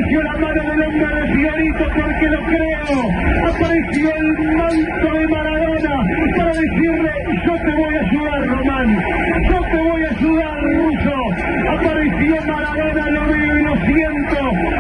apareció 0.07 0.23
la 0.23 0.38
mano 0.38 0.63
del 0.63 0.81
hombre 0.84 1.21
de 1.21 1.34
Fiorito 1.34 1.85
porque 1.95 2.27
lo 2.29 2.43
creo, 2.45 3.49
apareció 3.49 4.15
el 4.15 4.55
manto 4.55 5.19
de 5.19 5.27
Maradona 5.27 5.95
para 6.38 6.53
decirle 6.53 7.11
yo 7.45 7.55
te 7.55 7.75
voy 7.75 7.95
a 7.95 7.99
ayudar 7.99 8.47
Román, 8.47 8.97
yo 9.49 9.61
te 9.61 9.77
voy 9.77 10.03
a 10.03 10.09
ayudar 10.09 10.63
Ruso, 10.63 11.15
apareció 11.71 12.35
Maradona, 12.45 13.09
lo 13.11 13.27
veo 13.27 13.57
y 13.57 13.63
lo 13.63 13.75
siento, 13.85 14.38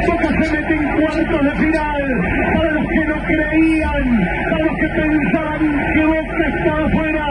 Boca 0.07 0.29
se 0.29 0.51
mete 0.51 0.73
en 0.73 1.01
cuartos 1.01 1.43
de 1.43 1.51
final, 1.65 2.03
para 2.55 2.71
los 2.71 2.87
que 2.87 3.05
no 3.05 3.23
creían, 3.23 4.19
para 4.49 4.63
los 4.63 4.77
que 4.77 4.87
pensaban 4.87 5.93
que 5.93 6.05
Boca 6.05 6.47
estaba 6.55 6.89
fuera, 6.89 7.27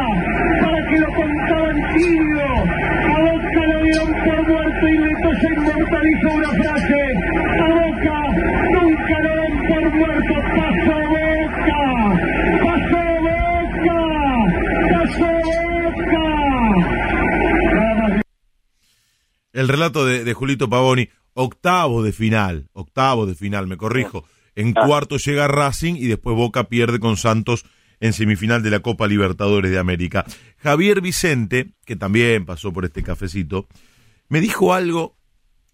para 0.63 0.87
que 0.87 0.99
lo 0.99 1.13
contaban 1.15 1.77
tibio, 1.95 2.45
a 2.45 3.21
Boca 3.21 3.67
lo 3.73 3.83
dieron 3.83 4.13
se 5.41 5.47
inmortalizó 5.55 6.29
una 6.35 6.51
frase, 6.51 7.01
a 7.61 7.69
Boca 7.69 8.19
nunca 8.73 9.17
lo 9.21 9.31
dan 9.37 9.55
por 9.69 9.85
muerto, 9.95 10.35
pasó 10.57 10.97
Boca, 11.15 11.83
pasó 12.65 13.03
Boca, 13.27 13.99
pasó 14.93 15.31
Boca. 16.03 16.27
El 19.53 19.69
relato 19.69 20.05
de, 20.07 20.25
de 20.25 20.35
Julito 20.35 20.69
Pavoni, 20.69 21.09
octavo 21.35 22.03
de 22.03 22.13
final, 22.13 22.69
octavo 22.73 23.27
de 23.27 23.35
final, 23.35 23.67
me 23.67 23.77
corrijo. 23.77 24.25
En 24.55 24.73
cuarto 24.73 25.19
llega 25.19 25.49
Racing 25.49 25.95
y 25.97 26.07
después 26.07 26.37
Boca 26.37 26.65
pierde 26.65 26.99
con 26.99 27.17
Santos 27.17 27.67
en 28.01 28.13
semifinal 28.13 28.63
de 28.63 28.71
la 28.71 28.81
Copa 28.81 29.07
Libertadores 29.07 29.71
de 29.71 29.79
América. 29.79 30.25
Javier 30.59 31.01
Vicente, 31.01 31.73
que 31.85 31.97
también 31.97 32.47
pasó 32.47 32.73
por 32.73 32.85
este 32.85 33.03
cafecito, 33.03 33.69
me 34.29 34.41
dijo 34.41 34.75
algo 34.75 35.16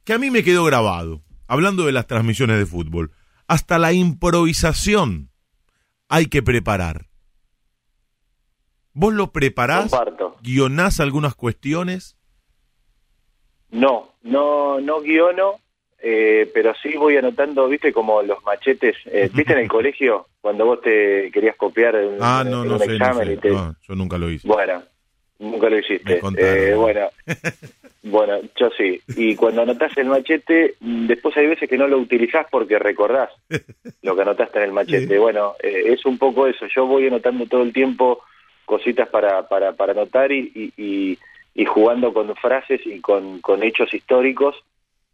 que 0.04 0.12
a 0.12 0.18
mí 0.18 0.30
me 0.30 0.42
quedó 0.42 0.64
grabado, 0.64 1.22
hablando 1.46 1.86
de 1.86 1.92
las 1.92 2.06
transmisiones 2.06 2.58
de 2.58 2.66
fútbol. 2.66 3.12
Hasta 3.46 3.78
la 3.78 3.92
improvisación 3.92 5.30
hay 6.08 6.26
que 6.26 6.42
preparar. 6.42 7.06
¿Vos 8.94 9.14
lo 9.14 9.32
preparás? 9.32 9.90
Comparto. 9.90 10.36
¿Guionás 10.42 11.00
algunas 11.00 11.34
cuestiones? 11.34 12.16
No, 13.70 14.12
no, 14.22 14.80
no 14.80 15.00
guiono, 15.00 15.60
eh, 15.98 16.50
pero 16.52 16.74
sí 16.82 16.94
voy 16.96 17.16
anotando, 17.16 17.68
viste, 17.68 17.92
como 17.92 18.22
los 18.22 18.42
machetes. 18.44 18.96
Eh, 19.06 19.30
¿Viste 19.34 19.52
en 19.54 19.60
el 19.60 19.68
colegio 19.68 20.28
cuando 20.40 20.66
vos 20.66 20.80
te 20.82 21.30
querías 21.32 21.56
copiar 21.56 21.96
Ah, 22.20 22.44
no, 22.46 22.64
no 22.64 22.78
sé, 22.78 22.98
no 22.98 23.14
sé. 23.14 23.32
y 23.32 23.36
te... 23.38 23.50
No, 23.50 23.74
yo 23.82 23.94
nunca 23.94 24.18
lo 24.18 24.28
hice. 24.30 24.46
Bueno, 24.46 24.82
nunca 25.38 25.70
lo 25.70 25.78
hiciste. 25.78 26.20
Eh, 26.36 26.74
bueno, 26.74 27.08
bueno, 28.02 28.38
yo 28.56 28.70
sí. 28.76 29.00
Y 29.16 29.36
cuando 29.36 29.62
anotás 29.62 29.96
el 29.96 30.06
machete, 30.06 30.74
después 30.80 31.36
hay 31.36 31.46
veces 31.46 31.68
que 31.68 31.78
no 31.78 31.86
lo 31.88 31.98
utilizás 31.98 32.46
porque 32.50 32.78
recordás 32.78 33.30
lo 34.02 34.14
que 34.16 34.22
anotaste 34.22 34.58
en 34.58 34.64
el 34.64 34.72
machete. 34.72 35.06
Sí. 35.14 35.18
Bueno, 35.18 35.54
eh, 35.62 35.84
es 35.86 36.04
un 36.04 36.18
poco 36.18 36.46
eso. 36.46 36.66
Yo 36.74 36.86
voy 36.86 37.06
anotando 37.06 37.46
todo 37.46 37.62
el 37.62 37.72
tiempo 37.72 38.20
cositas 38.64 39.08
para, 39.08 39.48
para, 39.48 39.72
para 39.72 39.92
anotar 39.92 40.30
y, 40.32 40.50
y, 40.54 40.82
y- 40.82 41.18
y 41.54 41.66
jugando 41.66 42.14
con 42.14 42.34
frases 42.36 42.80
y 42.86 42.98
con, 43.00 43.40
con 43.42 43.62
hechos 43.62 43.92
históricos 43.92 44.56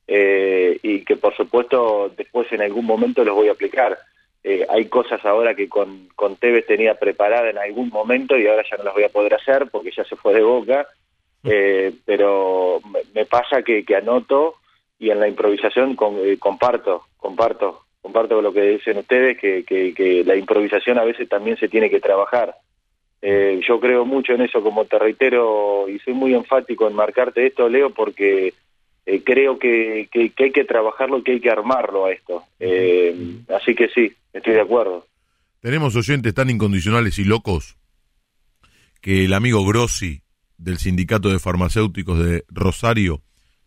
eh, 0.07 0.79
y 0.83 1.05
que 1.05 1.17
por 1.17 1.37
supuesto 1.37 2.13
después 2.17 2.51
en 2.53 2.63
algún 2.63 2.87
momento 2.87 3.25
los 3.25 3.35
voy 3.35 3.49
a 3.49 3.53
aplicar. 3.53 3.99
Eh, 4.45 4.65
hay 4.71 4.85
cosas 4.87 5.25
ahora 5.27 5.55
que 5.57 5.69
con, 5.69 6.09
con 6.15 6.37
Tevez 6.37 6.65
tenía 6.67 6.95
preparada 6.95 7.51
en 7.51 7.59
algún 7.59 7.89
momento 7.89 8.39
y 8.39 8.47
ahora 8.47 8.63
ya 8.71 8.77
no 8.77 8.85
las 8.85 8.95
voy 8.95 9.03
a 9.03 9.09
poder 9.09 9.35
hacer 9.35 9.67
porque 9.71 9.91
ya 9.91 10.05
se 10.05 10.15
fue 10.15 10.33
de 10.33 10.43
boca, 10.43 10.87
eh, 11.45 11.93
pero 12.05 12.81
me, 13.15 13.25
pasa 13.27 13.63
que, 13.63 13.85
que 13.85 13.97
anoto 13.97 14.57
y 14.99 15.11
en 15.11 15.21
la 15.21 15.29
improvisación 15.29 15.95
con- 15.95 16.17
eh, 16.19 16.39
comparto, 16.39 17.05
comparto, 17.17 17.83
comparto 18.01 18.41
lo 18.43 18.53
que 18.53 18.63
dicen 18.63 18.99
ustedes, 18.99 19.39
que, 19.39 20.23
la 20.27 20.37
improvisación 20.37 20.99
a 20.99 21.05
veces 21.05 21.29
también 21.29 21.57
se 21.59 21.69
tiene 21.69 21.91
que 21.91 22.01
trabajar. 22.01 22.55
Eh, 23.21 23.61
yo 23.67 23.81
creo 23.81 24.05
mucho 24.05 24.33
en 24.33 24.43
eso, 24.43 24.63
como 24.63 24.85
te 24.85 24.99
reitero, 24.99 25.89
y 25.89 25.99
soy 26.01 26.15
muy 26.15 26.35
enfático 26.35 26.87
en 26.89 26.95
marcarte 26.95 27.47
esto, 27.47 27.69
Leo, 27.69 27.91
porque 27.91 28.55
eh, 29.07 29.23
creo 29.25 29.59
que, 29.59 30.09
que, 30.13 30.31
que 30.31 30.45
hay 30.45 30.53
que 30.53 30.65
trabajarlo, 30.65 31.23
que 31.23 31.33
hay 31.33 31.41
que 31.41 31.51
armarlo 31.51 32.07
a 32.07 32.13
esto. 32.13 32.45
Eh, 32.61 33.15
así 33.55 33.75
que 33.75 33.89
sí, 33.89 34.13
estoy 34.33 34.55
de 34.55 34.61
acuerdo. 34.61 35.07
Tenemos 35.61 35.97
oyentes 35.97 36.33
tan 36.35 36.51
incondicionales 36.51 37.19
y 37.19 37.25
locos 37.25 37.77
que 39.01 39.25
el 39.25 39.33
amigo 39.33 39.65
Grossi 39.67 40.23
del 40.59 40.79
Sindicato 40.79 41.31
de 41.31 41.39
Farmacéuticos 41.39 42.19
de 42.19 42.45
Rosario 42.49 43.23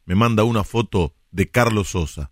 me 0.05 0.15
manda 0.15 0.43
una 0.43 0.63
foto 0.63 1.15
de 1.31 1.49
Carlos 1.49 1.89
Sosa. 1.89 2.31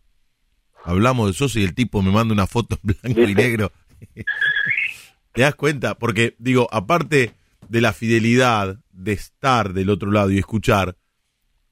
Hablamos 0.83 1.27
de 1.27 1.33
Sosa 1.33 1.59
y 1.59 1.63
el 1.63 1.73
tipo 1.73 2.01
me 2.01 2.11
manda 2.11 2.33
una 2.33 2.47
foto 2.47 2.77
en 2.83 2.95
blanco 3.01 3.21
y 3.21 3.35
negro. 3.35 3.71
¿Te 5.33 5.41
das 5.41 5.55
cuenta? 5.55 5.97
Porque, 5.97 6.35
digo, 6.39 6.67
aparte 6.71 7.33
de 7.67 7.81
la 7.81 7.93
fidelidad 7.93 8.79
de 8.91 9.13
estar 9.13 9.73
del 9.73 9.89
otro 9.89 10.11
lado 10.11 10.31
y 10.31 10.37
escuchar, 10.37 10.97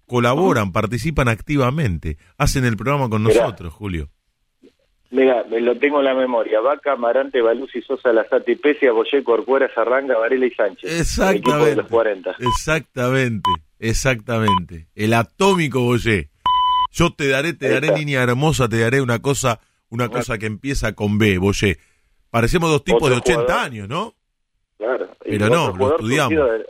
colaboran, 0.06 0.72
participan 0.72 1.28
activamente, 1.28 2.18
hacen 2.38 2.66
el 2.66 2.78
programa 2.78 3.10
con 3.10 3.24
nosotros, 3.24 3.74
Julio. 3.74 4.10
Mira, 5.10 5.46
me 5.50 5.62
lo 5.62 5.78
tengo 5.78 6.00
en 6.00 6.06
la 6.06 6.14
memoria. 6.14 6.60
Vaca, 6.60 6.96
Marante, 6.98 7.42
Baluzzi, 7.42 7.82
Sosa, 7.82 8.12
Lazati, 8.12 8.56
Pesia, 8.56 8.92
Boyé, 8.92 9.24
Corcuera, 9.24 9.70
Zarranga, 9.74 10.18
Varela 10.18 10.46
y 10.46 10.52
Sánchez. 10.52 10.84
El 10.84 11.36
equipo 11.38 11.56
de 11.56 11.72
Exactamente. 11.72 11.76
los 11.78 11.88
40. 11.88 12.36
Exactamente, 12.40 13.50
exactamente. 13.80 14.88
El 14.96 15.14
atómico 15.14 15.82
Boyé. 15.82 16.30
Yo 16.92 17.12
te 17.14 17.28
daré, 17.28 17.54
te 17.54 17.68
Ahí 17.68 17.74
daré, 17.74 17.88
está. 17.88 18.00
niña 18.00 18.24
hermosa, 18.24 18.68
te 18.68 18.80
daré 18.80 19.02
una 19.02 19.20
cosa, 19.20 19.60
una 19.90 20.10
cosa 20.10 20.38
que 20.38 20.46
empieza 20.46 20.94
con 20.94 21.18
B, 21.18 21.38
Boyé. 21.38 21.78
Parecemos 22.30 22.70
dos 22.70 22.84
tipos 22.84 23.04
Otro 23.04 23.16
de 23.16 23.22
80 23.22 23.42
jugador. 23.44 23.66
años, 23.66 23.88
¿no? 23.90 24.14
Claro. 24.78 25.10
Pero 25.24 25.50
no, 25.50 25.76
lo 25.76 25.92
estudiamos. 25.96 26.32
de- 26.32 26.66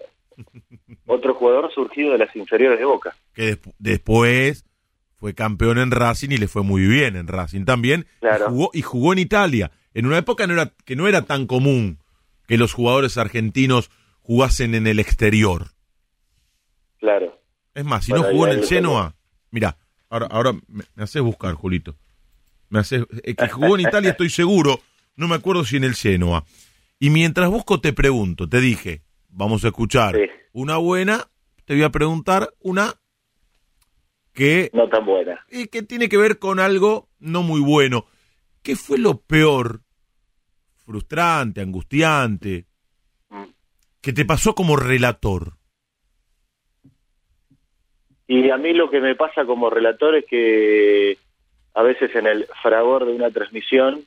otro 1.07 1.34
jugador 1.34 1.72
surgido 1.73 2.11
de 2.11 2.19
las 2.19 2.35
inferiores 2.35 2.77
de 2.77 2.85
Boca. 2.85 3.15
Que 3.34 3.53
despu- 3.57 3.73
después 3.80 4.65
fue 5.18 5.34
campeón 5.34 5.77
en 5.80 5.91
Racing 5.91 6.30
y 6.31 6.38
le 6.38 6.48
fue 6.48 6.64
muy 6.64 6.85
bien 6.88 7.15
en 7.15 7.27
Racing 7.27 7.65
también. 7.65 8.06
Claro. 8.19 8.45
Y, 8.45 8.49
jugó, 8.49 8.69
y 8.73 8.81
jugó 8.81 9.14
en 9.14 9.19
Italia. 9.19 9.72
En 9.94 10.06
una 10.06 10.18
época 10.18 10.45
no 10.48 10.53
era, 10.53 10.73
que 10.85 10.95
no 10.95 11.07
era 11.07 11.23
tan 11.23 11.48
común 11.48 11.99
que 12.48 12.57
los 12.57 12.73
jugadores 12.73 13.18
argentinos 13.18 13.89
jugasen 14.22 14.76
en 14.76 14.88
el 14.88 14.99
exterior. 14.99 15.68
Claro. 16.99 17.41
Es 17.73 17.85
más, 17.85 18.06
si 18.06 18.11
Bueno, 18.11 18.26
no 18.27 18.31
jugó 18.31 18.48
en 18.48 18.60
el 18.60 18.65
Genoa, 18.65 19.15
mira, 19.52 19.77
ahora, 20.10 20.27
ahora 20.31 20.53
me, 20.68 20.84
me 20.95 21.03
haces 21.03 21.22
buscar, 21.22 21.53
Julito. 21.53 21.95
Me 22.69 22.80
haces, 22.80 23.06
eh, 23.23 23.35
que 23.35 23.48
jugó 23.49 23.76
en 23.76 23.81
Italia 23.81 24.11
estoy 24.11 24.30
seguro, 24.30 24.80
no 25.15 25.27
me 25.27 25.35
acuerdo 25.35 25.64
si 25.64 25.77
en 25.77 25.84
el 25.84 25.95
Genoa. 25.95 26.44
Y 26.99 27.10
mientras 27.11 27.49
busco 27.49 27.80
te 27.80 27.94
pregunto, 27.94 28.49
te 28.49 28.60
dije, 28.60 29.03
vamos 29.30 29.64
a 29.64 29.68
escuchar 29.68 30.15
Sí. 30.15 30.22
una 30.53 30.77
buena, 30.77 31.27
te 31.65 31.76
voy 31.76 31.84
a 31.84 31.91
preguntar 31.91 32.49
una 32.61 32.95
que, 34.38 34.69
No 34.72 34.88
tan 34.88 35.03
buena. 35.03 35.43
y 35.49 35.68
que 35.68 35.81
tiene 35.81 36.07
que 36.09 36.18
ver 36.18 36.38
con 36.38 36.59
algo 36.59 37.09
no 37.19 37.41
muy 37.41 37.59
bueno. 37.59 38.05
¿Qué 38.61 38.76
fue 38.76 38.99
lo 38.99 39.19
peor, 39.22 39.81
frustrante, 40.85 41.59
angustiante, 41.61 42.65
Mm. 43.30 43.43
que 43.99 44.14
te 44.14 44.23
pasó 44.26 44.53
como 44.53 44.76
relator? 44.77 45.53
Y 48.27 48.49
a 48.49 48.57
mí 48.57 48.73
lo 48.73 48.89
que 48.89 48.99
me 49.01 49.15
pasa 49.15 49.45
como 49.45 49.69
relator 49.69 50.15
es 50.15 50.26
que 50.26 51.18
a 51.73 51.81
veces 51.81 52.14
en 52.15 52.27
el 52.27 52.45
fragor 52.61 53.05
de 53.05 53.14
una 53.14 53.31
transmisión 53.31 54.03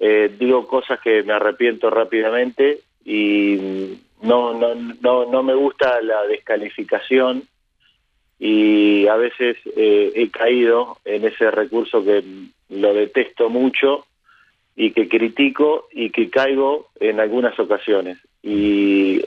eh, 0.00 0.34
digo 0.38 0.66
cosas 0.66 1.00
que 1.00 1.22
me 1.22 1.32
arrepiento 1.34 1.90
rápidamente 1.90 2.80
y 3.04 3.98
no, 4.22 4.54
no, 4.54 4.74
no, 4.74 5.26
no 5.30 5.42
me 5.42 5.54
gusta 5.54 6.00
la 6.02 6.22
descalificación 6.26 7.42
y 8.38 9.06
a 9.08 9.16
veces 9.16 9.56
eh, 9.76 10.12
he 10.14 10.30
caído 10.30 10.98
en 11.04 11.24
ese 11.24 11.50
recurso 11.50 12.04
que 12.04 12.22
lo 12.70 12.94
detesto 12.94 13.48
mucho 13.48 14.06
y 14.76 14.92
que 14.92 15.08
critico 15.08 15.88
y 15.92 16.10
que 16.10 16.30
caigo 16.30 16.88
en 17.00 17.18
algunas 17.18 17.58
ocasiones. 17.58 18.18
Y 18.42 19.20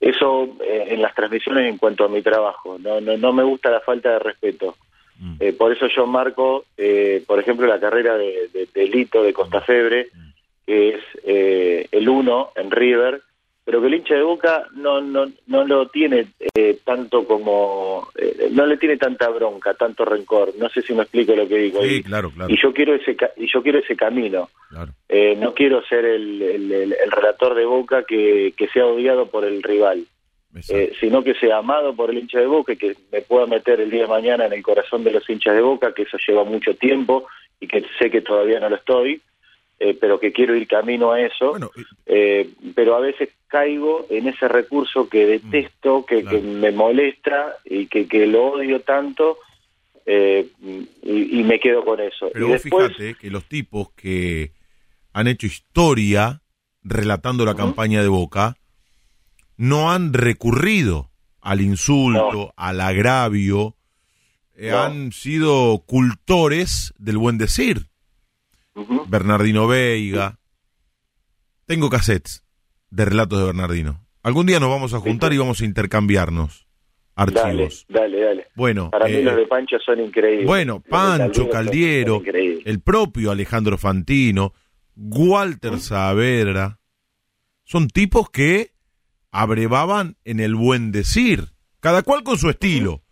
eso 0.00 0.56
eh, 0.60 0.86
en 0.88 1.00
las 1.00 1.14
transmisiones 1.14 1.68
en 1.68 1.78
cuanto 1.78 2.04
a 2.04 2.08
mi 2.08 2.22
trabajo. 2.22 2.76
No, 2.78 3.00
no, 3.00 3.16
no 3.16 3.32
me 3.32 3.44
gusta 3.44 3.70
la 3.70 3.80
falta 3.80 4.12
de 4.12 4.18
respeto. 4.18 4.76
Mm. 5.18 5.36
Eh, 5.38 5.52
por 5.52 5.72
eso 5.72 5.86
yo 5.86 6.06
marco, 6.06 6.64
eh, 6.76 7.22
por 7.26 7.38
ejemplo, 7.38 7.66
la 7.66 7.78
carrera 7.78 8.16
de, 8.16 8.48
de, 8.52 8.68
de 8.72 8.88
Lito 8.88 9.22
de 9.22 9.32
Costa 9.32 9.60
Febre, 9.60 10.08
que 10.66 10.88
es 10.90 11.00
eh, 11.24 11.88
el 11.92 12.08
uno 12.08 12.50
en 12.56 12.70
River, 12.70 13.22
pero 13.64 13.80
que 13.80 13.86
el 13.86 13.94
hincha 13.94 14.14
de 14.14 14.22
Boca 14.22 14.66
no 14.74 15.00
no 15.00 15.26
no 15.46 15.64
lo 15.64 15.88
tiene 15.88 16.26
eh, 16.54 16.78
tanto 16.84 17.24
como 17.26 18.08
eh, 18.14 18.48
no 18.52 18.66
le 18.66 18.76
tiene 18.76 18.96
tanta 18.98 19.28
bronca, 19.30 19.72
tanto 19.74 20.04
rencor. 20.04 20.52
No 20.58 20.68
sé 20.68 20.82
si 20.82 20.92
me 20.92 21.02
explico 21.02 21.34
lo 21.34 21.48
que 21.48 21.56
digo. 21.56 21.82
Sí, 21.82 21.96
y, 21.96 22.02
claro, 22.02 22.30
claro, 22.30 22.52
y 22.52 22.60
yo 22.60 22.72
quiero 22.74 22.94
ese 22.94 23.16
y 23.36 23.50
yo 23.50 23.62
quiero 23.62 23.78
ese 23.78 23.96
camino. 23.96 24.50
claro. 24.68 24.92
Eh, 25.08 25.36
no 25.36 25.54
quiero 25.54 25.82
ser 25.84 26.04
el, 26.04 26.42
el, 26.42 26.72
el- 26.72 26.92
el 26.92 27.10
relator 27.10 27.54
de 27.54 27.64
Boca 27.64 28.04
que, 28.04 28.52
que 28.56 28.68
sea 28.68 28.84
odiado 28.86 29.26
por 29.30 29.44
el 29.44 29.62
rival, 29.62 30.04
eh, 30.68 30.92
sino 31.00 31.22
que 31.24 31.34
sea 31.34 31.58
amado 31.58 31.94
por 31.96 32.10
el 32.10 32.18
hincha 32.18 32.40
de 32.40 32.46
Boca 32.46 32.72
y 32.72 32.76
que 32.76 32.94
me 33.12 33.22
pueda 33.22 33.46
meter 33.46 33.80
el 33.80 33.90
día 33.90 34.02
de 34.02 34.08
mañana 34.08 34.46
en 34.46 34.52
el 34.52 34.62
corazón 34.62 35.04
de 35.04 35.12
los 35.12 35.28
hinchas 35.30 35.54
de 35.54 35.62
Boca, 35.62 35.92
que 35.94 36.02
eso 36.02 36.16
lleva 36.26 36.44
mucho 36.44 36.74
tiempo 36.74 37.26
y 37.60 37.66
que 37.66 37.82
sé 37.98 38.10
que 38.10 38.20
todavía 38.20 38.60
no 38.60 38.68
lo 38.68 38.76
estoy, 38.76 39.22
eh, 39.84 39.96
pero 40.00 40.18
que 40.18 40.32
quiero 40.32 40.54
ir 40.56 40.66
camino 40.66 41.12
a 41.12 41.20
eso. 41.20 41.50
Bueno, 41.50 41.70
eh, 42.06 42.48
pero 42.74 42.94
a 42.96 43.00
veces 43.00 43.28
caigo 43.48 44.06
en 44.08 44.28
ese 44.28 44.48
recurso 44.48 45.08
que 45.08 45.26
detesto, 45.26 46.06
que, 46.06 46.16
Mm, 46.16 46.20
claro. 46.22 46.36
que 46.40 46.42
me 46.64 46.72
molesta 46.72 47.56
y 47.64 47.86
que, 47.86 48.06
que 48.08 48.26
lo 48.26 48.40
odio 48.54 48.80
tanto 48.80 49.38
eh, 50.06 50.48
y, 51.02 51.40
y 51.40 51.44
me 51.44 51.58
quedo 51.60 51.84
con 51.84 52.00
eso. 52.00 52.30
Pero 52.32 52.46
y 52.46 52.52
vos 52.52 52.62
después, 52.62 52.96
fíjate 52.96 53.14
que 53.20 53.30
los 53.30 53.44
tipos 53.44 53.90
que 53.92 54.52
han 55.12 55.26
hecho 55.28 55.46
historia 55.46 56.40
relatando 56.82 57.44
la 57.44 57.54
campaña 57.54 58.00
de 58.02 58.08
Boca 58.08 58.56
no 59.56 59.90
han 59.92 60.12
recurrido 60.12 61.10
al 61.40 61.60
insulto, 61.60 62.52
al 62.56 62.80
agravio, 62.80 63.76
No. 64.58 64.78
han 64.82 65.12
sido 65.12 65.82
cultores 65.86 66.92
del 66.98 67.18
buen 67.18 67.38
decir. 67.38 67.86
Bernardino 69.08 69.66
Veiga. 69.66 70.38
Tengo 71.66 71.90
cassettes 71.90 72.44
de 72.90 73.04
relatos 73.04 73.38
de 73.38 73.46
Bernardino. 73.46 74.06
Algún 74.22 74.46
día 74.46 74.60
nos 74.60 74.70
vamos 74.70 74.94
a 74.94 75.00
juntar 75.00 75.32
y 75.32 75.38
vamos 75.38 75.60
a 75.60 75.64
intercambiarnos 75.64 76.66
archivos. 77.14 77.86
dale, 77.88 78.20
dale. 78.20 78.46
Bueno, 78.54 78.90
Para 78.90 79.06
mí 79.06 79.14
eh, 79.14 79.22
los 79.22 79.36
de 79.36 79.46
Pancho 79.46 79.76
son 79.84 80.00
increíbles. 80.00 80.46
bueno, 80.46 80.80
Pancho 80.80 81.48
Caldiero, 81.48 82.22
el 82.64 82.80
propio 82.80 83.30
Alejandro 83.30 83.78
Fantino, 83.78 84.52
Walter 84.96 85.78
Saavedra, 85.78 86.78
son 87.64 87.88
tipos 87.88 88.30
que 88.30 88.72
abrevaban 89.30 90.16
en 90.24 90.40
el 90.40 90.54
buen 90.54 90.92
decir, 90.92 91.48
cada 91.80 92.02
cual 92.02 92.22
con 92.22 92.38
su 92.38 92.50
estilo. 92.50 93.02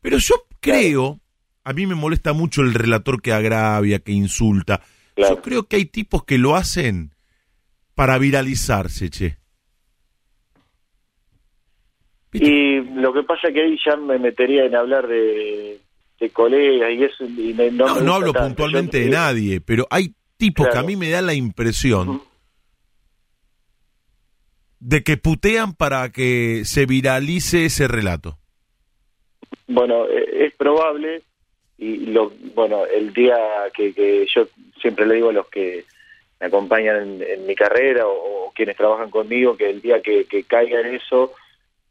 Pero 0.00 0.18
yo 0.18 0.34
creo, 0.60 1.20
a 1.64 1.72
mí 1.72 1.86
me 1.86 1.94
molesta 1.94 2.32
mucho 2.32 2.62
el 2.62 2.74
relator 2.74 3.20
que 3.22 3.32
agravia, 3.32 3.98
que 4.00 4.12
insulta. 4.12 4.82
Claro. 5.14 5.36
Yo 5.36 5.42
creo 5.42 5.62
que 5.68 5.76
hay 5.76 5.84
tipos 5.86 6.24
que 6.24 6.38
lo 6.38 6.56
hacen 6.56 7.14
para 7.94 8.18
viralizarse, 8.18 9.10
che. 9.10 9.36
Y 12.32 12.80
lo 12.80 13.12
que 13.12 13.22
pasa 13.24 13.52
que 13.52 13.62
ahí 13.62 13.78
ya 13.84 13.96
me 13.96 14.18
metería 14.18 14.64
en 14.64 14.74
hablar 14.74 15.06
de, 15.06 15.78
de 16.18 16.30
colegas 16.30 16.90
y 16.92 17.04
eso. 17.04 17.24
y 17.24 17.52
me- 17.52 17.70
no, 17.70 17.86
No, 17.88 17.94
me 17.96 18.00
no 18.00 18.06
gusta 18.06 18.14
hablo 18.16 18.32
tanto. 18.32 18.46
puntualmente 18.48 18.98
Yo- 19.00 19.04
de 19.04 19.10
nadie, 19.10 19.60
pero 19.60 19.86
hay 19.90 20.14
tipos 20.38 20.68
que 20.68 20.78
a 20.78 20.82
mí 20.82 20.96
me 20.96 21.10
da 21.10 21.20
la 21.20 21.34
impresión 21.34 22.22
de 24.80 25.02
que 25.04 25.16
putean 25.18 25.74
para 25.74 26.10
que 26.10 26.62
se 26.64 26.86
viralice 26.86 27.66
ese 27.66 27.86
relato. 27.86 28.38
Bueno, 29.68 30.06
eh, 30.08 30.46
es 30.46 30.54
probable 30.56 31.22
y 31.82 32.06
lo 32.06 32.30
bueno 32.54 32.84
el 32.86 33.12
día 33.12 33.36
que, 33.74 33.92
que 33.92 34.26
yo 34.32 34.46
siempre 34.80 35.04
le 35.06 35.14
digo 35.16 35.30
a 35.30 35.32
los 35.32 35.48
que 35.48 35.84
me 36.40 36.46
acompañan 36.46 36.96
en, 37.02 37.22
en 37.22 37.46
mi 37.46 37.54
carrera 37.54 38.06
o, 38.06 38.12
o 38.46 38.52
quienes 38.54 38.76
trabajan 38.76 39.10
conmigo 39.10 39.56
que 39.56 39.68
el 39.70 39.80
día 39.80 40.00
que, 40.00 40.24
que 40.26 40.44
caiga 40.44 40.80
en 40.80 40.94
eso 40.94 41.32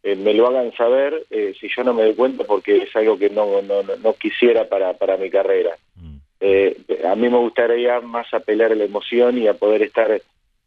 eh, 0.03 0.15
me 0.15 0.33
lo 0.33 0.47
hagan 0.47 0.71
saber 0.75 1.25
eh, 1.29 1.53
si 1.59 1.67
yo 1.75 1.83
no 1.83 1.93
me 1.93 2.03
doy 2.03 2.15
cuenta 2.15 2.43
porque 2.45 2.77
es 2.83 2.95
algo 2.95 3.17
que 3.19 3.29
no 3.29 3.61
no, 3.61 3.83
no- 3.83 3.97
no 3.97 4.13
quisiera 4.13 4.67
para, 4.67 4.93
para 4.93 5.17
mi 5.17 5.29
carrera. 5.29 5.75
Mm. 5.95 6.15
Eh, 6.39 6.77
a 7.11 7.15
mí 7.15 7.29
me 7.29 7.37
gustaría 7.37 7.99
más 8.01 8.33
apelar 8.33 8.71
a 8.71 8.75
la 8.75 8.85
emoción 8.85 9.37
y 9.37 9.47
a 9.47 9.53
poder 9.53 9.83
estar 9.83 10.09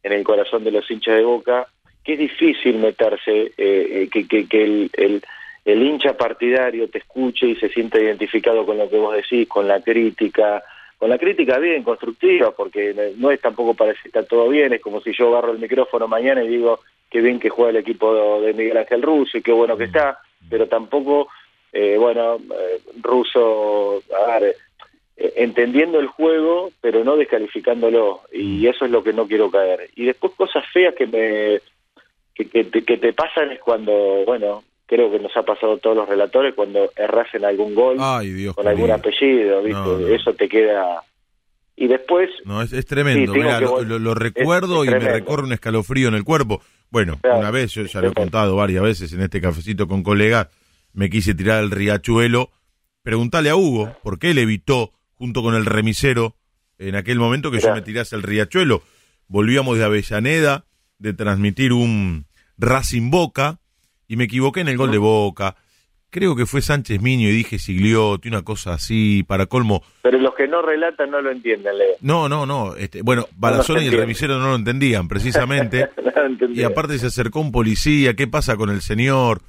en 0.02 0.12
el 0.12 0.22
corazón 0.22 0.62
de 0.64 0.70
los 0.70 0.88
hinchas 0.90 1.16
de 1.16 1.24
Boca, 1.24 1.66
que 2.04 2.12
es 2.12 2.18
difícil 2.18 2.78
meterse, 2.78 3.52
eh, 3.56 4.08
que, 4.12 4.28
que, 4.28 4.46
que 4.46 4.62
el, 4.62 4.90
el, 4.92 5.22
el 5.64 5.82
hincha 5.82 6.16
partidario 6.16 6.88
te 6.88 6.98
escuche 6.98 7.46
y 7.46 7.56
se 7.56 7.68
sienta 7.70 7.98
identificado 7.98 8.66
con 8.66 8.76
lo 8.76 8.88
que 8.88 8.98
vos 8.98 9.14
decís, 9.14 9.48
con 9.48 9.66
la 9.66 9.80
crítica, 9.80 10.62
con 10.98 11.08
la 11.08 11.18
crítica 11.18 11.58
bien, 11.58 11.82
constructiva, 11.82 12.50
porque 12.50 13.14
no 13.16 13.30
es 13.30 13.40
tampoco 13.40 13.74
para 13.74 13.90
decir 13.90 14.06
está 14.06 14.24
todo 14.24 14.48
bien, 14.48 14.74
es 14.74 14.80
como 14.80 15.00
si 15.00 15.12
yo 15.12 15.28
agarro 15.28 15.52
el 15.52 15.58
micrófono 15.58 16.06
mañana 16.06 16.44
y 16.44 16.48
digo 16.48 16.80
qué 17.10 17.20
bien 17.20 17.38
que 17.38 17.48
juega 17.48 17.70
el 17.70 17.76
equipo 17.76 18.40
de 18.40 18.52
Miguel 18.52 18.76
Ángel 18.76 19.02
Russo 19.02 19.38
y 19.38 19.42
qué 19.42 19.52
bueno 19.52 19.76
que 19.76 19.84
está, 19.84 20.18
pero 20.50 20.66
tampoco, 20.66 21.28
eh, 21.72 21.96
bueno, 21.98 22.36
eh, 22.36 22.80
Russo, 23.00 24.02
a 24.12 24.38
ver, 24.38 24.56
eh, 25.16 25.32
entendiendo 25.36 26.00
el 26.00 26.08
juego, 26.08 26.72
pero 26.80 27.04
no 27.04 27.16
descalificándolo, 27.16 28.22
y 28.32 28.66
eso 28.66 28.84
es 28.84 28.90
lo 28.90 29.02
que 29.02 29.12
no 29.12 29.26
quiero 29.26 29.50
caer. 29.50 29.88
Y 29.94 30.04
después 30.04 30.34
cosas 30.34 30.64
feas 30.72 30.94
que 30.94 31.06
me 31.06 31.60
que, 32.34 32.50
que, 32.50 32.84
que 32.84 32.98
te 32.98 33.12
pasan 33.12 33.52
es 33.52 33.60
cuando, 33.60 34.24
bueno, 34.26 34.64
creo 34.86 35.10
que 35.10 35.18
nos 35.18 35.36
ha 35.36 35.42
pasado 35.42 35.74
a 35.74 35.78
todos 35.78 35.96
los 35.96 36.08
relatores, 36.08 36.54
cuando 36.54 36.90
erras 36.96 37.26
en 37.34 37.44
algún 37.44 37.74
gol 37.74 37.96
Ay, 37.98 38.30
Dios 38.32 38.54
con 38.54 38.68
algún 38.68 38.90
apellido, 38.90 39.62
¿viste? 39.62 39.72
No, 39.80 39.98
no. 39.98 40.06
Eso 40.08 40.34
te 40.34 40.48
queda... 40.48 41.02
Y 41.76 41.88
después, 41.88 42.30
No, 42.44 42.62
es, 42.62 42.72
es 42.72 42.86
tremendo. 42.86 43.32
Sí, 43.32 43.38
Mirá, 43.40 43.58
lo, 43.60 43.78
vol- 43.80 43.84
lo- 43.86 43.98
lo 43.98 44.14
recuerdo 44.14 44.84
es 44.84 44.90
y 44.90 44.92
me 44.92 45.00
recorre 45.00 45.42
un 45.42 45.52
escalofrío 45.52 46.06
en 46.08 46.14
el 46.14 46.22
cuerpo. 46.22 46.62
Bueno, 46.90 47.18
Claro, 47.20 47.40
una 47.40 47.50
vez, 47.50 47.72
yo 47.72 47.82
ya 47.84 48.00
lo 48.00 48.08
he 48.10 48.12
contado 48.12 48.54
varias 48.54 48.82
veces 48.84 49.12
en 49.12 49.20
este 49.22 49.40
cafecito 49.40 49.88
con 49.88 50.04
colegas, 50.04 50.46
me 50.92 51.10
quise 51.10 51.34
tirar 51.34 51.58
al 51.58 51.72
riachuelo. 51.72 52.50
Preguntale 53.02 53.50
a 53.50 53.56
Hugo 53.56 53.92
por 54.04 54.20
qué 54.20 54.30
él 54.30 54.38
evitó, 54.38 54.92
junto 55.14 55.42
con 55.42 55.56
el 55.56 55.66
remisero, 55.66 56.36
en 56.78 56.94
aquel 56.94 57.18
momento 57.18 57.50
que 57.50 57.58
yo 57.58 57.74
me 57.74 57.82
tirase 57.82 58.14
al 58.14 58.22
riachuelo. 58.22 58.82
Volvíamos 59.26 59.76
de 59.76 59.84
Avellaneda 59.84 60.66
de 60.98 61.12
transmitir 61.12 61.72
un 61.72 62.26
Racing 62.56 63.10
Boca 63.10 63.58
y 64.08 64.16
me 64.16 64.24
equivoqué 64.24 64.60
en 64.60 64.68
el 64.68 64.76
gol 64.76 64.90
de 64.90 64.98
Boca. 64.98 65.56
creo 66.10 66.36
que 66.36 66.46
fue 66.46 66.62
Sánchez 66.62 67.00
Miño 67.00 67.28
y 67.28 67.32
dije 67.32 67.58
Sigliotti, 67.58 68.28
una 68.28 68.42
cosa 68.42 68.74
así, 68.74 69.24
para 69.26 69.46
colmo. 69.46 69.82
Pero 70.02 70.18
los 70.18 70.34
que 70.34 70.46
no 70.46 70.62
relatan 70.62 71.10
no 71.10 71.20
lo 71.20 71.30
entienden, 71.30 71.76
Leo. 71.76 71.96
No, 72.00 72.28
no, 72.28 72.46
no. 72.46 72.76
Este, 72.76 73.02
bueno, 73.02 73.26
Balazón 73.36 73.82
y 73.82 73.86
el 73.86 73.92
remisero 73.92 74.38
no 74.38 74.50
lo 74.50 74.54
entendían, 74.54 75.08
precisamente. 75.08 75.88
y 76.54 76.62
aparte 76.62 76.98
se 76.98 77.06
acercó 77.06 77.40
un 77.40 77.50
policía, 77.50 78.14
¿qué 78.14 78.26
pasa 78.26 78.56
con 78.56 78.70
el 78.70 78.80
señor? 78.80 79.42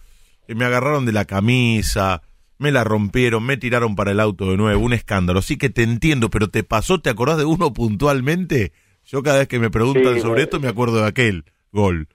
me 0.48 0.65
agarraron 0.65 1.06
de 1.06 1.11
la 1.11 1.26
camisa, 1.26 2.22
me 2.57 2.72
la 2.72 2.84
rompieron, 2.84 3.44
me 3.44 3.57
tiraron 3.57 3.95
para 3.95 4.11
el 4.11 4.19
auto 4.19 4.52
de 4.52 4.57
nuevo, 4.57 4.84
un 4.84 4.94
escándalo. 4.94 5.41
Sí 5.41 5.57
que 5.57 5.69
te 5.69 5.84
entiendo, 5.84 6.30
pero 6.30 6.49
¿te 6.49 6.64
pasó? 6.64 6.99
¿Te 6.99 7.10
acordás 7.10 7.38
de 7.38 7.45
uno 7.45 7.73
puntualmente? 7.73 8.72
Yo 9.06 9.23
cada 9.23 9.40
vez 9.40 9.48
que 9.48 9.60
me 9.60 9.69
preguntan 9.69 10.19
sobre 10.22 10.44
esto 10.44 10.60
me 10.60 10.68
acuerdo 10.68 10.98
de 10.98 11.07
aquel 11.07 11.45
gol. 11.72 12.07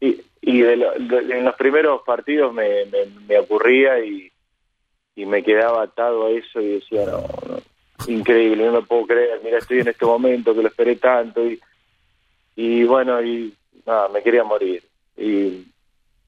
Y, 0.00 0.18
y 0.42 0.60
de 0.60 0.72
en 0.72 1.44
los 1.44 1.54
primeros 1.54 2.02
partidos 2.02 2.52
me, 2.52 2.84
me, 3.28 3.38
ocurría 3.38 4.04
y, 4.04 4.30
y, 5.14 5.24
me 5.24 5.42
quedaba 5.42 5.84
atado 5.84 6.26
a 6.26 6.30
eso 6.30 6.60
y 6.60 6.80
decía, 6.80 7.06
no, 7.06 7.24
increíble, 8.08 8.66
no 8.66 8.72
me 8.72 8.82
puedo 8.82 9.06
creer, 9.06 9.40
mira, 9.44 9.58
estoy 9.58 9.80
en 9.80 9.88
este 9.88 10.04
momento 10.04 10.52
que 10.52 10.62
lo 10.62 10.68
esperé 10.68 10.96
tanto 10.96 11.48
y, 11.48 11.60
y 12.56 12.82
bueno, 12.82 13.22
y 13.22 13.54
nada, 13.86 14.08
me 14.08 14.20
quería 14.20 14.42
morir. 14.42 14.82
Y 15.16 15.64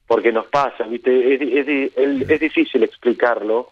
porque 0.07 0.31
nos 0.31 0.45
pasa, 0.47 0.85
¿viste? 0.85 1.33
Es, 1.33 1.41
es, 1.41 2.29
es, 2.29 2.39
difícil 2.39 2.83
explicarlo, 2.83 3.69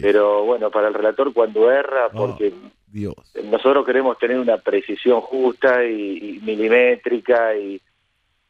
pero 0.00 0.44
bueno, 0.44 0.70
para 0.70 0.88
el 0.88 0.94
relator 0.94 1.34
cuando 1.34 1.70
erra, 1.70 2.06
oh, 2.06 2.10
porque 2.12 2.54
nosotros 3.44 3.84
queremos 3.84 4.16
tener 4.18 4.38
una 4.38 4.56
precisión 4.56 5.20
justa 5.20 5.84
y 5.84 6.40
milimétrica 6.42 7.54
y, 7.54 7.82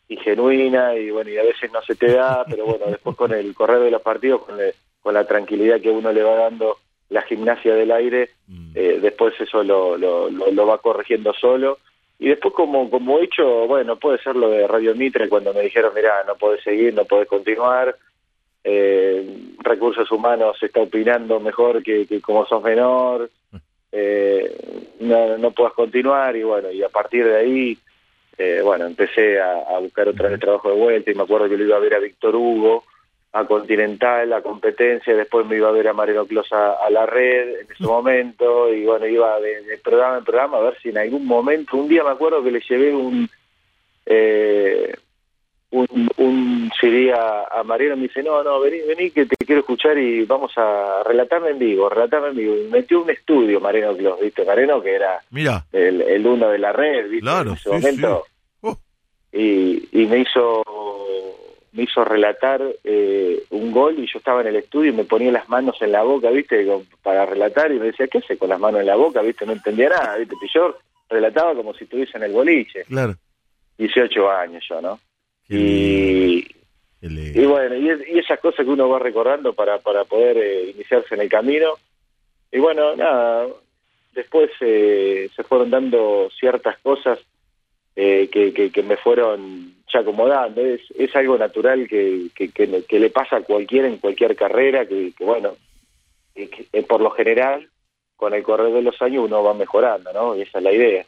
y 0.09 0.17
genuina 0.17 0.97
y 0.97 1.11
bueno, 1.11 1.31
y 1.31 1.39
a 1.39 1.43
veces 1.43 1.73
no 1.73 1.83
se 1.83 1.95
te 1.95 2.13
da, 2.13 2.45
pero 2.49 2.67
bueno, 2.67 2.87
después 2.87 3.17
con 3.17 3.33
el 3.33 3.55
correr 3.55 3.81
de 3.81 3.91
los 3.91 4.03
partidos, 4.03 4.43
con, 4.43 4.59
con 5.03 5.15
la 5.15 5.27
tranquilidad 5.27 5.81
que 5.81 5.91
uno 5.91 6.13
le 6.13 6.23
va 6.23 6.35
dando 6.35 6.79
la 7.11 7.23
gimnasia 7.23 7.75
del 7.75 7.93
aire, 7.93 8.31
mm. 8.49 8.73
eh, 8.75 8.99
después 9.01 9.35
eso 9.41 9.63
lo, 9.63 9.97
lo, 9.97 10.31
lo, 10.31 10.67
va 10.67 10.79
corrigiendo 10.79 11.33
solo. 11.35 11.79
Y 12.19 12.29
después 12.29 12.55
como, 12.55 12.89
como 12.91 13.19
hecho, 13.19 13.67
bueno, 13.67 13.97
puede 13.97 14.19
ser 14.19 14.37
lo 14.37 14.49
de 14.49 14.67
Radio 14.67 14.95
Mitre 14.95 15.29
cuando 15.29 15.53
me 15.53 15.63
dijeron, 15.63 15.93
mira, 15.95 16.25
no 16.27 16.37
podés 16.37 16.63
seguir, 16.63 16.95
no 16.95 17.05
podés 17.05 17.29
continuar, 17.29 17.97
eh, 18.63 19.37
recursos 19.59 20.11
humanos 20.11 20.57
está 20.63 20.81
opinando 20.81 21.39
mejor 21.39 21.83
que, 21.83 22.07
que 22.07 22.21
como 22.21 22.47
sos 22.47 22.63
menor, 22.63 23.31
eh, 23.93 24.89
no, 25.01 25.39
no 25.39 25.51
puedas 25.51 25.75
continuar 25.75 26.35
y 26.35 26.43
bueno, 26.43 26.71
y 26.71 26.83
a 26.83 26.89
partir 26.89 27.27
de 27.27 27.37
ahí 27.37 27.79
eh, 28.37 28.61
bueno, 28.63 28.87
empecé 28.87 29.41
a, 29.41 29.79
buscar 29.79 30.09
otra 30.09 30.29
vez 30.29 30.41
trabajo 30.41 30.71
de 30.71 30.77
vuelta 30.77 31.11
y 31.11 31.15
me 31.15 31.23
acuerdo 31.23 31.49
que 31.49 31.57
lo 31.57 31.65
iba 31.65 31.77
a 31.77 31.81
ver 31.81 31.95
a 31.95 32.01
Víctor 32.01 32.35
Hugo, 32.35 32.85
a 33.33 33.47
Continental, 33.47 34.33
a 34.33 34.43
competencia, 34.43 35.15
después 35.15 35.47
me 35.47 35.57
iba 35.57 35.69
a 35.69 35.73
ver 35.73 35.89
a 35.89 35.93
Mariano 35.93 36.27
Closa 36.27 36.75
a, 36.75 36.91
la 36.91 37.07
red 37.07 37.61
en 37.61 37.73
ese 37.73 37.85
momento, 37.85 38.73
y 38.73 38.85
bueno, 38.85 39.07
iba 39.07 39.41
de, 39.41 39.79
programa 39.83 40.19
en 40.19 40.25
programa 40.25 40.59
a 40.59 40.63
ver 40.63 40.79
si 40.81 40.91
en 40.91 40.99
algún 40.99 41.27
momento, 41.27 41.77
un 41.77 41.89
día 41.89 42.05
me 42.05 42.11
acuerdo 42.11 42.43
que 42.43 42.51
le 42.51 42.61
llevé 42.61 42.95
un 42.95 43.29
eh, 44.07 44.95
un, 45.75 46.09
un 46.19 46.71
CD 46.81 47.13
a, 47.13 47.63
Mariano, 47.65 47.97
me 47.97 48.05
dice, 48.05 48.23
no, 48.23 48.43
no, 48.43 48.61
vení, 48.61 48.81
vení 48.87 49.11
que 49.11 49.27
te 49.27 49.37
quiero 49.45 49.61
escuchar 49.61 49.99
y 49.99 50.25
vamos 50.25 50.53
a 50.57 51.03
relatarme 51.05 51.51
en 51.51 51.59
vivo, 51.59 51.89
relatarme 51.89 52.29
en 52.29 52.37
vivo. 52.37 52.57
Y 52.57 52.69
metió 52.69 53.03
un 53.03 53.11
estudio 53.11 53.61
Mariano 53.61 53.97
Clos, 53.97 54.21
¿viste? 54.21 54.45
Mariano 54.45 54.81
que 54.81 54.95
era 54.95 55.21
Mira. 55.31 55.65
El, 55.73 56.01
el 56.03 56.27
uno 56.27 56.49
de 56.49 56.59
la 56.59 56.73
red, 56.73 57.09
¿viste? 57.09 57.23
Claro, 57.23 57.51
en 57.51 57.57
ese 57.57 57.71
momento. 57.71 58.25
Oh. 58.61 58.77
Y, 59.33 59.89
y 59.93 60.07
me 60.07 60.21
hizo 60.21 60.63
me 61.73 61.83
hizo 61.83 62.05
relatar 62.05 62.63
eh, 62.85 63.43
un 63.51 63.73
gol 63.73 63.99
y 63.99 64.07
yo 64.07 64.19
estaba 64.19 64.43
en 64.43 64.47
el 64.47 64.57
estudio 64.57 64.93
y 64.93 64.97
me 64.97 65.05
ponía 65.05 65.33
las 65.33 65.49
manos 65.49 65.77
en 65.81 65.91
la 65.91 66.05
boca, 66.05 66.31
¿viste? 66.31 66.65
Para 67.03 67.27
relatar 67.27 67.73
y 67.73 67.81
me 67.81 67.87
decía, 67.87 68.07
¿qué 68.07 68.21
sé 68.21 68.39
con 68.39 68.49
las 68.49 68.61
manos 68.61 68.81
en 68.81 68.87
la 68.87 68.95
boca? 68.95 69.23
¿Viste? 69.23 69.45
No 69.45 69.55
entendía 69.55 69.89
nada, 69.89 70.17
¿viste? 70.19 70.37
Y 70.41 70.49
yo 70.55 70.77
relataba 71.11 71.53
como 71.57 71.75
si 71.75 71.83
estuviese 71.83 72.17
en 72.17 72.23
el 72.25 72.33
boliche. 72.33 72.85
Claro. 72.85 73.17
18 73.77 74.31
años 74.31 74.65
yo, 74.69 74.81
¿no? 74.81 75.01
Y, 75.49 76.47
y 77.01 77.45
bueno, 77.45 77.77
y, 77.77 78.19
esas 78.19 78.41
cosas 78.41 78.65
que 78.65 78.71
uno 78.71 78.89
va 78.89 78.99
recordando 78.99 79.53
para, 79.53 79.79
para 79.79 80.05
poder 80.05 80.39
eh, 80.39 80.71
iniciarse 80.71 81.15
en 81.15 81.21
el 81.21 81.29
camino. 81.29 81.75
Y 82.51 82.59
bueno, 82.59 82.97
nada, 82.97 83.47
después 84.15 84.51
eh, 84.61 85.29
se 85.35 85.43
fueron 85.43 85.71
dando 85.71 86.31
ciertas 86.39 86.79
cosas 86.79 87.19
eh, 87.97 88.29
que, 88.33 88.53
que, 88.71 88.83
me 88.83 88.97
fueron 88.97 89.75
ya 89.93 90.01
acomodando. 90.01 90.61
Es, 90.61 90.81
es 90.97 91.15
algo 91.15 91.37
natural 91.37 91.87
que, 91.89 92.29
que, 92.35 92.49
que, 92.51 92.99
le 92.99 93.11
pasa 93.11 93.37
a 93.37 93.43
cualquiera 93.43 93.89
en 93.89 93.99
cualquier 93.99 94.35
carrera, 94.35 94.87
que, 94.87 95.13
bueno, 95.21 95.57
que, 96.35 96.83
por 96.89 97.01
lo 97.01 97.11
general, 97.11 97.69
con 98.17 98.35
el 98.35 98.43
correr 98.43 98.73
de 98.73 98.83
los 98.83 99.01
años 99.03 99.25
uno 99.27 99.43
va 99.43 99.55
mejorando, 99.55 100.13
¿no? 100.13 100.37
Y 100.37 100.43
esa 100.43 100.59
es 100.59 100.65
la 100.65 100.73
idea. 100.73 101.07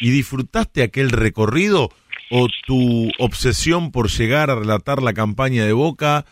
¿Y 0.00 0.10
disfrutaste 0.10 0.82
aquel 0.82 1.10
recorrido? 1.10 1.90
O 2.30 2.48
tu 2.66 3.10
obsesión 3.18 3.90
por 3.90 4.08
llegar 4.10 4.50
a 4.50 4.56
relatar 4.56 5.02
la 5.02 5.14
campaña 5.14 5.64
de 5.64 5.72
Boca 5.72 6.26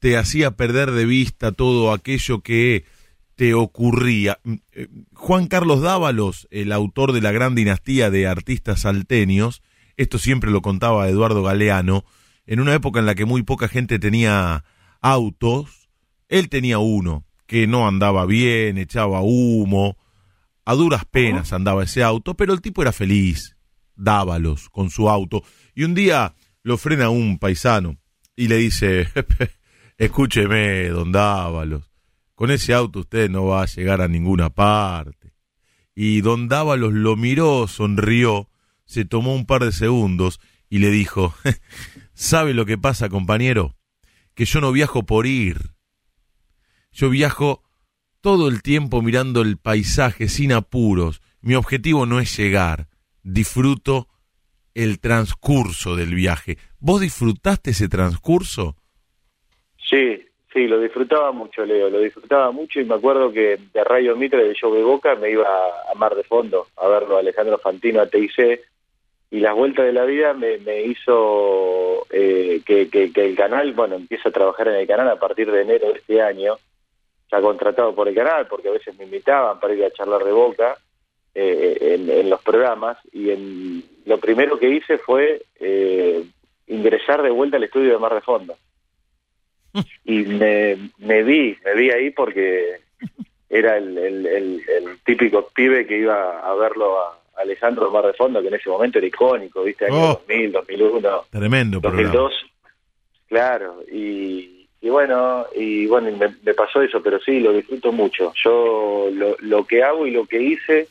te 0.00 0.16
hacía 0.16 0.52
perder 0.52 0.90
de 0.90 1.04
vista 1.04 1.52
todo 1.52 1.92
aquello 1.92 2.40
que 2.40 2.84
te 3.36 3.54
ocurría. 3.54 4.38
Mm, 4.44 4.54
eh, 4.72 4.88
Juan 5.14 5.46
Carlos 5.46 5.80
Dávalos, 5.80 6.48
el 6.50 6.72
autor 6.72 7.12
de 7.12 7.20
la 7.20 7.32
gran 7.32 7.54
dinastía 7.54 8.10
de 8.10 8.26
artistas 8.26 8.80
salteños, 8.80 9.62
esto 9.96 10.18
siempre 10.18 10.50
lo 10.50 10.62
contaba 10.62 11.08
Eduardo 11.08 11.42
Galeano, 11.42 12.04
en 12.46 12.60
una 12.60 12.74
época 12.74 13.00
en 13.00 13.06
la 13.06 13.14
que 13.14 13.26
muy 13.26 13.42
poca 13.42 13.68
gente 13.68 13.98
tenía 13.98 14.64
autos, 15.00 15.90
él 16.28 16.48
tenía 16.48 16.78
uno 16.78 17.24
que 17.46 17.66
no 17.66 17.86
andaba 17.86 18.26
bien, 18.26 18.78
echaba 18.78 19.20
humo, 19.22 19.96
a 20.64 20.74
duras 20.74 21.04
penas 21.04 21.52
andaba 21.52 21.84
ese 21.84 22.02
auto, 22.02 22.34
pero 22.34 22.52
el 22.52 22.60
tipo 22.60 22.82
era 22.82 22.92
feliz, 22.92 23.56
Dávalos 24.00 24.68
con 24.70 24.90
su 24.90 25.08
auto. 25.08 25.44
Y 25.74 25.84
un 25.84 25.94
día 25.94 26.34
lo 26.62 26.78
frena 26.78 27.10
un 27.10 27.38
paisano 27.38 27.98
y 28.34 28.48
le 28.48 28.56
dice, 28.56 29.08
escúcheme, 29.98 30.88
don 30.88 31.12
Dávalos, 31.12 31.90
con 32.34 32.50
ese 32.50 32.72
auto 32.74 33.00
usted 33.00 33.30
no 33.30 33.46
va 33.46 33.62
a 33.62 33.66
llegar 33.66 34.00
a 34.00 34.08
ninguna 34.08 34.50
parte. 34.50 35.34
Y 35.94 36.22
don 36.22 36.48
Dávalos 36.48 36.92
lo 36.92 37.16
miró, 37.16 37.68
sonrió, 37.68 38.48
se 38.86 39.04
tomó 39.04 39.34
un 39.34 39.46
par 39.46 39.64
de 39.64 39.72
segundos 39.72 40.40
y 40.68 40.78
le 40.78 40.90
dijo, 40.90 41.34
¿sabe 42.14 42.54
lo 42.54 42.64
que 42.64 42.78
pasa, 42.78 43.08
compañero? 43.08 43.76
Que 44.34 44.46
yo 44.46 44.60
no 44.60 44.72
viajo 44.72 45.04
por 45.04 45.26
ir. 45.26 45.74
Yo 46.92 47.10
viajo 47.10 47.62
todo 48.20 48.48
el 48.48 48.62
tiempo 48.62 49.02
mirando 49.02 49.42
el 49.42 49.58
paisaje 49.58 50.28
sin 50.28 50.52
apuros. 50.52 51.22
Mi 51.40 51.54
objetivo 51.54 52.06
no 52.06 52.20
es 52.20 52.36
llegar, 52.36 52.88
disfruto 53.22 54.08
el 54.74 55.00
transcurso 55.00 55.96
del 55.96 56.14
viaje. 56.14 56.56
¿Vos 56.78 57.00
disfrutaste 57.00 57.70
ese 57.70 57.88
transcurso? 57.88 58.76
Sí, 59.78 60.24
sí, 60.52 60.66
lo 60.66 60.80
disfrutaba 60.80 61.32
mucho, 61.32 61.64
Leo, 61.64 61.90
lo 61.90 62.00
disfrutaba 62.00 62.50
mucho 62.52 62.80
y 62.80 62.84
me 62.84 62.94
acuerdo 62.94 63.32
que 63.32 63.58
de 63.72 63.84
Radio 63.84 64.16
Mitre 64.16 64.44
de 64.44 64.54
Show 64.54 64.74
de 64.74 64.82
Boca 64.82 65.14
me 65.16 65.30
iba 65.30 65.46
a 65.46 65.94
Mar 65.96 66.14
de 66.14 66.22
Fondo 66.22 66.68
a 66.76 66.86
verlo 66.88 67.16
a 67.16 67.20
Alejandro 67.20 67.58
Fantino 67.58 68.00
a 68.00 68.06
TIC 68.06 68.60
y 69.32 69.38
las 69.38 69.54
vueltas 69.54 69.86
de 69.86 69.92
la 69.92 70.04
vida 70.04 70.32
me, 70.32 70.58
me 70.58 70.82
hizo 70.82 72.06
eh, 72.10 72.62
que, 72.64 72.88
el 73.14 73.36
canal, 73.36 73.72
bueno, 73.72 73.94
empiece 73.94 74.28
a 74.28 74.32
trabajar 74.32 74.68
en 74.68 74.74
el 74.74 74.86
canal 74.86 75.08
a 75.08 75.20
partir 75.20 75.50
de 75.50 75.62
enero 75.62 75.92
de 75.92 75.98
este 75.98 76.20
año, 76.20 76.56
ya 77.30 77.40
contratado 77.40 77.94
por 77.94 78.08
el 78.08 78.14
canal 78.14 78.48
porque 78.48 78.68
a 78.68 78.72
veces 78.72 78.96
me 78.98 79.04
invitaban 79.04 79.60
para 79.60 79.74
ir 79.74 79.84
a 79.84 79.92
charlar 79.92 80.24
de 80.24 80.32
Boca 80.32 80.76
eh, 81.34 81.96
en, 82.08 82.28
los 82.28 82.42
programas 82.42 82.98
y 83.12 83.30
en, 83.30 83.84
lo 84.04 84.18
primero 84.18 84.58
que 84.58 84.68
hice 84.68 84.98
fue 84.98 85.42
eh, 85.60 86.24
ingresar 86.66 87.22
de 87.22 87.30
vuelta 87.30 87.56
al 87.56 87.64
estudio 87.64 87.92
de 87.92 87.98
Mar 87.98 88.14
de 88.14 88.20
Fondo. 88.20 88.56
Y 90.04 90.24
me, 90.24 90.90
me 90.98 91.22
vi, 91.22 91.56
me 91.64 91.74
vi 91.74 91.90
ahí 91.90 92.10
porque 92.10 92.80
era 93.48 93.76
el, 93.76 93.98
el, 93.98 94.62
típico 95.04 95.48
pibe 95.54 95.86
que 95.86 95.98
iba 95.98 96.40
a 96.40 96.54
verlo 96.54 96.98
a 97.00 97.18
Alejandro 97.36 97.90
Mar 97.90 98.06
de 98.06 98.12
Fondo, 98.14 98.40
que 98.42 98.48
en 98.48 98.54
ese 98.54 98.68
momento 98.68 98.98
era 98.98 99.06
icónico, 99.06 99.62
¿viste? 99.62 99.86
Año 99.86 100.18
2000, 100.26 100.52
2001. 100.52 101.24
Tremendo, 101.30 101.80
2002. 101.80 102.32
Claro, 103.28 103.82
y, 103.90 104.66
y 104.80 104.88
bueno, 104.88 105.46
y 105.54 105.86
bueno, 105.86 106.10
me, 106.16 106.34
me, 106.42 106.54
pasó 106.54 106.82
eso, 106.82 107.00
pero 107.02 107.20
sí, 107.20 107.38
lo 107.38 107.52
disfruto 107.52 107.92
mucho. 107.92 108.32
Yo 108.42 109.08
lo, 109.12 109.36
lo 109.38 109.64
que 109.64 109.82
hago 109.82 110.06
y 110.06 110.10
lo 110.10 110.26
que 110.26 110.42
hice 110.42 110.88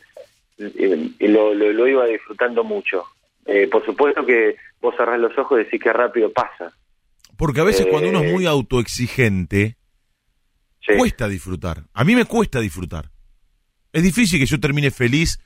y 0.60 1.28
lo, 1.28 1.54
lo, 1.54 1.88
iba 1.88 2.06
disfrutando 2.06 2.62
mucho. 2.62 3.04
Eh, 3.46 3.68
por 3.68 3.84
supuesto 3.84 4.24
que 4.24 4.56
vos 4.80 4.94
cerrás 4.96 5.18
los 5.18 5.36
ojos 5.38 5.60
y 5.60 5.64
decís 5.64 5.80
que 5.82 5.92
rápido 5.92 6.32
pasa. 6.32 6.72
Porque 7.36 7.60
a 7.60 7.64
veces 7.64 7.86
cuando 7.86 8.10
uno 8.10 8.22
es 8.22 8.32
muy 8.32 8.44
eh, 8.44 8.48
autoexigente, 8.48 9.76
cuesta 10.98 11.28
disfrutar. 11.28 11.84
A 11.94 12.04
mí 12.04 12.14
me 12.14 12.26
cuesta 12.26 12.60
disfrutar. 12.60 13.10
Es 13.92 14.02
difícil 14.02 14.38
que 14.38 14.46
yo 14.46 14.60
termine 14.60 14.90
feliz 14.90 15.40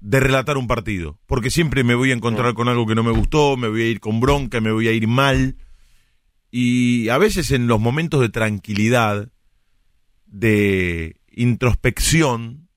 de 0.00 0.20
relatar 0.20 0.56
un 0.56 0.66
partido, 0.66 1.18
porque 1.26 1.50
siempre 1.50 1.82
me 1.82 1.94
voy 1.94 2.10
a 2.10 2.14
encontrar 2.14 2.54
con 2.54 2.68
algo 2.68 2.86
que 2.86 2.94
no 2.94 3.02
me 3.02 3.12
gustó, 3.12 3.56
me 3.56 3.68
voy 3.68 3.82
a 3.82 3.88
ir 3.88 4.00
con 4.00 4.20
bronca, 4.20 4.60
me 4.60 4.70
voy 4.70 4.88
a 4.88 4.92
ir 4.92 5.08
mal. 5.08 5.56
Y 6.50 7.08
a 7.08 7.18
veces 7.18 7.50
en 7.50 7.66
los 7.66 7.80
momentos 7.80 8.20
de 8.20 8.28
tranquilidad, 8.28 9.30
de 10.26 11.16
introspección, 11.30 12.68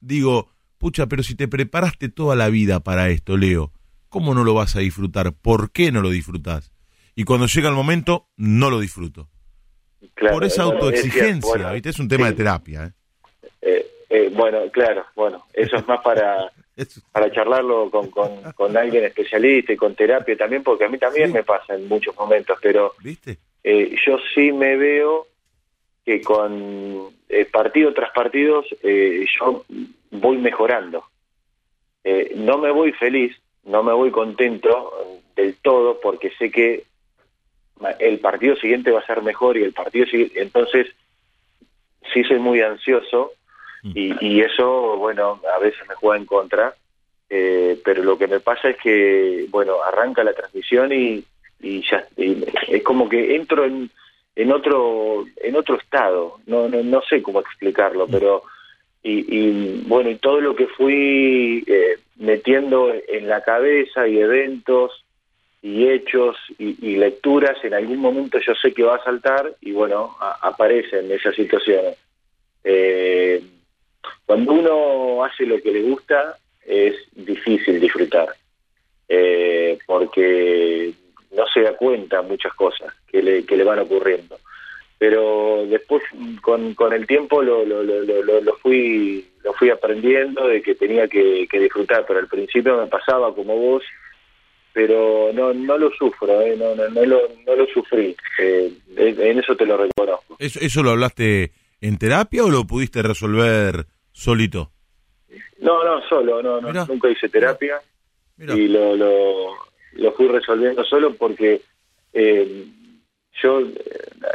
digo, 0.00 0.53
pucha, 0.84 1.06
pero 1.06 1.22
si 1.22 1.34
te 1.34 1.48
preparaste 1.48 2.10
toda 2.10 2.36
la 2.36 2.50
vida 2.50 2.78
para 2.80 3.08
esto, 3.08 3.38
Leo, 3.38 3.72
¿cómo 4.10 4.34
no 4.34 4.44
lo 4.44 4.52
vas 4.52 4.76
a 4.76 4.80
disfrutar? 4.80 5.32
¿Por 5.32 5.72
qué 5.72 5.90
no 5.90 6.02
lo 6.02 6.10
disfrutas? 6.10 6.72
Y 7.14 7.24
cuando 7.24 7.46
llega 7.46 7.70
el 7.70 7.74
momento, 7.74 8.28
no 8.36 8.68
lo 8.68 8.80
disfruto. 8.80 9.30
Claro, 10.12 10.34
Por 10.34 10.44
esa 10.44 10.64
autoexigencia, 10.64 11.48
bueno, 11.48 11.72
¿viste? 11.72 11.88
Es 11.88 11.98
un 11.98 12.08
tema 12.08 12.26
sí. 12.26 12.32
de 12.32 12.36
terapia, 12.36 12.84
¿eh? 12.84 12.92
Eh, 13.62 13.86
eh, 14.10 14.30
bueno, 14.34 14.58
claro, 14.70 15.06
bueno, 15.16 15.46
eso 15.54 15.74
es 15.76 15.88
más 15.88 16.02
para 16.02 16.52
para 17.12 17.32
charlarlo 17.32 17.90
con, 17.90 18.10
con, 18.10 18.52
con 18.52 18.76
alguien 18.76 19.04
especialista 19.04 19.72
y 19.72 19.76
con 19.76 19.94
terapia 19.94 20.36
también, 20.36 20.62
porque 20.62 20.84
a 20.84 20.90
mí 20.90 20.98
también 20.98 21.28
Sí. 21.28 21.32
me 21.32 21.44
pasa 21.44 21.76
en 21.76 21.88
muchos 21.88 22.14
momentos, 22.14 22.58
pero 22.60 22.92
¿Viste? 23.02 23.38
eh, 23.62 23.96
yo 24.06 24.18
sí 24.34 24.52
me 24.52 24.76
veo 24.76 25.28
que 26.04 26.20
con 26.20 27.08
eh, 27.28 27.46
partido 27.46 27.92
tras 27.94 28.10
partido 28.12 28.64
eh, 28.82 29.24
yo 29.38 29.64
voy 30.10 30.38
mejorando. 30.38 31.04
Eh, 32.02 32.32
no 32.36 32.58
me 32.58 32.70
voy 32.70 32.92
feliz, 32.92 33.34
no 33.64 33.82
me 33.82 33.92
voy 33.92 34.10
contento 34.10 34.92
del 35.34 35.56
todo, 35.56 35.98
porque 36.00 36.30
sé 36.38 36.50
que 36.50 36.84
el 37.98 38.18
partido 38.20 38.56
siguiente 38.56 38.90
va 38.90 39.00
a 39.00 39.06
ser 39.06 39.22
mejor 39.22 39.56
y 39.56 39.62
el 39.62 39.72
partido 39.72 40.06
siguiente, 40.06 40.40
entonces 40.40 40.94
sí 42.12 42.22
soy 42.24 42.38
muy 42.38 42.60
ansioso 42.60 43.32
y, 43.82 44.14
y 44.24 44.40
eso, 44.40 44.96
bueno, 44.96 45.40
a 45.54 45.58
veces 45.58 45.86
me 45.86 45.94
juega 45.94 46.16
en 46.16 46.24
contra, 46.24 46.74
eh, 47.28 47.78
pero 47.84 48.02
lo 48.02 48.16
que 48.16 48.28
me 48.28 48.40
pasa 48.40 48.70
es 48.70 48.76
que, 48.78 49.46
bueno, 49.50 49.82
arranca 49.82 50.24
la 50.24 50.32
transmisión 50.32 50.90
y, 50.92 51.22
y 51.60 51.82
ya 51.82 52.06
y 52.16 52.44
es 52.68 52.82
como 52.82 53.08
que 53.08 53.36
entro 53.36 53.64
en, 53.64 53.90
en 54.36 54.52
otro 54.52 55.24
en 55.36 55.56
otro 55.56 55.76
estado, 55.76 56.38
no, 56.46 56.68
no, 56.68 56.82
no 56.82 57.02
sé 57.02 57.22
cómo 57.22 57.40
explicarlo, 57.40 58.06
pero 58.08 58.42
y, 59.02 59.24
y 59.38 59.82
bueno, 59.86 60.10
y 60.10 60.16
todo 60.16 60.40
lo 60.40 60.56
que 60.56 60.66
fui 60.66 61.62
eh, 61.66 61.98
metiendo 62.16 62.92
en 63.08 63.28
la 63.28 63.42
cabeza 63.42 64.08
y 64.08 64.18
eventos 64.18 65.04
y 65.62 65.88
hechos 65.88 66.36
y, 66.58 66.96
lecturas, 66.96 67.56
en 67.64 67.72
algún 67.74 67.98
momento 67.98 68.38
yo 68.38 68.54
sé 68.54 68.72
que 68.74 68.82
va 68.82 68.96
a 68.96 69.04
saltar 69.04 69.54
y 69.62 69.72
bueno, 69.72 70.14
a- 70.20 70.38
aparecen 70.48 71.10
esas 71.10 71.34
situaciones. 71.34 71.96
Eh, 72.64 73.42
cuando 74.26 74.52
uno 74.52 75.24
hace 75.24 75.46
lo 75.46 75.60
que 75.62 75.70
le 75.72 75.82
gusta 75.82 76.36
es 76.66 76.94
difícil 77.12 77.78
disfrutar 77.80 78.28
eh, 79.08 79.78
porque 79.86 80.92
no 81.34 81.46
se 81.52 81.62
da 81.62 81.76
cuenta 81.76 82.22
muchas 82.22 82.52
cosas 82.54 82.92
que 83.06 83.22
le, 83.22 83.44
que 83.44 83.56
le 83.56 83.64
van 83.64 83.78
ocurriendo. 83.78 84.38
Pero 84.98 85.66
después 85.66 86.02
con, 86.40 86.74
con 86.74 86.92
el 86.92 87.06
tiempo 87.06 87.42
lo, 87.42 87.64
lo, 87.64 87.82
lo, 87.82 88.02
lo, 88.02 88.40
lo 88.40 88.56
fui 88.56 89.26
lo 89.42 89.52
fui 89.52 89.68
aprendiendo 89.68 90.46
de 90.46 90.62
que 90.62 90.74
tenía 90.74 91.06
que, 91.06 91.46
que 91.50 91.58
disfrutar 91.58 92.06
pero 92.06 92.20
al 92.20 92.28
principio 92.28 92.78
me 92.78 92.86
pasaba 92.86 93.34
como 93.34 93.58
vos 93.58 93.82
pero 94.72 95.30
no 95.34 95.52
no 95.52 95.76
lo 95.76 95.90
sufro 95.90 96.40
eh, 96.40 96.56
no, 96.56 96.74
no, 96.74 96.88
no 96.88 97.04
lo 97.04 97.20
no 97.46 97.54
lo 97.54 97.66
sufrí. 97.66 98.16
Eh, 98.38 98.72
en 98.96 99.38
eso 99.38 99.54
te 99.54 99.66
lo 99.66 99.76
reconozco. 99.76 100.36
¿Eso, 100.38 100.60
¿Eso 100.60 100.82
lo 100.82 100.90
hablaste 100.90 101.52
en 101.80 101.98
terapia 101.98 102.44
o 102.44 102.50
lo 102.50 102.64
pudiste 102.64 103.02
resolver 103.02 103.86
solito? 104.12 104.70
no 105.60 105.84
no 105.84 106.00
solo 106.08 106.42
no, 106.42 106.60
no 106.60 106.86
nunca 106.86 107.08
hice 107.08 107.28
terapia. 107.28 107.80
Y 108.36 108.66
lo, 108.66 108.96
lo, 108.96 109.54
lo 109.96 110.12
fui 110.12 110.28
resolviendo 110.28 110.84
solo 110.84 111.14
porque 111.14 111.60
eh, 112.12 112.64
yo, 113.42 113.60
eh, 113.60 113.68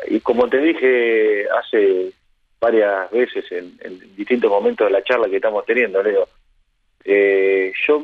y 0.10 0.19
como 0.19 0.48
te 0.49 0.57
dije 0.60 1.48
hace 1.49 2.11
varias 2.60 3.10
veces 3.11 3.49
en, 3.52 3.77
en 3.81 4.15
distintos 4.15 4.49
momentos 4.52 4.88
de 4.88 4.91
la 4.94 5.03
charla 5.03 5.30
que 5.30 5.38
estamos 5.38 5.65
teniendo, 5.65 6.03
Leo, 6.03 6.27
eh, 7.06 7.72
yo 7.88 8.03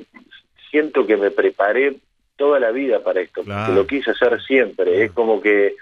siento 0.72 1.06
que 1.06 1.18
me 1.18 1.32
preparé 1.32 1.96
toda 2.38 2.60
la 2.60 2.72
vida 2.72 3.02
para 3.04 3.22
esto, 3.22 3.44
Claro. 3.44 3.66
porque 3.66 3.80
lo 3.80 3.88
quise 3.88 4.12
hacer 4.12 4.42
siempre, 4.44 5.04
es 5.04 5.12
como 5.12 5.42
que 5.42 5.76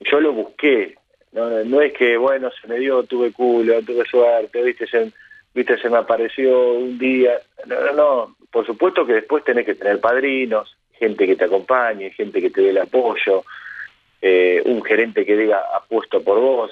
yo 0.00 0.20
lo 0.20 0.32
busqué, 0.32 0.96
no, 1.32 1.48
no 1.64 1.80
es 1.80 1.92
que, 1.92 2.16
bueno, 2.16 2.50
se 2.60 2.66
me 2.68 2.78
dio, 2.78 3.02
tuve 3.04 3.32
culo, 3.32 3.80
tuve 3.82 4.04
suerte, 4.04 4.62
viste, 4.62 4.86
se, 4.86 5.12
viste, 5.54 5.78
se 5.78 5.88
me 5.90 5.98
apareció 5.98 6.72
un 6.74 6.98
día, 6.98 7.38
no, 7.66 7.80
no, 7.80 7.92
no, 7.92 8.36
por 8.50 8.66
supuesto 8.66 9.04
que 9.06 9.14
después 9.14 9.44
tenés 9.44 9.64
que 9.66 9.74
tener 9.74 10.00
padrinos, 10.00 10.76
gente 11.00 11.26
que 11.26 11.34
te 11.34 11.46
acompañe, 11.46 12.10
gente 12.10 12.40
que 12.40 12.50
te 12.50 12.60
dé 12.60 12.70
el 12.70 12.78
apoyo, 12.78 13.42
eh, 14.22 14.62
un 14.66 14.84
gerente 14.84 15.26
que 15.26 15.36
diga 15.36 15.64
apuesto 15.74 16.22
por 16.22 16.38
vos, 16.38 16.70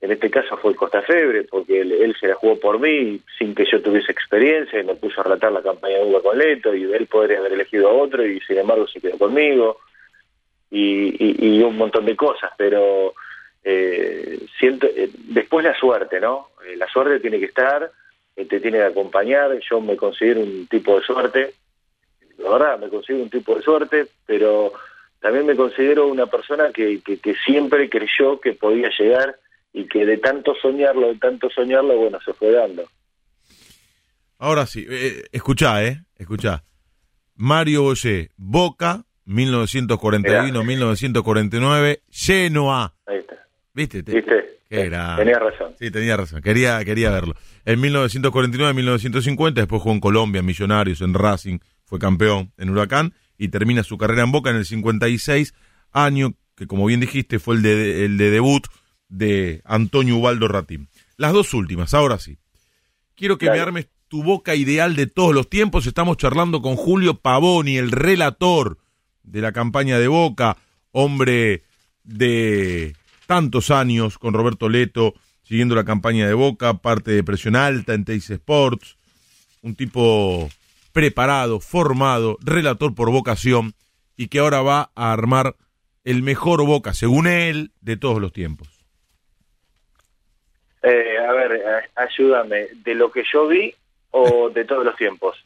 en 0.00 0.12
este 0.12 0.30
caso 0.30 0.56
fue 0.56 0.74
Costa 0.74 1.02
Febre, 1.02 1.44
porque 1.44 1.80
él, 1.80 2.16
se 2.18 2.28
la 2.28 2.34
jugó 2.34 2.58
por 2.58 2.80
mí 2.80 3.20
sin 3.36 3.54
que 3.54 3.64
yo 3.64 3.82
tuviese 3.82 4.12
experiencia 4.12 4.80
y 4.80 4.84
me 4.84 4.94
puso 4.94 5.20
a 5.20 5.24
relatar 5.24 5.52
la 5.52 5.62
campaña 5.62 5.98
de 5.98 6.04
Uva 6.04 6.22
con 6.22 6.38
Leto 6.38 6.74
y 6.74 6.84
él 6.84 7.06
podría 7.06 7.38
haber 7.38 7.52
elegido 7.52 7.88
a 7.88 7.92
otro 7.92 8.24
y 8.24 8.40
sin 8.40 8.58
embargo 8.58 8.86
se 8.86 9.00
quedó 9.00 9.18
conmigo 9.18 9.78
y, 10.70 11.16
y, 11.18 11.58
y 11.58 11.62
un 11.62 11.76
montón 11.76 12.06
de 12.06 12.14
cosas, 12.14 12.52
pero 12.56 13.12
eh, 13.64 14.38
siento 14.58 14.86
eh, 14.86 15.10
después 15.12 15.64
la 15.64 15.76
suerte, 15.76 16.20
¿no? 16.20 16.48
Eh, 16.66 16.76
la 16.76 16.86
suerte 16.88 17.20
tiene 17.20 17.38
que 17.40 17.46
estar, 17.46 17.90
eh, 18.36 18.44
te 18.44 18.60
tiene 18.60 18.78
que 18.78 18.84
acompañar, 18.84 19.58
yo 19.68 19.80
me 19.80 19.96
considero 19.96 20.40
un 20.40 20.66
tipo 20.68 20.98
de 20.98 21.04
suerte, 21.04 21.54
la 22.38 22.50
verdad, 22.50 22.78
me 22.78 22.88
considero 22.88 23.24
un 23.24 23.30
tipo 23.30 23.54
de 23.54 23.62
suerte, 23.62 24.06
pero 24.26 24.72
también 25.20 25.46
me 25.46 25.56
considero 25.56 26.06
una 26.06 26.26
persona 26.26 26.70
que, 26.72 27.00
que, 27.02 27.18
que 27.18 27.34
siempre 27.44 27.88
creyó 27.90 28.40
que 28.40 28.52
podía 28.52 28.88
llegar 28.98 29.36
y 29.72 29.86
que 29.86 30.06
de 30.06 30.18
tanto 30.18 30.54
soñarlo, 30.62 31.08
de 31.08 31.16
tanto 31.18 31.50
soñarlo, 31.50 31.96
bueno, 31.96 32.18
se 32.24 32.32
fue 32.32 32.52
dando. 32.52 32.84
ahora 34.38 34.66
sí, 34.66 34.86
eh, 34.88 35.24
escuchá, 35.32 35.84
¿eh? 35.84 36.02
Escuchá. 36.16 36.62
Mario 37.36 37.82
Boyé, 37.82 38.30
Boca, 38.36 39.02
1941-1949, 39.26 42.00
Genoa. 42.10 42.94
Ahí 43.06 43.18
está. 43.18 43.36
¿Viste? 43.74 44.02
Te- 44.02 44.12
¿Viste? 44.14 44.38
Eh. 44.70 44.90
Tenía 45.16 45.38
razón. 45.38 45.74
Sí, 45.78 45.90
tenía 45.90 46.16
razón. 46.16 46.42
Quería, 46.42 46.84
quería 46.84 47.10
verlo. 47.10 47.34
En 47.64 47.80
1949-1950, 47.80 49.52
después 49.54 49.80
jugó 49.82 49.94
en 49.94 50.00
Colombia, 50.00 50.40
en 50.40 50.46
Millonarios, 50.46 51.00
en 51.00 51.14
Racing, 51.14 51.58
fue 51.88 51.98
campeón 51.98 52.52
en 52.58 52.70
Huracán 52.70 53.14
y 53.38 53.48
termina 53.48 53.82
su 53.82 53.96
carrera 53.96 54.22
en 54.22 54.32
Boca 54.32 54.50
en 54.50 54.56
el 54.56 54.66
56, 54.66 55.54
año 55.92 56.34
que, 56.54 56.66
como 56.66 56.84
bien 56.86 57.00
dijiste, 57.00 57.38
fue 57.38 57.56
el 57.56 57.62
de, 57.62 58.04
el 58.04 58.18
de 58.18 58.30
debut 58.30 58.66
de 59.08 59.62
Antonio 59.64 60.16
Ubaldo 60.16 60.48
Ratín. 60.48 60.88
Las 61.16 61.32
dos 61.32 61.54
últimas, 61.54 61.94
ahora 61.94 62.18
sí. 62.18 62.38
Quiero 63.14 63.38
que 63.38 63.50
me 63.50 63.58
armes 63.58 63.88
tu 64.08 64.22
boca 64.22 64.54
ideal 64.54 64.96
de 64.96 65.06
todos 65.06 65.34
los 65.34 65.48
tiempos. 65.48 65.86
Estamos 65.86 66.16
charlando 66.16 66.60
con 66.60 66.76
Julio 66.76 67.20
Pavoni, 67.20 67.78
el 67.78 67.90
relator 67.90 68.78
de 69.22 69.40
la 69.40 69.52
campaña 69.52 69.98
de 69.98 70.08
Boca, 70.08 70.56
hombre 70.92 71.62
de 72.04 72.94
tantos 73.26 73.70
años 73.70 74.18
con 74.18 74.34
Roberto 74.34 74.68
Leto, 74.68 75.14
siguiendo 75.42 75.74
la 75.74 75.84
campaña 75.84 76.26
de 76.26 76.34
Boca, 76.34 76.74
parte 76.78 77.12
de 77.12 77.24
presión 77.24 77.56
alta 77.56 77.94
en 77.94 78.04
Teis 78.04 78.28
Sports, 78.30 78.96
un 79.62 79.74
tipo 79.74 80.48
preparado, 80.92 81.60
formado, 81.60 82.38
relator 82.40 82.94
por 82.94 83.10
vocación 83.10 83.74
y 84.16 84.28
que 84.28 84.40
ahora 84.40 84.62
va 84.62 84.90
a 84.94 85.12
armar 85.12 85.56
el 86.04 86.22
mejor 86.22 86.64
Boca, 86.64 86.94
según 86.94 87.26
él, 87.26 87.72
de 87.80 87.96
todos 87.96 88.20
los 88.20 88.32
tiempos. 88.32 88.68
Eh, 90.82 91.18
a 91.18 91.32
ver, 91.32 91.52
eh, 91.52 91.90
ayúdame, 91.96 92.68
¿de 92.84 92.94
lo 92.94 93.10
que 93.10 93.22
yo 93.30 93.46
vi 93.46 93.74
o 94.10 94.50
de 94.54 94.64
todos 94.64 94.84
los 94.84 94.96
tiempos? 94.96 95.36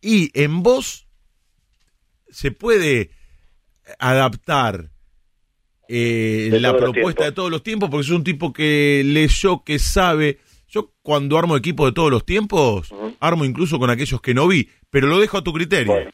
Y 0.00 0.30
en 0.40 0.62
vos 0.62 1.08
se 2.28 2.52
puede 2.52 3.10
adaptar 3.98 4.90
eh, 5.88 6.50
la 6.52 6.76
propuesta 6.76 7.24
de 7.24 7.32
todos 7.32 7.50
los 7.50 7.62
tiempos, 7.62 7.90
porque 7.90 8.06
es 8.06 8.10
un 8.10 8.24
tipo 8.24 8.52
que 8.52 9.02
leyó, 9.04 9.62
que 9.64 9.78
sabe. 9.78 10.40
Yo 10.68 10.90
cuando 11.02 11.38
armo 11.38 11.56
equipo 11.56 11.86
de 11.86 11.92
todos 11.92 12.10
los 12.10 12.24
tiempos, 12.26 12.92
armo 13.20 13.44
incluso 13.44 13.78
con 13.78 13.90
aquellos 13.90 14.20
que 14.20 14.34
no 14.34 14.48
vi, 14.48 14.68
pero 14.90 15.06
lo 15.06 15.18
dejo 15.20 15.38
a 15.38 15.44
tu 15.44 15.52
criterio. 15.52 15.92
Bueno, 15.92 16.10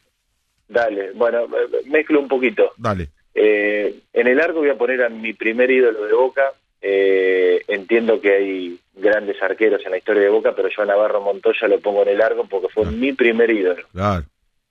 dale, 0.69 1.13
bueno, 1.13 1.47
mezclo 1.87 2.21
un 2.21 2.29
poquito. 2.29 2.71
Dale. 2.77 3.09
Eh, 3.35 3.95
en 4.13 4.27
el 4.27 4.41
arco 4.41 4.59
voy 4.59 4.69
a 4.71 4.77
poner 4.77 5.03
a 5.03 5.09
mi 5.09 5.33
primer 5.33 5.71
ídolo 5.71 6.05
de 6.07 6.13
Boca. 6.13 6.43
Eh, 6.85 7.63
entiendo 7.69 8.21
que 8.21 8.33
hay 8.35 8.79
grandes 8.95 9.41
arqueros 9.41 9.81
en 9.85 9.93
la 9.93 9.99
historia 9.99 10.23
de 10.23 10.29
Boca, 10.29 10.53
pero 10.55 10.69
yo 10.69 10.83
a 10.83 10.87
Navarro 10.87 11.21
Montoya 11.23 11.69
lo 11.69 11.81
pongo 11.81 12.03
en 12.03 12.09
el 12.11 12.21
arco 12.21 12.47
porque 12.49 12.69
fue 12.69 12.85
mi 12.91 13.13
primer 13.13 13.51
ídolo. 13.51 13.83
Claro. 13.93 14.25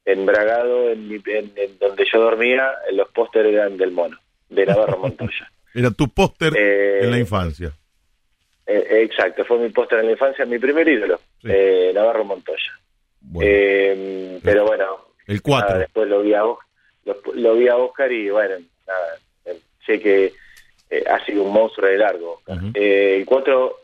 En 0.06 0.26
Bragado, 0.26 0.90
en, 0.92 1.08
mi- 1.08 1.22
en- 1.26 1.54
en 1.56 1.80
donde 1.80 2.06
yo 2.12 2.20
dormía, 2.20 2.70
los 2.94 3.08
pósteres 3.10 3.54
eran 3.54 3.78
del 3.78 3.92
mono, 3.92 4.18
de 4.50 4.66
Navarro 4.66 4.98
Montoya. 5.02 5.52
Era 5.74 5.90
tu 5.92 6.10
póster 6.10 6.54
Eh, 6.56 7.00
en 7.04 7.12
la 7.12 7.18
infancia. 7.20 7.72
Eh, 8.74 9.02
exacto, 9.04 9.44
fue 9.46 9.58
mi 9.60 9.70
póster 9.70 10.00
en 10.00 10.06
la 10.06 10.12
infancia, 10.14 10.46
mi 10.46 10.60
primer 10.60 10.88
ídolo, 10.88 11.20
Sí. 11.42 11.48
eh, 11.52 11.92
Navarro 11.94 12.24
Montoya. 12.24 12.72
Bueno, 13.20 13.50
Eh, 13.52 14.40
pero 14.44 14.66
bueno, 14.66 15.08
el 15.28 15.42
4. 15.42 15.68
nada, 15.70 15.80
después 15.80 16.08
lo 16.08 16.22
vi 16.22 16.34
a 16.34 16.42
lo, 16.44 16.58
lo 17.34 17.56
vi 17.56 17.68
a 17.68 17.76
Oscar 17.78 18.12
y 18.12 18.30
bueno, 18.30 18.56
nada, 18.88 19.18
eh, 19.46 19.58
sé 19.86 20.00
que 20.00 20.34
eh, 20.90 21.04
ha 21.10 21.24
sido 21.26 21.44
un 21.44 21.54
monstruo 21.54 21.90
de 21.90 21.98
largo. 21.98 22.42
El 22.74 23.26
cuatro, 23.26 23.78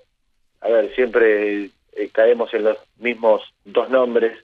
a 0.62 0.70
ver, 0.70 0.94
siempre 0.96 1.70
caemos 2.12 2.54
en 2.54 2.64
los 2.66 2.78
mismos 2.98 3.42
dos 3.66 3.90
nombres, 3.90 4.38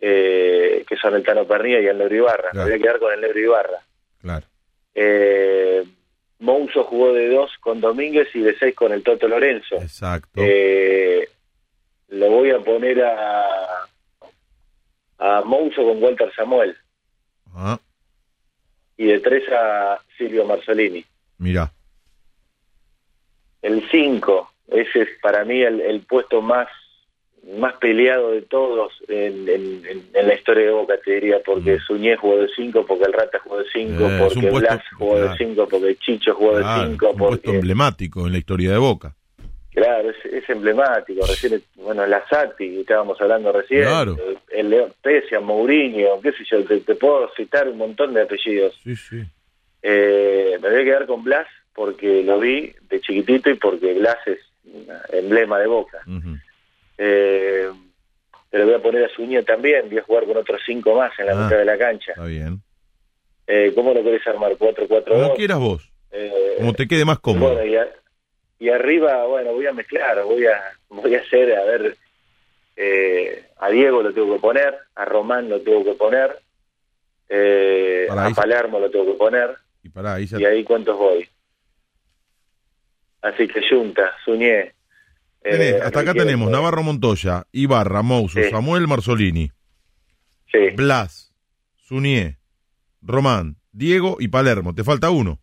eh, 0.00 0.84
que 0.88 0.96
son 0.96 1.14
el 1.14 1.22
Tano 1.24 1.46
Pernilla 1.46 1.80
y 1.80 1.86
el 1.86 1.98
Negro 1.98 2.14
Ibarra. 2.16 2.50
Claro. 2.50 2.66
Me 2.68 2.72
voy 2.72 2.80
a 2.80 2.82
quedar 2.82 2.98
con 3.00 3.12
el 3.12 3.20
Negro 3.20 3.38
Ibarra. 3.40 3.78
Claro. 4.20 4.46
Eh, 4.94 5.84
Mouso 6.40 6.84
jugó 6.84 7.12
de 7.12 7.28
dos 7.28 7.50
con 7.60 7.80
Domínguez 7.80 8.28
y 8.34 8.40
de 8.40 8.56
seis 8.58 8.74
con 8.74 8.92
el 8.92 9.02
Toto 9.02 9.26
Lorenzo. 9.28 9.76
Exacto. 9.76 10.40
Eh, 10.44 11.28
lo 12.08 12.30
voy 12.30 12.50
a 12.50 12.60
poner 12.60 13.02
a, 13.04 13.86
a 15.18 15.42
Mouso 15.42 15.82
con 15.84 16.02
Walter 16.02 16.32
Samuel 16.34 16.76
Ah, 17.54 17.78
y 18.96 19.06
de 19.06 19.20
tres 19.20 19.44
a 19.50 19.98
Silvio 20.16 20.44
Marzolini. 20.44 21.04
mira. 21.38 21.72
El 23.60 23.88
5, 23.90 24.52
ese 24.68 25.02
es 25.02 25.08
para 25.20 25.44
mí 25.44 25.60
el, 25.62 25.80
el 25.80 26.00
puesto 26.02 26.40
más 26.40 26.68
más 27.58 27.74
peleado 27.76 28.32
de 28.32 28.42
todos 28.42 28.92
en, 29.08 29.48
en- 29.48 29.86
en- 29.86 30.02
en 30.12 30.26
la 30.28 30.34
historia 30.34 30.66
de 30.66 30.70
Boca, 30.72 30.94
te 31.04 31.12
diría, 31.12 31.38
porque 31.44 31.76
Mm. 31.76 31.80
Suñé 31.86 32.16
jugó 32.16 32.38
de 32.38 32.48
5, 32.54 32.84
porque 32.86 33.04
el 33.04 33.12
Rata 33.12 33.38
jugó 33.42 33.58
de 33.58 33.64
5, 33.72 34.04
Eh, 34.06 34.16
porque 34.20 34.48
puesto- 34.48 34.58
Blas 34.58 34.82
jugó 34.98 35.14
de 35.16 35.22
claro. 35.22 35.36
5, 35.38 35.68
porque 35.68 35.96
Chicho 35.96 36.34
jugó 36.34 36.56
de 36.56 36.62
Claro, 36.62 36.90
5, 36.90 37.10
un 37.10 37.16
puesto 37.16 37.50
emblemático 37.52 38.26
en 38.26 38.32
la 38.32 38.38
historia 38.38 38.72
de 38.72 38.78
Boca. 38.78 39.14
Claro, 39.72 40.10
es, 40.10 40.16
es 40.32 40.48
emblemático. 40.50 41.24
Recién, 41.24 41.62
bueno, 41.76 42.04
la 42.06 42.26
Sati, 42.28 42.80
estábamos 42.80 43.20
hablando 43.20 43.52
recién. 43.52 43.82
Claro. 43.84 44.16
El 44.50 44.70
León 44.70 44.92
Pesia, 45.00 45.38
Mourinho, 45.40 46.20
qué 46.20 46.32
sé 46.32 46.44
yo, 46.50 46.64
te, 46.64 46.80
te 46.80 46.96
puedo 46.96 47.30
citar 47.36 47.68
un 47.68 47.78
montón 47.78 48.12
de 48.12 48.22
apellidos. 48.22 48.76
Sí, 48.82 48.96
sí. 48.96 49.22
Eh, 49.82 50.58
me 50.60 50.68
voy 50.70 50.80
a 50.80 50.84
quedar 50.84 51.06
con 51.06 51.22
Blas 51.22 51.46
porque 51.74 52.24
lo 52.24 52.40
vi 52.40 52.72
de 52.90 53.00
chiquitito 53.00 53.50
y 53.50 53.54
porque 53.54 53.94
Blas 53.94 54.16
es 54.26 54.38
emblema 55.12 55.58
de 55.60 55.66
Boca. 55.68 55.98
Ujú. 56.06 56.36
Eh, 56.98 57.70
pero 58.50 58.64
voy 58.66 58.74
a 58.74 58.82
poner 58.82 59.04
a 59.04 59.08
Suñé 59.10 59.42
también, 59.44 59.88
voy 59.88 59.98
a 59.98 60.02
jugar 60.02 60.24
con 60.26 60.36
otros 60.36 60.60
cinco 60.66 60.94
más 60.96 61.12
en 61.18 61.26
la 61.26 61.32
Ah. 61.32 61.44
mitad 61.44 61.58
de 61.58 61.64
la 61.64 61.78
cancha. 61.78 62.12
Está 62.12 62.24
bien. 62.24 62.60
Eh, 63.46 63.72
¿Cómo 63.74 63.94
lo 63.94 64.02
querés 64.02 64.26
armar? 64.26 64.52
¿4-4-2? 64.56 65.04
Como 65.22 65.34
quieras 65.34 65.58
vos. 65.58 65.90
Eh, 66.10 66.54
Como 66.58 66.72
te 66.74 66.86
quede 66.88 67.04
más 67.04 67.18
cómodo. 67.18 67.54
Bueno, 67.54 67.64
y, 67.70 67.76
a- 67.76 67.88
y 68.58 68.68
arriba, 68.70 69.24
bueno, 69.26 69.52
voy 69.52 69.66
a 69.66 69.72
mezclar, 69.72 70.22
voy 70.24 70.46
a, 70.46 70.60
voy 70.88 71.14
a 71.14 71.20
hacer, 71.20 71.54
a 71.56 71.64
ver, 71.64 71.96
eh, 72.76 73.44
a 73.58 73.70
Diego 73.70 74.02
lo 74.02 74.12
tengo 74.12 74.34
que 74.34 74.40
poner, 74.40 74.76
a 74.94 75.04
Román 75.04 75.48
lo 75.48 75.60
tengo 75.60 75.84
que 75.84 75.92
poner, 75.94 76.38
eh, 77.28 78.06
a 78.10 78.30
Palermo 78.34 78.78
lo 78.80 78.90
tengo 78.90 79.06
que 79.12 79.18
poner, 79.18 79.54
Y 79.82 79.88
pará, 79.90 80.14
ahí 80.14 80.26
ya 80.26 80.40
y 80.40 80.44
ahí 80.44 80.64
cuántos 80.64 80.96
voy. 80.96 81.28
Así 83.22 83.48
que 83.48 83.60
Junta, 83.68 84.12
Suñé. 84.24 84.72
Tenés, 85.50 85.74
eh, 85.74 85.80
hasta 85.82 86.00
acá 86.00 86.14
tenemos 86.14 86.50
Navarro 86.50 86.82
Montoya, 86.82 87.44
Ibarra, 87.52 88.02
Mouso, 88.02 88.40
Sí. 88.42 88.50
Samuel 88.50 88.86
Marzolini, 88.88 89.50
Sí, 90.52 90.70
Blas, 90.74 91.34
Sunié, 91.76 92.38
Román, 93.02 93.56
Diego 93.72 94.16
y 94.20 94.28
Palermo. 94.28 94.74
Te 94.74 94.82
falta 94.84 95.10
uno. 95.10 95.40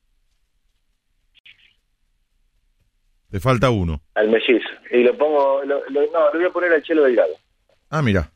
Te 3.31 3.39
falta 3.39 3.69
uno. 3.69 4.01
al 4.13 4.29
mellizo. 4.29 4.69
Y 4.91 5.03
lo 5.03 5.17
pongo, 5.17 5.63
lo, 5.65 5.81
lo- 5.89 6.11
no, 6.11 6.31
lo 6.31 6.39
voy 6.39 6.45
a 6.45 6.49
poner 6.51 6.71
al 6.71 6.83
Chelo 6.83 7.03
Delgado. 7.03 7.33
Ah, 7.89 8.01
mira. 8.01 8.31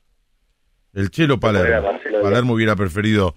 El 0.93 1.09
Chelo 1.11 1.39
Palermo. 1.39 1.99
Palermo 2.21 2.53
hubiera 2.53 2.75
preferido 2.75 3.35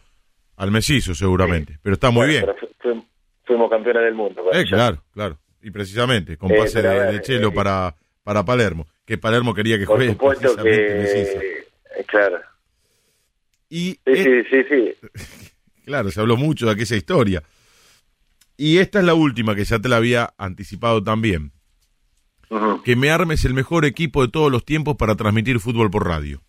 al 0.57 0.71
Mesizo 0.71 1.15
seguramente. 1.15 1.79
Pero 1.83 1.95
está 1.95 2.11
muy 2.11 2.27
Bueno, 2.27 2.55
bien. 2.55 2.71
fu- 2.81 3.07
fuimos, 3.45 3.71
campeones 3.71 4.03
del 4.05 4.15
mundo. 4.15 4.43
Eh, 4.53 4.65
claro, 4.67 5.03
claro. 5.13 5.39
Y 5.63 5.71
precisamente, 5.71 6.37
con 6.37 6.51
Eh, 6.51 6.57
pase 6.57 6.83
de 6.83 7.21
Chelo 7.21 7.49
eh, 7.49 7.53
para, 7.53 7.95
para 8.23 8.45
Palermo. 8.45 8.87
Que 9.05 9.19
Palermo 9.19 9.55
quería 9.55 9.79
que 9.79 9.87
Por 9.87 9.97
juegue 9.97 10.13
supuesto 10.13 10.55
precisamente 10.57 10.95
Mesizo. 10.99 11.41
que... 11.41 12.05
Claro. 12.07 12.41
Y 13.69 13.93
Sí, 13.93 14.01
eh, 14.07 14.45
sí, 14.51 14.65
sí, 14.69 14.95
sí. 15.15 15.53
Claro, 15.85 16.11
se 16.13 16.21
habló 16.21 16.37
mucho 16.37 16.67
de 16.67 16.73
aquella 16.73 16.97
historia. 16.97 17.43
Y 18.57 18.79
esta 18.79 19.01
es 19.01 19.05
la 19.05 19.15
última 19.15 19.57
que 19.57 19.65
ya 19.65 19.81
te 19.81 19.89
la 19.89 19.97
había 19.97 20.33
anticipado 20.39 21.03
también. 21.03 21.53
Que 22.85 22.97
me 22.97 23.11
armes 23.11 23.45
el 23.47 23.55
mejor 23.55 23.85
equipo 23.87 24.23
de 24.23 24.31
todos 24.31 24.53
los 24.53 24.65
tiempos 24.65 24.97
para 24.97 25.17
transmitir 25.17 25.59
fútbol 25.59 25.91
por 25.91 26.07
radio. 26.07 26.43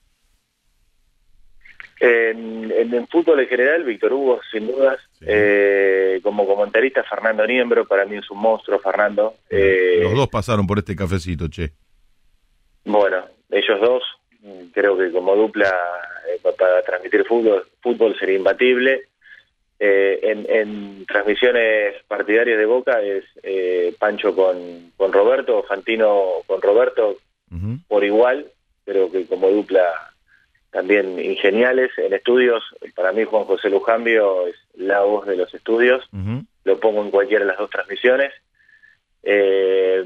En, 2.06 3.08
fútbol 3.08 3.40
en 3.40 3.48
general, 3.48 3.84
Víctor 3.84 4.12
Hugo, 4.14 4.40
sin 4.52 4.68
dudas. 4.68 5.00
Sí. 5.20 5.26
Eh, 5.28 6.20
como 6.24 6.46
comentarista, 6.46 7.04
Fernando 7.04 7.46
Niembro, 7.48 7.86
para 7.88 8.06
mí 8.06 8.18
es 8.18 8.30
un 8.30 8.40
monstruo, 8.40 8.80
Fernando. 8.80 9.36
Eh, 9.50 10.00
Los 10.02 10.14
dos 10.16 10.28
pasaron 10.30 10.68
por 10.68 10.80
este 10.80 10.96
cafecito, 10.96 11.48
che. 11.48 11.72
Bueno, 12.86 13.24
ellos 13.50 13.80
dos, 13.80 14.04
creo 14.74 14.98
que 14.98 15.12
como 15.12 15.36
dupla 15.36 15.70
eh, 16.30 16.40
pa- 16.42 16.52
para 16.54 16.82
transmitir 16.84 17.24
fútbol, 17.26 17.64
fútbol 17.82 18.18
sería 18.20 18.36
imbatible. 18.38 19.04
Eh, 19.80 20.20
en, 20.24 20.46
en 20.50 21.06
transmisiones 21.06 21.96
partidarias 22.08 22.58
de 22.58 22.66
Boca 22.66 23.02
es 23.02 23.24
eh, 23.44 23.94
Pancho 24.00 24.34
con, 24.36 24.92
con 24.96 25.12
Roberto, 25.12 25.64
Fantino 25.64 26.42
con 26.48 26.62
Roberto 26.62 27.18
por 27.88 28.04
igual, 28.04 28.48
creo 28.84 29.12
que 29.12 29.28
como 29.28 29.48
dupla 29.50 30.13
también 30.74 31.18
ingeniales. 31.20 31.92
En 31.98 32.12
estudios, 32.14 32.64
para 32.96 33.14
mí 33.14 33.24
Juan 33.24 33.46
José 33.46 33.70
Lujambio 33.70 34.48
es 34.48 34.56
la 34.76 35.02
voz 35.02 35.26
de 35.28 35.38
los 35.38 35.54
estudios, 35.54 36.04
lo 36.66 36.80
pongo 36.80 37.02
en 37.04 37.12
cualquiera 37.12 37.46
de 37.46 37.52
las 37.52 37.58
dos 37.60 37.70
transmisiones. 37.70 38.34
Eh, 39.22 40.04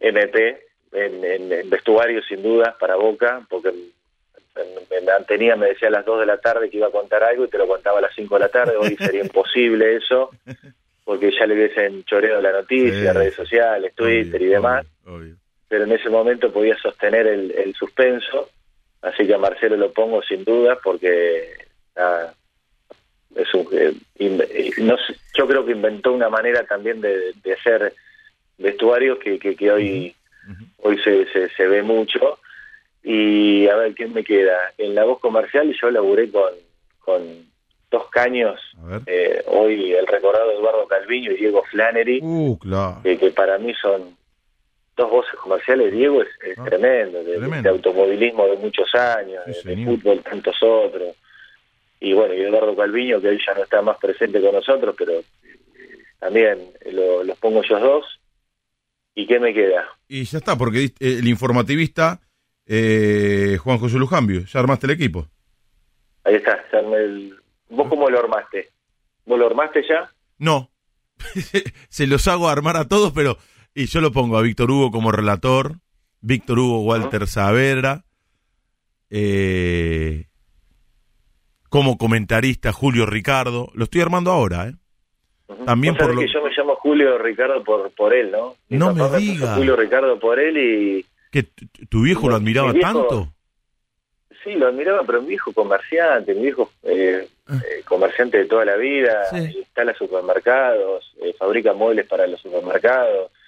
MP, 0.00 0.58
en, 0.92 1.24
en- 1.24 1.52
en 1.52 1.70
vestuario 1.70 2.22
sin 2.22 2.42
duda 2.42 2.76
para 2.78 2.96
Boca, 2.96 3.44
porque 3.48 3.68
en, 3.70 5.06
la 5.06 5.16
antenía 5.16 5.56
me 5.56 5.68
decía 5.68 5.88
a 5.88 5.92
las 5.92 6.04
2 6.04 6.20
de 6.20 6.26
la 6.26 6.38
tarde 6.38 6.68
que 6.70 6.76
iba 6.78 6.88
a 6.88 6.90
contar 6.92 7.22
algo 7.24 7.44
y 7.44 7.48
te 7.48 7.58
lo 7.58 7.66
contaba 7.66 7.98
a 7.98 8.02
las 8.02 8.14
5 8.14 8.34
de 8.34 8.40
la 8.40 8.48
tarde, 8.48 8.76
hoy 8.76 8.96
sería 8.96 9.22
imposible 9.24 9.96
eso, 9.96 10.30
porque 11.04 11.30
ya 11.32 11.46
le 11.46 11.54
hubiesen 11.54 12.04
choreado 12.04 12.40
la 12.40 12.52
noticia, 12.52 13.12
redes 13.12 13.34
sociales, 13.34 13.94
Twitter 13.94 14.36
Obvio, 14.40 14.46
y 14.48 14.50
demás 14.50 14.86
obvio, 15.04 15.16
obvio. 15.16 15.36
pero 15.68 15.84
en 15.84 15.92
ese 15.92 16.08
momento 16.10 16.52
podía 16.52 16.76
sostener 16.78 17.26
el, 17.26 17.50
el 17.52 17.74
suspenso, 17.74 18.48
así 19.02 19.26
que 19.26 19.34
a 19.34 19.38
Marcelo 19.38 19.76
lo 19.76 19.92
pongo 19.92 20.22
sin 20.22 20.44
duda 20.44 20.78
porque 20.82 21.48
nada, 21.96 22.34
es 23.36 23.52
un, 23.54 23.68
eh, 23.72 23.92
in- 24.18 24.42
eh, 24.48 24.70
no 24.78 24.96
sé, 24.98 25.14
yo 25.36 25.46
creo 25.46 25.64
que 25.66 25.72
inventó 25.72 26.12
una 26.12 26.28
manera 26.28 26.64
también 26.64 27.00
de, 27.00 27.32
de 27.42 27.52
hacer 27.54 27.94
vestuarios 28.58 29.18
que, 29.18 29.38
que, 29.38 29.56
que 29.56 29.70
hoy 29.70 30.14
hoy 30.78 30.98
se, 31.02 31.26
se, 31.32 31.48
se 31.50 31.66
ve 31.68 31.82
mucho. 31.82 32.38
Y 33.04 33.66
a 33.68 33.74
ver 33.76 33.94
quién 33.94 34.12
me 34.12 34.22
queda 34.22 34.56
en 34.78 34.94
la 34.94 35.02
voz 35.04 35.18
comercial 35.18 35.74
yo 35.80 35.90
laburé 35.90 36.30
con, 36.30 36.52
con 37.00 37.20
dos 37.90 38.08
caños 38.10 38.60
eh, 39.06 39.42
hoy 39.48 39.92
el 39.92 40.06
recordado 40.06 40.52
Eduardo 40.52 40.86
Calviño 40.86 41.32
y 41.32 41.36
Diego 41.36 41.64
Flannery 41.70 42.20
Uh, 42.22 42.56
claro. 42.58 43.00
que, 43.02 43.18
que 43.18 43.30
para 43.32 43.58
mí 43.58 43.74
son 43.74 44.16
dos 44.96 45.10
voces 45.10 45.34
comerciales. 45.42 45.92
Diego 45.92 46.22
es, 46.22 46.28
es 46.46 46.58
Ah, 46.58 46.64
tremendo, 46.64 47.22
de, 47.24 47.36
tremendo. 47.36 47.62
de 47.62 47.68
automovilismo 47.68 48.46
de 48.46 48.56
muchos 48.56 48.94
años, 48.94 49.42
Sí, 49.62 49.68
de, 49.68 49.84
fútbol 49.84 50.22
tantos 50.22 50.56
otros. 50.62 51.16
Y 52.00 52.12
bueno, 52.14 52.34
y 52.34 52.40
Eduardo 52.42 52.74
Calviño, 52.76 53.20
que 53.20 53.28
él 53.28 53.40
ya 53.46 53.54
no 53.54 53.62
está 53.62 53.80
más 53.82 53.96
presente 53.98 54.40
con 54.40 54.52
nosotros, 54.52 54.94
pero 54.98 55.12
eh, 55.20 55.24
también 56.18 56.58
lo- 56.90 57.22
los 57.24 57.38
pongo 57.38 57.62
ellos 57.62 57.80
dos. 57.80 58.04
¿Y 59.14 59.26
qué 59.26 59.38
me 59.38 59.52
queda? 59.54 59.86
Y 60.08 60.24
ya 60.24 60.38
está, 60.38 60.56
porque 60.56 60.84
eh, 60.84 60.92
el 61.00 61.28
informativista 61.28 62.20
eh, 62.66 63.58
Juan 63.60 63.78
José 63.78 63.98
Lujambio, 63.98 64.40
ya 64.46 64.60
armaste 64.60 64.86
el 64.86 64.92
equipo. 64.92 65.28
Ahí 66.24 66.36
está. 66.36 66.64
armó 66.72 66.96
el- 66.96 67.36
¿Vos 67.68 67.88
cómo 67.88 68.08
lo 68.08 68.18
armaste? 68.18 68.70
¿Vos 69.26 69.38
lo 69.38 69.46
armaste 69.46 69.82
ya? 69.88 70.10
No. 70.38 70.70
Se 71.88 72.06
los 72.06 72.26
hago 72.28 72.48
armar 72.48 72.76
a 72.76 72.88
todos, 72.88 73.12
pero. 73.12 73.36
Y 73.74 73.86
yo 73.86 74.00
lo 74.00 74.12
pongo 74.12 74.36
a 74.38 74.42
Víctor 74.42 74.70
Hugo 74.70 74.90
como 74.90 75.12
relator, 75.12 75.76
Víctor 76.20 76.58
Hugo 76.58 76.80
Walter 76.82 77.26
Saavedra, 77.26 78.04
eh, 79.10 80.26
como 81.68 81.96
comentarista 81.96 82.72
Julio 82.72 83.06
Ricardo. 83.06 83.70
Lo 83.74 83.84
estoy 83.84 84.00
armando 84.02 84.30
ahora, 84.30 84.68
¿eh? 84.68 84.74
También 85.66 85.96
por 85.96 86.14
lo- 86.14 86.20
que 86.20 86.28
yo 86.32 86.42
me 86.42 86.50
llamo 86.56 86.74
Julio 86.76 87.18
Ricardo 87.18 87.62
por, 87.62 87.90
por 87.92 88.14
él, 88.14 88.30
¿no? 88.30 88.54
Mi 88.68 88.78
No 88.78 88.94
me 88.94 89.18
diga. 89.18 89.54
Julio 89.54 89.76
Ricardo 89.76 90.18
por 90.18 90.38
él 90.40 90.56
y... 90.56 91.06
¿Que 91.30 91.42
tu, 91.88 92.02
viejo 92.02 92.28
lo 92.28 92.34
Mi 92.34 92.42
admiraba 92.42 92.72
viejo- 92.72 92.92
tanto? 93.08 93.32
Sí, 94.44 94.54
lo 94.54 94.68
admiraba, 94.68 95.02
pero 95.06 95.22
mi 95.22 95.28
viejo 95.28 95.52
comerciante, 95.52 96.34
mi 96.34 96.42
viejo 96.42 96.70
eh, 96.82 97.28
eh, 97.50 97.82
comerciante 97.86 98.38
de 98.38 98.44
toda 98.46 98.64
la 98.64 98.76
vida, 98.76 99.22
Ah. 99.30 99.38
Sí. 99.38 99.58
instala 99.58 99.94
supermercados, 99.94 101.12
eh, 101.22 101.34
fabrica 101.38 101.72
muebles 101.74 102.06
para 102.06 102.26
los 102.26 102.40
supermercados, 102.40 103.30
Ah. 103.30 103.38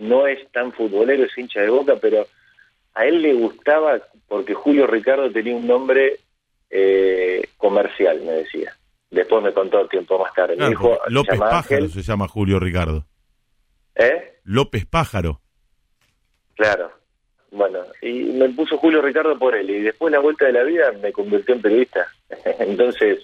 No 0.00 0.26
es 0.26 0.50
tan 0.52 0.72
futbolero, 0.72 1.24
es 1.24 1.38
hincha 1.38 1.60
de 1.60 1.70
boca, 1.70 1.96
pero 2.00 2.26
a 2.94 3.06
él 3.06 3.22
le 3.22 3.32
gustaba 3.34 4.00
porque 4.28 4.54
Julio 4.54 4.86
Ricardo 4.86 5.30
tenía 5.30 5.54
un 5.56 5.66
nombre 5.66 6.18
eh, 6.70 7.42
comercial, 7.56 8.20
me 8.22 8.32
decía. 8.32 8.76
después 9.10 9.42
me 9.42 9.52
contó 9.52 9.86
tiempo 9.88 10.18
más 10.18 10.32
tarde. 10.34 10.56
Claro, 10.56 10.78
porque 10.80 10.98
López 11.08 11.38
Pájaro 11.38 11.56
Ángel. 11.56 11.90
se 11.90 12.02
llama 12.02 12.28
Julio 12.28 12.58
Ricardo. 12.60 13.06
¿Eh? 13.94 14.34
López 14.44 14.86
Pájaro. 14.86 15.40
Claro. 16.56 16.92
Bueno, 17.52 17.80
y 18.00 18.22
me 18.24 18.48
puso 18.50 18.76
Julio 18.78 19.02
Ricardo 19.02 19.36
por 19.38 19.56
él, 19.56 19.68
y 19.70 19.80
después 19.82 20.12
la 20.12 20.20
vuelta 20.20 20.46
de 20.46 20.52
la 20.52 20.62
vida 20.62 20.92
me 21.02 21.10
convirtió 21.12 21.54
en 21.56 21.62
periodista. 21.62 22.06
Entonces, 22.60 23.18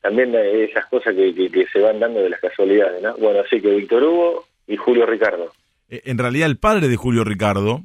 también 0.00 0.32
esas 0.34 0.86
cosas 0.86 1.14
que, 1.14 1.34
que- 1.34 1.50
que 1.50 1.66
se 1.66 1.80
van 1.80 1.98
dando 1.98 2.20
de 2.20 2.28
las 2.30 2.40
casualidades, 2.40 3.02
¿no? 3.02 3.16
Bueno, 3.16 3.40
así 3.40 3.60
que 3.60 3.74
Víctor 3.74 4.04
Hugo 4.04 4.46
y 4.68 4.76
Julio 4.76 5.06
Ricardo. 5.06 5.52
Eh, 5.88 6.02
En 6.06 6.18
realidad 6.18 6.46
el 6.48 6.58
padre 6.58 6.88
de 6.88 6.96
Julio 6.96 7.24
Ricardo 7.24 7.84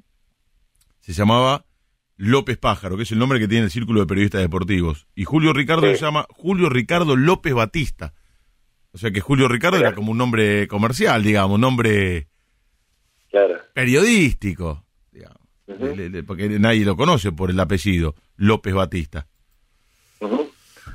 se 1.00 1.14
llamaba 1.14 1.66
López 2.18 2.58
Pájaro, 2.58 2.98
que 2.98 3.04
es 3.04 3.12
el 3.12 3.20
nombre 3.20 3.40
que 3.40 3.48
tiene 3.48 3.66
el 3.66 3.72
Círculo 3.72 4.02
de 4.02 4.06
Periodistas 4.08 4.42
Deportivos. 4.42 5.08
Y 5.16 5.24
Julio 5.24 5.54
Ricardo 5.54 5.88
Sí. 5.88 5.96
se 5.98 6.02
llama 6.06 6.26
Julio 6.30 6.70
Ricardo 6.70 7.16
López 7.16 7.54
Batista. 7.54 8.14
O 8.92 8.98
sea 8.98 9.12
que 9.12 9.22
Julio 9.22 9.48
Ricardo 9.48 9.78
era 9.78 9.94
como 9.94 10.12
un 10.12 10.18
nombre 10.18 10.68
comercial, 10.68 11.24
digamos, 11.24 11.56
un 11.56 11.62
nombre 11.62 12.28
Claro. 13.30 13.56
periodístico, 13.74 14.86
digamos. 15.12 15.38
Ujú. 15.68 15.96
Le- 15.96 16.10
le- 16.10 16.24
porque 16.24 16.50
nadie 16.60 16.84
lo 16.84 16.96
conoce 16.96 17.32
por 17.32 17.52
el 17.52 17.60
apellido, 17.60 18.16
López 18.36 18.74
Batista. 18.74 19.28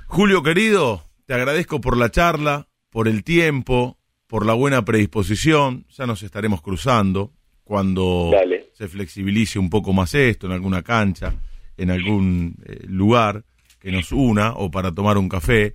Julio 0.06 0.42
querido, 0.42 1.02
te 1.26 1.34
agradezco 1.34 1.80
por 1.80 1.96
la 1.96 2.10
charla, 2.10 2.68
por 2.90 3.08
el 3.08 3.24
tiempo, 3.24 3.98
por 4.26 4.46
la 4.46 4.54
buena 4.54 4.84
predisposición. 4.84 5.86
Ya 5.90 6.06
nos 6.06 6.22
estaremos 6.22 6.62
cruzando 6.62 7.32
cuando 7.64 8.30
Dale. 8.32 8.70
se 8.72 8.88
flexibilice 8.88 9.58
un 9.58 9.70
poco 9.70 9.92
más 9.92 10.14
esto, 10.14 10.46
en 10.46 10.52
alguna 10.52 10.82
cancha, 10.82 11.34
en 11.76 11.90
algún 11.90 12.56
eh, 12.66 12.80
lugar 12.86 13.44
que 13.80 13.92
nos 13.92 14.12
una 14.12 14.52
o 14.52 14.70
para 14.70 14.92
tomar 14.92 15.18
un 15.18 15.28
café. 15.28 15.74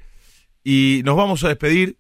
Y 0.64 1.02
nos 1.06 1.16
vamos 1.16 1.44
a 1.44 1.50
despedir 1.50 1.98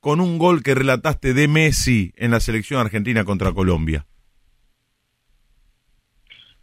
con 0.00 0.20
un 0.20 0.38
gol 0.38 0.62
que 0.62 0.74
relataste 0.74 1.34
de 1.34 1.48
Messi 1.48 2.12
en 2.16 2.30
la 2.30 2.40
selección 2.40 2.80
argentina 2.80 3.24
contra 3.24 3.52
Colombia. 3.52 4.06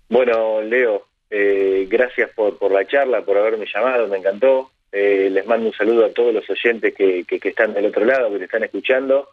Bueno, 0.09 0.61
Leo, 0.61 1.07
eh, 1.29 1.87
gracias 1.89 2.29
por, 2.35 2.57
por 2.59 2.71
la 2.71 2.85
charla, 2.85 3.25
por 3.25 3.37
haberme 3.37 3.65
llamado, 3.65 4.07
me 4.07 4.17
encantó. 4.17 4.72
Eh, 4.95 5.29
les 5.31 5.43
mando 5.47 5.65
un 5.67 5.73
saludo 5.73 6.05
a 6.05 6.11
todos 6.13 6.31
los 6.31 6.47
oyentes 6.47 6.93
que, 6.93 7.25
que, 7.25 7.49
están 7.49 7.73
del 7.73 7.87
otro 7.87 8.05
lado, 8.05 8.31
que 8.31 8.37
te 8.37 8.45
están 8.45 8.63
escuchando. 8.63 9.27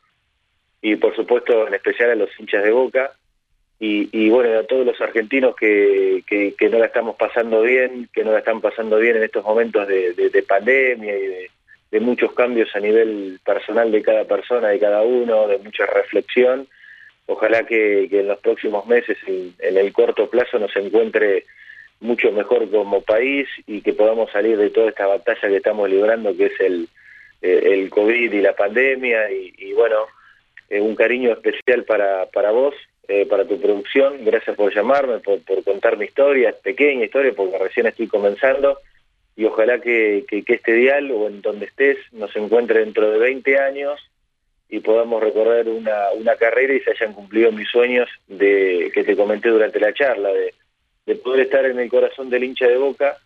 Y 0.80 0.96
por 0.96 1.14
supuesto, 1.14 1.68
en 1.68 1.74
especial 1.74 2.10
a 2.10 2.14
los 2.14 2.30
hinchas 2.40 2.64
de 2.64 2.70
Boca. 2.70 3.12
Y, 3.78 4.08
y 4.12 4.30
bueno, 4.30 4.58
a 4.58 4.64
todos 4.64 4.86
los 4.86 4.98
argentinos 5.00 5.54
que, 5.54 6.22
que, 6.26 6.68
no 6.70 6.78
la 6.78 6.86
estamos 6.86 7.16
pasando 7.16 7.60
bien, 7.62 8.08
que 8.12 8.24
no 8.24 8.32
la 8.32 8.38
están 8.38 8.62
pasando 8.62 8.98
bien 8.98 9.16
en 9.16 9.22
estos 9.22 9.44
momentos 9.44 9.86
de, 9.86 10.14
de- 10.14 10.30
de 10.30 10.42
pandemia 10.42 11.16
y 11.18 11.26
de, 11.90 12.00
muchos 12.00 12.32
cambios 12.32 12.74
a 12.74 12.80
nivel 12.80 13.38
personal 13.44 13.90
de 13.92 14.02
cada 14.02 14.24
persona, 14.24 14.68
de 14.68 14.78
cada 14.78 15.02
uno, 15.02 15.46
de 15.46 15.58
mucha 15.58 15.84
reflexión. 15.86 16.68
Ojalá 17.26 17.64
que, 17.66 18.06
que 18.08 18.20
en 18.20 18.28
los 18.28 18.38
próximos 18.38 18.86
meses, 18.86 19.18
en, 19.26 19.54
en 19.58 19.76
el 19.76 19.92
corto 19.92 20.28
plazo, 20.30 20.58
nos 20.58 20.74
encuentre 20.76 21.44
mucho 22.00 22.32
mejor 22.32 22.70
como 22.70 23.02
país 23.02 23.48
y 23.66 23.82
que 23.82 23.92
podamos 23.92 24.30
salir 24.30 24.56
de 24.56 24.70
toda 24.70 24.88
esta 24.88 25.06
batalla 25.06 25.48
que 25.48 25.56
estamos 25.56 25.88
librando, 25.88 26.36
que 26.36 26.46
es 26.46 26.60
el, 26.60 26.88
eh, 27.42 27.60
el 27.72 27.90
COVID 27.90 28.32
y 28.32 28.40
la 28.40 28.54
pandemia. 28.54 29.30
Y, 29.30 29.52
y 29.58 29.72
bueno, 29.74 30.06
eh, 30.68 30.80
un 30.80 30.94
cariño 30.94 31.32
especial 31.32 31.84
para, 31.84 32.26
para 32.26 32.50
vos, 32.52 32.74
eh, 33.08 33.26
para 33.26 33.44
tu 33.44 33.60
producción. 33.60 34.24
Gracias 34.24 34.56
por 34.56 34.74
llamarme, 34.74 35.18
por, 35.18 35.40
por 35.42 35.62
contar 35.64 35.96
mi 35.96 36.06
historia, 36.06 36.54
pequeña 36.62 37.04
historia, 37.04 37.32
porque 37.36 37.58
recién 37.58 37.86
estoy 37.86 38.06
comenzando. 38.06 38.78
Y 39.36 39.44
ojalá 39.44 39.80
que, 39.80 40.24
que, 40.28 40.42
que 40.42 40.54
este 40.54 40.72
dial 40.72 41.10
o 41.10 41.26
en 41.26 41.40
donde 41.42 41.66
estés 41.66 41.98
nos 42.12 42.34
encuentre 42.36 42.80
dentro 42.80 43.10
de 43.10 43.18
20 43.18 43.58
años 43.58 44.00
y 44.68 44.80
podamos 44.80 45.22
recorrer 45.22 45.68
una, 45.68 46.10
una 46.16 46.36
carrera 46.36 46.72
y 46.72 46.80
se 46.80 46.92
hayan 46.92 47.12
cumplido 47.12 47.50
mis 47.50 47.68
sueños 47.68 48.08
de 48.28 48.90
que 48.94 49.02
te 49.02 49.16
comenté 49.16 49.48
durante 49.48 49.80
la 49.80 49.92
charla, 49.92 50.32
de, 50.32 50.54
de 51.06 51.16
poder 51.16 51.46
estar 51.46 51.64
en 51.64 51.78
el 51.78 51.88
corazón 51.88 52.30
del 52.30 52.44
hincha 52.44 52.66
de 52.66 52.76
boca, 52.76 53.16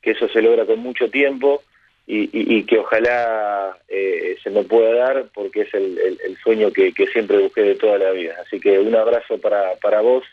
que 0.00 0.12
eso 0.12 0.28
se 0.28 0.42
logra 0.42 0.66
con 0.66 0.80
mucho 0.80 1.08
tiempo 1.10 1.62
y, 2.06 2.64
que 2.64 2.78
ojalá 2.78 3.78
eh, 3.88 4.36
se 4.42 4.50
me 4.50 4.64
pueda 4.64 4.92
dar 4.94 5.30
porque 5.32 5.62
es 5.62 5.74
el, 5.74 6.36
sueño 6.42 6.72
que, 6.72 6.92
siempre 7.12 7.38
busqué 7.38 7.62
de 7.62 7.74
toda 7.76 7.98
la 7.98 8.10
vida. 8.10 8.34
Así 8.44 8.58
que 8.58 8.78
un 8.78 8.94
abrazo 8.94 9.38
para, 9.38 9.76
para 9.80 10.00
vos, 10.00 10.24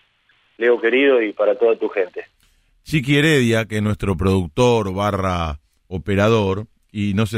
Leo 0.57 0.81
querido, 0.81 1.21
y 1.21 1.31
para 1.31 1.55
toda 1.55 1.77
tu 1.77 1.87
gente. 1.89 2.25
Chiqui 2.83 3.17
Heredia, 3.17 3.65
que 3.65 3.77
es 3.77 3.83
nuestro 3.83 4.17
productor 4.17 4.93
barra 4.93 5.59
operador, 5.87 6.65
y 6.91 7.13
no 7.13 7.25
se, 7.27 7.37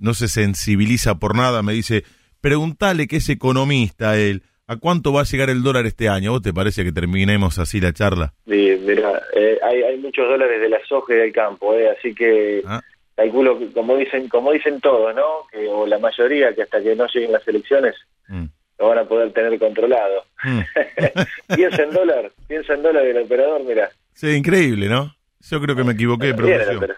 no 0.00 0.14
se 0.14 0.28
sensibiliza 0.28 1.18
por 1.18 1.36
nada, 1.36 1.62
me 1.62 1.72
dice, 1.72 2.04
pregúntale 2.40 3.06
que 3.06 3.16
es 3.16 3.28
economista 3.28 4.18
él, 4.18 4.42
¿a 4.70 4.76
cuánto 4.76 5.12
va 5.12 5.22
a 5.22 5.24
llegar 5.24 5.50
el 5.50 5.62
dólar 5.62 5.86
este 5.86 6.08
año? 6.08 6.30
¿Vos 6.32 6.42
te 6.42 6.52
parece 6.52 6.84
que 6.84 6.92
terminemos 6.92 7.58
así 7.58 7.80
la 7.80 7.92
charla? 7.92 8.32
Y, 8.46 8.76
mira, 8.86 9.20
eh, 9.34 9.58
hay, 9.62 9.82
hay 9.82 9.98
muchos 9.98 10.28
dólares 10.28 10.60
de 10.60 10.68
la 10.68 10.78
soja 10.88 11.12
y 11.14 11.16
del 11.16 11.32
campo, 11.32 11.74
eh, 11.74 11.90
así 11.90 12.14
que 12.14 12.62
Ah, 12.66 12.80
calculo 13.16 13.58
que 13.58 13.72
como 13.72 13.96
dicen 13.96 14.28
como 14.28 14.52
dicen 14.52 14.80
todos, 14.80 15.14
¿no? 15.14 15.22
Que, 15.50 15.66
o 15.68 15.86
la 15.86 15.98
mayoría 15.98 16.54
que 16.54 16.62
hasta 16.62 16.80
que 16.82 16.94
no 16.94 17.06
lleguen 17.12 17.32
las 17.32 17.46
elecciones 17.48 17.94
mm, 18.28 18.44
lo 18.78 18.88
van 18.88 18.98
a 18.98 19.04
poder 19.04 19.32
tener 19.32 19.58
controlado. 19.58 20.24
mm. 20.44 20.60
piensa 21.56 21.82
en 21.82 21.90
dólar, 21.92 22.30
piensa 22.48 22.74
en 22.74 22.82
dólar 22.82 23.04
del 23.04 23.18
operador, 23.18 23.62
mira. 23.64 23.90
Sí, 24.14 24.28
increíble, 24.30 24.88
¿no? 24.88 25.14
Yo 25.40 25.60
creo 25.60 25.74
que 25.74 25.84
me 25.84 25.92
equivoqué 25.92 26.28
el 26.28 26.34
opera- 26.34 26.96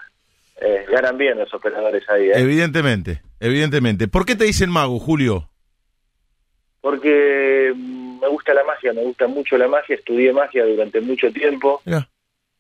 eh, 0.60 0.84
ganan 0.92 1.16
bien 1.16 1.38
los 1.38 1.52
operadores 1.54 2.08
ahí, 2.10 2.26
¿eh? 2.26 2.32
Evidentemente, 2.36 3.22
evidentemente. 3.40 4.06
¿Por 4.08 4.24
qué 4.26 4.36
te 4.36 4.44
dicen 4.44 4.70
mago, 4.70 4.98
Julio? 4.98 5.48
Porque 6.82 7.72
mm, 7.74 8.20
me 8.20 8.28
gusta 8.28 8.52
la 8.52 8.64
magia, 8.64 8.92
me 8.92 9.02
gusta 9.02 9.26
mucho 9.26 9.56
la 9.56 9.68
magia, 9.68 9.94
estudié 9.96 10.32
magia 10.32 10.66
durante 10.66 11.00
mucho 11.00 11.32
tiempo, 11.32 11.80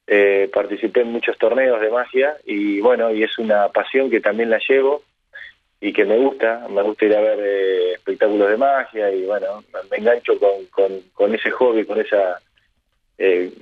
eh, 0.06 0.50
participé 0.52 1.02
en 1.02 1.12
muchos 1.12 1.36
torneos 1.36 1.80
de 1.80 1.90
magia 1.90 2.36
y 2.46 2.80
bueno, 2.80 3.10
y 3.12 3.22
es 3.22 3.36
una 3.38 3.68
pasión 3.68 4.08
que 4.08 4.20
también 4.20 4.48
la 4.48 4.60
llevo 4.66 5.02
y 5.80 5.92
que 5.92 6.04
me 6.04 6.16
gusta, 6.16 6.66
me 6.70 6.82
gusta 6.82 7.04
ir 7.04 7.16
a 7.16 7.20
ver 7.20 7.38
eh, 7.42 7.92
espectáculos 7.94 8.48
de 8.48 8.56
magia 8.56 9.10
y 9.12 9.26
bueno, 9.26 9.62
me 9.90 9.96
engancho 9.98 10.38
con, 10.38 10.64
con, 10.70 11.00
con 11.12 11.34
ese 11.34 11.50
hobby, 11.50 11.84
con 11.84 12.00
esa 12.00 12.40
eh, 13.18 13.52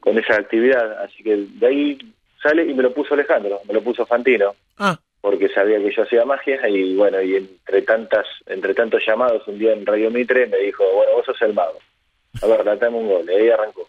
con 0.00 0.18
esa 0.18 0.36
actividad, 0.36 1.02
así 1.02 1.22
que 1.22 1.36
de 1.36 1.66
ahí 1.66 1.98
sale 2.42 2.64
y 2.64 2.74
me 2.74 2.82
lo 2.82 2.92
puso 2.92 3.14
Alejandro, 3.14 3.60
me 3.66 3.74
lo 3.74 3.82
puso 3.82 4.04
Fantino, 4.04 4.54
Ah, 4.78 4.98
porque 5.22 5.48
sabía 5.48 5.78
que 5.78 5.94
yo 5.96 6.02
hacía 6.02 6.26
magia 6.26 6.68
y 6.68 6.94
bueno, 6.94 7.22
y 7.22 7.36
entre 7.36 7.80
tantas, 7.82 8.26
entre 8.46 8.74
tantos 8.74 9.02
llamados 9.06 9.48
un 9.48 9.58
día 9.58 9.72
en 9.72 9.86
Radio 9.86 10.10
Mitre 10.10 10.46
me 10.48 10.58
dijo, 10.58 10.84
bueno, 10.94 11.12
vos 11.16 11.24
sos 11.24 11.40
el 11.40 11.54
mago, 11.54 11.78
a 12.42 12.46
ver, 12.46 12.62
datame 12.64 12.98
un 12.98 13.08
gol, 13.08 13.24
y 13.26 13.32
ahí 13.34 13.48
arrancó. 13.48 13.88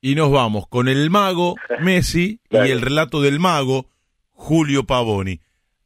y 0.00 0.14
nos 0.14 0.30
vamos 0.30 0.68
con 0.68 0.86
el 0.86 1.10
mago 1.10 1.56
Messi 1.80 2.38
y 2.50 2.56
el 2.56 2.80
relato 2.80 3.20
del 3.20 3.40
mago 3.40 3.86
Julio 4.32 4.84
Pavoni. 4.84 5.40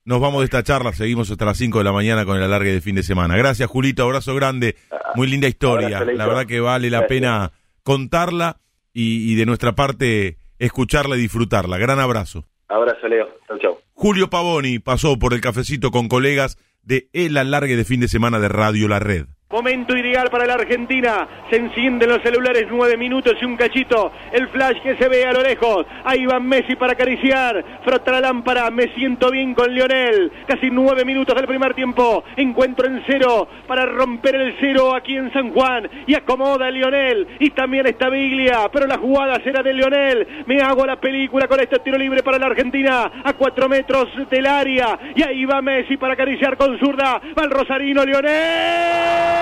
Nos 0.05 0.21
vamos 0.21 0.41
de 0.41 0.47
esta 0.47 0.65
charla, 0.65 0.93
seguimos 0.93 1.31
hasta 1.31 1.45
las 1.45 1.57
5 1.57 1.79
de 1.79 1.85
la 1.85 1.93
mañana 1.93 2.25
con 2.27 2.37
el 2.37 2.43
alargue 2.43 2.73
de 2.73 2.81
fin 2.81 2.97
de 2.97 3.05
semana. 3.05 3.37
Gracias, 3.37 3.71
Julito, 3.71 4.03
abrazo 4.03 4.35
grande, 4.35 4.75
muy 5.15 5.29
linda 5.29 5.47
historia. 5.47 5.99
abrazo. 5.99 6.19
La 6.19 6.27
verdad 6.27 6.47
que 6.47 6.59
vale 6.59 6.91
la 6.91 6.99
Gracias. 7.03 7.21
pena 7.21 7.53
contarla 7.85 8.59
y, 8.93 9.33
y 9.33 9.37
de 9.37 9.47
nuestra 9.47 9.73
parte 9.77 10.39
escucharla 10.59 11.17
y 11.17 11.21
disfrutarla. 11.21 11.79
Gran 11.79 12.01
abrazo. 12.01 12.45
Abrazo, 12.69 13.07
Leo, 13.07 13.29
chau, 13.47 13.59
chau. 13.61 13.79
Julio 14.03 14.31
Pavoni 14.31 14.81
pasó 14.81 15.17
por 15.17 15.33
el 15.33 15.41
cafecito 15.41 15.93
con 15.93 16.09
colegas 16.09 16.59
de 16.83 17.09
El 17.13 17.37
Alargue 17.37 17.77
de 17.77 17.85
fin 17.85 18.01
de 18.01 18.09
semana 18.09 18.41
de 18.41 18.49
Radio 18.49 18.89
La 18.89 18.99
Red. 18.99 19.27
Momento 19.53 19.95
ideal 19.95 20.31
para 20.31 20.47
la 20.47 20.55
Argentina. 20.55 21.29
Se 21.51 21.57
encienden 21.57 22.09
los 22.09 22.23
celulares, 22.23 22.69
nueve 22.71 22.97
minutos 22.97 23.35
y 23.39 23.45
un 23.45 23.55
cachito. 23.55 24.11
El 24.33 24.49
flash 24.49 24.81
que 24.81 24.97
se 24.97 25.09
ve 25.11 25.27
a 25.27 25.33
lo 25.35 25.43
lejos. 25.43 25.85
Ahí 26.05 26.25
va 26.25 26.41
Messi 26.41 26.75
para 26.75 26.95
acariciar. 26.95 27.63
Frota 27.85 28.13
la 28.13 28.21
lámpara. 28.23 28.71
Me 28.71 28.89
siento 28.95 29.31
bien 29.31 29.53
con 29.53 29.71
Lionel. 29.71 30.33
Casi 30.47 30.71
nueve 30.71 31.05
minutos 31.05 31.37
del 31.37 31.47
primer 31.47 31.75
tiempo. 31.75 32.25
Encuentro 32.35 32.87
en 32.87 33.03
cero 33.07 33.47
para 33.67 33.85
romper 33.85 34.37
el 34.37 34.57
cero 34.59 34.95
aquí 34.95 35.19
en 35.19 35.31
San 35.35 35.53
Juan. 35.53 35.87
Y 36.07 36.15
acomoda 36.15 36.69
a 36.69 36.71
Lionel. 36.71 37.29
Y 37.39 37.51
también 37.51 37.87
está 37.87 38.09
Biglia. 38.09 38.71
Pero 38.73 38.87
la 38.87 38.97
jugada 38.97 39.39
será 39.45 39.63
de 39.63 39.75
Lionel. 39.75 40.45
Me 40.47 40.63
hago 40.63 40.87
la 40.87 40.97
película 40.97 41.47
con 41.47 41.61
este 41.61 41.79
tiro 41.81 41.99
libre 41.99 42.23
para 42.23 42.39
la 42.39 42.47
Argentina. 42.47 43.21
A 43.23 43.35
cuatro 43.35 43.69
metros 43.69 44.09
del 44.31 44.47
área. 44.47 44.99
Y 45.15 45.23
ahí 45.23 45.45
va 45.45 45.61
Messi 45.61 45.99
para 45.99 46.15
acariciar 46.15 46.57
con 46.57 46.79
zurda. 46.79 47.21
Va 47.39 47.45
el 47.45 47.51
Rosarino 47.51 48.03
Lionel. 48.03 49.42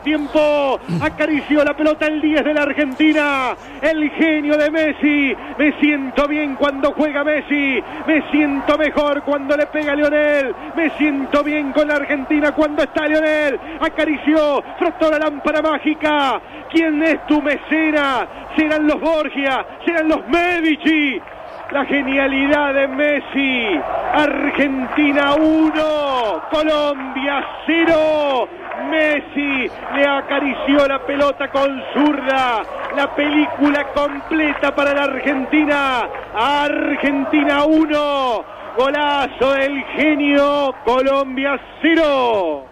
tiempo 0.00 0.78
acarició 1.00 1.64
la 1.64 1.74
pelota 1.74 2.06
el 2.06 2.20
10 2.20 2.44
de 2.44 2.54
la 2.54 2.62
Argentina. 2.62 3.56
El 3.80 4.10
genio 4.10 4.56
de 4.56 4.70
Messi. 4.70 5.36
Me 5.58 5.72
siento 5.80 6.26
bien 6.28 6.56
cuando 6.56 6.92
juega 6.92 7.24
Messi. 7.24 7.82
Me 8.06 8.22
siento 8.30 8.76
mejor 8.78 9.22
cuando 9.22 9.56
le 9.56 9.66
pega 9.66 9.92
a 9.92 9.96
Lionel. 9.96 10.54
Me 10.74 10.90
siento 10.90 11.42
bien 11.42 11.72
con 11.72 11.88
la 11.88 11.96
Argentina 11.96 12.52
cuando 12.52 12.82
está 12.82 13.06
Lionel. 13.06 13.58
Acarició, 13.80 14.62
frotó 14.78 15.10
la 15.10 15.18
lámpara 15.18 15.62
mágica. 15.62 16.40
¿Quién 16.70 17.02
es 17.02 17.26
tu 17.26 17.42
mecena? 17.42 18.26
Serán 18.56 18.86
los 18.86 19.00
Borgia, 19.00 19.64
serán 19.84 20.08
los 20.08 20.26
Medici. 20.28 21.20
La 21.72 21.84
genialidad 21.84 22.74
de 22.74 22.88
Messi. 22.88 23.80
Argentina 24.12 25.34
1, 25.34 26.42
Colombia 26.50 27.46
0. 27.66 28.48
Messi 28.90 29.70
le 29.94 30.06
acarició 30.06 30.86
la 30.86 30.98
pelota 31.06 31.50
con 31.50 31.82
zurda. 31.94 32.62
La 32.96 33.14
película 33.14 33.84
completa 33.92 34.74
para 34.74 34.94
la 34.94 35.04
Argentina. 35.04 36.08
Argentina 36.34 37.64
1. 37.64 38.44
Golazo 38.76 39.52
del 39.52 39.84
genio. 39.96 40.74
Colombia 40.84 41.60
0. 41.82 42.66